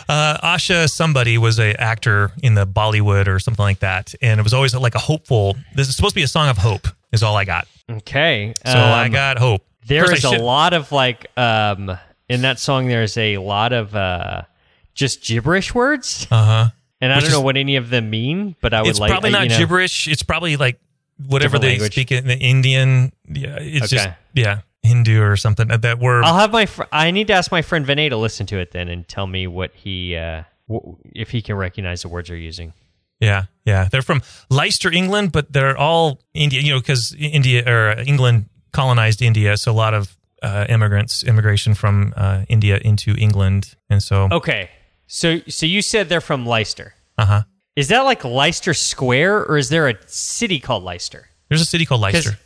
Uh, 0.08 0.38
Asha 0.56 0.90
somebody 0.90 1.38
was 1.38 1.60
a 1.60 1.74
actor 1.82 2.32
in 2.42 2.54
the 2.54 2.66
Bollywood 2.66 3.28
or 3.28 3.40
something 3.40 3.64
like 3.64 3.80
that, 3.80 4.14
and 4.22 4.40
it 4.40 4.44
was 4.44 4.54
always 4.54 4.74
like 4.76 4.96
a 4.96 5.00
hopeful. 5.00 5.56
This 5.76 5.90
is 5.90 5.96
supposed 5.96 6.14
to 6.14 6.20
be 6.20 6.24
a 6.24 6.28
song 6.28 6.48
of 6.50 6.58
hope. 6.58 6.88
Is 7.12 7.24
all 7.24 7.36
I 7.36 7.44
got. 7.46 7.68
Okay, 7.90 8.54
So 8.66 8.78
I 8.78 9.08
got 9.10 9.38
hope. 9.40 9.64
There 9.88 10.06
First, 10.06 10.26
is 10.26 10.26
a 10.26 10.38
lot 10.40 10.74
of 10.74 10.92
like 10.92 11.28
um 11.38 11.98
in 12.30 12.42
that 12.42 12.60
song, 12.60 12.88
there's 12.88 13.18
a 13.18 13.38
lot 13.38 13.72
of 13.74 13.96
uh, 13.96 14.42
just 14.94 15.24
gibberish 15.24 15.74
words, 15.74 16.28
Uh 16.32 16.46
huh. 16.46 16.70
And 17.02 17.12
I 17.14 17.20
don't 17.20 17.32
know 17.32 17.42
what 17.42 17.58
any 17.58 17.76
of 17.76 17.90
them 17.90 18.10
mean. 18.10 18.56
But 18.62 18.74
I 18.74 18.82
would 18.82 18.90
It's 18.90 19.00
like 19.00 19.12
probably 19.12 19.30
uh, 19.30 19.34
not 19.34 19.44
you 19.44 19.50
know, 19.50 19.58
gibberish. 19.60 20.08
It's 20.08 20.24
probably 20.24 20.58
like 20.58 20.80
whatever 21.26 21.60
they 21.60 21.70
language. 21.72 21.94
speak 21.94 22.12
in 22.12 22.28
the 22.28 22.38
Indian. 22.38 23.12
Yeah, 23.28 23.58
it's 23.60 23.90
just 23.90 24.10
yeah, 24.34 24.62
Hindu 24.84 25.22
or 25.22 25.36
something 25.38 25.70
uh, 25.72 25.78
that 25.78 26.00
word. 26.00 26.24
I'll 26.24 26.38
have 26.38 26.52
my. 26.52 26.66
Fr- 26.66 26.84
I 26.92 27.12
need 27.12 27.28
to 27.28 27.34
ask 27.34 27.52
my 27.52 27.62
friend 27.62 27.86
Vinay 27.86 28.10
to 28.10 28.18
listen 28.18 28.46
to 28.48 28.58
it 28.60 28.72
then 28.72 28.88
and 28.88 29.08
tell 29.08 29.28
me 29.28 29.48
what 29.48 29.72
he, 29.74 30.16
uh, 30.16 30.44
w- 30.68 30.98
if 31.14 31.32
he 31.32 31.42
can 31.42 31.56
recognize 31.56 32.02
the 32.02 32.10
words 32.10 32.30
they're 32.30 32.38
using. 32.38 32.74
Yeah, 33.20 33.46
yeah. 33.66 33.88
They're 33.92 34.04
from 34.04 34.22
Leicester, 34.50 34.92
England, 34.92 35.32
but 35.32 35.52
they're 35.52 35.78
all 35.78 36.20
India. 36.34 36.62
You 36.62 36.74
know, 36.74 36.80
because 36.80 37.16
India 37.18 37.64
or 37.68 38.00
England 38.06 38.46
colonized 38.72 39.22
India, 39.22 39.58
so 39.58 39.72
a 39.72 39.74
lot 39.74 39.94
of 39.96 40.16
uh, 40.44 40.66
immigrants, 40.70 41.24
immigration 41.24 41.74
from 41.74 42.14
uh, 42.16 42.44
India 42.48 42.80
into 42.84 43.16
England, 43.18 43.76
and 43.90 44.04
so 44.04 44.28
Okay, 44.32 44.70
so 45.08 45.40
so 45.48 45.66
you 45.66 45.82
said 45.82 46.10
they're 46.10 46.22
from 46.22 46.46
Leicester. 46.46 46.94
uh 47.18 47.26
huh. 47.26 47.42
Is 47.76 47.90
that 47.90 48.02
like 48.02 48.24
Leicester 48.26 48.74
Square, 48.74 49.46
or 49.46 49.58
is 49.58 49.70
there 49.70 49.88
a 49.88 49.96
city 50.08 50.60
called 50.60 50.84
Leicester? 50.84 51.28
There's 51.50 51.62
a 51.62 51.66
city 51.66 51.86
called 51.86 52.02
Leicester, 52.02 52.38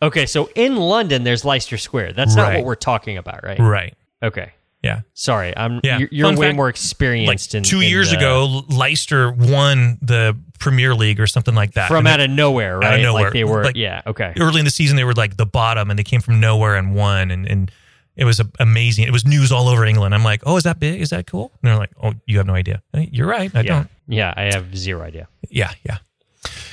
Okay, 0.00 0.26
so 0.26 0.48
in 0.54 0.76
London, 0.76 1.24
there's 1.24 1.44
Leicester 1.44 1.76
Square. 1.76 2.12
That's 2.14 2.34
not 2.36 2.48
Right. 2.48 2.56
what 2.58 2.64
we're 2.64 2.74
talking 2.76 3.16
about, 3.18 3.42
right? 3.44 3.58
right? 3.58 3.94
Okay. 4.22 4.52
Yeah. 4.82 5.00
Sorry, 5.12 5.52
I'm. 5.56 5.80
Yeah. 5.82 5.98
You're, 5.98 6.08
you're 6.12 6.30
way 6.36 6.46
fact, 6.48 6.56
more 6.56 6.66
Like 6.66 6.74
experienced 6.76 7.54
in 7.56 7.64
two 7.64 7.80
in 7.80 7.88
years 7.88 8.10
the- 8.12 8.16
ago, 8.18 8.62
Leicester 8.68 9.32
won 9.32 9.98
the 10.00 10.38
Premier 10.60 10.94
League 10.94 11.18
or 11.20 11.26
something 11.26 11.54
like 11.54 11.72
that. 11.72 11.88
from 11.88 12.06
out 12.06 12.20
of 12.20 12.30
nowhere, 12.30 12.78
right? 12.78 12.86
out 12.86 12.94
of 12.94 13.02
nowhere. 13.02 13.24
Like 13.24 13.32
they 13.32 13.42
were. 13.44 13.64
Like, 13.64 13.76
yeah. 13.76 14.02
Okay. 14.06 14.32
early 14.38 14.60
in 14.60 14.64
the 14.64 14.70
season 14.70 14.96
they 14.96 15.04
were 15.04 15.14
like 15.14 15.36
the 15.36 15.46
bottom 15.46 15.90
and 15.90 15.98
they 15.98 16.04
came 16.04 16.20
from 16.20 16.38
nowhere 16.40 16.76
and 16.76 16.94
won 16.94 17.30
and, 17.32 17.44
and 17.46 17.70
it 18.18 18.24
was 18.24 18.40
amazing 18.60 19.06
it 19.06 19.12
was 19.12 19.24
news 19.24 19.50
all 19.50 19.68
over 19.68 19.84
england 19.86 20.14
i'm 20.14 20.24
like 20.24 20.42
oh 20.44 20.56
is 20.58 20.64
that 20.64 20.78
big 20.78 21.00
is 21.00 21.10
that 21.10 21.26
cool 21.26 21.50
and 21.62 21.70
they're 21.70 21.78
like 21.78 21.90
oh 22.02 22.12
you 22.26 22.36
have 22.38 22.46
no 22.46 22.54
idea 22.54 22.82
you're 22.94 23.26
right 23.26 23.50
i 23.54 23.60
Yeah. 23.60 23.72
don't 23.74 23.88
Yeah. 24.08 24.34
I 24.36 24.44
have 24.54 24.76
zero 24.76 25.00
idea. 25.02 25.28
yeah 25.48 25.72
yeah 25.88 25.98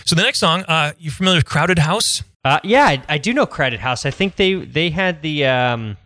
so 0.05 0.15
the 0.15 0.23
next 0.23 0.39
song 0.39 0.63
uh 0.67 0.91
you 0.99 1.09
familiar 1.11 1.38
with 1.39 1.45
crowded 1.45 1.80
house 1.80 2.23
Uh, 2.45 2.59
yeah, 2.63 2.85
I, 2.85 3.01
I 3.15 3.17
do 3.17 3.34
know 3.34 3.47
Crowded 3.47 3.80
House. 3.80 4.05
I 4.05 4.11
think 4.11 4.35
they 4.35 4.53
they 4.77 4.91
had 4.91 5.23
the 5.23 5.38
um, 5.49 5.97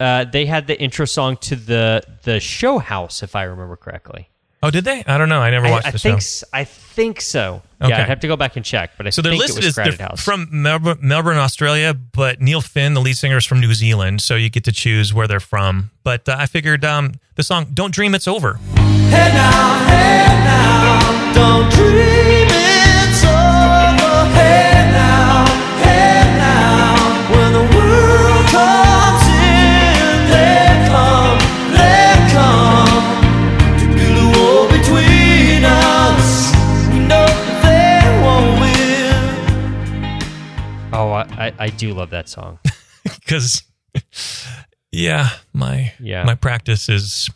uh, 0.00 0.24
they 0.26 0.44
had 0.44 0.66
the 0.66 0.74
intro 0.86 1.06
song 1.06 1.36
to 1.48 1.54
the 1.54 2.02
the 2.24 2.40
show 2.40 2.78
House, 2.80 3.22
if 3.22 3.36
I 3.36 3.44
remember 3.46 3.76
correctly. 3.76 4.26
Oh 4.64 4.70
did 4.70 4.84
they 4.84 5.04
i 5.06 5.16
don't 5.18 5.28
know 5.28 5.40
i 5.40 5.50
never 5.50 5.66
I, 5.66 5.70
watched 5.70 5.86
I 5.86 5.90
the 5.92 5.98
think 5.98 6.14
show 6.14 6.16
s- 6.16 6.44
I 6.52 6.64
think 6.94 7.20
so. 7.20 7.60
Okay. 7.82 7.90
Yeah, 7.90 8.02
I'd 8.02 8.08
have 8.08 8.20
to 8.20 8.28
go 8.28 8.36
back 8.36 8.54
and 8.56 8.64
check, 8.64 8.92
but 8.96 9.06
I 9.06 9.10
so 9.10 9.20
they're 9.20 9.32
think 9.32 9.42
listed 9.42 9.64
it 9.64 9.66
was 9.66 9.78
as 9.78 9.96
they're 9.98 10.08
from 10.16 10.46
Melbourne, 10.52 10.98
Melbourne, 11.02 11.36
Australia, 11.38 11.92
but 11.92 12.40
Neil 12.40 12.60
Finn, 12.60 12.94
the 12.94 13.00
lead 13.00 13.16
singer, 13.16 13.36
is 13.38 13.44
from 13.44 13.58
New 13.60 13.74
Zealand, 13.74 14.22
so 14.22 14.36
you 14.36 14.48
get 14.48 14.62
to 14.64 14.72
choose 14.72 15.12
where 15.12 15.26
they're 15.26 15.40
from. 15.40 15.90
But 16.04 16.28
uh, 16.28 16.36
I 16.38 16.46
figured 16.46 16.84
um, 16.84 17.14
the 17.34 17.42
song 17.42 17.66
"Don't 17.74 17.92
Dream 17.92 18.14
It's 18.14 18.28
Over." 18.28 18.54
Hey 18.54 19.30
now, 19.34 19.86
hey 19.88 20.26
now, 20.44 21.32
don't 21.34 21.72
dream 21.72 22.13
I, 41.36 41.46
I, 41.48 41.52
I 41.58 41.68
do 41.70 41.92
love 41.94 42.10
that 42.10 42.28
song. 42.28 42.58
because 43.04 43.62
yeah 44.92 45.28
my 45.52 45.92
Yeah. 46.00 46.24
my 46.24 46.34
practice 46.34 46.88
is 46.88 47.28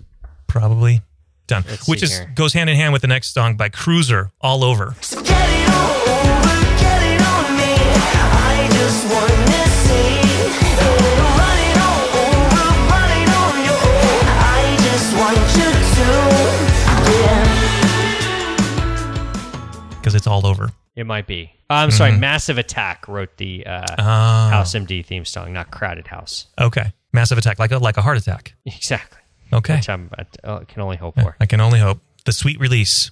probably 0.47 1.03
done 1.47 1.65
Let's 1.69 1.87
which 1.89 2.01
see 2.01 2.05
is 2.07 2.19
here. 2.19 2.33
goes 2.35 2.53
hand 2.53 2.69
in 2.71 2.77
hand 2.77 2.93
with 2.93 3.03
the 3.03 3.09
next 3.09 3.33
song 3.35 3.57
by 3.57 3.69
cruiser 3.69 4.31
all 4.41 4.65
over 4.65 4.95
So 5.01 5.21
get 5.23 5.31
it 5.31 5.69
over, 5.69 6.61
get 6.79 7.03
it 7.03 7.21
on 7.23 7.57
me. 7.57 7.75
I 7.75 8.69
just 8.73 9.05
wanna 9.13 9.67
see. 9.85 10.21
Run 11.39 11.59
it 11.69 11.77
on 11.79 12.01
over, 12.25 12.69
run 12.91 13.11
it 13.23 13.29
on 13.43 13.55
you. 13.67 13.79
I 14.41 14.77
just 14.89 15.09
want 15.17 15.39
you 15.59 15.71
to, 15.97 16.09
yeah. 17.13 17.45
because 20.01 20.15
it's 20.15 20.27
all 20.27 20.47
over 20.47 20.71
It 20.99 21.07
might 21.07 21.27
be. 21.29 21.53
Uh, 21.71 21.75
I'm 21.75 21.91
sorry. 21.93 22.11
Mm-hmm. 22.11 22.21
Massive 22.21 22.59
Attack 22.59 23.07
wrote 23.07 23.37
the 23.37 23.65
uh, 23.67 23.87
Ah. 23.99 24.49
House 24.51 24.75
MD 24.75 25.05
theme 25.07 25.25
song, 25.25 25.53
not 25.53 25.71
Crowded 25.71 26.07
House. 26.09 26.47
okay 26.61 26.93
massive 27.11 27.39
attack 27.39 27.59
like 27.59 27.71
a 27.73 27.79
like 27.79 27.97
a 27.97 28.03
heart 28.03 28.19
attack 28.19 28.55
Exactly. 28.67 29.19
okay 29.51 29.77
Which 29.77 29.89
I'm, 29.89 30.11
I 30.19 30.27
uh, 30.47 30.59
can 30.65 30.83
only 30.83 30.99
hope 30.99 31.15
for. 31.19 31.35
i 31.41 31.47
can 31.47 31.59
only 31.59 31.79
hope 31.79 32.01
the 32.27 32.33
sweet 32.33 32.61
release 32.61 33.11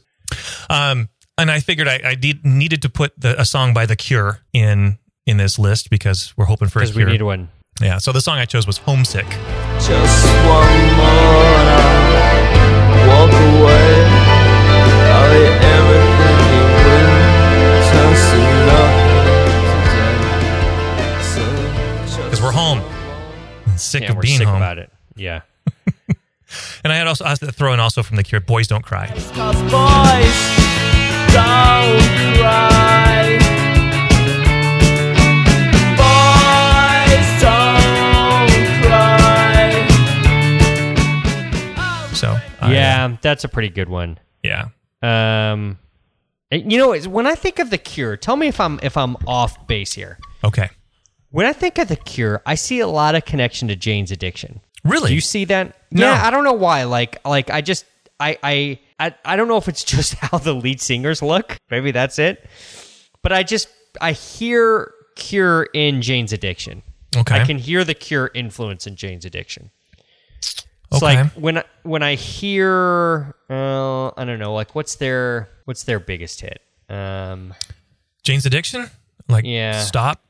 um 0.68 1.08
and 1.38 1.50
i 1.50 1.60
figured 1.60 1.88
i, 1.88 1.98
I 2.04 2.14
did, 2.14 2.44
needed 2.44 2.82
to 2.82 2.90
put 2.90 3.18
the, 3.18 3.40
a 3.40 3.46
song 3.46 3.72
by 3.72 3.86
the 3.86 3.96
cure 3.96 4.40
in 4.52 4.98
in 5.24 5.38
this 5.38 5.58
list 5.58 5.88
because 5.88 6.34
we're 6.36 6.44
hoping 6.44 6.68
for 6.68 6.80
a 6.80 6.82
Because 6.82 6.94
we 6.94 7.04
need 7.04 7.22
one. 7.22 7.48
yeah 7.80 7.96
so 7.96 8.12
the 8.12 8.20
song 8.20 8.36
i 8.36 8.44
chose 8.44 8.66
was 8.66 8.76
homesick 8.76 9.26
Just 9.80 10.26
one 10.44 10.96
more 10.98 11.25
sick 23.78 24.02
Yeah, 24.02 24.10
of 24.10 24.16
we're 24.16 24.22
being 24.22 24.38
sick 24.38 24.46
home 24.46 24.56
about 24.56 24.78
it. 24.78 24.90
Yeah. 25.14 25.40
and 26.84 26.92
i 26.92 26.96
had 26.96 27.06
also 27.08 27.24
I 27.24 27.30
had 27.30 27.40
to 27.40 27.50
throw 27.52 27.72
in 27.74 27.80
also 27.80 28.02
from 28.04 28.16
the 28.16 28.22
cure 28.22 28.40
boys 28.40 28.68
don't 28.68 28.84
cry 28.84 29.08
boys 29.08 29.26
don't 31.32 32.02
cry. 32.38 33.38
Boys 35.96 37.40
don't 37.42 38.50
cry. 38.82 39.86
so 42.14 42.36
I, 42.60 42.66
uh, 42.66 42.70
yeah, 42.70 43.16
that's 43.20 43.44
a 43.44 43.48
pretty 43.48 43.68
good 43.70 43.88
one. 43.88 44.18
yeah 44.42 44.68
Um, 45.02 45.78
you 46.50 46.78
know, 46.78 46.94
when 47.10 47.26
I 47.26 47.34
think 47.34 47.58
of 47.58 47.70
the 47.70 47.78
Cure, 47.78 48.16
tell 48.16 48.36
me 48.36 48.46
if 48.48 48.60
I'm 48.60 48.78
if 48.82 48.96
I'm 48.96 49.16
off 49.26 49.66
base 49.66 49.92
here. 49.92 50.18
okay 50.44 50.68
When 51.36 51.44
I 51.44 51.52
think 51.52 51.76
of 51.76 51.88
the 51.88 51.96
Cure, 51.96 52.40
I 52.46 52.54
see 52.54 52.80
a 52.80 52.86
lot 52.86 53.14
of 53.14 53.26
connection 53.26 53.68
to 53.68 53.76
Jane's 53.76 54.10
Addiction. 54.10 54.60
really 54.84 55.08
Do 55.10 55.14
you 55.14 55.20
see 55.20 55.44
that? 55.44 55.76
No. 55.90 56.10
Yeah, 56.10 56.26
I 56.26 56.30
don't 56.30 56.44
know 56.44 56.54
why. 56.54 56.84
Like, 56.84 57.18
like 57.26 57.50
I 57.50 57.60
just, 57.60 57.84
I, 58.18 58.38
I, 58.42 58.78
I, 58.98 59.14
I 59.22 59.36
don't 59.36 59.46
know 59.46 59.58
if 59.58 59.68
it's 59.68 59.84
just 59.96 60.14
how 60.14 60.38
the 60.38 60.54
lead 60.54 60.80
singers 60.80 61.20
look. 61.20 61.58
Maybe 61.70 61.90
that's 61.90 62.18
it. 62.18 62.48
But 63.20 63.34
I 63.34 63.42
just, 63.42 63.68
I 64.00 64.12
hear 64.12 64.90
Cure 65.16 65.64
in 65.74 66.00
Jane's 66.00 66.32
Addiction. 66.32 66.80
Okay. 67.14 67.38
I 67.38 67.44
can 67.44 67.58
hear 67.58 67.84
the 67.84 67.92
Cure 67.92 68.30
influence 68.34 68.86
in 68.86 68.96
Jane's 68.96 69.26
Addiction. 69.26 69.70
It's 70.38 70.64
Okay. 70.94 71.22
like 71.22 71.32
when 71.32 71.58
I, 71.58 71.64
when 71.82 72.02
I 72.02 72.14
hear, 72.14 73.34
uh, 73.50 74.06
I 74.16 74.24
don't 74.24 74.38
know, 74.38 74.54
like 74.54 74.74
what's 74.74 74.94
their 74.94 75.50
what's 75.66 75.82
their 75.82 76.00
biggest 76.00 76.40
hit? 76.40 76.62
Um, 76.88 77.52
Jane's 78.22 78.46
Addiction? 78.46 78.88
Like 79.28 79.44
Yeah. 79.44 79.82
Stop? 79.82 80.22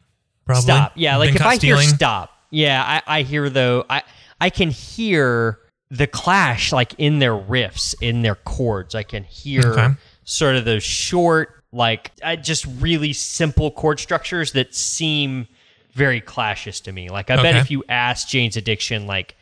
Probably. 0.46 0.62
Stop. 0.62 0.92
Yeah, 0.94 1.16
like 1.16 1.28
Been 1.32 1.42
if 1.42 1.46
I 1.46 1.56
hear 1.56 1.76
stop, 1.82 2.30
yeah, 2.50 2.82
I, 3.06 3.18
I 3.18 3.22
hear 3.22 3.50
though 3.50 3.84
I 3.90 4.02
I 4.40 4.48
can 4.50 4.70
hear 4.70 5.58
the 5.90 6.06
clash 6.06 6.72
like 6.72 6.94
in 6.98 7.18
their 7.18 7.34
riffs, 7.34 7.94
in 8.00 8.22
their 8.22 8.36
chords. 8.36 8.94
I 8.94 9.02
can 9.02 9.24
hear 9.24 9.62
Okay. 9.72 9.94
sort 10.24 10.56
of 10.56 10.64
those 10.64 10.82
short, 10.84 11.62
like 11.72 12.12
uh, 12.22 12.36
just 12.36 12.64
really 12.80 13.12
simple 13.12 13.70
chord 13.70 13.98
structures 14.00 14.52
that 14.52 14.74
seem 14.74 15.46
very 15.92 16.20
clashes 16.20 16.80
to 16.80 16.92
me. 16.92 17.08
Like 17.08 17.30
I 17.30 17.42
bet 17.42 17.56
if 17.56 17.70
you 17.70 17.82
ask 17.88 18.28
Jane's 18.28 18.56
Addiction, 18.56 19.06
like 19.06 19.34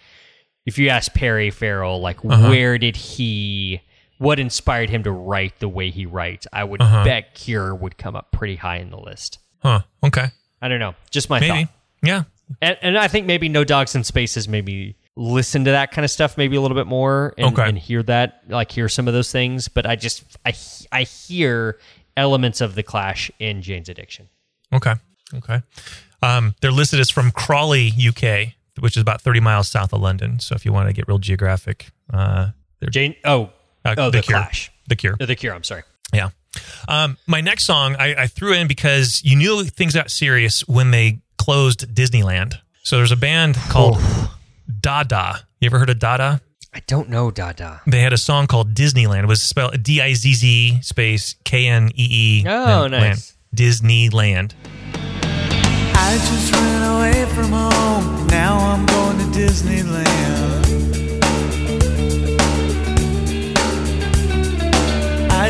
if 0.67 0.79
you 0.79 0.89
ask 0.89 1.13
Perry 1.13 1.51
Farrell, 1.51 2.01
like 2.01 2.25
Uh-huh. 2.25 2.49
where 2.49 2.79
did 2.79 2.97
he 2.97 3.81
what 4.19 4.39
inspired 4.39 4.89
him 4.91 5.03
to 5.03 5.11
write 5.11 5.59
the 5.59 5.69
way 5.69 5.91
he 5.91 6.07
writes, 6.07 6.47
I 6.53 6.65
would 6.65 6.81
Uh-huh. 6.81 7.05
bet 7.05 7.35
Cure 7.35 7.75
would 7.75 7.99
come 7.99 8.15
up 8.17 8.31
pretty 8.31 8.57
high 8.57 8.79
in 8.79 8.89
the 8.91 8.99
list. 8.99 9.39
Huh. 9.61 9.81
Okay. 10.03 10.29
I 10.65 10.69
don't 10.69 10.79
know. 10.79 10.95
Just 11.11 11.29
my 11.29 11.41
Maybe. 11.41 11.65
thought. 11.65 11.75
Yeah. 12.03 12.23
And, 12.63 12.79
and 12.81 12.99
I 12.99 13.07
think 13.09 13.27
maybe 13.27 13.49
No 13.51 13.65
Dogs 13.65 13.95
in 13.95 14.03
Spaces 14.03 14.49
maybe 14.49 14.97
listen 15.15 15.65
to 15.67 15.71
that 15.73 15.91
kind 15.93 16.05
of 16.05 16.11
stuff 16.11 16.39
maybe 16.39 16.57
a 16.57 16.61
little 16.61 16.75
bit 16.75 16.87
more 16.87 17.35
and, 17.37 17.53
Okay. 17.57 17.69
and 17.69 17.79
hear 17.79 18.03
that, 18.05 18.43
like 18.49 18.73
hear 18.73 18.89
some 18.89 19.07
of 19.07 19.13
those 19.13 19.31
things. 19.31 19.69
But 19.69 19.85
I 19.87 19.95
just, 19.97 20.25
I, 20.47 20.55
I 20.91 21.03
hear 21.03 21.79
elements 22.17 22.61
of 22.63 22.75
the 22.77 22.83
Clash 22.83 23.31
in 23.39 23.61
Jane's 23.61 23.91
Addiction. 23.91 24.29
Okay. 24.73 24.95
Okay. 25.35 25.61
Um, 26.23 26.55
they're 26.63 26.73
listed 26.73 26.99
as 26.99 27.11
from 27.11 27.31
Crawley, 27.31 27.91
UK, 27.91 28.55
which 28.81 28.97
is 28.97 29.03
about 29.03 29.21
30 29.21 29.41
miles 29.41 29.69
south 29.69 29.93
of 29.93 30.01
London. 30.01 30.41
So 30.41 30.55
if 30.55 30.65
you 30.65 30.73
want 30.73 30.89
to 30.89 30.95
get 30.95 31.07
real 31.09 31.19
geographic, 31.19 31.91
uh, 32.13 32.53
Jane, 32.91 33.15
oh, 33.27 33.51
uh, 33.85 33.95
oh, 33.99 34.11
the, 34.11 34.23
Cure. 34.23 34.39
Clash. 34.39 34.73
The 34.89 34.97
Cure. 34.97 35.17
Uh, 35.21 35.27
The 35.27 35.37
Cure, 35.37 35.55
I'm 35.55 35.65
sorry. 35.65 35.83
Yeah. 36.15 36.31
Um, 36.89 37.17
my 37.27 37.41
next 37.41 37.65
song 37.65 37.97
I, 37.99 38.15
I 38.23 38.27
threw 38.27 38.53
in 38.53 38.67
because 38.67 39.23
you 39.25 39.37
knew 39.37 39.65
things 39.65 39.95
got 39.95 40.11
serious 40.11 40.67
when 40.69 40.91
they 40.91 41.21
closed 41.39 41.95
Disneyland. 41.95 42.55
So 42.83 42.97
there's 42.99 43.13
a 43.13 43.17
band 43.17 43.57
called 43.57 43.99
Dada. 44.81 45.47
You 45.61 45.67
ever 45.67 45.79
heard 45.79 45.91
of 45.91 45.99
Dada? 45.99 46.41
I 46.75 46.83
don't 46.87 47.09
know 47.09 47.31
Dada. 47.31 47.81
They 47.87 48.01
had 48.01 48.13
a 48.13 48.19
song 48.19 48.47
called 48.47 48.75
Disneyland. 48.75 49.23
It 49.23 49.27
was 49.27 49.41
spelled 49.41 49.83
D 49.83 50.01
I 50.01 50.13
Z 50.15 50.35
Z 50.35 50.83
space 50.83 51.37
K 51.45 51.67
N 51.69 51.91
E 51.95 52.43
E. 52.43 52.45
Oh, 52.47 52.89
nice. 52.89 53.01
land. 53.01 53.33
Disneyland. 53.55 54.53
I 55.97 56.17
just 56.19 56.53
ran 56.53 56.97
away 56.97 57.25
from 57.35 57.51
home. 57.53 58.27
Now 58.27 58.59
I'm 58.59 58.85
going 58.87 59.19
to 59.19 59.39
Disneyland. 59.39 60.64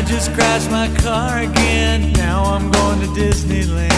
Just 0.07 0.33
crashed 0.33 0.69
my 0.69 0.87
car 0.99 1.39
again. 1.39 2.11
Now 2.13 2.43
I'm 2.43 2.69
going 2.71 2.99
to 3.01 3.07
Disneyland. 3.07 3.89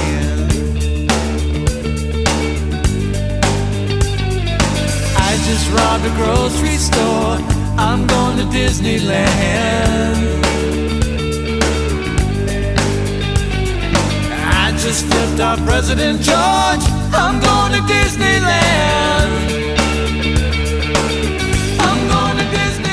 I 5.17 5.38
just 5.45 5.69
robbed 5.71 6.05
a 6.05 6.09
grocery 6.15 6.77
store. 6.77 7.38
I'm 7.77 8.07
going 8.07 8.38
to 8.38 8.45
Disneyland. 8.45 10.43
I 14.31 14.71
just 14.77 15.05
flipped 15.05 15.41
off 15.41 15.59
President 15.65 16.21
George. 16.21 16.85
I'm 17.13 17.39
going 17.39 17.73
to 17.73 17.81
Disneyland. 17.93 19.31
I'm 21.79 22.07
going 22.07 22.38
to 22.38 22.45
Disneyland. 22.57 22.88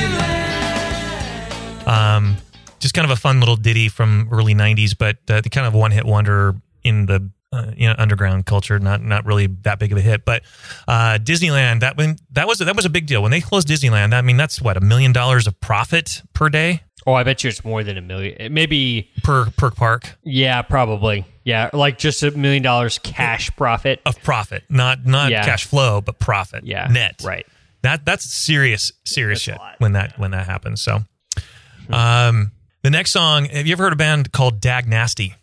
Um, 1.86 2.33
just 2.84 2.94
kind 2.94 3.04
of 3.04 3.10
a 3.10 3.20
fun 3.20 3.40
little 3.40 3.56
ditty 3.56 3.88
from 3.88 4.28
early 4.30 4.54
'90s, 4.54 4.96
but 4.96 5.16
uh, 5.28 5.40
the 5.40 5.50
kind 5.50 5.66
of 5.66 5.74
one 5.74 5.90
hit 5.90 6.04
wonder 6.04 6.54
in 6.82 7.06
the 7.06 7.30
uh, 7.50 7.72
you 7.76 7.88
know 7.88 7.94
underground 7.98 8.46
culture. 8.46 8.78
Not 8.78 9.02
not 9.02 9.24
really 9.26 9.46
that 9.62 9.78
big 9.78 9.90
of 9.90 9.98
a 9.98 10.00
hit, 10.00 10.24
but 10.24 10.42
uh, 10.86 11.18
Disneyland 11.20 11.80
that 11.80 11.96
when 11.96 12.16
that 12.32 12.46
was 12.46 12.58
that 12.58 12.76
was 12.76 12.84
a 12.84 12.90
big 12.90 13.06
deal 13.06 13.22
when 13.22 13.30
they 13.30 13.40
closed 13.40 13.66
Disneyland. 13.66 14.12
I 14.14 14.20
mean, 14.20 14.36
that's 14.36 14.60
what 14.60 14.76
a 14.76 14.80
million 14.80 15.12
dollars 15.12 15.46
of 15.46 15.58
profit 15.60 16.22
per 16.34 16.48
day 16.48 16.82
Oh, 17.06 17.12
I 17.12 17.22
bet 17.22 17.44
you 17.44 17.48
it's 17.48 17.64
more 17.64 17.84
than 17.84 17.98
a 17.98 18.00
million. 18.00 18.54
Maybe, 18.54 19.10
per 19.22 19.50
per 19.50 19.70
park 19.70 20.16
yeah, 20.22 20.62
probably. 20.62 21.26
Yeah, 21.44 21.68
like 21.74 21.98
just 21.98 22.22
a 22.22 22.30
million 22.30 22.62
dollars 22.62 22.98
cash 22.98 23.54
profit. 23.56 24.00
of 24.06 24.20
profit, 24.22 24.64
not 24.70 25.04
not 25.04 25.30
Yeah. 25.30 25.44
cash 25.44 25.64
flow, 25.66 26.00
but 26.00 26.18
profit. 26.18 26.64
Yeah, 26.66 26.86
net. 26.90 27.20
Right. 27.22 27.46
That 27.82 28.06
that's 28.06 28.24
serious 28.24 28.90
serious 29.04 29.44
That's 29.44 29.60
shit 29.60 29.74
when 29.78 29.92
that 29.92 30.18
when 30.18 30.30
that 30.30 30.46
happens. 30.46 30.80
So, 30.80 31.04
um, 31.90 32.52
the 32.84 32.90
next 32.90 33.10
song. 33.10 33.46
Have 33.46 33.66
you 33.66 33.72
ever 33.72 33.82
heard 33.82 33.92
a 33.92 33.96
band 33.96 34.30
called 34.30 34.60
Dag 34.60 34.86
Nasty? 34.86 35.34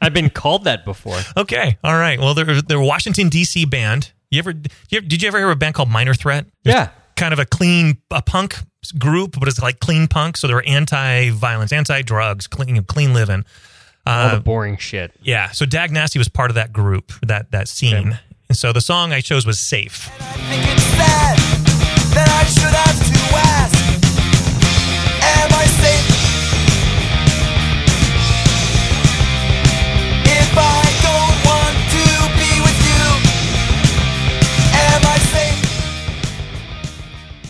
I've 0.00 0.12
been 0.14 0.30
called 0.30 0.64
that 0.64 0.84
before. 0.84 1.18
Okay, 1.36 1.78
all 1.82 1.94
right. 1.96 2.20
Well, 2.20 2.34
they're 2.34 2.62
they're 2.62 2.78
a 2.78 2.84
Washington 2.84 3.28
D.C. 3.30 3.64
band. 3.64 4.12
You 4.30 4.38
ever, 4.40 4.50
you 4.90 4.98
ever 4.98 5.06
did 5.06 5.22
you 5.22 5.28
ever 5.28 5.38
hear 5.38 5.46
of 5.48 5.52
a 5.52 5.56
band 5.58 5.74
called 5.74 5.88
Minor 5.90 6.14
Threat? 6.14 6.46
They're 6.62 6.74
Yeah. 6.74 6.88
kind 7.16 7.32
of 7.32 7.38
a 7.38 7.46
clean 7.46 7.98
a 8.10 8.20
punk 8.22 8.56
group, 8.98 9.36
but 9.38 9.48
it's 9.48 9.60
like 9.62 9.80
clean 9.80 10.06
punk. 10.06 10.36
So 10.36 10.46
they're 10.46 10.66
anti-violence, 10.68 11.72
anti-drugs, 11.72 12.46
clean 12.46 12.82
clean 12.84 13.14
living. 13.14 13.44
All 14.06 14.28
Uh, 14.28 14.34
the 14.34 14.40
boring 14.40 14.76
shit. 14.76 15.12
yeah. 15.22 15.50
So 15.52 15.64
Dag 15.64 15.90
Nasty 15.90 16.18
was 16.18 16.28
part 16.28 16.50
of 16.50 16.56
that 16.56 16.72
group, 16.72 17.12
that 17.22 17.50
that 17.52 17.68
scene. 17.68 18.08
Okay. 18.08 18.18
And 18.50 18.58
so 18.58 18.72
the 18.74 18.82
song 18.82 19.12
I 19.14 19.22
chose 19.22 19.46
was 19.46 19.58
"Safe." 19.58 20.10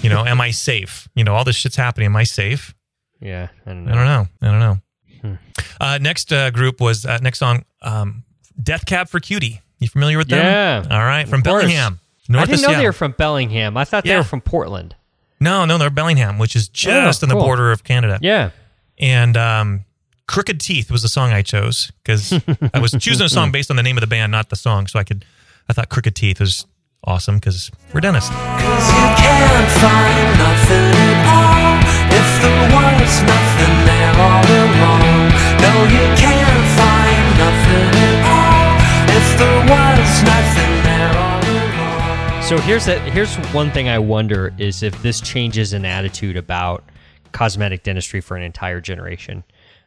You 0.05 0.11
know, 0.11 0.25
am 0.25 0.41
I 0.41 0.51
safe? 0.51 1.09
You 1.15 1.25
know, 1.25 1.35
all 1.35 1.45
this 1.45 1.57
shit's 1.57 1.77
happening. 1.77 2.07
Am 2.07 2.17
I 2.17 2.25
safe? 2.25 2.75
Yeah, 3.21 3.49
I 3.67 3.71
don't 3.71 3.89
I 3.89 3.93
know. 3.93 3.95
don't 3.97 4.05
know. 4.05 4.27
I 4.43 4.47
don't 4.51 4.61
know. 4.61 4.79
Hmm. 5.23 5.35
Uh, 5.81 5.99
next 6.01 6.33
uh, 6.33 6.51
group 6.51 6.81
was 6.81 7.07
uh, 7.07 7.19
next 7.23 7.39
song, 7.39 7.65
um, 7.83 8.25
"Death 8.63 8.85
Cab 8.87 9.09
for 9.09 9.19
Cutie." 9.21 9.61
You 9.79 9.89
familiar 9.89 10.19
with 10.19 10.29
them? 10.29 10.39
Yeah, 10.45 10.85
All 10.91 11.05
right, 11.05 11.27
from. 11.29 11.43
Bellingham, 11.43 12.01
I 12.31 12.45
didn't 12.47 12.51
know 12.51 12.57
Seattle. 12.57 12.77
they 12.77 12.87
were 12.87 12.93
from 12.93 13.13
Bellingham. 13.13 13.77
I 13.77 13.85
thought 13.85 14.05
they 14.05 14.11
Yeah. 14.11 14.19
were 14.19 14.25
from 14.25 14.41
Portland. 14.41 14.95
No, 15.41 15.65
no, 15.65 15.77
they're 15.79 15.91
Bellingham, 15.91 16.39
which 16.39 16.55
is 16.57 16.69
just 16.69 17.23
on 17.23 17.29
the 17.29 17.37
Oh, 17.37 17.41
border 17.41 17.73
of 17.73 17.83
Canada. 17.85 18.19
Yeah. 18.23 18.51
And 18.99 19.37
um, 19.37 19.85
"Crooked 20.27 20.61
Teeth" 20.61 20.91
was 20.91 21.03
the 21.03 21.09
song 21.09 21.33
I 21.33 21.43
chose 21.43 21.91
because 22.03 22.33
I 22.75 22.79
was 22.79 22.93
choosing 23.01 23.27
a 23.27 23.29
song 23.29 23.51
based 23.53 23.71
on 23.71 23.77
the 23.77 23.83
name 23.83 23.97
of 23.97 24.01
the 24.03 24.07
band, 24.07 24.31
not 24.33 24.49
the 24.51 24.57
song. 24.57 24.87
So 24.87 24.99
I 24.99 25.05
could, 25.05 25.25
I 25.69 25.73
thought 25.73 25.89
"Crooked 25.89 26.15
Teeth" 26.15 26.41
was 26.41 26.67
awesome 27.07 27.37
because 27.37 27.71
we're 27.93 28.01
dentists. 28.01 28.31
Cause 28.31 28.89
you 28.89 29.09
can't 29.17 29.71
find 29.81 30.39
nothing 30.39 30.93
at 30.95 31.21
all 31.29 31.79
if 32.11 32.29
there 32.43 32.65
was 32.73 33.23
nothing 33.23 33.75
there 33.87 34.15
all 34.19 34.45
along. 34.45 35.31
No, 35.61 35.73
you 35.89 36.05
can't 36.17 36.67
find 36.77 37.25
nothing 37.39 37.91
at 38.03 38.21
all 38.27 38.75
if 39.17 39.27
there 39.39 39.61
was 39.69 40.23
nothing 40.23 40.75
there 40.85 41.13
all 41.17 41.43
along. 41.43 42.43
So 42.43 42.59
here's 42.59 42.87
that. 42.87 43.01
Here's 43.13 43.37
one 43.53 43.71
thing 43.71 43.89
I 43.89 43.99
wonder 43.99 44.53
is 44.59 44.83
if 44.83 45.01
this 45.03 45.21
changes 45.21 45.73
an 45.73 45.85
attitude 45.85 46.37
about 46.37 46.85
cosmetic 47.33 47.83
dentistry 47.83 48.21
for 48.21 48.37
an 48.37 48.43
entire 48.43 48.81
generation. 48.81 49.45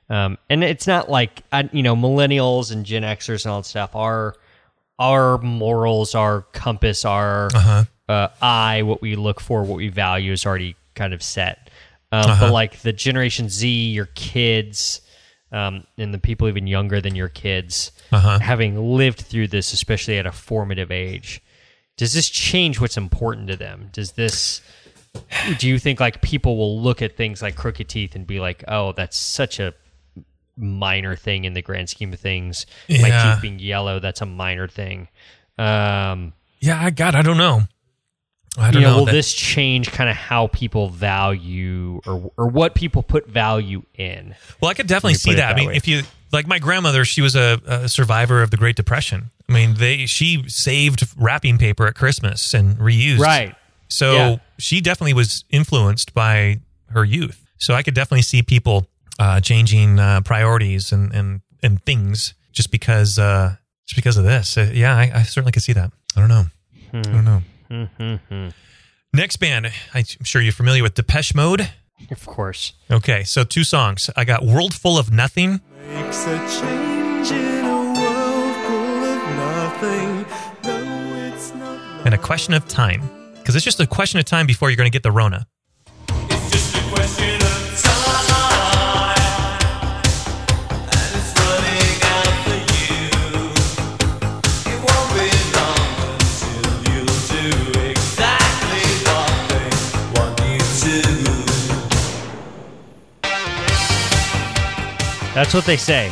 Um, 0.10 0.38
and 0.49 0.64
it's 0.64 0.88
not 0.88 1.10
like 1.10 1.44
you 1.72 1.84
know 1.84 1.95
millennials 1.95 2.72
and 2.72 2.85
Gen 2.85 3.03
Xers 3.03 3.44
and 3.45 3.52
all 3.52 3.61
that 3.61 3.68
stuff. 3.68 3.95
Our 3.95 4.35
our 4.99 5.38
morals, 5.40 6.15
our 6.15 6.41
compass, 6.53 7.06
our 7.06 7.49
uh, 8.10 8.28
eye, 8.41 8.82
what 8.84 9.02
we 9.02 9.15
look 9.15 9.40
for, 9.40 9.64
what 9.64 9.78
we 9.78 9.90
value 9.90 10.32
is 10.32 10.45
already 10.45 10.76
kind 10.95 11.14
of 11.14 11.22
set. 11.22 11.69
Um, 12.11 12.24
But 12.40 12.52
like 12.53 12.80
the 12.82 12.94
Generation 12.94 13.49
Z, 13.49 13.68
your 13.90 14.07
kids, 14.15 15.02
um, 15.52 15.86
and 15.98 16.14
the 16.14 16.18
people 16.18 16.48
even 16.48 16.68
younger 16.68 16.99
than 17.02 17.15
your 17.15 17.30
kids, 17.30 17.91
having 18.40 18.95
lived 18.95 19.19
through 19.22 19.48
this, 19.49 19.74
especially 19.74 20.18
at 20.18 20.26
a 20.26 20.32
formative 20.32 20.91
age, 20.91 21.41
does 21.98 22.14
this 22.14 22.30
change 22.30 22.80
what's 22.80 22.98
important 22.98 23.48
to 23.49 23.56
them? 23.56 23.90
Does 23.91 24.14
this 24.14 24.61
do 25.57 25.68
you 25.68 25.80
think 25.80 25.99
like 25.99 26.22
people 26.22 26.57
will 26.57 26.80
look 26.80 27.02
at 27.02 27.18
things 27.18 27.41
like 27.41 27.56
crooked 27.56 27.90
teeth 27.90 28.15
and 28.15 28.28
be 28.28 28.40
like, 28.40 28.64
"Oh, 28.68 28.91
that's 28.91 29.18
such 29.18 29.60
a 29.60 29.74
minor 30.57 31.15
thing 31.15 31.45
in 31.45 31.53
the 31.53 31.61
grand 31.61 31.89
scheme 31.89 32.11
of 32.13 32.19
things. 32.19 32.65
My 32.89 33.09
teeth 33.34 33.41
being 33.41 33.59
yellow, 33.59 33.99
that's 33.99 34.21
a 34.21 34.25
minor 34.25 34.67
thing." 34.67 35.07
Um, 35.57 36.34
Yeah, 36.59 36.81
I 36.84 36.89
got. 36.89 37.15
I 37.15 37.21
don't 37.21 37.38
know. 37.38 37.61
I 38.59 38.67
you 38.67 38.73
don't 38.73 38.81
know, 38.81 38.89
know. 38.91 38.97
will 38.99 39.05
that- 39.05 39.11
this 39.11 39.34
change 39.34 39.91
kind 39.91 40.09
of 40.09 40.15
how 40.15 40.47
people 40.47 40.89
value 40.89 42.01
or 42.07 42.31
or 42.38 42.47
what 42.47 42.73
people 42.75 43.03
put 43.03 43.27
value 43.29 43.84
in? 43.95 44.35
Well, 44.61 44.71
I 44.71 44.73
could 44.73 44.88
definitely 44.88 45.13
see 45.15 45.31
it 45.31 45.35
that. 45.35 45.53
I 45.53 45.55
mean, 45.55 45.69
way. 45.69 45.75
if 45.75 45.88
you 45.88 46.01
like 46.31 46.47
my 46.47 46.57
grandmother, 46.59 47.05
she 47.05 47.21
was 47.21 47.35
a, 47.35 47.61
a 47.65 47.88
survivor 47.89 48.41
of 48.41 48.49
the 48.51 48.57
Great 48.57 48.75
Depression. 48.75 49.29
I 49.47 49.53
mean, 49.53 49.75
they 49.75 50.07
she 50.07 50.43
saved 50.49 51.07
wrapping 51.17 51.57
paper 51.59 51.85
at 51.88 51.95
Christmas 51.95 52.53
and 52.53 52.77
reused. 52.77 53.19
Right. 53.19 53.55
So 53.89 54.13
Yeah. 54.13 54.35
she 54.57 54.81
definitely 54.81 55.13
was 55.13 55.45
influenced 55.49 56.13
by 56.13 56.59
her 56.89 57.05
youth. 57.05 57.45
So 57.59 57.73
I 57.75 57.84
could 57.84 57.93
definitely 57.93 58.23
see 58.23 58.41
people 58.43 58.88
uh, 59.19 59.41
changing 59.41 59.99
uh, 59.99 60.22
priorities 60.22 60.91
and, 60.91 61.14
and 61.14 61.41
and 61.64 61.84
things 61.84 62.34
just 62.52 62.72
because 62.72 63.18
uh, 63.19 63.56
just 63.88 63.95
because 63.95 64.18
of 64.18 64.23
this. 64.23 64.57
Uh, 64.57 64.69
yeah, 64.73 64.95
I, 64.95 65.11
I 65.14 65.23
certainly 65.23 65.52
could 65.52 65.64
see 65.64 65.73
that. 65.73 65.91
I 66.15 66.19
don't 66.19 66.30
know. 66.30 66.45
I 66.94 67.02
don't 67.02 67.26
know. 67.26 67.41
Mm-hmm. 67.69 68.48
Next 69.14 69.38
band, 69.38 69.72
I'm 69.94 70.03
sure 70.23 70.41
you're 70.41 70.52
familiar 70.52 70.84
with 70.84 70.94
Depeche 70.95 71.34
Mode. 71.34 71.69
Of 72.11 72.26
course. 72.26 72.73
Okay, 72.91 73.23
so 73.23 73.44
two 73.44 73.64
songs. 73.64 74.10
I 74.15 74.23
got 74.26 74.44
"World 74.45 74.73
Full 74.73 74.98
of 74.99 75.11
Nothing." 75.11 75.61
Makes 75.88 76.27
a 76.27 76.38
change 76.61 77.31
in 77.31 77.65
a 77.65 77.94
world 77.94 78.56
full 78.68 79.03
of 79.03 79.22
nothing. 79.35 80.26
No, 80.64 81.34
it's 81.34 81.53
not. 81.56 82.06
and 82.06 82.14
a 82.14 82.18
question 82.18 82.53
of 82.53 82.68
time 82.68 83.10
because 83.39 83.56
it's 83.56 83.65
just 83.65 83.80
a 83.80 83.88
question 83.88 84.19
of 84.19 84.26
time 84.26 84.45
before 84.45 84.69
you're 84.69 84.77
going 84.77 84.91
to 84.91 84.94
get 84.94 85.03
the 85.03 85.11
Rona. 85.11 85.48
That's 105.48 105.56
what 105.56 105.65
they 105.65 105.78
say. 105.78 106.11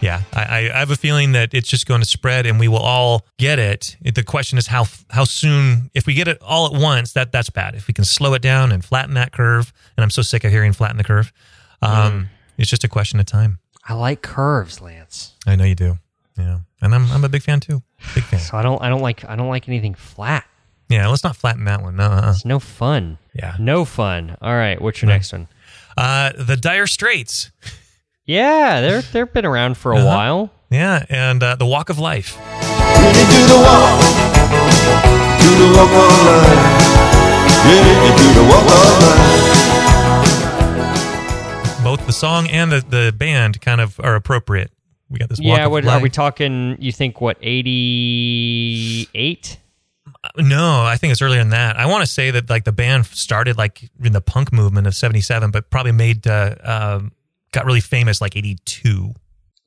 Yeah, 0.00 0.22
I, 0.32 0.70
I 0.74 0.78
have 0.78 0.90
a 0.90 0.96
feeling 0.96 1.32
that 1.32 1.52
it's 1.52 1.68
just 1.68 1.86
going 1.86 2.00
to 2.00 2.06
spread, 2.06 2.46
and 2.46 2.58
we 2.58 2.66
will 2.66 2.78
all 2.78 3.26
get 3.36 3.58
it. 3.58 3.94
The 4.00 4.22
question 4.24 4.56
is 4.56 4.66
how 4.68 4.86
how 5.10 5.24
soon. 5.24 5.90
If 5.92 6.06
we 6.06 6.14
get 6.14 6.26
it 6.26 6.38
all 6.40 6.74
at 6.74 6.80
once, 6.80 7.12
that 7.12 7.30
that's 7.30 7.50
bad. 7.50 7.74
If 7.74 7.88
we 7.88 7.92
can 7.92 8.06
slow 8.06 8.32
it 8.32 8.40
down 8.40 8.72
and 8.72 8.82
flatten 8.82 9.12
that 9.16 9.32
curve, 9.32 9.70
and 9.98 10.02
I'm 10.02 10.08
so 10.08 10.22
sick 10.22 10.44
of 10.44 10.50
hearing 10.50 10.72
flatten 10.72 10.96
the 10.96 11.04
curve. 11.04 11.30
Um, 11.82 12.30
It's 12.56 12.70
just 12.70 12.84
a 12.84 12.88
question 12.88 13.20
of 13.20 13.26
time. 13.26 13.58
I 13.86 13.92
like 13.92 14.22
curves, 14.22 14.80
Lance. 14.80 15.34
I 15.46 15.54
know 15.54 15.64
you 15.64 15.74
do. 15.74 15.98
Yeah, 16.38 16.60
and 16.80 16.94
I'm 16.94 17.12
I'm 17.12 17.22
a 17.22 17.28
big 17.28 17.42
fan 17.42 17.60
too. 17.60 17.82
Big 18.14 18.24
fan. 18.24 18.40
So 18.40 18.56
I 18.56 18.62
don't 18.62 18.80
I 18.80 18.88
don't 18.88 19.02
like 19.02 19.26
I 19.28 19.36
don't 19.36 19.50
like 19.50 19.68
anything 19.68 19.92
flat. 19.92 20.46
Yeah, 20.88 21.06
let's 21.08 21.22
not 21.22 21.36
flatten 21.36 21.66
that 21.66 21.82
one. 21.82 21.96
No, 21.96 22.04
uh-uh. 22.04 22.30
It's 22.30 22.46
no 22.46 22.60
fun. 22.60 23.18
Yeah. 23.34 23.56
No 23.60 23.84
fun. 23.84 24.38
All 24.40 24.54
right, 24.54 24.80
what's 24.80 25.02
your 25.02 25.10
next 25.10 25.32
one? 25.32 25.48
Uh, 25.98 26.32
the 26.38 26.56
Dire 26.56 26.86
Straits. 26.86 27.50
Yeah, 28.26 28.80
they're 28.80 29.02
they've 29.02 29.32
been 29.32 29.46
around 29.46 29.76
for 29.76 29.92
a 29.92 29.96
Uh-huh. 29.96 30.06
while. 30.06 30.50
Yeah, 30.70 31.04
and 31.08 31.40
uh, 31.42 31.54
the 31.56 31.66
Walk 31.66 31.90
of 31.90 31.98
Life. 32.00 32.36
Ready 32.36 33.22
to 33.22 33.46
the 33.46 33.56
walk, 33.62 34.00
do 35.38 35.48
the 35.62 35.68
walk 35.76 35.90
of 35.94 36.26
life. 36.26 36.66
Ready 37.66 37.94
to 38.02 38.10
do 38.18 38.26
the 38.34 38.42
walk 38.50 38.66
of 38.66 38.98
life. 41.76 41.84
Both 41.84 42.04
the 42.06 42.12
song 42.12 42.48
and 42.48 42.72
the, 42.72 42.80
the 42.80 43.14
band 43.16 43.60
kind 43.60 43.80
of 43.80 44.00
are 44.00 44.16
appropriate. 44.16 44.72
We 45.08 45.18
got 45.20 45.28
this. 45.28 45.38
Walk 45.38 45.58
yeah, 45.58 45.66
of 45.66 45.70
what 45.70 45.84
Life. 45.84 46.00
are 46.00 46.02
we 46.02 46.10
talking? 46.10 46.76
You 46.80 46.90
think 46.90 47.20
what 47.20 47.38
eighty 47.40 49.08
eight? 49.14 49.58
No, 50.36 50.82
I 50.82 50.96
think 50.96 51.12
it's 51.12 51.22
earlier 51.22 51.38
than 51.38 51.50
that. 51.50 51.76
I 51.78 51.86
want 51.86 52.04
to 52.04 52.10
say 52.10 52.32
that 52.32 52.50
like 52.50 52.64
the 52.64 52.72
band 52.72 53.06
started 53.06 53.56
like 53.56 53.88
in 54.02 54.12
the 54.12 54.20
punk 54.20 54.52
movement 54.52 54.88
of 54.88 54.96
'77, 54.96 55.52
but 55.52 55.70
probably 55.70 55.92
made 55.92 56.26
uh, 56.26 56.56
um, 56.64 57.12
got 57.56 57.66
really 57.66 57.80
famous 57.80 58.20
like 58.20 58.36
'82. 58.36 59.12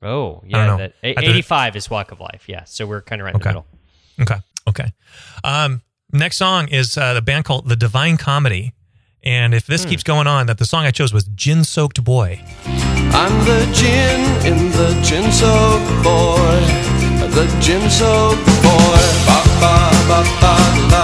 Oh, 0.02 0.42
yeah, 0.46 0.76
that, 0.78 0.94
eighty 1.02 1.42
five 1.42 1.76
is 1.76 1.90
Walk 1.90 2.10
of 2.12 2.20
Life. 2.20 2.44
Yeah, 2.48 2.64
so 2.64 2.86
we're 2.86 3.02
kind 3.02 3.20
of 3.20 3.26
right 3.26 3.34
in 3.34 3.40
Okay. 3.40 3.50
the 3.52 3.62
middle. 3.62 3.66
Okay, 4.22 4.40
okay. 4.66 4.92
Um, 5.44 5.82
next 6.12 6.36
song 6.38 6.68
is 6.68 6.96
uh, 6.96 7.12
the 7.14 7.20
band 7.22 7.44
called 7.44 7.68
The 7.68 7.76
Divine 7.76 8.16
Comedy, 8.16 8.72
and 9.22 9.52
if 9.52 9.66
Hmm. 9.66 9.72
this 9.72 9.84
keeps 9.84 10.02
going 10.02 10.26
on, 10.26 10.46
that 10.46 10.56
the 10.58 10.64
song 10.64 10.86
I 10.86 10.90
chose 10.90 11.12
was 11.12 11.24
"Gin 11.34 11.64
Soaked 11.64 12.02
Boy." 12.02 12.40
I'm 13.12 13.34
the 13.44 13.60
gin 13.74 14.20
in 14.50 14.58
the 14.78 14.90
gin 15.04 15.30
soaked 15.32 16.02
boy. 16.02 16.60
The 17.36 17.44
gin 17.60 17.84
soaked 17.90 18.46
boy. 18.64 19.02
Ba 19.28 19.38
ba 19.60 19.74
ba 20.08 20.18
ba 20.40 20.52
la 20.90 20.92
la. 20.92 20.92
Ba 20.92 20.99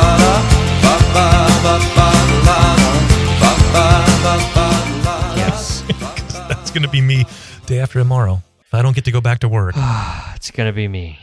That's 6.76 6.84
gonna 6.84 6.92
be 6.92 7.00
me 7.00 7.24
day 7.64 7.78
after 7.78 7.98
tomorrow. 7.98 8.42
If 8.60 8.74
I 8.74 8.82
don't 8.82 8.94
get 8.94 9.06
to 9.06 9.10
go 9.10 9.22
back 9.22 9.38
to 9.38 9.48
work, 9.48 9.74
it's 10.34 10.50
gonna 10.50 10.74
be 10.74 10.86
me. 10.88 11.18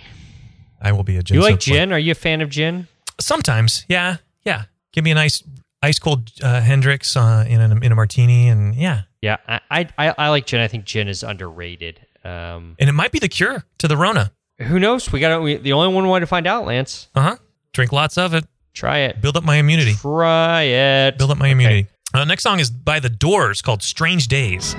I 0.81 0.91
will 0.93 1.03
be 1.03 1.17
a 1.17 1.21
gin. 1.21 1.35
You 1.35 1.43
like 1.43 1.59
gin? 1.59 1.93
Are 1.93 1.99
you 1.99 2.13
a 2.13 2.15
fan 2.15 2.41
of 2.41 2.49
gin? 2.49 2.87
Sometimes, 3.21 3.85
yeah, 3.87 4.17
yeah. 4.43 4.63
Give 4.93 5.03
me 5.03 5.11
a 5.11 5.13
nice 5.13 5.43
ice 5.83 5.99
cold 5.99 6.31
uh, 6.41 6.59
Hendrick's 6.59 7.15
uh, 7.15 7.45
in 7.47 7.61
a 7.61 7.69
in 7.85 7.91
a 7.91 7.95
martini, 7.95 8.49
and 8.49 8.73
yeah, 8.73 9.03
Yeah, 9.21 9.37
I 9.47 9.59
I, 9.69 9.87
I, 9.95 10.15
I 10.17 10.29
like 10.29 10.47
gin. 10.47 10.59
I 10.59 10.67
think 10.67 10.85
gin 10.85 11.07
is 11.07 11.21
underrated. 11.21 12.03
Um, 12.23 12.75
and 12.79 12.89
it 12.89 12.93
might 12.93 13.11
be 13.11 13.19
the 13.19 13.29
cure 13.29 13.63
to 13.77 13.87
the 13.87 13.95
Rona. 13.95 14.31
who 14.57 14.79
knows? 14.79 15.11
We 15.11 15.19
got 15.19 15.39
we, 15.43 15.57
the 15.57 15.73
only 15.73 15.93
one 15.93 16.07
way 16.07 16.19
to 16.19 16.25
find 16.25 16.47
out. 16.47 16.65
Lance, 16.65 17.09
Uh 17.13 17.21
huh. 17.21 17.35
Drink 17.73 17.91
lots 17.91 18.17
of 18.17 18.33
it. 18.33 18.45
try 18.73 18.99
it. 19.01 19.21
Build 19.21 19.37
up 19.37 19.43
my 19.43 19.57
immunity. 19.57 19.93
Try 19.93 20.63
it. 20.63 21.19
Build 21.19 21.29
up 21.29 21.37
my 21.37 21.49
immunity. 21.49 21.89
Uh, 22.13 22.23
next 22.25 22.43
song 22.43 22.59
is 22.59 22.69
by 22.69 22.99
The 22.99 23.09
Doors 23.09 23.61
called 23.61 23.81
"Strange 23.81 24.27
Days." 24.27 24.75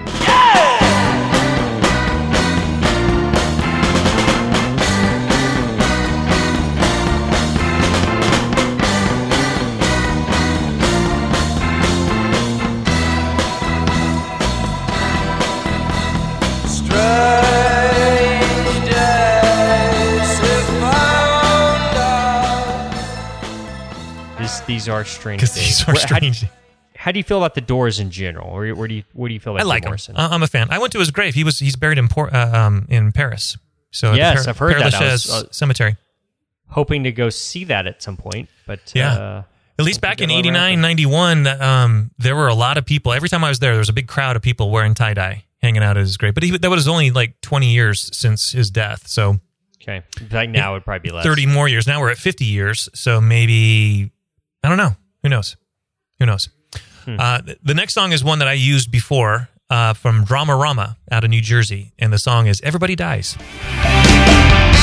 Strange 17.54 18.90
days 18.90 20.38
if 20.42 20.66
found 20.80 21.96
out. 21.96 22.94
This, 24.38 24.60
these 24.60 24.88
are 24.88 25.04
strange. 25.04 25.40
Because 25.42 25.54
days. 25.54 25.64
these 25.64 25.82
are 25.88 25.92
Wh- 25.92 26.00
how 26.10 26.18
do- 26.18 26.32
strange. 26.32 26.44
How, 27.04 27.12
do 27.12 27.18
you 27.18 27.24
feel 27.24 27.36
about 27.36 27.54
the 27.54 27.60
Doors 27.60 28.00
in 28.00 28.10
general? 28.10 28.48
Or 28.48 28.66
where 28.74 28.88
do 28.88 28.94
you 28.94 29.04
what 29.12 29.28
do 29.28 29.34
you 29.34 29.40
feel 29.40 29.54
about 29.54 29.62
I 29.64 29.68
like 29.68 29.82
Jim 29.82 29.88
him. 29.88 29.90
Morrison? 29.90 30.16
Uh, 30.16 30.28
I'm 30.30 30.42
a 30.42 30.46
fan. 30.46 30.68
I 30.70 30.78
went 30.78 30.92
to 30.94 30.98
his 31.00 31.10
grave. 31.10 31.34
He 31.34 31.44
was 31.44 31.58
he's 31.58 31.76
buried 31.76 31.98
in 31.98 32.08
Por- 32.08 32.34
uh, 32.34 32.58
um, 32.66 32.86
in 32.88 33.12
Paris. 33.12 33.58
So 33.90 34.14
Yes, 34.14 34.48
I've 34.48 34.56
heard 34.58 34.74
Père 34.74 34.90
that. 34.90 34.94
I 34.94 35.12
was, 35.12 35.30
uh, 35.30 35.44
cemetery. 35.50 35.96
Hoping 36.68 37.04
to 37.04 37.12
go 37.12 37.28
see 37.30 37.64
that 37.64 37.86
at 37.86 38.02
some 38.02 38.16
point, 38.16 38.48
but 38.66 38.80
Yeah. 38.94 39.12
uh, 39.12 39.42
At 39.78 39.84
least 39.84 40.00
back 40.00 40.20
in 40.20 40.30
89, 40.30 40.80
91, 40.80 41.42
that, 41.44 41.60
um, 41.60 42.10
there 42.18 42.34
were 42.34 42.48
a 42.48 42.54
lot 42.54 42.78
of 42.78 42.86
people. 42.86 43.12
Every 43.12 43.28
time 43.28 43.44
I 43.44 43.48
was 43.50 43.58
there, 43.58 43.72
there 43.72 43.78
was 43.78 43.88
a 43.88 43.92
big 43.92 44.08
crowd 44.08 44.34
of 44.34 44.42
people 44.42 44.70
wearing 44.70 44.94
tie 44.94 45.14
dye 45.14 45.44
hanging 45.62 45.82
out 45.82 45.96
at 45.96 46.00
his 46.00 46.16
grave. 46.16 46.34
But 46.34 46.42
he, 46.42 46.56
that 46.56 46.70
was 46.70 46.88
only 46.88 47.10
like 47.10 47.40
20 47.42 47.72
years 47.72 48.10
since 48.16 48.52
his 48.52 48.70
death. 48.70 49.06
So 49.06 49.40
okay. 49.82 50.02
Like 50.30 50.50
now 50.50 50.70
it 50.70 50.74
would 50.76 50.84
probably 50.84 51.08
be 51.10 51.14
less. 51.14 51.24
30 51.24 51.46
more 51.46 51.68
years. 51.68 51.86
Now 51.86 52.00
we're 52.00 52.10
at 52.10 52.18
50 52.18 52.44
years. 52.44 52.88
So 52.94 53.20
maybe, 53.20 54.10
I 54.62 54.68
don't 54.68 54.78
know. 54.78 54.96
Who 55.22 55.28
knows? 55.28 55.56
Who 56.18 56.26
knows? 56.26 56.48
Hmm. 57.04 57.16
Uh, 57.18 57.40
the 57.62 57.74
next 57.74 57.94
song 57.94 58.12
is 58.12 58.22
one 58.24 58.38
that 58.40 58.48
I 58.48 58.52
used 58.54 58.90
before 58.90 59.48
uh, 59.70 59.92
from 59.94 60.24
Dramarama 60.24 60.96
out 61.10 61.24
of 61.24 61.30
New 61.30 61.40
Jersey. 61.42 61.92
And 61.98 62.12
the 62.12 62.18
song 62.18 62.46
is 62.46 62.60
Everybody 62.62 62.96
Dies. 62.96 63.36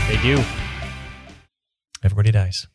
They 0.08 0.16
do. 0.22 0.42
Everybody 2.02 2.30
dies. 2.30 2.66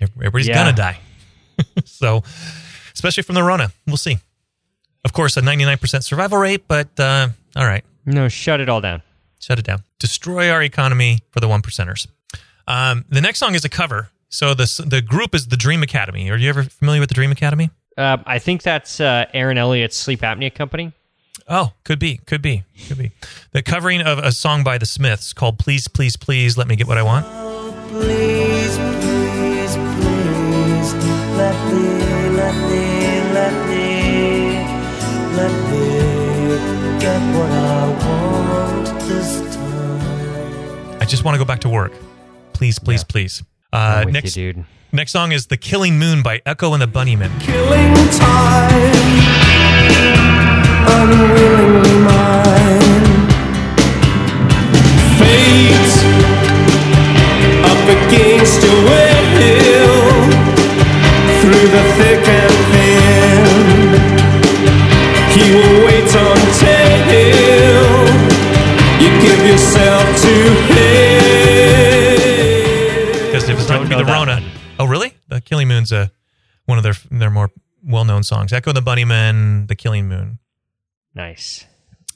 Everybody's 0.00 0.48
Yeah. 0.48 0.54
gonna 0.54 0.72
die. 0.72 0.98
so, 1.84 2.22
especially 2.94 3.22
from 3.22 3.34
the 3.34 3.42
Rona, 3.42 3.72
we'll 3.86 3.96
see. 3.98 4.18
Of 5.04 5.12
course, 5.12 5.36
a 5.36 5.40
99% 5.42 6.02
survival 6.04 6.38
rate, 6.38 6.64
but 6.68 6.88
uh, 6.98 7.28
all 7.56 7.66
right, 7.66 7.84
No, 8.06 8.28
shut 8.28 8.60
it 8.60 8.68
all 8.68 8.80
down. 8.80 9.02
Shut 9.40 9.58
it 9.58 9.64
down. 9.64 9.82
Destroy 9.98 10.48
our 10.50 10.62
economy 10.62 11.20
for 11.30 11.40
the 11.40 11.48
one 11.48 11.62
percenters. 11.62 12.06
Um, 12.68 13.04
the 13.08 13.20
next 13.20 13.40
song 13.40 13.56
is 13.56 13.64
a 13.64 13.68
cover. 13.68 14.10
So 14.28 14.54
the 14.54 14.84
the 14.86 15.02
group 15.02 15.34
is 15.34 15.48
the 15.48 15.56
Dream 15.56 15.82
Academy. 15.82 16.30
Are 16.30 16.36
you 16.36 16.48
ever 16.48 16.62
familiar 16.62 17.00
with 17.00 17.08
the 17.08 17.16
Dream 17.16 17.32
Academy? 17.32 17.70
Uh, 17.98 18.18
I 18.24 18.38
think 18.38 18.62
that's 18.62 19.00
uh, 19.00 19.26
Aaron 19.34 19.58
Elliott's 19.58 19.96
sleep 19.96 20.20
apnea 20.20 20.54
company. 20.54 20.92
Oh, 21.48 21.72
could 21.82 21.98
be, 21.98 22.18
could 22.18 22.42
be, 22.42 22.62
could 22.86 22.96
be. 22.98 23.10
The 23.50 23.62
covering 23.62 24.02
of 24.02 24.18
a 24.18 24.30
song 24.30 24.62
by 24.62 24.78
the 24.78 24.86
Smiths 24.86 25.32
called 25.32 25.58
"Please, 25.58 25.88
Please, 25.88 26.16
Please, 26.16 26.56
Let 26.56 26.68
Me 26.68 26.76
Get 26.76 26.86
What 26.86 26.96
I 26.96 27.02
Want." 27.02 27.26
Please, 27.88 28.78
please, 28.78 29.74
please, 29.74 30.94
let 31.36 31.56
me, 31.72 31.82
let 32.36 32.54
me, 32.70 32.86
let 33.34 33.52
me, 33.68 33.84
let 35.34 35.52
me 35.70 37.00
get 37.00 37.20
what 37.34 37.50
I 37.50 37.88
want 37.88 38.00
this 38.00 38.30
time. 38.30 38.39
I 41.00 41.04
just 41.06 41.24
want 41.24 41.34
to 41.34 41.38
go 41.38 41.44
back 41.44 41.60
to 41.60 41.68
work. 41.68 41.92
Please, 42.52 42.78
please, 42.78 43.02
please. 43.04 43.42
Uh, 43.72 43.76
I'm 43.76 44.04
with 44.06 44.14
next, 44.14 44.36
you, 44.36 44.52
dude. 44.52 44.64
next 44.92 45.12
song 45.12 45.32
is 45.32 45.46
"The 45.46 45.56
Killing 45.56 45.98
Moon" 45.98 46.22
by 46.22 46.42
Echo 46.46 46.72
and 46.74 46.82
the 46.82 46.86
Bunnymen. 46.86 47.30
Killing 47.40 47.94
time, 48.10 48.92
unwillingly 50.86 51.94
mine. 52.04 53.28
Fate 55.18 55.94
up 57.66 57.84
against 57.98 58.62
your 58.62 58.78
will, 58.84 59.20
through 61.40 61.68
the 61.74 61.82
thick 61.98 62.24
and 62.28 62.56
thin. 62.70 63.56
He 65.34 65.44
will 65.54 65.86
wait 65.86 66.14
until 66.14 66.98
you 67.12 67.39
give 69.30 69.46
yourself 69.46 70.02
to 70.22 70.28
him. 70.74 72.16
Because 73.26 73.48
if 73.48 73.58
it's 73.58 73.68
not 73.68 73.78
Don't 73.78 73.88
going 73.88 73.90
to 73.90 73.96
be 73.98 74.02
the 74.02 74.04
that 74.04 74.26
Rona. 74.26 74.52
Oh, 74.78 74.86
really? 74.86 75.14
The 75.28 75.40
Killing 75.40 75.68
Moon's 75.68 75.92
uh, 75.92 76.08
one 76.66 76.78
of 76.78 76.84
their 76.84 76.94
their 77.10 77.30
more 77.30 77.50
well 77.84 78.04
known 78.04 78.22
songs. 78.24 78.52
Echo 78.52 78.70
and 78.70 78.76
the 78.76 78.82
Bunnymen, 78.82 79.68
The 79.68 79.76
Killing 79.76 80.08
Moon. 80.08 80.38
Nice. 81.14 81.64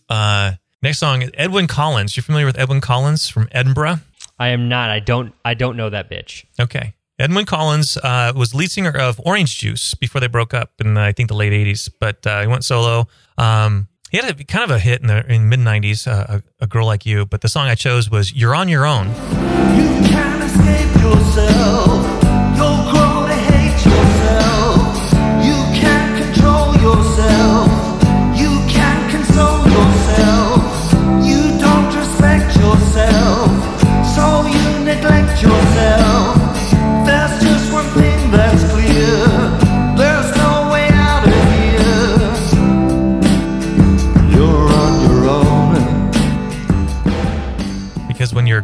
Uh, 0.08 0.52
next 0.82 0.98
song 0.98 1.22
is 1.22 1.30
Edwyn 1.34 1.66
Collins. 1.68 2.16
You're 2.16 2.24
familiar 2.24 2.46
with 2.46 2.58
Edwyn 2.58 2.80
Collins 2.80 3.28
from 3.28 3.48
Edinburgh? 3.52 4.00
I 4.38 4.48
am 4.48 4.68
not. 4.68 4.90
I 4.90 4.98
don't. 4.98 5.32
I 5.44 5.54
don't 5.54 5.76
know 5.76 5.90
that 5.90 6.10
bitch. 6.10 6.44
Okay. 6.60 6.94
Edwyn 7.20 7.46
Collins 7.46 7.96
uh, 7.98 8.32
was 8.34 8.56
lead 8.56 8.72
singer 8.72 8.90
of 8.90 9.20
Orange 9.24 9.56
Juice 9.58 9.94
before 9.94 10.20
they 10.20 10.26
broke 10.26 10.52
up 10.52 10.72
in 10.80 10.98
I 10.98 11.12
think 11.12 11.28
the 11.28 11.36
late 11.36 11.52
'80s, 11.52 11.88
but 12.00 12.26
uh, 12.26 12.40
he 12.40 12.48
went 12.48 12.64
solo. 12.64 13.06
Um, 13.38 13.86
he 14.14 14.20
had 14.20 14.40
a 14.40 14.44
kind 14.44 14.62
of 14.62 14.70
a 14.70 14.78
hit 14.78 15.00
in 15.00 15.08
the 15.08 15.26
in 15.32 15.48
mid 15.48 15.58
'90s, 15.58 16.06
uh, 16.06 16.38
a, 16.60 16.64
a 16.64 16.66
girl 16.68 16.86
like 16.86 17.04
you. 17.04 17.26
But 17.26 17.40
the 17.40 17.48
song 17.48 17.66
I 17.66 17.74
chose 17.74 18.08
was 18.08 18.32
"You're 18.32 18.54
on 18.54 18.68
Your 18.68 18.86
Own." 18.86 19.08
You 19.08 20.08
can't 20.08 20.34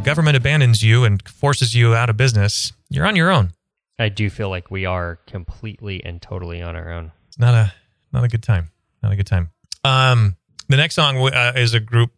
government 0.05 0.37
abandons 0.37 0.83
you 0.83 1.05
and 1.05 1.27
forces 1.29 1.75
you 1.75 1.95
out 1.95 2.11
of 2.11 2.17
business, 2.17 2.73
you're 2.89 3.07
on 3.07 3.17
your 3.17 3.31
own. 3.31 3.53
I 3.99 4.09
do 4.09 4.31
feel 4.31 4.49
like 4.49 4.71
we 4.71 4.87
are 4.87 5.17
completely 5.27 6.03
and 6.05 6.21
totally 6.23 6.63
on 6.63 6.75
our 6.75 6.91
own. 6.93 7.13
It's 7.29 7.39
not 7.39 7.55
a 7.55 7.73
not 8.13 8.25
a 8.25 8.29
good 8.29 8.43
time. 8.43 8.71
Not 9.03 9.13
a 9.13 9.17
good 9.17 9.27
time. 9.27 9.51
Um, 9.85 10.37
the 10.69 10.77
next 10.77 10.95
song 10.95 11.19
uh, 11.19 11.53
is 11.55 11.75
a 11.75 11.81
group 11.81 12.11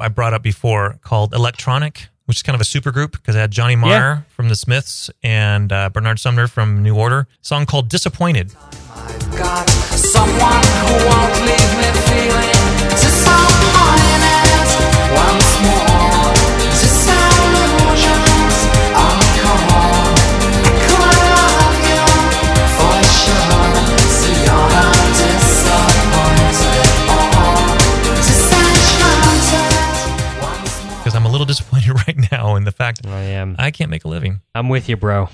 I 0.00 0.08
brought 0.08 0.34
up 0.34 0.42
before 0.42 0.98
called 1.02 1.34
Electronic, 1.34 2.08
which 2.26 2.36
is 2.38 2.42
kind 2.42 2.54
of 2.54 2.60
a 2.60 2.64
super 2.64 2.90
group 2.92 3.12
because 3.12 3.34
it 3.36 3.38
had 3.38 3.50
Johnny 3.50 3.76
Marr 3.76 3.90
Yeah. 3.90 4.20
from 4.28 4.48
the 4.48 4.56
Smiths 4.56 5.10
and 5.22 5.72
uh, 5.72 5.88
Bernard 5.90 6.18
Sumner 6.20 6.46
from 6.46 6.82
New 6.82 6.94
Order. 6.96 7.26
song 7.42 7.66
called 7.66 7.88
Disappointed. 7.88 8.52
Right 32.64 32.70
the 32.70 32.76
fact 32.76 33.06
I 33.06 33.20
am. 33.20 33.56
I 33.58 33.70
can't 33.70 33.90
make 33.90 34.04
a 34.04 34.08
living. 34.08 34.40
I'm 34.54 34.68
with 34.68 34.88
you, 34.88 34.96
bro. 34.96 35.28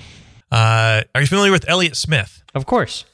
Uh, 0.51 1.03
are 1.15 1.21
you 1.21 1.27
familiar 1.27 1.51
with 1.51 1.67
Elliott 1.69 1.95
Smith? 1.95 2.43
Of 2.53 2.65
course. 2.65 3.05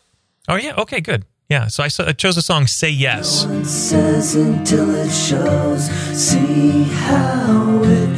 Oh 0.48 0.56
yeah. 0.56 0.73
Okay. 0.77 1.02
Good. 1.02 1.26
Yeah. 1.49 1.68
So 1.68 1.84
I 1.84 1.89
chose 1.89 2.35
the 2.35 2.41
song 2.41 2.68
"Say 2.68 2.89
Yes." 2.89 3.44
It 3.45 3.65
says 3.65 4.35
until 4.35 4.95
it 4.95 5.11
shows. 5.11 5.89
See 6.18 6.84
how 6.84 7.81
it 7.84 8.10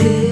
is. 0.00 0.24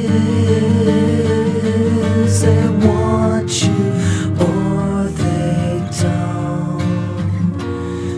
They 2.42 2.68
want 2.68 3.62
you 3.62 3.92
or 4.40 5.04
they 5.08 5.80
don't. 6.00 7.58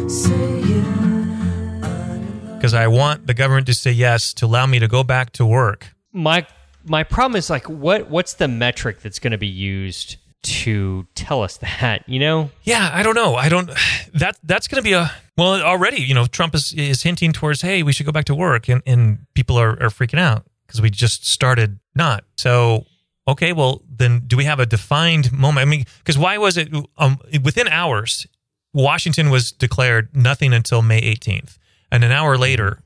Say 0.09 0.61
yeah. 0.61 2.55
because 2.57 2.75
I 2.75 2.87
want 2.87 3.27
the 3.27 3.35
government 3.35 3.67
to 3.67 3.75
say 3.75 3.91
yes 3.93 4.33
to 4.35 4.47
allow 4.47 4.67
me 4.67 4.79
to 4.79 4.89
go 4.89 5.05
back 5.05 5.33
to 5.33 5.45
work. 5.45 5.95
My 6.13 6.47
my 6.85 7.03
problem 7.03 7.37
is 7.37 7.51
like 7.51 7.69
what 7.69 8.11
what's 8.11 8.35
the 8.35 8.49
metric 8.49 9.01
that's 9.01 9.19
going 9.19 9.33
to 9.33 9.39
be 9.39 9.47
used 9.47 10.17
to 10.45 11.07
tell 11.15 11.43
us 11.43 11.57
that, 11.59 12.07
you 12.07 12.19
know? 12.19 12.51
Yeah, 12.63 12.91
I 12.93 13.03
don't 13.03 13.15
know. 13.15 13.35
I 13.35 13.49
don't. 13.49 13.71
That 14.15 14.37
that's 14.45 14.69
going 14.69 14.81
to 14.81 14.89
be 14.89 14.93
a 14.93 15.11
well 15.37 15.61
already. 15.61 16.01
You 16.01 16.15
know, 16.15 16.27
Trump 16.27 16.55
is 16.55 16.73
is 16.73 17.03
hinting 17.03 17.33
towards, 17.33 17.63
hey, 17.63 17.83
we 17.83 17.93
should 17.93 18.07
go 18.07 18.13
back 18.13 18.27
to 18.27 18.35
work, 18.35 18.69
and 18.69 18.81
and 18.87 19.27
people 19.35 19.59
are 19.59 19.71
are 19.71 19.89
freaking 19.89 20.21
out 20.21 20.47
because 20.65 20.81
we 20.81 20.89
just 20.89 21.27
started 21.27 21.81
not. 21.97 22.23
So 22.37 22.87
okay, 23.27 23.53
well 23.53 23.83
then, 23.89 24.23
do 24.29 24.37
we 24.37 24.45
have 24.45 24.61
a 24.61 24.67
defined 24.67 25.33
moment? 25.33 25.67
I 25.67 25.69
mean, 25.69 25.85
because 25.99 26.17
why 26.17 26.39
was 26.39 26.57
it 26.57 26.73
um, 26.97 27.19
within 27.43 27.67
hours? 27.67 28.29
Washington 28.73 29.31
was 29.31 29.51
declared 29.51 30.15
nothing 30.15 30.53
until 30.53 30.81
May 30.81 31.01
18th, 31.01 31.59
and 31.91 32.05
an 32.05 32.13
hour 32.13 32.39
later, 32.39 32.79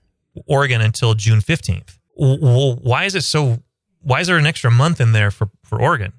Oregon 0.46 0.80
until 0.80 1.12
June 1.12 1.40
15th. 1.40 1.98
Well, 2.16 2.76
why 2.76 3.04
is 3.04 3.14
it 3.14 3.22
so? 3.24 3.62
Why 4.08 4.20
is 4.20 4.26
there 4.26 4.38
an 4.38 4.46
extra 4.46 4.70
month 4.70 5.00
in 5.00 5.12
there 5.12 5.30
for 5.30 5.50
for 5.64 5.80
Oregon? 5.80 6.14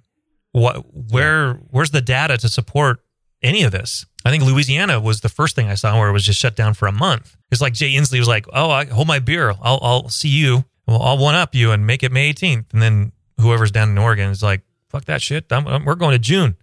What? 0.52 0.86
Where? 1.12 1.54
Where's 1.72 1.92
the 1.92 2.02
data 2.02 2.38
to 2.38 2.48
support 2.50 3.00
any 3.42 3.64
of 3.64 3.72
this? 3.72 4.06
I 4.26 4.30
think 4.30 4.44
Louisiana 4.44 5.00
was 5.00 5.22
the 5.22 5.30
first 5.30 5.56
thing 5.56 5.68
I 5.70 5.76
saw 5.76 5.98
where 5.98 6.10
it 6.10 6.12
was 6.14 6.24
just 6.26 6.40
shut 6.40 6.56
down 6.56 6.74
for 6.76 6.88
a 6.88 6.92
month. 6.92 7.36
It's 7.52 7.62
like 7.62 7.74
Jay 7.74 7.94
Inslee 7.94 8.20
was 8.20 8.28
like, 8.28 8.46
"Oh, 8.54 8.70
I 8.70 8.86
hold 8.86 9.08
my 9.08 9.18
beer. 9.20 9.50
I'll 9.62 9.80
I'll 9.82 10.10
see 10.10 10.30
you. 10.30 10.66
Well, 10.88 11.02
I'll 11.02 11.18
one 11.18 11.36
up 11.36 11.56
you 11.56 11.72
and 11.72 11.88
make 11.88 12.04
it 12.04 12.12
May 12.12 12.32
18th." 12.34 12.66
And 12.74 12.82
then 12.82 13.12
whoever's 13.40 13.72
down 13.72 13.90
in 13.90 13.98
Oregon 13.98 14.30
is 14.30 14.44
like, 14.44 14.62
"Fuck 14.90 15.06
that 15.06 15.22
shit. 15.24 15.46
I'm, 15.52 15.68
I'm- 15.68 15.86
we're 15.86 15.96
going 15.96 16.12
to 16.12 16.20
June." 16.20 16.58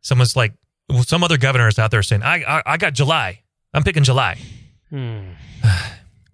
Someone's 0.00 0.36
like, 0.36 0.52
well, 0.88 1.02
some 1.02 1.24
other 1.24 1.38
governor 1.38 1.66
is 1.66 1.78
out 1.78 1.90
there 1.90 2.04
saying, 2.04 2.22
"I 2.22 2.44
I, 2.44 2.62
I 2.66 2.76
got 2.76 2.92
July. 2.92 3.42
I'm 3.74 3.82
picking 3.82 4.04
July." 4.04 4.38
Hmm. 4.90 5.30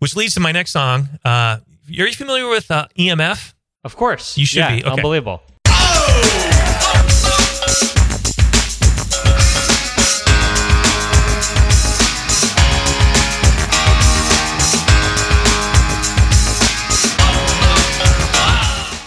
Which 0.00 0.16
leads 0.16 0.34
to 0.34 0.40
my 0.40 0.52
next 0.52 0.72
song. 0.72 1.08
Uh, 1.24 1.58
are 1.58 1.60
you 1.88 2.12
familiar 2.12 2.46
with 2.46 2.70
uh, 2.70 2.88
EMF? 2.98 3.53
Of 3.84 3.96
course. 3.96 4.36
You 4.38 4.46
should 4.46 4.58
Yeah, 4.58 4.76
be. 4.76 4.82
Okay. 4.84 4.90
Unbelievable. 4.90 5.42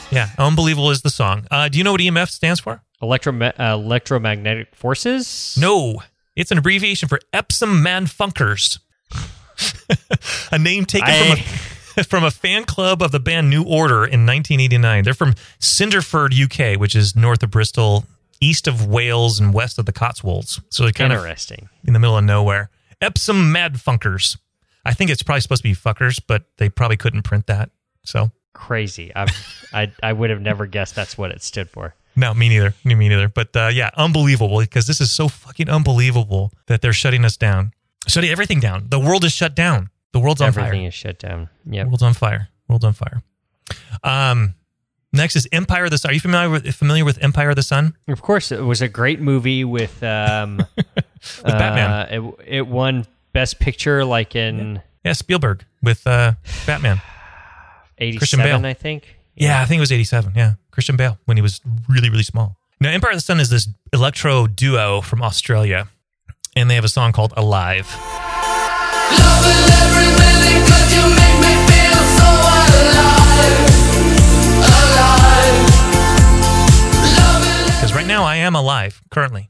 Yeah, 0.10 0.30
unbelievable 0.40 0.90
is 0.90 1.02
the 1.02 1.10
song. 1.10 1.46
Uh, 1.52 1.68
do 1.68 1.78
you 1.78 1.84
know 1.84 1.92
what 1.92 2.00
EMF 2.02 2.30
stands 2.30 2.60
for? 2.62 2.82
Electro 3.02 3.38
uh, 3.40 3.52
electromagnetic 3.60 4.74
forces? 4.74 5.56
No, 5.60 6.02
it's 6.36 6.50
an 6.50 6.58
abbreviation 6.58 7.08
for 7.10 7.20
Epsom 7.34 7.84
Mad 7.84 8.06
Funkers, 8.06 8.80
a 10.52 10.58
name 10.58 10.86
taken 10.86 11.10
I- 11.10 11.36
from 11.36 11.40
a 11.40 11.44
from 12.10 12.24
a 12.24 12.32
fan 12.32 12.66
club 12.66 13.02
of 13.02 13.12
the 13.12 13.20
band 13.20 13.50
New 13.50 13.64
Order 13.64 14.06
in 14.06 14.26
1989. 14.26 15.04
They're 15.04 15.14
from 15.14 15.34
Cinderford, 15.60 16.34
UK, 16.34 16.80
which 16.80 16.96
is 16.96 17.16
north 17.16 17.44
of 17.44 17.52
Bristol, 17.52 18.06
east 18.40 18.68
of 18.68 18.88
Wales, 18.88 19.40
and 19.40 19.54
west 19.54 19.80
of 19.80 19.86
the 19.86 19.94
Cotswolds. 19.94 20.60
So 20.70 20.84
they're 20.84 20.92
kind 20.92 21.12
of 21.14 21.20
Interesting. 21.20 21.70
in 21.86 21.94
the 21.94 22.00
middle 22.00 22.18
of 22.18 22.24
nowhere. 22.24 22.70
Epsom 23.02 23.52
Mad 23.52 23.76
Funkers. 23.76 24.38
I 24.86 24.94
think 24.94 25.12
it's 25.12 25.24
probably 25.24 25.42
supposed 25.42 25.64
to 25.64 25.70
be 25.70 25.76
fuckers, 25.76 26.22
but 26.26 26.44
they 26.58 26.70
probably 26.70 26.98
couldn't 26.98 27.24
print 27.24 27.48
that. 27.48 27.70
So 28.04 28.32
Crazy. 28.54 29.12
I've, 29.16 29.30
I 29.72 29.92
I 30.02 30.14
would 30.14 30.32
have 30.32 30.42
never 30.42 30.66
guessed 30.66 30.96
that's 30.96 31.16
what 31.18 31.32
it 31.32 31.44
stood 31.44 31.70
for. 31.70 31.94
No, 32.16 32.34
me 32.34 32.50
neither. 32.50 32.74
Me 32.84 32.96
neither. 32.96 33.30
But 33.30 33.56
uh, 33.56 33.70
yeah, 33.72 33.92
unbelievable 33.96 34.60
because 34.60 34.88
this 34.88 35.00
is 35.00 35.12
so 35.12 35.28
fucking 35.28 35.70
unbelievable 35.70 36.52
that 36.66 36.82
they're 36.82 36.94
shutting 36.94 37.24
us 37.24 37.38
down, 37.38 37.74
shutting 38.08 38.32
everything 38.32 38.60
down. 38.60 38.88
The 38.90 39.00
world 39.00 39.24
is 39.24 39.32
shut 39.34 39.54
down. 39.54 39.92
The 40.18 40.24
world's 40.24 40.42
on 40.42 40.48
Everything 40.48 40.82
fire. 40.82 40.88
is 40.88 40.94
shut 40.94 41.20
down. 41.20 41.50
Yep. 41.66 41.88
world's 41.88 42.04
on 42.04 42.14
fire. 42.14 42.50
World's 42.68 42.86
on 42.86 42.94
fire. 42.94 43.22
Um, 44.04 44.56
next 45.14 45.36
is 45.36 45.48
Empire 45.52 45.86
of 45.86 45.92
the 45.92 45.98
Sun. 45.98 46.12
Are 46.12 46.14
you 46.14 46.20
familiar 46.20 46.50
with 46.50 46.74
familiar 46.76 47.06
with 47.06 47.22
Empire 47.24 47.50
of 47.52 47.56
the 47.56 47.64
Sun? 47.64 47.96
Of 48.08 48.22
course, 48.22 48.52
it 48.52 48.62
was 48.62 48.82
a 48.82 48.88
great 48.88 49.20
movie 49.22 49.64
with 49.64 50.02
um 50.04 50.58
With 50.78 51.44
Batman. 51.46 51.92
uh, 51.92 52.08
It, 52.10 52.58
it 52.58 52.68
won 52.68 53.06
Best 53.34 53.60
Picture 53.60 54.04
like 54.06 54.36
in 54.36 54.82
Yeah, 55.04 55.14
Spielberg 55.14 55.66
with 55.84 56.06
uh, 56.08 56.34
Batman. 56.66 56.98
Christian 57.98 58.40
'87, 58.42 58.62
Bale. 58.62 58.70
I 58.70 58.74
think. 58.74 59.16
Yeah, 59.36 59.62
I 59.62 59.66
think 59.66 59.78
it 59.78 59.82
was 59.82 59.92
87. 59.92 60.34
Yeah. 60.36 60.54
Christian 60.72 60.98
Bale 60.98 61.18
when 61.26 61.38
he 61.38 61.42
was 61.42 61.62
really, 61.88 62.10
really 62.10 62.24
small. 62.24 62.58
Now, 62.80 62.90
Empire 62.90 63.12
of 63.12 63.18
the 63.18 63.22
Sun 63.22 63.40
is 63.40 63.50
this 63.50 63.68
electro 63.94 64.48
duo 64.48 65.02
from 65.02 65.22
Australia, 65.24 65.88
and 66.56 66.70
they 66.70 66.76
have 66.76 66.84
a 66.86 66.90
song 66.90 67.12
called 67.12 67.34
Alive. 67.38 67.88
Alive, 72.20 73.54
alive. 74.64 75.66
Because 77.76 77.94
right 77.94 78.08
now 78.08 78.24
I 78.24 78.36
am 78.38 78.56
alive 78.56 79.02
currently. 79.10 79.50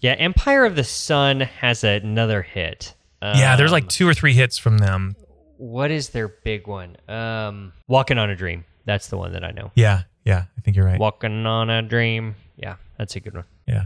Yeah, 0.00 0.12
Empire 0.12 0.64
of 0.64 0.76
the 0.76 0.84
Sun 0.84 1.40
has 1.40 1.84
another 1.84 2.42
hit. 2.42 2.94
yeah, 3.22 3.56
there's 3.56 3.72
like 3.72 3.84
Um, 3.84 3.88
two 3.88 4.08
or 4.08 4.14
three 4.14 4.32
hits 4.32 4.58
from 4.58 4.78
them. 4.78 5.14
what 5.56 5.90
is 5.90 6.10
their 6.10 6.28
big 6.28 6.66
one? 6.68 6.96
Um, 7.08 7.72
Walking 7.88 8.16
on 8.18 8.30
a 8.30 8.36
Dream. 8.36 8.64
That's 8.84 9.08
the 9.08 9.16
one 9.18 9.32
that 9.32 9.44
I 9.44 9.50
know. 9.50 9.70
Yeah, 9.74 10.02
yeah, 10.24 10.44
I 10.56 10.60
think 10.62 10.76
you're 10.76 10.86
right. 10.86 10.98
Walking 11.00 11.46
on 11.46 11.68
a 11.68 11.82
Dream. 11.82 12.36
Yeah, 12.56 12.76
that's 12.96 13.16
a 13.16 13.20
good 13.20 13.34
one. 13.34 13.44
Yeah. 13.66 13.84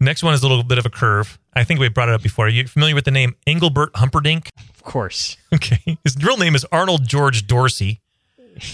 Next 0.00 0.22
one 0.22 0.32
is 0.34 0.42
a 0.42 0.48
little 0.48 0.62
bit 0.64 0.78
of 0.78 0.86
a 0.86 0.90
curve. 0.90 1.38
I 1.54 1.64
think 1.64 1.80
we 1.80 1.88
brought 1.88 2.08
it 2.08 2.14
up 2.14 2.22
before. 2.22 2.46
Are 2.46 2.50
you 2.50 2.66
familiar 2.68 2.94
with 2.94 3.04
the 3.04 3.10
name 3.10 3.34
Engelbert 3.46 3.90
Humperdinck? 3.96 4.50
Of 4.74 4.82
course. 4.82 5.36
Okay. 5.54 5.96
His 6.04 6.14
real 6.22 6.36
name 6.36 6.54
is 6.54 6.66
Arnold 6.70 7.08
George 7.08 7.46
Dorsey, 7.46 8.00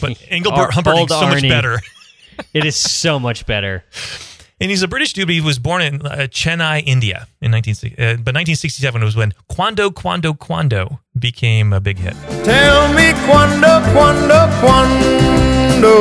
but 0.00 0.20
Engelbert 0.28 0.58
Ar- 0.58 0.70
Humperdinck's 0.72 1.12
old 1.12 1.22
so 1.22 1.28
much 1.28 1.42
better. 1.42 1.78
It 2.52 2.64
is 2.64 2.74
so 2.74 3.20
much 3.20 3.46
better. 3.46 3.84
And 4.60 4.68
he's 4.68 4.82
a 4.82 4.88
British 4.88 5.12
dude, 5.12 5.28
but 5.28 5.34
he 5.34 5.40
was 5.40 5.60
born 5.60 5.82
in 5.82 6.02
uh, 6.04 6.26
Chennai, 6.30 6.82
India 6.84 7.28
in 7.40 7.52
1960. 7.52 7.92
Uh, 7.92 8.18
but 8.18 8.34
1967 8.34 9.04
was 9.04 9.14
when 9.14 9.32
Quando, 9.48 9.90
Quando, 9.92 10.34
Quando 10.34 10.98
became 11.16 11.72
a 11.72 11.80
big 11.80 11.98
hit. 11.98 12.14
Tell 12.44 12.92
me 12.92 13.12
quando, 13.24 13.80
quando, 13.92 14.50
quando. 14.60 15.94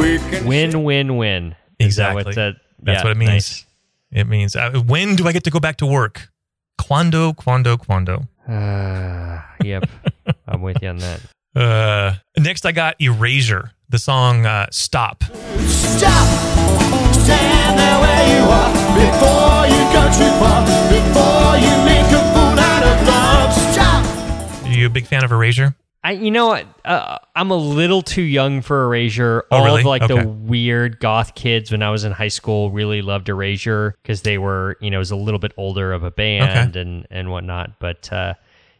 We 0.00 0.18
Win, 0.44 0.82
win, 0.82 1.16
win. 1.16 1.54
Is 1.86 1.96
that 1.96 2.12
Exactly. 2.12 2.24
what 2.24 2.34
that- 2.34 2.56
That's 2.82 2.98
yeah, 2.98 3.04
what 3.04 3.12
it 3.12 3.16
means. 3.16 3.30
nice. 3.32 3.64
It 4.12 4.26
means, 4.28 4.54
uh, 4.56 4.70
when 4.86 5.16
do 5.16 5.26
I 5.26 5.32
get 5.32 5.44
to 5.44 5.50
go 5.50 5.58
back 5.60 5.76
to 5.78 5.86
work? 5.86 6.28
Quando, 6.78 7.32
Quando, 7.32 7.76
Quando. 7.76 8.28
Uh, 8.48 9.40
yep, 9.64 9.88
I'm 10.48 10.62
with 10.62 10.80
you 10.82 10.88
on 10.88 10.98
that. 10.98 11.20
Uh, 11.56 12.14
next, 12.38 12.64
I 12.66 12.72
got 12.72 12.94
Erasure, 13.00 13.72
the 13.88 13.98
song 13.98 14.46
uh, 14.46 14.66
Stop. 14.70 15.24
stop. 15.24 16.28
Stand 17.14 17.78
there 17.78 17.98
where 18.00 18.24
you 18.28 18.42
are 18.44 18.72
before 18.94 19.66
you 19.66 19.82
go 19.92 20.04
too 20.12 20.30
far. 20.38 20.62
Before 20.92 21.56
you 21.58 21.74
make 21.84 22.06
a 22.12 22.22
fool 22.32 22.58
out 22.60 22.82
of 22.84 23.08
love. 23.08 23.52
Stop. 23.72 24.64
Are 24.66 24.68
you 24.72 24.86
a 24.86 24.90
big 24.90 25.06
fan 25.06 25.24
of 25.24 25.32
Erasure? 25.32 25.74
I, 26.06 26.12
you 26.12 26.30
know, 26.30 26.46
what? 26.46 26.66
uh, 26.84 27.18
I'm 27.34 27.50
a 27.50 27.56
little 27.56 28.00
too 28.00 28.22
young 28.22 28.62
for 28.62 28.84
Erasure. 28.84 29.44
Oh, 29.50 29.56
All 29.56 29.64
really? 29.64 29.80
of 29.80 29.86
like 29.86 30.02
Okay. 30.02 30.14
the 30.22 30.28
weird 30.28 31.00
goth 31.00 31.34
kids 31.34 31.72
when 31.72 31.82
I 31.82 31.90
was 31.90 32.04
in 32.04 32.12
high 32.12 32.28
school 32.28 32.70
really 32.70 33.02
loved 33.02 33.28
Erasure 33.28 33.96
because 34.02 34.22
they 34.22 34.38
were, 34.38 34.76
you 34.80 34.90
know, 34.90 34.98
it 34.98 35.00
was 35.00 35.10
a 35.10 35.16
little 35.16 35.40
bit 35.40 35.52
older 35.56 35.92
of 35.92 36.04
a 36.04 36.10
band 36.12 36.76
and 36.76 37.06
and 37.10 37.30
whatnot. 37.32 37.78
But 37.80 38.12
uh, 38.12 38.34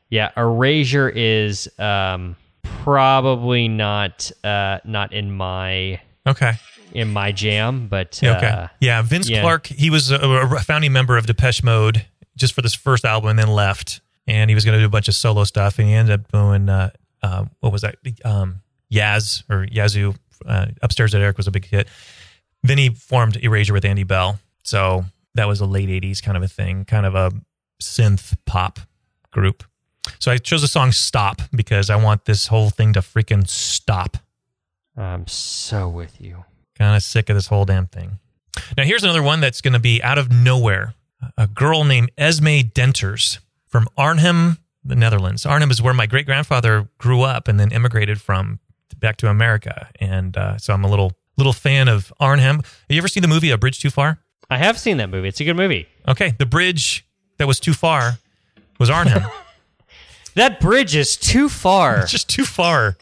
yeah, 0.08 0.30
Erasure 0.36 1.08
is 1.08 1.68
um, 1.80 2.36
probably 2.62 3.66
not 3.66 4.30
uh, 4.44 4.78
not 4.84 5.12
in 5.12 5.32
my 5.32 6.00
Okay. 6.28 6.52
in 6.92 7.12
my 7.12 7.32
jam. 7.32 7.88
But 7.88 8.20
Yeah, 8.22 8.36
okay. 8.36 8.46
uh, 8.46 8.68
yeah, 8.80 9.02
Vince 9.02 9.28
yeah. 9.28 9.40
Clarke, 9.40 9.66
he 9.66 9.90
was 9.90 10.12
a, 10.12 10.16
a 10.20 10.60
founding 10.60 10.92
member 10.92 11.16
of 11.16 11.26
Depeche 11.26 11.64
Mode 11.64 12.06
just 12.36 12.54
for 12.54 12.62
this 12.62 12.74
first 12.74 13.04
album 13.04 13.30
and 13.30 13.38
then 13.38 13.48
left. 13.48 14.00
And 14.28 14.48
he 14.50 14.54
was 14.54 14.64
going 14.64 14.74
to 14.74 14.80
do 14.80 14.86
a 14.86 14.90
bunch 14.90 15.08
of 15.08 15.14
solo 15.14 15.42
stuff. 15.44 15.78
And 15.80 15.88
he 15.88 15.94
ended 15.94 16.20
up 16.20 16.30
doing, 16.32 16.68
uh, 16.68 16.90
uh, 17.22 17.44
what 17.60 17.72
was 17.72 17.82
that? 17.82 17.96
Um, 18.24 18.62
Yaz 18.92 19.42
or 19.50 19.66
Yazoo, 19.70 20.14
uh, 20.46 20.66
Upstairs 20.82 21.14
at 21.14 21.20
Eric 21.20 21.36
was 21.36 21.46
a 21.46 21.50
big 21.50 21.66
hit. 21.66 21.88
Then 22.62 22.78
he 22.78 22.90
formed 22.90 23.36
Erasure 23.42 23.72
with 23.72 23.84
Andy 23.84 24.04
Bell. 24.04 24.38
So 24.62 25.04
that 25.34 25.46
was 25.46 25.60
a 25.60 25.66
late 25.66 25.88
80s 25.88 26.22
kind 26.22 26.36
of 26.36 26.42
a 26.42 26.48
thing, 26.48 26.84
kind 26.84 27.06
of 27.06 27.14
a 27.14 27.32
synth 27.82 28.36
pop 28.46 28.80
group. 29.30 29.64
So 30.18 30.30
I 30.30 30.38
chose 30.38 30.62
the 30.62 30.68
song 30.68 30.92
Stop 30.92 31.42
because 31.54 31.90
I 31.90 31.96
want 31.96 32.24
this 32.24 32.46
whole 32.46 32.70
thing 32.70 32.92
to 32.94 33.00
freaking 33.00 33.48
stop. 33.48 34.16
I'm 34.96 35.26
so 35.26 35.88
with 35.88 36.20
you. 36.20 36.44
Kind 36.76 36.96
of 36.96 37.02
sick 37.02 37.28
of 37.28 37.36
this 37.36 37.48
whole 37.48 37.64
damn 37.64 37.86
thing. 37.86 38.18
Now, 38.76 38.84
here's 38.84 39.04
another 39.04 39.22
one 39.22 39.40
that's 39.40 39.60
going 39.60 39.74
to 39.74 39.78
be 39.78 40.02
out 40.02 40.18
of 40.18 40.32
nowhere. 40.32 40.94
A 41.36 41.46
girl 41.46 41.84
named 41.84 42.10
Esme 42.16 42.62
Denters 42.72 43.38
from 43.66 43.88
Arnhem, 43.96 44.58
the 44.86 44.96
Netherlands. 44.96 45.44
Arnhem 45.46 45.70
is 45.70 45.80
where 45.82 45.94
my 45.94 46.06
great 46.06 46.26
grandfather 46.26 46.88
grew 46.98 47.22
up 47.22 47.48
and 47.48 47.58
then 47.58 47.70
immigrated 47.72 48.20
from 48.20 48.60
back 48.98 49.16
to 49.18 49.28
America. 49.28 49.88
And 50.00 50.36
uh, 50.36 50.58
so 50.58 50.72
I'm 50.72 50.84
a 50.84 50.88
little 50.88 51.12
little 51.36 51.52
fan 51.52 51.88
of 51.88 52.12
Arnhem. 52.18 52.56
Have 52.56 52.64
you 52.88 52.98
ever 52.98 53.08
seen 53.08 53.20
the 53.22 53.28
movie 53.28 53.50
A 53.50 53.58
Bridge 53.58 53.78
Too 53.80 53.90
Far? 53.90 54.18
I 54.48 54.58
have 54.58 54.78
seen 54.78 54.96
that 54.98 55.10
movie. 55.10 55.28
It's 55.28 55.40
a 55.40 55.44
good 55.44 55.56
movie. 55.56 55.86
Okay, 56.08 56.34
the 56.38 56.46
bridge 56.46 57.06
that 57.38 57.46
was 57.46 57.58
too 57.60 57.72
far 57.74 58.18
was 58.78 58.88
Arnhem. 58.90 59.22
That 60.34 60.60
bridge 60.60 60.94
is 60.94 61.16
too 61.16 61.48
far. 61.48 62.00
it's 62.00 62.10
just 62.18 62.28
too 62.28 62.44
far. 62.44 62.96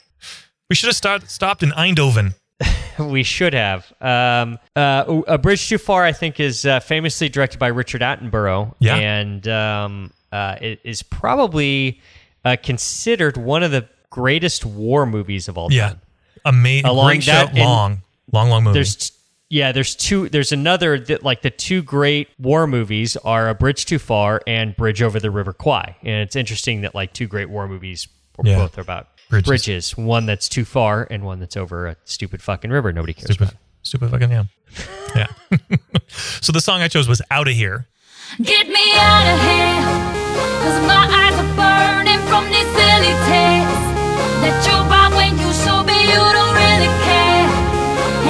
We 0.71 0.77
should 0.77 0.87
have 0.87 0.97
start, 0.97 1.29
stopped 1.29 1.65
in 1.65 1.71
Eindhoven. 1.71 2.35
we 2.99 3.25
should 3.25 3.55
have. 3.55 3.93
Um, 4.01 4.59
uh, 4.77 5.23
a 5.27 5.37
Bridge 5.37 5.69
Too 5.69 5.79
Far, 5.79 6.05
I 6.05 6.13
think, 6.13 6.39
is 6.39 6.65
uh, 6.65 6.79
famously 6.79 7.29
directed 7.29 7.59
by 7.59 7.67
Richard 7.67 8.03
Attenborough, 8.03 8.75
Yeah. 8.79 8.95
and 8.97 9.49
um, 9.49 10.13
uh, 10.35 10.57
it 10.61 10.81
is 10.85 11.03
probably 11.03 12.01
uh, 12.45 12.57
considered 12.63 13.37
one 13.37 13.63
of 13.63 13.71
the 13.71 13.89
greatest 14.11 14.65
war 14.67 15.07
movies 15.07 15.49
of 15.49 15.57
all 15.57 15.69
time. 15.69 15.77
Yeah, 15.77 15.95
amazing. 16.45 16.87
Along 16.87 17.07
Great 17.07 17.23
show. 17.25 17.33
that 17.33 17.51
and 17.51 17.59
long, 17.59 18.03
long, 18.33 18.49
long 18.51 18.65
movie. 18.65 18.75
There's 18.75 18.97
t- 18.97 19.15
yeah, 19.51 19.73
there's 19.73 19.95
two. 19.95 20.29
There's 20.29 20.53
another 20.53 20.99
that 20.99 21.23
like 21.23 21.43
the 21.43 21.51
two 21.51 21.83
great 21.83 22.29
war 22.39 22.67
movies 22.67 23.17
are 23.19 23.49
A 23.49 23.55
Bridge 23.55 23.85
Too 23.87 23.99
Far 23.99 24.41
and 24.47 24.75
Bridge 24.75 25.01
Over 25.03 25.21
the 25.21 25.31
River 25.31 25.53
Kwai, 25.53 25.95
and 26.03 26.23
it's 26.23 26.35
interesting 26.35 26.81
that 26.81 26.95
like 26.95 27.13
two 27.13 27.27
great 27.29 27.49
war 27.51 27.69
movies 27.69 28.09
were 28.37 28.45
Yeah. 28.49 28.57
both 28.59 28.79
about 28.79 29.09
Bridges. 29.31 29.47
bridges. 29.47 29.97
One 29.97 30.27
that's 30.27 30.49
too 30.49 30.65
far 30.65 31.07
and 31.11 31.25
one 31.25 31.39
that's 31.41 31.57
over 31.57 31.87
a 31.87 31.97
stupid 32.05 32.43
fucking 32.43 32.71
river 32.71 32.93
nobody 32.93 33.13
cares 33.15 33.27
Stupid, 33.35 33.49
about. 33.51 33.61
stupid 33.83 34.11
fucking 34.11 34.31
yeah. 34.31 34.45
Yeah. 35.15 35.27
so 36.41 36.51
the 36.53 36.61
song 36.61 36.81
I 36.83 36.89
chose 36.89 37.07
was 37.07 37.23
Out 37.31 37.47
of 37.47 37.55
Here. 37.55 37.87
Get 38.43 38.67
me 38.69 38.93
out 38.95 39.35
of 39.35 39.41
here, 40.15 40.24
cause 40.65 40.79
my 40.89 41.05
eyes 41.05 41.37
are 41.37 41.53
burning 41.61 42.21
from 42.29 42.49
these 42.49 42.69
silly 42.73 43.13
tears. 43.29 43.77
That 44.43 44.57
you 44.65 44.77
buy 44.89 45.09
when 45.17 45.37
you 45.37 45.51
show 45.53 45.85
me 45.85 45.97
you 46.09 46.21
don't 46.21 46.55
really 46.57 46.91
care. 47.05 47.49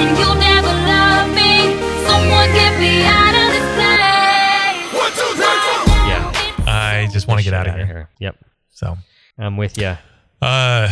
And 0.03 0.11
you'll 0.19 0.39
never 0.39 0.75
love 0.91 1.31
me. 1.35 1.79
Someone 2.07 2.49
get 2.55 2.75
me 2.83 3.03
out 3.07 3.35
of 3.39 3.47
this 3.55 3.69
place. 3.79 4.83
One, 4.99 5.13
two, 5.15 5.31
three, 5.39 5.59
four. 5.63 5.87
Yeah, 6.11 6.67
I 6.67 7.09
just 7.13 7.27
want 7.29 7.39
to 7.41 7.45
get 7.45 7.55
out 7.55 7.67
of 7.67 7.75
here. 7.75 8.09
Yep, 8.19 8.37
So, 8.71 8.97
I'm 9.39 9.57
with 9.57 9.79
you. 9.79 9.97
uh, 10.43 10.89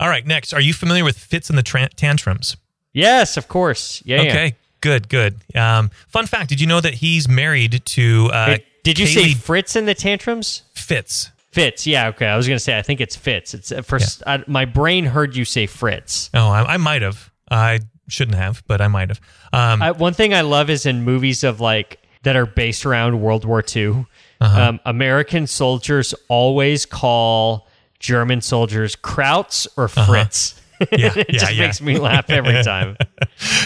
all 0.00 0.08
right. 0.08 0.26
Next, 0.26 0.52
are 0.52 0.60
you 0.60 0.72
familiar 0.72 1.04
with 1.04 1.18
Fitz 1.18 1.48
and 1.50 1.58
the 1.58 1.62
Tran 1.62 1.88
Tantrums? 1.94 2.56
Yes, 2.92 3.36
of 3.36 3.48
course. 3.48 4.02
Yeah. 4.04 4.22
yeah. 4.22 4.30
Okay, 4.30 4.56
good, 4.80 5.08
good. 5.08 5.36
Um, 5.54 5.90
fun 6.08 6.26
fact: 6.26 6.48
Did 6.50 6.60
you 6.60 6.66
know 6.66 6.80
that 6.80 6.94
he's 6.94 7.28
married 7.28 7.82
to? 7.84 8.30
Uh, 8.32 8.46
Hey, 8.46 8.64
did 8.82 8.98
you 8.98 9.06
say 9.06 9.34
Fritz 9.34 9.76
in 9.76 9.86
the 9.86 9.94
tantrums? 9.94 10.62
Fitz? 10.74 11.30
Fitz, 11.50 11.86
yeah, 11.86 12.08
okay. 12.08 12.26
I 12.26 12.36
was 12.36 12.46
gonna 12.46 12.58
say 12.58 12.78
I 12.78 12.82
think 12.82 13.00
it's 13.00 13.16
Fitz. 13.16 13.54
It's 13.54 13.72
at 13.72 13.84
first 13.84 14.22
I, 14.26 14.44
my 14.46 14.64
brain 14.64 15.06
heard 15.06 15.34
you 15.34 15.44
say 15.44 15.66
Fritz. 15.66 16.30
Oh, 16.34 16.48
I, 16.48 16.74
I 16.74 16.76
might 16.76 17.02
have. 17.02 17.30
I 17.50 17.80
shouldn't 18.08 18.36
have, 18.36 18.62
but 18.66 18.80
I 18.80 18.88
might 18.88 19.08
have. 19.08 19.20
Um, 19.52 19.82
I, 19.82 19.92
one 19.92 20.12
thing 20.14 20.34
I 20.34 20.42
love 20.42 20.70
is 20.70 20.86
in 20.86 21.04
movies 21.04 21.44
of 21.44 21.60
like 21.60 21.98
that 22.22 22.36
are 22.36 22.46
based 22.46 22.84
around 22.84 23.20
World 23.20 23.44
War 23.44 23.64
II. 23.74 24.06
Uh-huh. 24.40 24.62
Um, 24.62 24.80
American 24.84 25.46
soldiers 25.46 26.14
always 26.28 26.86
call 26.86 27.66
German 27.98 28.40
soldiers 28.40 28.96
Krauts 28.96 29.66
or 29.76 29.88
Fritz. 29.88 30.52
Uh-huh. 30.52 30.64
Yeah, 30.92 31.10
it 31.16 31.26
yeah, 31.30 31.38
just 31.40 31.54
yeah. 31.54 31.66
makes 31.66 31.80
me 31.80 31.98
laugh 31.98 32.30
every 32.30 32.62
time. 32.62 32.96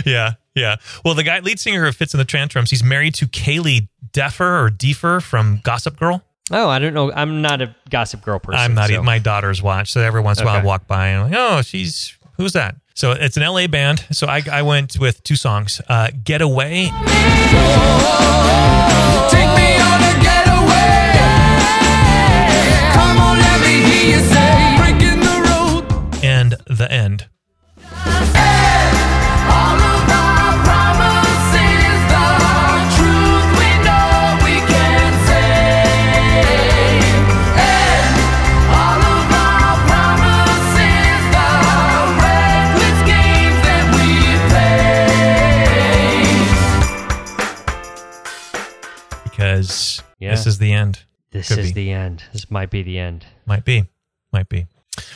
yeah, 0.06 0.32
yeah. 0.54 0.76
Well, 1.04 1.12
the 1.12 1.22
guy 1.22 1.40
lead 1.40 1.60
singer 1.60 1.84
of 1.84 1.94
Fitz 1.94 2.14
in 2.14 2.18
the 2.18 2.24
Tantrums, 2.24 2.70
he's 2.70 2.82
married 2.82 3.14
to 3.16 3.26
Kaylee 3.26 3.88
Deffer 4.12 4.62
or 4.64 4.70
Defer 4.70 5.20
from 5.20 5.60
Gossip 5.64 5.98
Girl. 5.98 6.22
oh, 6.50 6.68
I 6.68 6.78
don't 6.78 6.94
know. 6.94 7.12
I'm 7.12 7.40
not 7.42 7.60
a 7.62 7.74
Gossip 7.90 8.22
Girl 8.22 8.38
person. 8.38 8.60
I'm 8.60 8.74
not. 8.74 8.88
so- 8.88 8.94
even 8.94 9.04
My 9.04 9.18
daughters 9.18 9.62
watch, 9.62 9.90
so 9.92 10.00
every 10.00 10.20
once 10.20 10.38
in 10.40 10.44
a 10.46 10.50
while 10.50 10.60
I 10.60 10.64
walk 10.64 10.86
by 10.86 11.08
and 11.08 11.22
I'm 11.24 11.30
like, 11.30 11.38
oh, 11.40 11.62
she's 11.62 12.16
who's 12.36 12.52
that? 12.52 12.76
So 12.94 13.12
it's 13.12 13.36
an 13.38 13.42
LA 13.42 13.66
band. 13.68 14.04
So 14.12 14.26
I, 14.26 14.42
I 14.52 14.60
went 14.62 14.98
with 14.98 15.22
two 15.24 15.36
songs: 15.36 15.80
uh, 15.88 16.08
"Get 16.24 16.42
Away" 16.42 16.90
Take 19.32 19.48
me 19.56 19.68
on 19.80 19.98
a 20.02 20.12
getaway. 20.20 21.16
Come 22.92 23.16
on, 23.18 23.38
let 23.38 23.60
me 23.62 23.74
hear 23.88 24.16
you 24.16 24.20
say, 24.28 24.51
end. 50.82 51.00
This 51.30 51.48
Could 51.48 51.58
is 51.60 51.68
be. 51.72 51.84
the 51.84 51.90
end. 51.92 52.22
This 52.32 52.50
might 52.50 52.70
be 52.70 52.82
the 52.82 52.98
end. 52.98 53.24
Might 53.46 53.64
be, 53.64 53.84
might 54.32 54.48
be. 54.48 54.66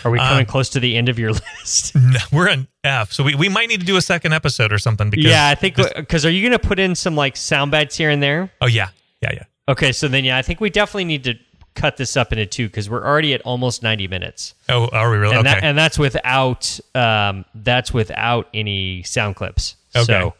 Are 0.05 0.10
we 0.10 0.18
coming 0.18 0.40
Um, 0.40 0.47
close 0.47 0.70
to 0.70 0.80
the 0.80 0.97
end 0.97 1.09
of 1.10 1.18
your 1.18 1.32
list? 1.60 1.94
No, 1.94 2.18
we're 2.32 2.48
on 2.51 2.66
F, 2.82 3.12
so 3.12 3.22
we, 3.22 3.34
we 3.34 3.48
might 3.51 3.68
need 3.68 3.80
to 3.80 3.86
do 3.86 3.97
a 3.97 4.01
second 4.01 4.32
episode 4.32 4.72
or 4.72 4.78
something. 4.78 5.10
Because 5.10 5.26
yeah, 5.26 5.48
I 5.48 5.55
think 5.55 5.76
because 5.76 6.24
are 6.24 6.30
you 6.30 6.40
going 6.48 6.59
to 6.59 6.66
put 6.66 6.78
in 6.78 6.94
some 6.94 7.14
like 7.14 7.36
sound 7.36 7.70
bites 7.70 7.97
here 7.97 8.09
and 8.10 8.22
there? 8.22 8.51
oh 8.62 8.66
yeah, 8.66 8.88
yeah, 9.20 9.30
yeah. 9.34 9.43
Okay, 9.68 9.93
so 9.93 10.09
then 10.09 10.24
yeah, 10.24 10.38
I 10.38 10.43
think 10.43 10.60
we 10.60 10.70
definitely 10.70 11.05
need 11.05 11.24
to 11.24 11.34
cut 11.74 11.98
this 11.98 12.16
up 12.16 12.32
into 12.32 12.47
two 12.47 12.68
because 12.68 12.88
we're 12.88 13.05
already 13.05 13.34
at 13.34 13.43
almost 13.43 13.82
ninety 13.82 14.09
minutes, 14.09 14.55
Oh, 14.70 14.88
are 14.88 15.10
we 15.10 15.18
really? 15.18 15.36
and 15.36 15.47
okay. 15.47 15.56
that 15.60 15.64
and 15.64 15.76
that's 15.76 15.98
without 15.98 16.80
um 16.94 17.44
that's 17.55 17.93
without 17.93 18.48
any 18.55 19.02
sound 19.02 19.36
clips. 19.36 19.76
Okay. 19.94 20.05
So 20.06 20.34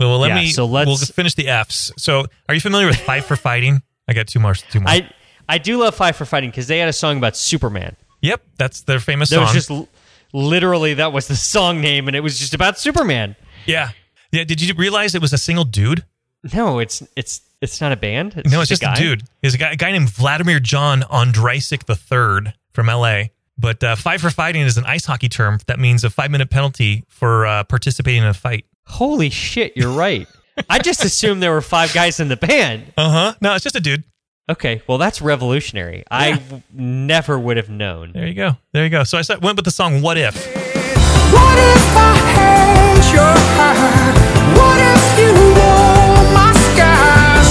well, 0.00 0.10
well, 0.10 0.18
let 0.20 0.28
yeah, 0.28 0.34
me. 0.36 0.48
so 0.48 0.64
let's- 0.64 0.86
we'll 0.86 0.96
just 0.96 1.12
finish 1.12 1.34
the 1.34 1.48
Fs. 1.48 1.92
So, 1.98 2.24
are 2.48 2.54
you 2.54 2.60
familiar 2.60 2.86
with 2.86 2.96
Five 3.00 3.26
for 3.26 3.36
Fighting? 3.36 3.82
I 4.08 4.14
got 4.14 4.26
two 4.26 4.40
more. 4.40 4.54
Two 4.54 4.80
more. 4.80 4.88
I 4.88 5.10
I 5.48 5.58
do 5.58 5.78
love 5.78 5.94
Five 5.94 6.16
for 6.16 6.24
Fighting 6.24 6.50
because 6.50 6.66
they 6.66 6.78
had 6.78 6.88
a 6.88 6.92
song 6.92 7.18
about 7.18 7.36
Superman. 7.36 7.96
yep, 8.20 8.42
that's 8.56 8.82
their 8.82 9.00
famous 9.00 9.30
That 9.30 9.36
song. 9.36 9.44
was 9.44 9.52
just 9.52 9.70
l- 9.70 9.88
literally 10.32 10.94
that 10.94 11.12
was 11.12 11.28
the 11.28 11.36
song 11.36 11.80
name, 11.80 12.08
and 12.08 12.16
it 12.16 12.20
was 12.20 12.38
just 12.38 12.54
about 12.54 12.78
Superman. 12.78 13.36
yeah, 13.66 13.90
yeah. 14.32 14.44
Did 14.44 14.60
you 14.60 14.74
realize 14.74 15.14
it 15.14 15.22
was 15.22 15.32
a 15.32 15.38
single 15.38 15.64
dude? 15.64 16.04
No, 16.52 16.78
it's 16.78 17.02
it's 17.16 17.40
it's 17.60 17.80
not 17.80 17.92
a 17.92 17.96
band. 17.96 18.34
It's 18.36 18.50
no, 18.50 18.60
it's 18.60 18.68
just 18.68 18.82
a, 18.82 18.92
a, 18.92 18.96
dude. 18.96 19.22
There's 19.40 19.54
a 19.54 19.58
guy, 19.58 19.72
a 19.72 19.76
guy 19.76 19.90
named 19.92 20.10
Vladimir 20.10 20.60
John 20.60 21.02
Ondrasik 21.02 21.82
III 21.88 22.52
from 22.72 22.88
L.A. 22.88 23.32
But 23.60 23.82
uh, 23.82 23.96
five 23.96 24.20
for 24.20 24.30
fighting 24.30 24.62
is 24.62 24.78
an 24.78 24.84
ice 24.86 25.04
hockey 25.04 25.28
term 25.28 25.58
that 25.66 25.80
means 25.80 26.04
a 26.04 26.10
five 26.10 26.30
minute 26.30 26.48
penalty 26.48 27.04
for 27.08 27.44
uh, 27.44 27.64
participating 27.64 28.22
in 28.22 28.28
a 28.28 28.34
fight. 28.34 28.66
Holy 28.84 29.30
shit, 29.30 29.76
you're 29.76 29.90
right. 29.92 30.28
I 30.68 30.78
just 30.78 31.04
assumed 31.04 31.42
there 31.42 31.52
were 31.52 31.60
five 31.62 31.92
guys 31.92 32.20
in 32.20 32.28
the 32.28 32.36
band. 32.36 32.92
Uh 32.96 33.10
huh. 33.10 33.34
No, 33.40 33.54
it's 33.54 33.62
just 33.64 33.76
a 33.76 33.80
dude. 33.80 34.04
Okay, 34.50 34.80
well 34.86 34.96
that's 34.98 35.20
revolutionary. 35.20 36.04
I 36.10 36.32
w- 36.32 36.62
never 36.72 37.38
would 37.38 37.56
have 37.58 37.68
known. 37.68 38.12
There 38.12 38.26
you 38.26 38.34
go. 38.34 38.52
There 38.72 38.82
you 38.84 38.90
go. 38.90 39.04
So 39.04 39.18
I 39.18 39.22
said, 39.22 39.42
went 39.42 39.56
with 39.56 39.64
the 39.66 39.70
song 39.70 40.00
"What 40.00 40.16
If." 40.16 40.34
What 40.34 41.58
if 41.58 41.96
I 41.96 42.16
had 42.32 43.04
your 43.12 43.34
heart? 43.60 44.16
What 44.56 44.80
if 44.80 45.04
you 45.20 45.30
wore 45.52 46.24
my 46.32 46.52
skies? 46.72 47.50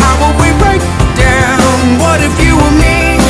How 0.00 0.14
would 0.24 0.36
we 0.40 0.50
break 0.58 0.80
down? 1.20 2.00
What 2.00 2.20
if 2.22 2.32
you 2.42 2.56
were 2.56 2.74
me? 2.80 3.20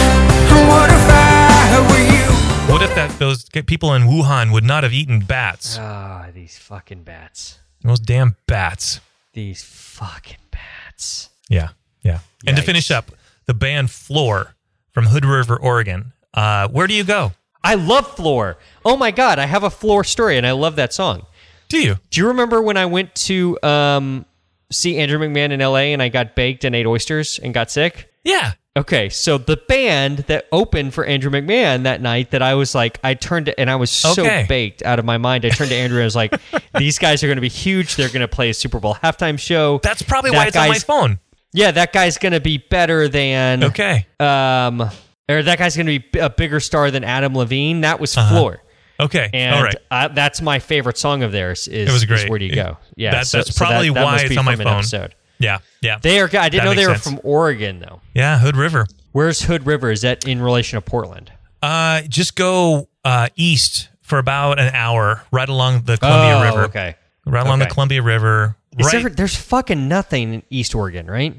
And 0.55 0.69
what 0.69 0.89
if 0.89 1.05
I 1.11 1.83
were 1.91 2.07
you? 2.07 2.73
What 2.73 2.83
if 2.83 2.95
that 2.95 3.11
those 3.19 3.45
people 3.67 3.95
in 3.95 4.03
Wuhan 4.03 4.53
would 4.53 4.65
not 4.65 4.85
have 4.85 4.93
eaten 4.93 5.19
bats. 5.21 5.77
Ah, 5.81 6.29
these 6.33 6.57
fucking 6.57 7.03
bats. 7.03 7.59
Those 7.83 8.01
damn 8.01 8.37
bats. 8.47 9.01
These 9.33 9.63
fucking 9.65 10.39
bats. 10.51 11.31
Yeah, 11.49 11.71
yeah. 12.03 12.21
And 12.47 12.57
to 12.57 12.63
finish 12.63 12.91
up, 12.91 13.13
the 13.47 13.55
band 13.55 13.91
Flor 13.91 14.55
from 14.93 15.07
Hood 15.07 15.25
River, 15.25 15.57
Oregon. 15.57 16.13
Uh, 16.35 16.69
where 16.69 16.87
do 16.87 16.95
you 16.95 17.05
go? 17.05 17.33
I 17.65 17.75
love 17.75 18.17
Flor. 18.17 18.59
Oh 18.85 18.97
my 18.97 19.11
god, 19.11 19.39
I 19.39 19.47
have 19.47 19.63
a 19.65 19.71
Flor 19.71 20.05
story, 20.05 20.37
and 20.37 20.47
I 20.47 20.53
love 20.53 20.77
that 20.77 20.93
song. 20.93 21.27
Do 21.69 21.79
you? 21.79 21.97
Do 22.11 22.21
you 22.21 22.29
remember 22.29 22.61
when 22.61 22.77
I 22.77 22.87
went 22.87 23.15
to 23.15 23.59
um, 23.63 24.27
see 24.71 24.99
Andrew 24.99 25.19
McMahon 25.19 25.53
in 25.53 25.61
LA 25.61 25.93
and 25.93 26.03
I 26.03 26.09
got 26.09 26.35
baked 26.35 26.65
and 26.65 26.75
ate 26.75 26.87
oysters 26.87 27.39
and 27.39 27.55
got 27.55 27.71
sick? 27.71 28.13
Yeah. 28.25 28.53
Okay, 28.75 29.11
so 29.11 29.37
the 29.37 29.59
band 29.69 30.19
that 30.29 30.47
opened 30.51 30.95
for 30.95 31.05
Andrew 31.05 31.31
McMahon 31.31 31.83
that 31.83 32.01
night 32.01 32.31
that 32.31 32.41
I 32.41 32.55
was 32.55 32.75
like, 32.75 32.99
I 33.05 33.13
turned 33.13 33.47
to, 33.47 33.61
and 33.61 33.69
I 33.71 33.77
was 33.77 33.91
so 33.91 34.13
Okay. 34.13 34.47
baked 34.49 34.83
out 34.83 34.99
of 34.99 35.05
my 35.05 35.19
mind. 35.19 35.45
I 35.45 35.51
turned 35.51 35.69
to 35.71 35.77
Andrew 35.77 35.99
and 35.99 36.05
I 36.05 36.07
was 36.07 36.17
like, 36.17 36.35
these 36.79 36.99
guys 36.99 37.23
are 37.23 37.27
going 37.27 37.37
to 37.37 37.43
be 37.43 37.49
huge. 37.51 37.97
They're 37.97 38.09
going 38.09 38.23
to 38.23 38.29
play 38.29 38.49
a 38.49 38.55
Super 38.55 38.81
Bowl 38.81 38.95
halftime 38.95 39.39
show. 39.39 39.79
That's 39.83 40.01
probably 40.01 40.31
That 40.31 40.37
why 40.39 40.47
it's 40.47 40.57
on 40.57 40.69
my 40.69 40.79
phone. 40.79 41.19
Yeah, 41.53 41.71
that 41.73 41.93
guy's 41.93 42.17
going 42.17 42.33
to 42.33 42.41
be 42.41 42.57
better 42.57 43.09
than. 43.09 43.63
Okay. 43.65 44.07
Um, 44.19 44.81
or 45.29 45.43
that 45.43 45.59
guy's 45.59 45.77
going 45.77 45.87
to 45.89 46.01
be 46.11 46.19
a 46.19 46.31
bigger 46.31 46.59
star 46.59 46.91
than 46.91 47.05
Adam 47.05 47.35
Levine. 47.35 47.83
That 47.83 48.01
was 48.01 48.17
Uh-huh. 48.17 48.35
Flor. 48.35 48.63
Okay. 48.99 49.29
And 49.35 49.55
All 49.55 49.63
right. 49.63 49.77
I, 49.91 50.09
that's 50.09 50.41
my 50.41 50.61
favorite 50.61 50.97
song 50.97 51.23
of 51.23 51.31
theirs. 51.31 51.69
Is, 51.69 51.91
It 51.91 51.93
was 51.93 52.23
is. 52.23 52.31
Where 52.31 52.39
do 52.39 52.47
you 52.47 52.55
go? 52.55 52.79
Yeah, 52.97 53.11
That- 53.11 53.27
so- 53.27 53.39
that's 53.39 53.55
so 53.55 53.65
that- 53.65 53.69
probably 53.71 53.91
that 53.91 54.03
why 54.03 54.21
it's 54.23 54.35
on 54.39 54.47
my 54.47 54.57
phone. 54.57 54.67
episode. 54.69 55.15
Yeah. 55.43 55.59
Yeah. 55.81 55.99
They 56.01 56.21
are. 56.21 56.25
I 56.33 56.49
didn't 56.49 56.65
That 56.65 56.65
know 56.65 56.75
they 56.75 56.87
were 56.87 56.95
sense. 56.95 57.05
from 57.05 57.21
Oregon 57.25 57.81
though. 57.81 58.01
Yeah. 58.15 58.39
Hood 58.39 58.57
River. 58.57 58.87
Where's 59.13 59.43
Hood 59.43 59.67
River? 59.67 59.91
Is 59.91 60.03
that 60.03 60.27
in 60.27 60.41
relation 60.41 60.77
to 60.77 60.81
Portland? 60.81 61.33
Uh, 61.63 62.03
just 62.03 62.35
go 62.35 62.89
uh, 63.05 63.29
east 63.37 63.89
for 64.01 64.19
about 64.19 64.59
an 64.59 64.75
hour, 64.75 65.23
right 65.31 65.49
along 65.49 65.83
the 65.83 65.97
Columbia 65.97 66.37
Oh, 66.39 66.43
River. 66.43 66.65
okay. 66.67 66.97
Right 67.27 67.47
along 67.47 67.59
the 67.61 67.67
Columbia 67.67 68.03
River. 68.03 68.57
Is 68.79 68.87
right. 68.93 69.03
there, 69.03 69.11
there's 69.11 69.37
fucking 69.37 69.87
nothing 69.89 70.35
in 70.35 70.43
East 70.51 70.75
Oregon, 70.75 71.07
right? 71.07 71.35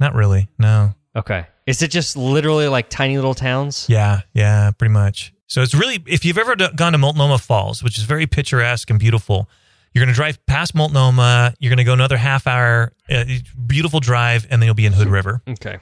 Not 0.00 0.14
really. 0.14 0.48
No. 0.58 0.94
Okay. 1.14 1.46
Is 1.66 1.80
it 1.82 1.90
just 1.90 2.16
literally 2.16 2.68
like 2.68 2.90
tiny 2.90 3.16
little 3.16 3.34
towns? 3.34 3.86
Yeah, 3.88 4.20
yeah, 4.34 4.70
pretty 4.72 4.92
much. 4.92 5.32
So 5.46 5.62
it's 5.62 5.74
really, 5.74 6.02
if 6.06 6.24
you've 6.24 6.38
ever 6.38 6.54
gone 6.56 6.92
to 6.92 6.98
Multnomah 6.98 7.38
Falls, 7.38 7.82
which 7.82 7.98
is 7.98 8.04
very 8.04 8.26
picturesque 8.26 8.90
and 8.90 8.98
beautiful, 8.98 9.48
you're 9.96 10.04
going 10.04 10.12
to 10.12 10.14
drive 10.14 10.44
past 10.44 10.74
Multnomah. 10.74 11.54
You're 11.58 11.70
going 11.70 11.78
to 11.78 11.84
go 11.84 11.94
another 11.94 12.18
half 12.18 12.46
hour, 12.46 12.92
uh, 13.08 13.24
beautiful 13.66 13.98
drive, 13.98 14.46
and 14.50 14.60
then 14.60 14.66
you'll 14.66 14.74
be 14.74 14.84
in 14.84 14.92
Hood 14.92 15.08
River. 15.08 15.40
Okay. 15.48 15.78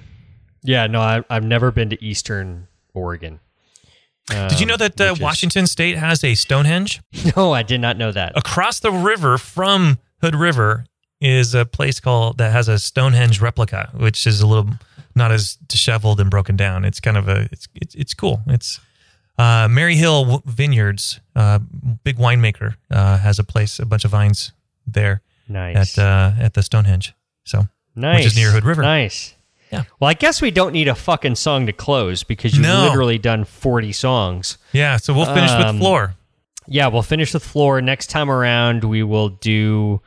Yeah, 0.62 0.86
no, 0.86 1.00
I, 1.00 1.24
I've 1.28 1.42
never 1.42 1.72
been 1.72 1.90
to 1.90 2.00
Eastern 2.04 2.68
Oregon. 2.94 3.40
Did 4.28 4.60
you 4.60 4.66
know 4.66 4.76
that 4.76 5.00
uh, 5.00 5.14
is- 5.14 5.20
Washington 5.20 5.66
State 5.66 5.96
has 5.98 6.22
a 6.22 6.36
Stonehenge? 6.36 7.02
No, 7.36 7.52
I 7.52 7.64
did 7.64 7.80
not 7.80 7.96
know 7.98 8.12
that. 8.12 8.32
Across 8.36 8.80
the 8.80 8.92
river 8.92 9.36
from 9.36 9.98
Hood 10.20 10.36
River 10.36 10.84
is 11.20 11.52
a 11.56 11.64
place 11.66 11.98
called 11.98 12.38
that 12.38 12.52
has 12.52 12.68
a 12.68 12.78
Stonehenge 12.78 13.40
replica, 13.40 13.90
which 13.94 14.28
is 14.28 14.40
a 14.40 14.46
little 14.46 14.70
not 15.16 15.32
as 15.32 15.56
disheveled 15.66 16.20
and 16.20 16.30
broken 16.30 16.54
down. 16.56 16.84
It's 16.84 17.00
kind 17.00 17.16
of 17.16 17.26
a 17.28 17.48
it's 17.50 17.66
it's, 17.74 17.94
it's 17.96 18.14
cool. 18.14 18.42
It's 18.46 18.78
uh, 19.38 19.68
Maryhill 19.68 20.44
Vineyards, 20.44 21.20
uh, 21.34 21.58
big 22.04 22.16
winemaker, 22.16 22.76
uh, 22.90 23.18
has 23.18 23.38
a 23.38 23.44
place, 23.44 23.78
a 23.78 23.86
bunch 23.86 24.04
of 24.04 24.10
vines 24.10 24.52
there 24.86 25.22
Nice. 25.48 25.98
at 25.98 26.02
uh, 26.04 26.32
at 26.38 26.54
the 26.54 26.62
Stonehenge. 26.62 27.14
So 27.44 27.66
nice. 27.94 28.18
which 28.18 28.26
is 28.26 28.36
near 28.36 28.50
Hood 28.50 28.64
River. 28.64 28.82
Nice. 28.82 29.34
Yeah. 29.72 29.84
Well, 29.98 30.08
I 30.08 30.14
guess 30.14 30.40
we 30.40 30.50
don't 30.52 30.72
need 30.72 30.86
a 30.88 30.94
fucking 30.94 31.34
song 31.34 31.66
to 31.66 31.72
close 31.72 32.22
because 32.22 32.54
you've 32.54 32.64
No. 32.66 32.84
literally 32.84 33.18
done 33.18 33.44
40 33.44 33.92
songs. 33.92 34.56
yeah, 34.72 34.98
so 34.98 35.12
we'll 35.12 35.24
finish 35.26 35.50
Um, 35.50 35.74
with 35.76 35.82
Flor. 35.82 36.14
Yeah, 36.68 36.86
we'll 36.86 37.02
finish 37.02 37.34
with 37.34 37.44
Flor. 37.44 37.82
Next 37.82 38.06
time 38.08 38.30
around, 38.30 38.84
we 38.84 39.02
will 39.02 39.30
do 39.30 40.00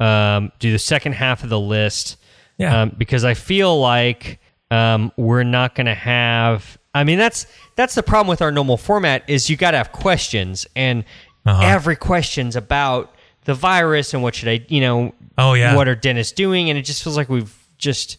um, 0.00 0.50
do 0.58 0.72
the 0.72 0.78
second 0.80 1.12
half 1.12 1.44
of 1.44 1.48
the 1.50 1.60
list. 1.60 2.16
Yeah. 2.58 2.82
um, 2.82 2.94
because 2.98 3.24
I 3.24 3.34
feel 3.34 3.78
like 3.80 4.40
um, 4.70 5.12
we're 5.16 5.42
not 5.44 5.74
going 5.74 5.86
to 5.86 5.94
have. 5.94 6.76
I 6.94 7.04
mean, 7.04 7.18
that's 7.18 7.46
that's 7.76 7.94
the 7.94 8.02
problem 8.02 8.28
with 8.28 8.40
our 8.42 8.52
normal 8.52 8.76
format 8.76 9.24
is 9.28 9.50
you 9.50 9.56
got 9.56 9.72
to 9.72 9.76
have 9.78 9.92
questions, 9.92 10.66
and 10.76 11.04
Uh-huh. 11.46 11.62
every 11.62 11.96
question's 11.96 12.56
about 12.56 13.14
the 13.44 13.54
virus 13.54 14.14
and 14.14 14.22
what 14.22 14.34
should 14.34 14.48
I, 14.48 14.64
you 14.68 14.80
know, 14.80 15.14
Oh, 15.36 15.52
yeah. 15.54 15.74
what 15.76 15.88
are 15.88 15.94
dentists 15.94 16.32
doing, 16.32 16.70
and 16.70 16.78
it 16.78 16.82
just 16.82 17.02
feels 17.02 17.16
like 17.16 17.28
we've 17.28 17.52
just 17.76 18.16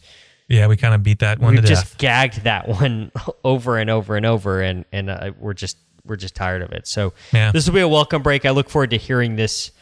Yeah, 0.48 0.66
we 0.68 0.76
kind 0.76 0.94
of 0.94 1.02
beat 1.02 1.18
that 1.20 1.40
one 1.40 1.54
we've 1.56 1.64
just 1.64 1.84
death. 1.92 1.98
gagged 1.98 2.44
that 2.44 2.68
one 2.80 3.10
over 3.42 3.78
and 3.78 3.90
over 3.90 4.16
and 4.16 4.24
over, 4.26 4.60
and 4.60 4.84
and 4.92 5.10
uh, 5.10 5.32
we're 5.40 5.54
just 5.54 5.78
we're 6.04 6.14
just 6.16 6.36
tired 6.36 6.62
of 6.62 6.70
it. 6.72 6.86
So 6.86 7.14
Yeah. 7.32 7.50
this 7.50 7.66
will 7.66 7.74
be 7.74 7.80
a 7.80 7.88
welcome 7.88 8.22
break. 8.22 8.44
I 8.44 8.50
look 8.50 8.68
forward 8.70 8.90
to 8.90 8.96
hearing 8.98 9.34
this 9.36 9.72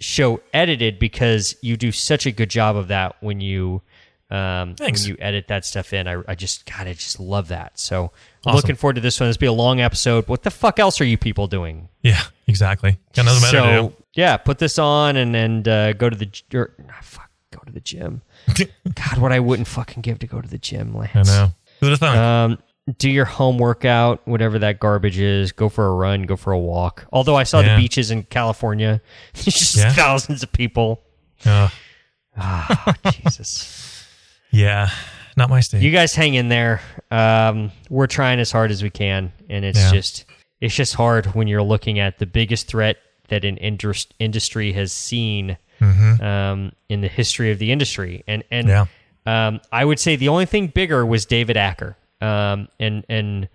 show 0.00 0.40
edited 0.52 0.98
because 1.00 1.56
you 1.62 1.76
do 1.76 1.90
such 1.90 2.26
a 2.26 2.30
good 2.30 2.50
job 2.50 2.76
of 2.76 2.88
that 2.88 3.16
when 3.20 3.40
you 3.40 3.82
um, 4.30 4.74
when 4.80 4.94
you 4.96 5.16
edit 5.18 5.48
that 5.48 5.64
stuff 5.64 5.92
in. 5.92 6.08
I, 6.08 6.22
I 6.26 6.34
just 6.34 6.66
God, 6.66 6.86
I 6.88 6.92
just 6.94 7.20
love 7.20 7.48
that. 7.48 7.78
So 7.78 8.04
I'm 8.04 8.10
Awesome. 8.50 8.56
looking 8.56 8.76
forward 8.76 8.94
to 8.94 9.00
this 9.00 9.20
one. 9.20 9.28
This 9.28 9.36
will 9.36 9.40
be 9.40 9.46
a 9.46 9.52
long 9.52 9.80
episode. 9.80 10.26
What 10.28 10.42
the 10.42 10.50
fuck 10.50 10.78
else 10.78 11.00
are 11.00 11.04
you 11.04 11.16
people 11.18 11.46
doing? 11.46 11.88
Yeah, 12.02 12.20
exactly. 12.46 12.98
Got 13.14 13.26
nothing 13.26 13.40
better 13.42 13.56
to 13.58 13.62
so 13.82 13.88
do. 13.88 13.94
yeah, 14.14 14.36
put 14.36 14.58
this 14.58 14.78
on 14.78 15.16
and 15.16 15.34
and 15.36 15.68
uh, 15.68 15.92
go 15.94 16.08
to 16.10 16.16
the 16.16 16.30
or, 16.54 16.74
ah, 16.90 16.98
fuck, 17.02 17.30
go 17.52 17.60
to 17.66 17.72
the 17.72 17.80
gym. 17.80 18.22
God, 18.94 19.18
what 19.18 19.32
I 19.32 19.40
wouldn't 19.40 19.68
fucking 19.68 20.02
give 20.02 20.18
to 20.20 20.26
go 20.26 20.40
to 20.40 20.48
the 20.48 20.58
gym, 20.58 20.94
Lance. 20.96 21.28
I 21.30 21.46
know. 21.46 21.52
Who'd 21.80 21.98
have? 22.00 22.02
Um, 22.16 22.58
do 22.98 23.08
your 23.10 23.24
home 23.24 23.56
workout, 23.56 24.26
whatever 24.28 24.58
that 24.58 24.78
garbage 24.78 25.18
is. 25.18 25.52
Go 25.52 25.70
for 25.70 25.86
a 25.86 25.94
run. 25.94 26.24
Go 26.24 26.36
for 26.36 26.52
a 26.52 26.58
walk. 26.58 27.06
Although 27.12 27.36
I 27.36 27.44
saw 27.44 27.60
Yeah. 27.60 27.76
the 27.76 27.82
beaches 27.82 28.10
in 28.10 28.24
California, 28.24 29.00
there's 29.32 29.44
just 29.46 29.76
Yeah. 29.76 29.92
thousands 29.92 30.42
of 30.42 30.52
people. 30.52 31.02
Uh, 31.46 31.68
Ah, 32.36 32.94
Jesus. 33.22 33.83
Yeah, 34.54 34.88
not 35.36 35.50
my 35.50 35.60
state. 35.60 35.82
You 35.82 35.90
guys 35.90 36.14
hang 36.14 36.34
in 36.34 36.48
there. 36.48 36.80
Um, 37.10 37.72
we're 37.90 38.06
trying 38.06 38.38
as 38.40 38.52
hard 38.52 38.70
as 38.70 38.82
we 38.82 38.90
can, 38.90 39.32
and 39.50 39.64
it's 39.64 39.78
Yeah. 39.78 39.92
just 39.92 40.24
it's 40.60 40.74
just 40.74 40.94
hard 40.94 41.26
when 41.34 41.48
you're 41.48 41.62
looking 41.62 41.98
at 41.98 42.18
the 42.18 42.26
biggest 42.26 42.68
threat 42.68 42.96
that 43.28 43.44
an 43.44 43.56
indus- 43.58 44.06
industry 44.18 44.72
has 44.72 44.92
seen 44.92 45.56
um, 45.80 46.72
in 46.88 47.00
the 47.02 47.08
history 47.08 47.50
of 47.50 47.58
the 47.58 47.72
industry, 47.72 48.22
and 48.26 48.44
and 48.50 48.68
Yeah. 48.68 48.86
um, 49.26 49.60
I 49.72 49.84
would 49.84 49.98
say 49.98 50.16
the 50.16 50.28
only 50.28 50.46
thing 50.46 50.68
bigger 50.68 51.04
was 51.04 51.26
David 51.26 51.56
Acer, 51.56 51.96
um, 52.20 52.68
and 52.80 53.04
and. 53.08 53.48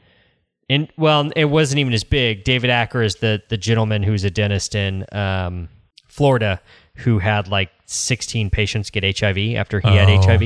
In, 0.67 0.87
well, 0.97 1.31
it 1.35 1.45
wasn't 1.45 1.79
even 1.79 1.93
as 1.93 2.03
big. 2.03 2.43
David 2.43 2.69
Acer 2.69 3.01
is 3.01 3.15
the 3.15 3.41
the 3.49 3.57
gentleman 3.57 4.03
who's 4.03 4.23
a 4.23 4.29
dentist 4.29 4.75
in 4.75 5.03
um, 5.11 5.67
Florida 6.07 6.61
who 6.97 7.17
had 7.17 7.47
like 7.47 7.71
16 7.91 8.49
patients 8.49 8.89
get 8.89 9.03
HIV 9.19 9.55
after 9.55 9.79
he 9.79 9.87
had 9.89 10.09
Oh, 10.09 10.21
HIV. 10.21 10.41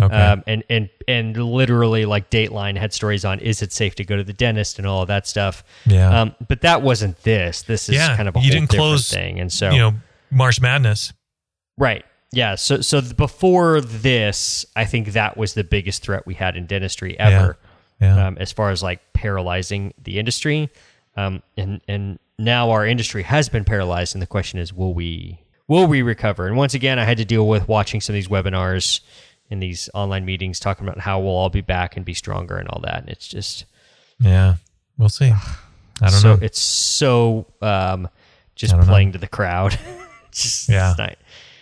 okay. 0.00 0.14
Um, 0.16 0.42
and 0.46 0.64
and 0.68 0.88
and 1.06 1.36
literally 1.36 2.04
like 2.04 2.30
Dateline 2.30 2.76
had 2.76 2.92
stories 2.92 3.24
on 3.24 3.38
is 3.40 3.62
it 3.62 3.72
safe 3.72 3.94
to 3.96 4.04
go 4.04 4.16
to 4.16 4.24
the 4.24 4.32
dentist 4.32 4.78
and 4.78 4.86
all 4.86 5.02
of 5.02 5.08
that 5.08 5.26
stuff. 5.26 5.62
Yeah. 5.86 6.20
Um, 6.22 6.34
but 6.48 6.60
that 6.62 6.82
wasn't 6.82 7.22
this. 7.22 7.62
This 7.62 7.88
is 7.88 7.94
Yeah, 7.96 8.16
kind 8.16 8.28
of 8.28 8.36
a 8.36 8.38
you 8.40 8.44
whole 8.46 8.60
didn't 8.60 8.68
close, 8.70 9.10
thing. 9.10 9.38
And 9.40 9.52
so 9.52 9.70
you 9.70 9.78
know, 9.78 9.94
March 10.30 10.60
Madness. 10.60 11.12
Right. 11.78 12.04
Yeah. 12.32 12.54
So 12.56 12.80
so 12.80 13.00
before 13.00 13.80
this, 13.80 14.64
I 14.74 14.84
think 14.84 15.08
that 15.12 15.36
was 15.36 15.54
the 15.54 15.64
biggest 15.64 16.02
threat 16.02 16.26
we 16.26 16.34
had 16.34 16.56
in 16.56 16.66
dentistry 16.66 17.18
ever, 17.18 17.58
Yeah. 18.00 18.26
Um, 18.28 18.36
as 18.38 18.52
far 18.52 18.70
as 18.70 18.82
like 18.82 19.00
paralyzing 19.12 19.92
the 20.02 20.18
industry. 20.18 20.70
Um, 21.16 21.42
and 21.56 21.80
and 21.86 22.18
now 22.38 22.70
our 22.70 22.86
industry 22.86 23.22
has 23.24 23.48
been 23.50 23.64
paralyzed, 23.64 24.14
and 24.14 24.22
the 24.22 24.26
question 24.26 24.58
is, 24.58 24.72
will 24.72 24.94
we 24.94 25.38
will 25.72 25.86
we 25.86 26.02
recover? 26.02 26.46
And 26.46 26.56
once 26.56 26.74
again, 26.74 26.98
I 26.98 27.04
had 27.04 27.16
to 27.16 27.24
deal 27.24 27.48
with 27.48 27.66
watching 27.66 28.00
some 28.02 28.12
of 28.12 28.16
these 28.16 28.28
webinars 28.28 29.00
and 29.50 29.62
these 29.62 29.88
online 29.94 30.24
meetings 30.26 30.60
talking 30.60 30.86
about 30.86 31.00
how 31.00 31.18
we'll 31.20 31.32
all 31.34 31.48
be 31.50 31.62
back 31.62 31.96
and 31.96 32.04
be 32.04 32.14
stronger 32.14 32.56
and 32.58 32.68
all 32.68 32.80
that. 32.82 32.98
And 32.98 33.08
it's 33.08 33.26
just 33.26 33.64
Yeah, 34.20 34.56
we'll 34.98 35.08
see. 35.08 35.30
I 35.32 35.40
don't 36.00 36.10
so 36.10 36.34
know. 36.34 36.38
it's 36.42 36.60
so 36.60 37.46
um, 37.62 38.08
just 38.54 38.72
don't 38.72 38.80
know. 38.82 38.86
playing 38.86 39.12
to 39.12 39.18
the 39.18 39.28
crowd. 39.28 39.78
It's 40.28 40.42
just 40.42 40.68
Yeah. 40.70 40.94
not- 40.96 41.16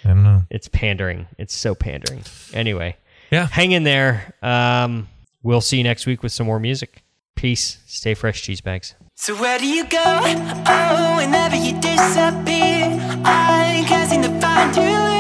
I 0.04 0.08
don't 0.08 0.22
know. 0.22 0.42
it's 0.48 0.68
pandering. 0.68 1.26
It's 1.38 1.54
so 1.54 1.74
pandering. 1.74 2.22
Anyway, 2.54 2.96
Yeah. 3.30 3.48
hang 3.48 3.72
in 3.72 3.82
there. 3.84 4.32
Um, 4.42 5.08
we'll 5.42 5.60
see 5.60 5.76
you 5.78 5.82
next 5.84 6.06
week 6.06 6.22
with 6.22 6.30
some 6.32 6.46
more 6.46 6.60
music. 6.60 7.02
Peace. 7.34 7.78
Stay 7.86 8.14
fresh, 8.14 8.42
cheese 8.42 8.60
bags. 8.60 8.94
So 9.22 9.34
where 9.34 9.58
do 9.58 9.66
you 9.66 9.84
go? 9.84 10.02
Oh, 10.02 11.16
whenever 11.18 11.54
you 11.54 11.78
disappear, 11.78 12.98
I 13.22 13.84
can't 13.86 14.08
seem 14.08 14.22
to 14.22 14.40
find 14.40 14.74
you. 14.74 15.19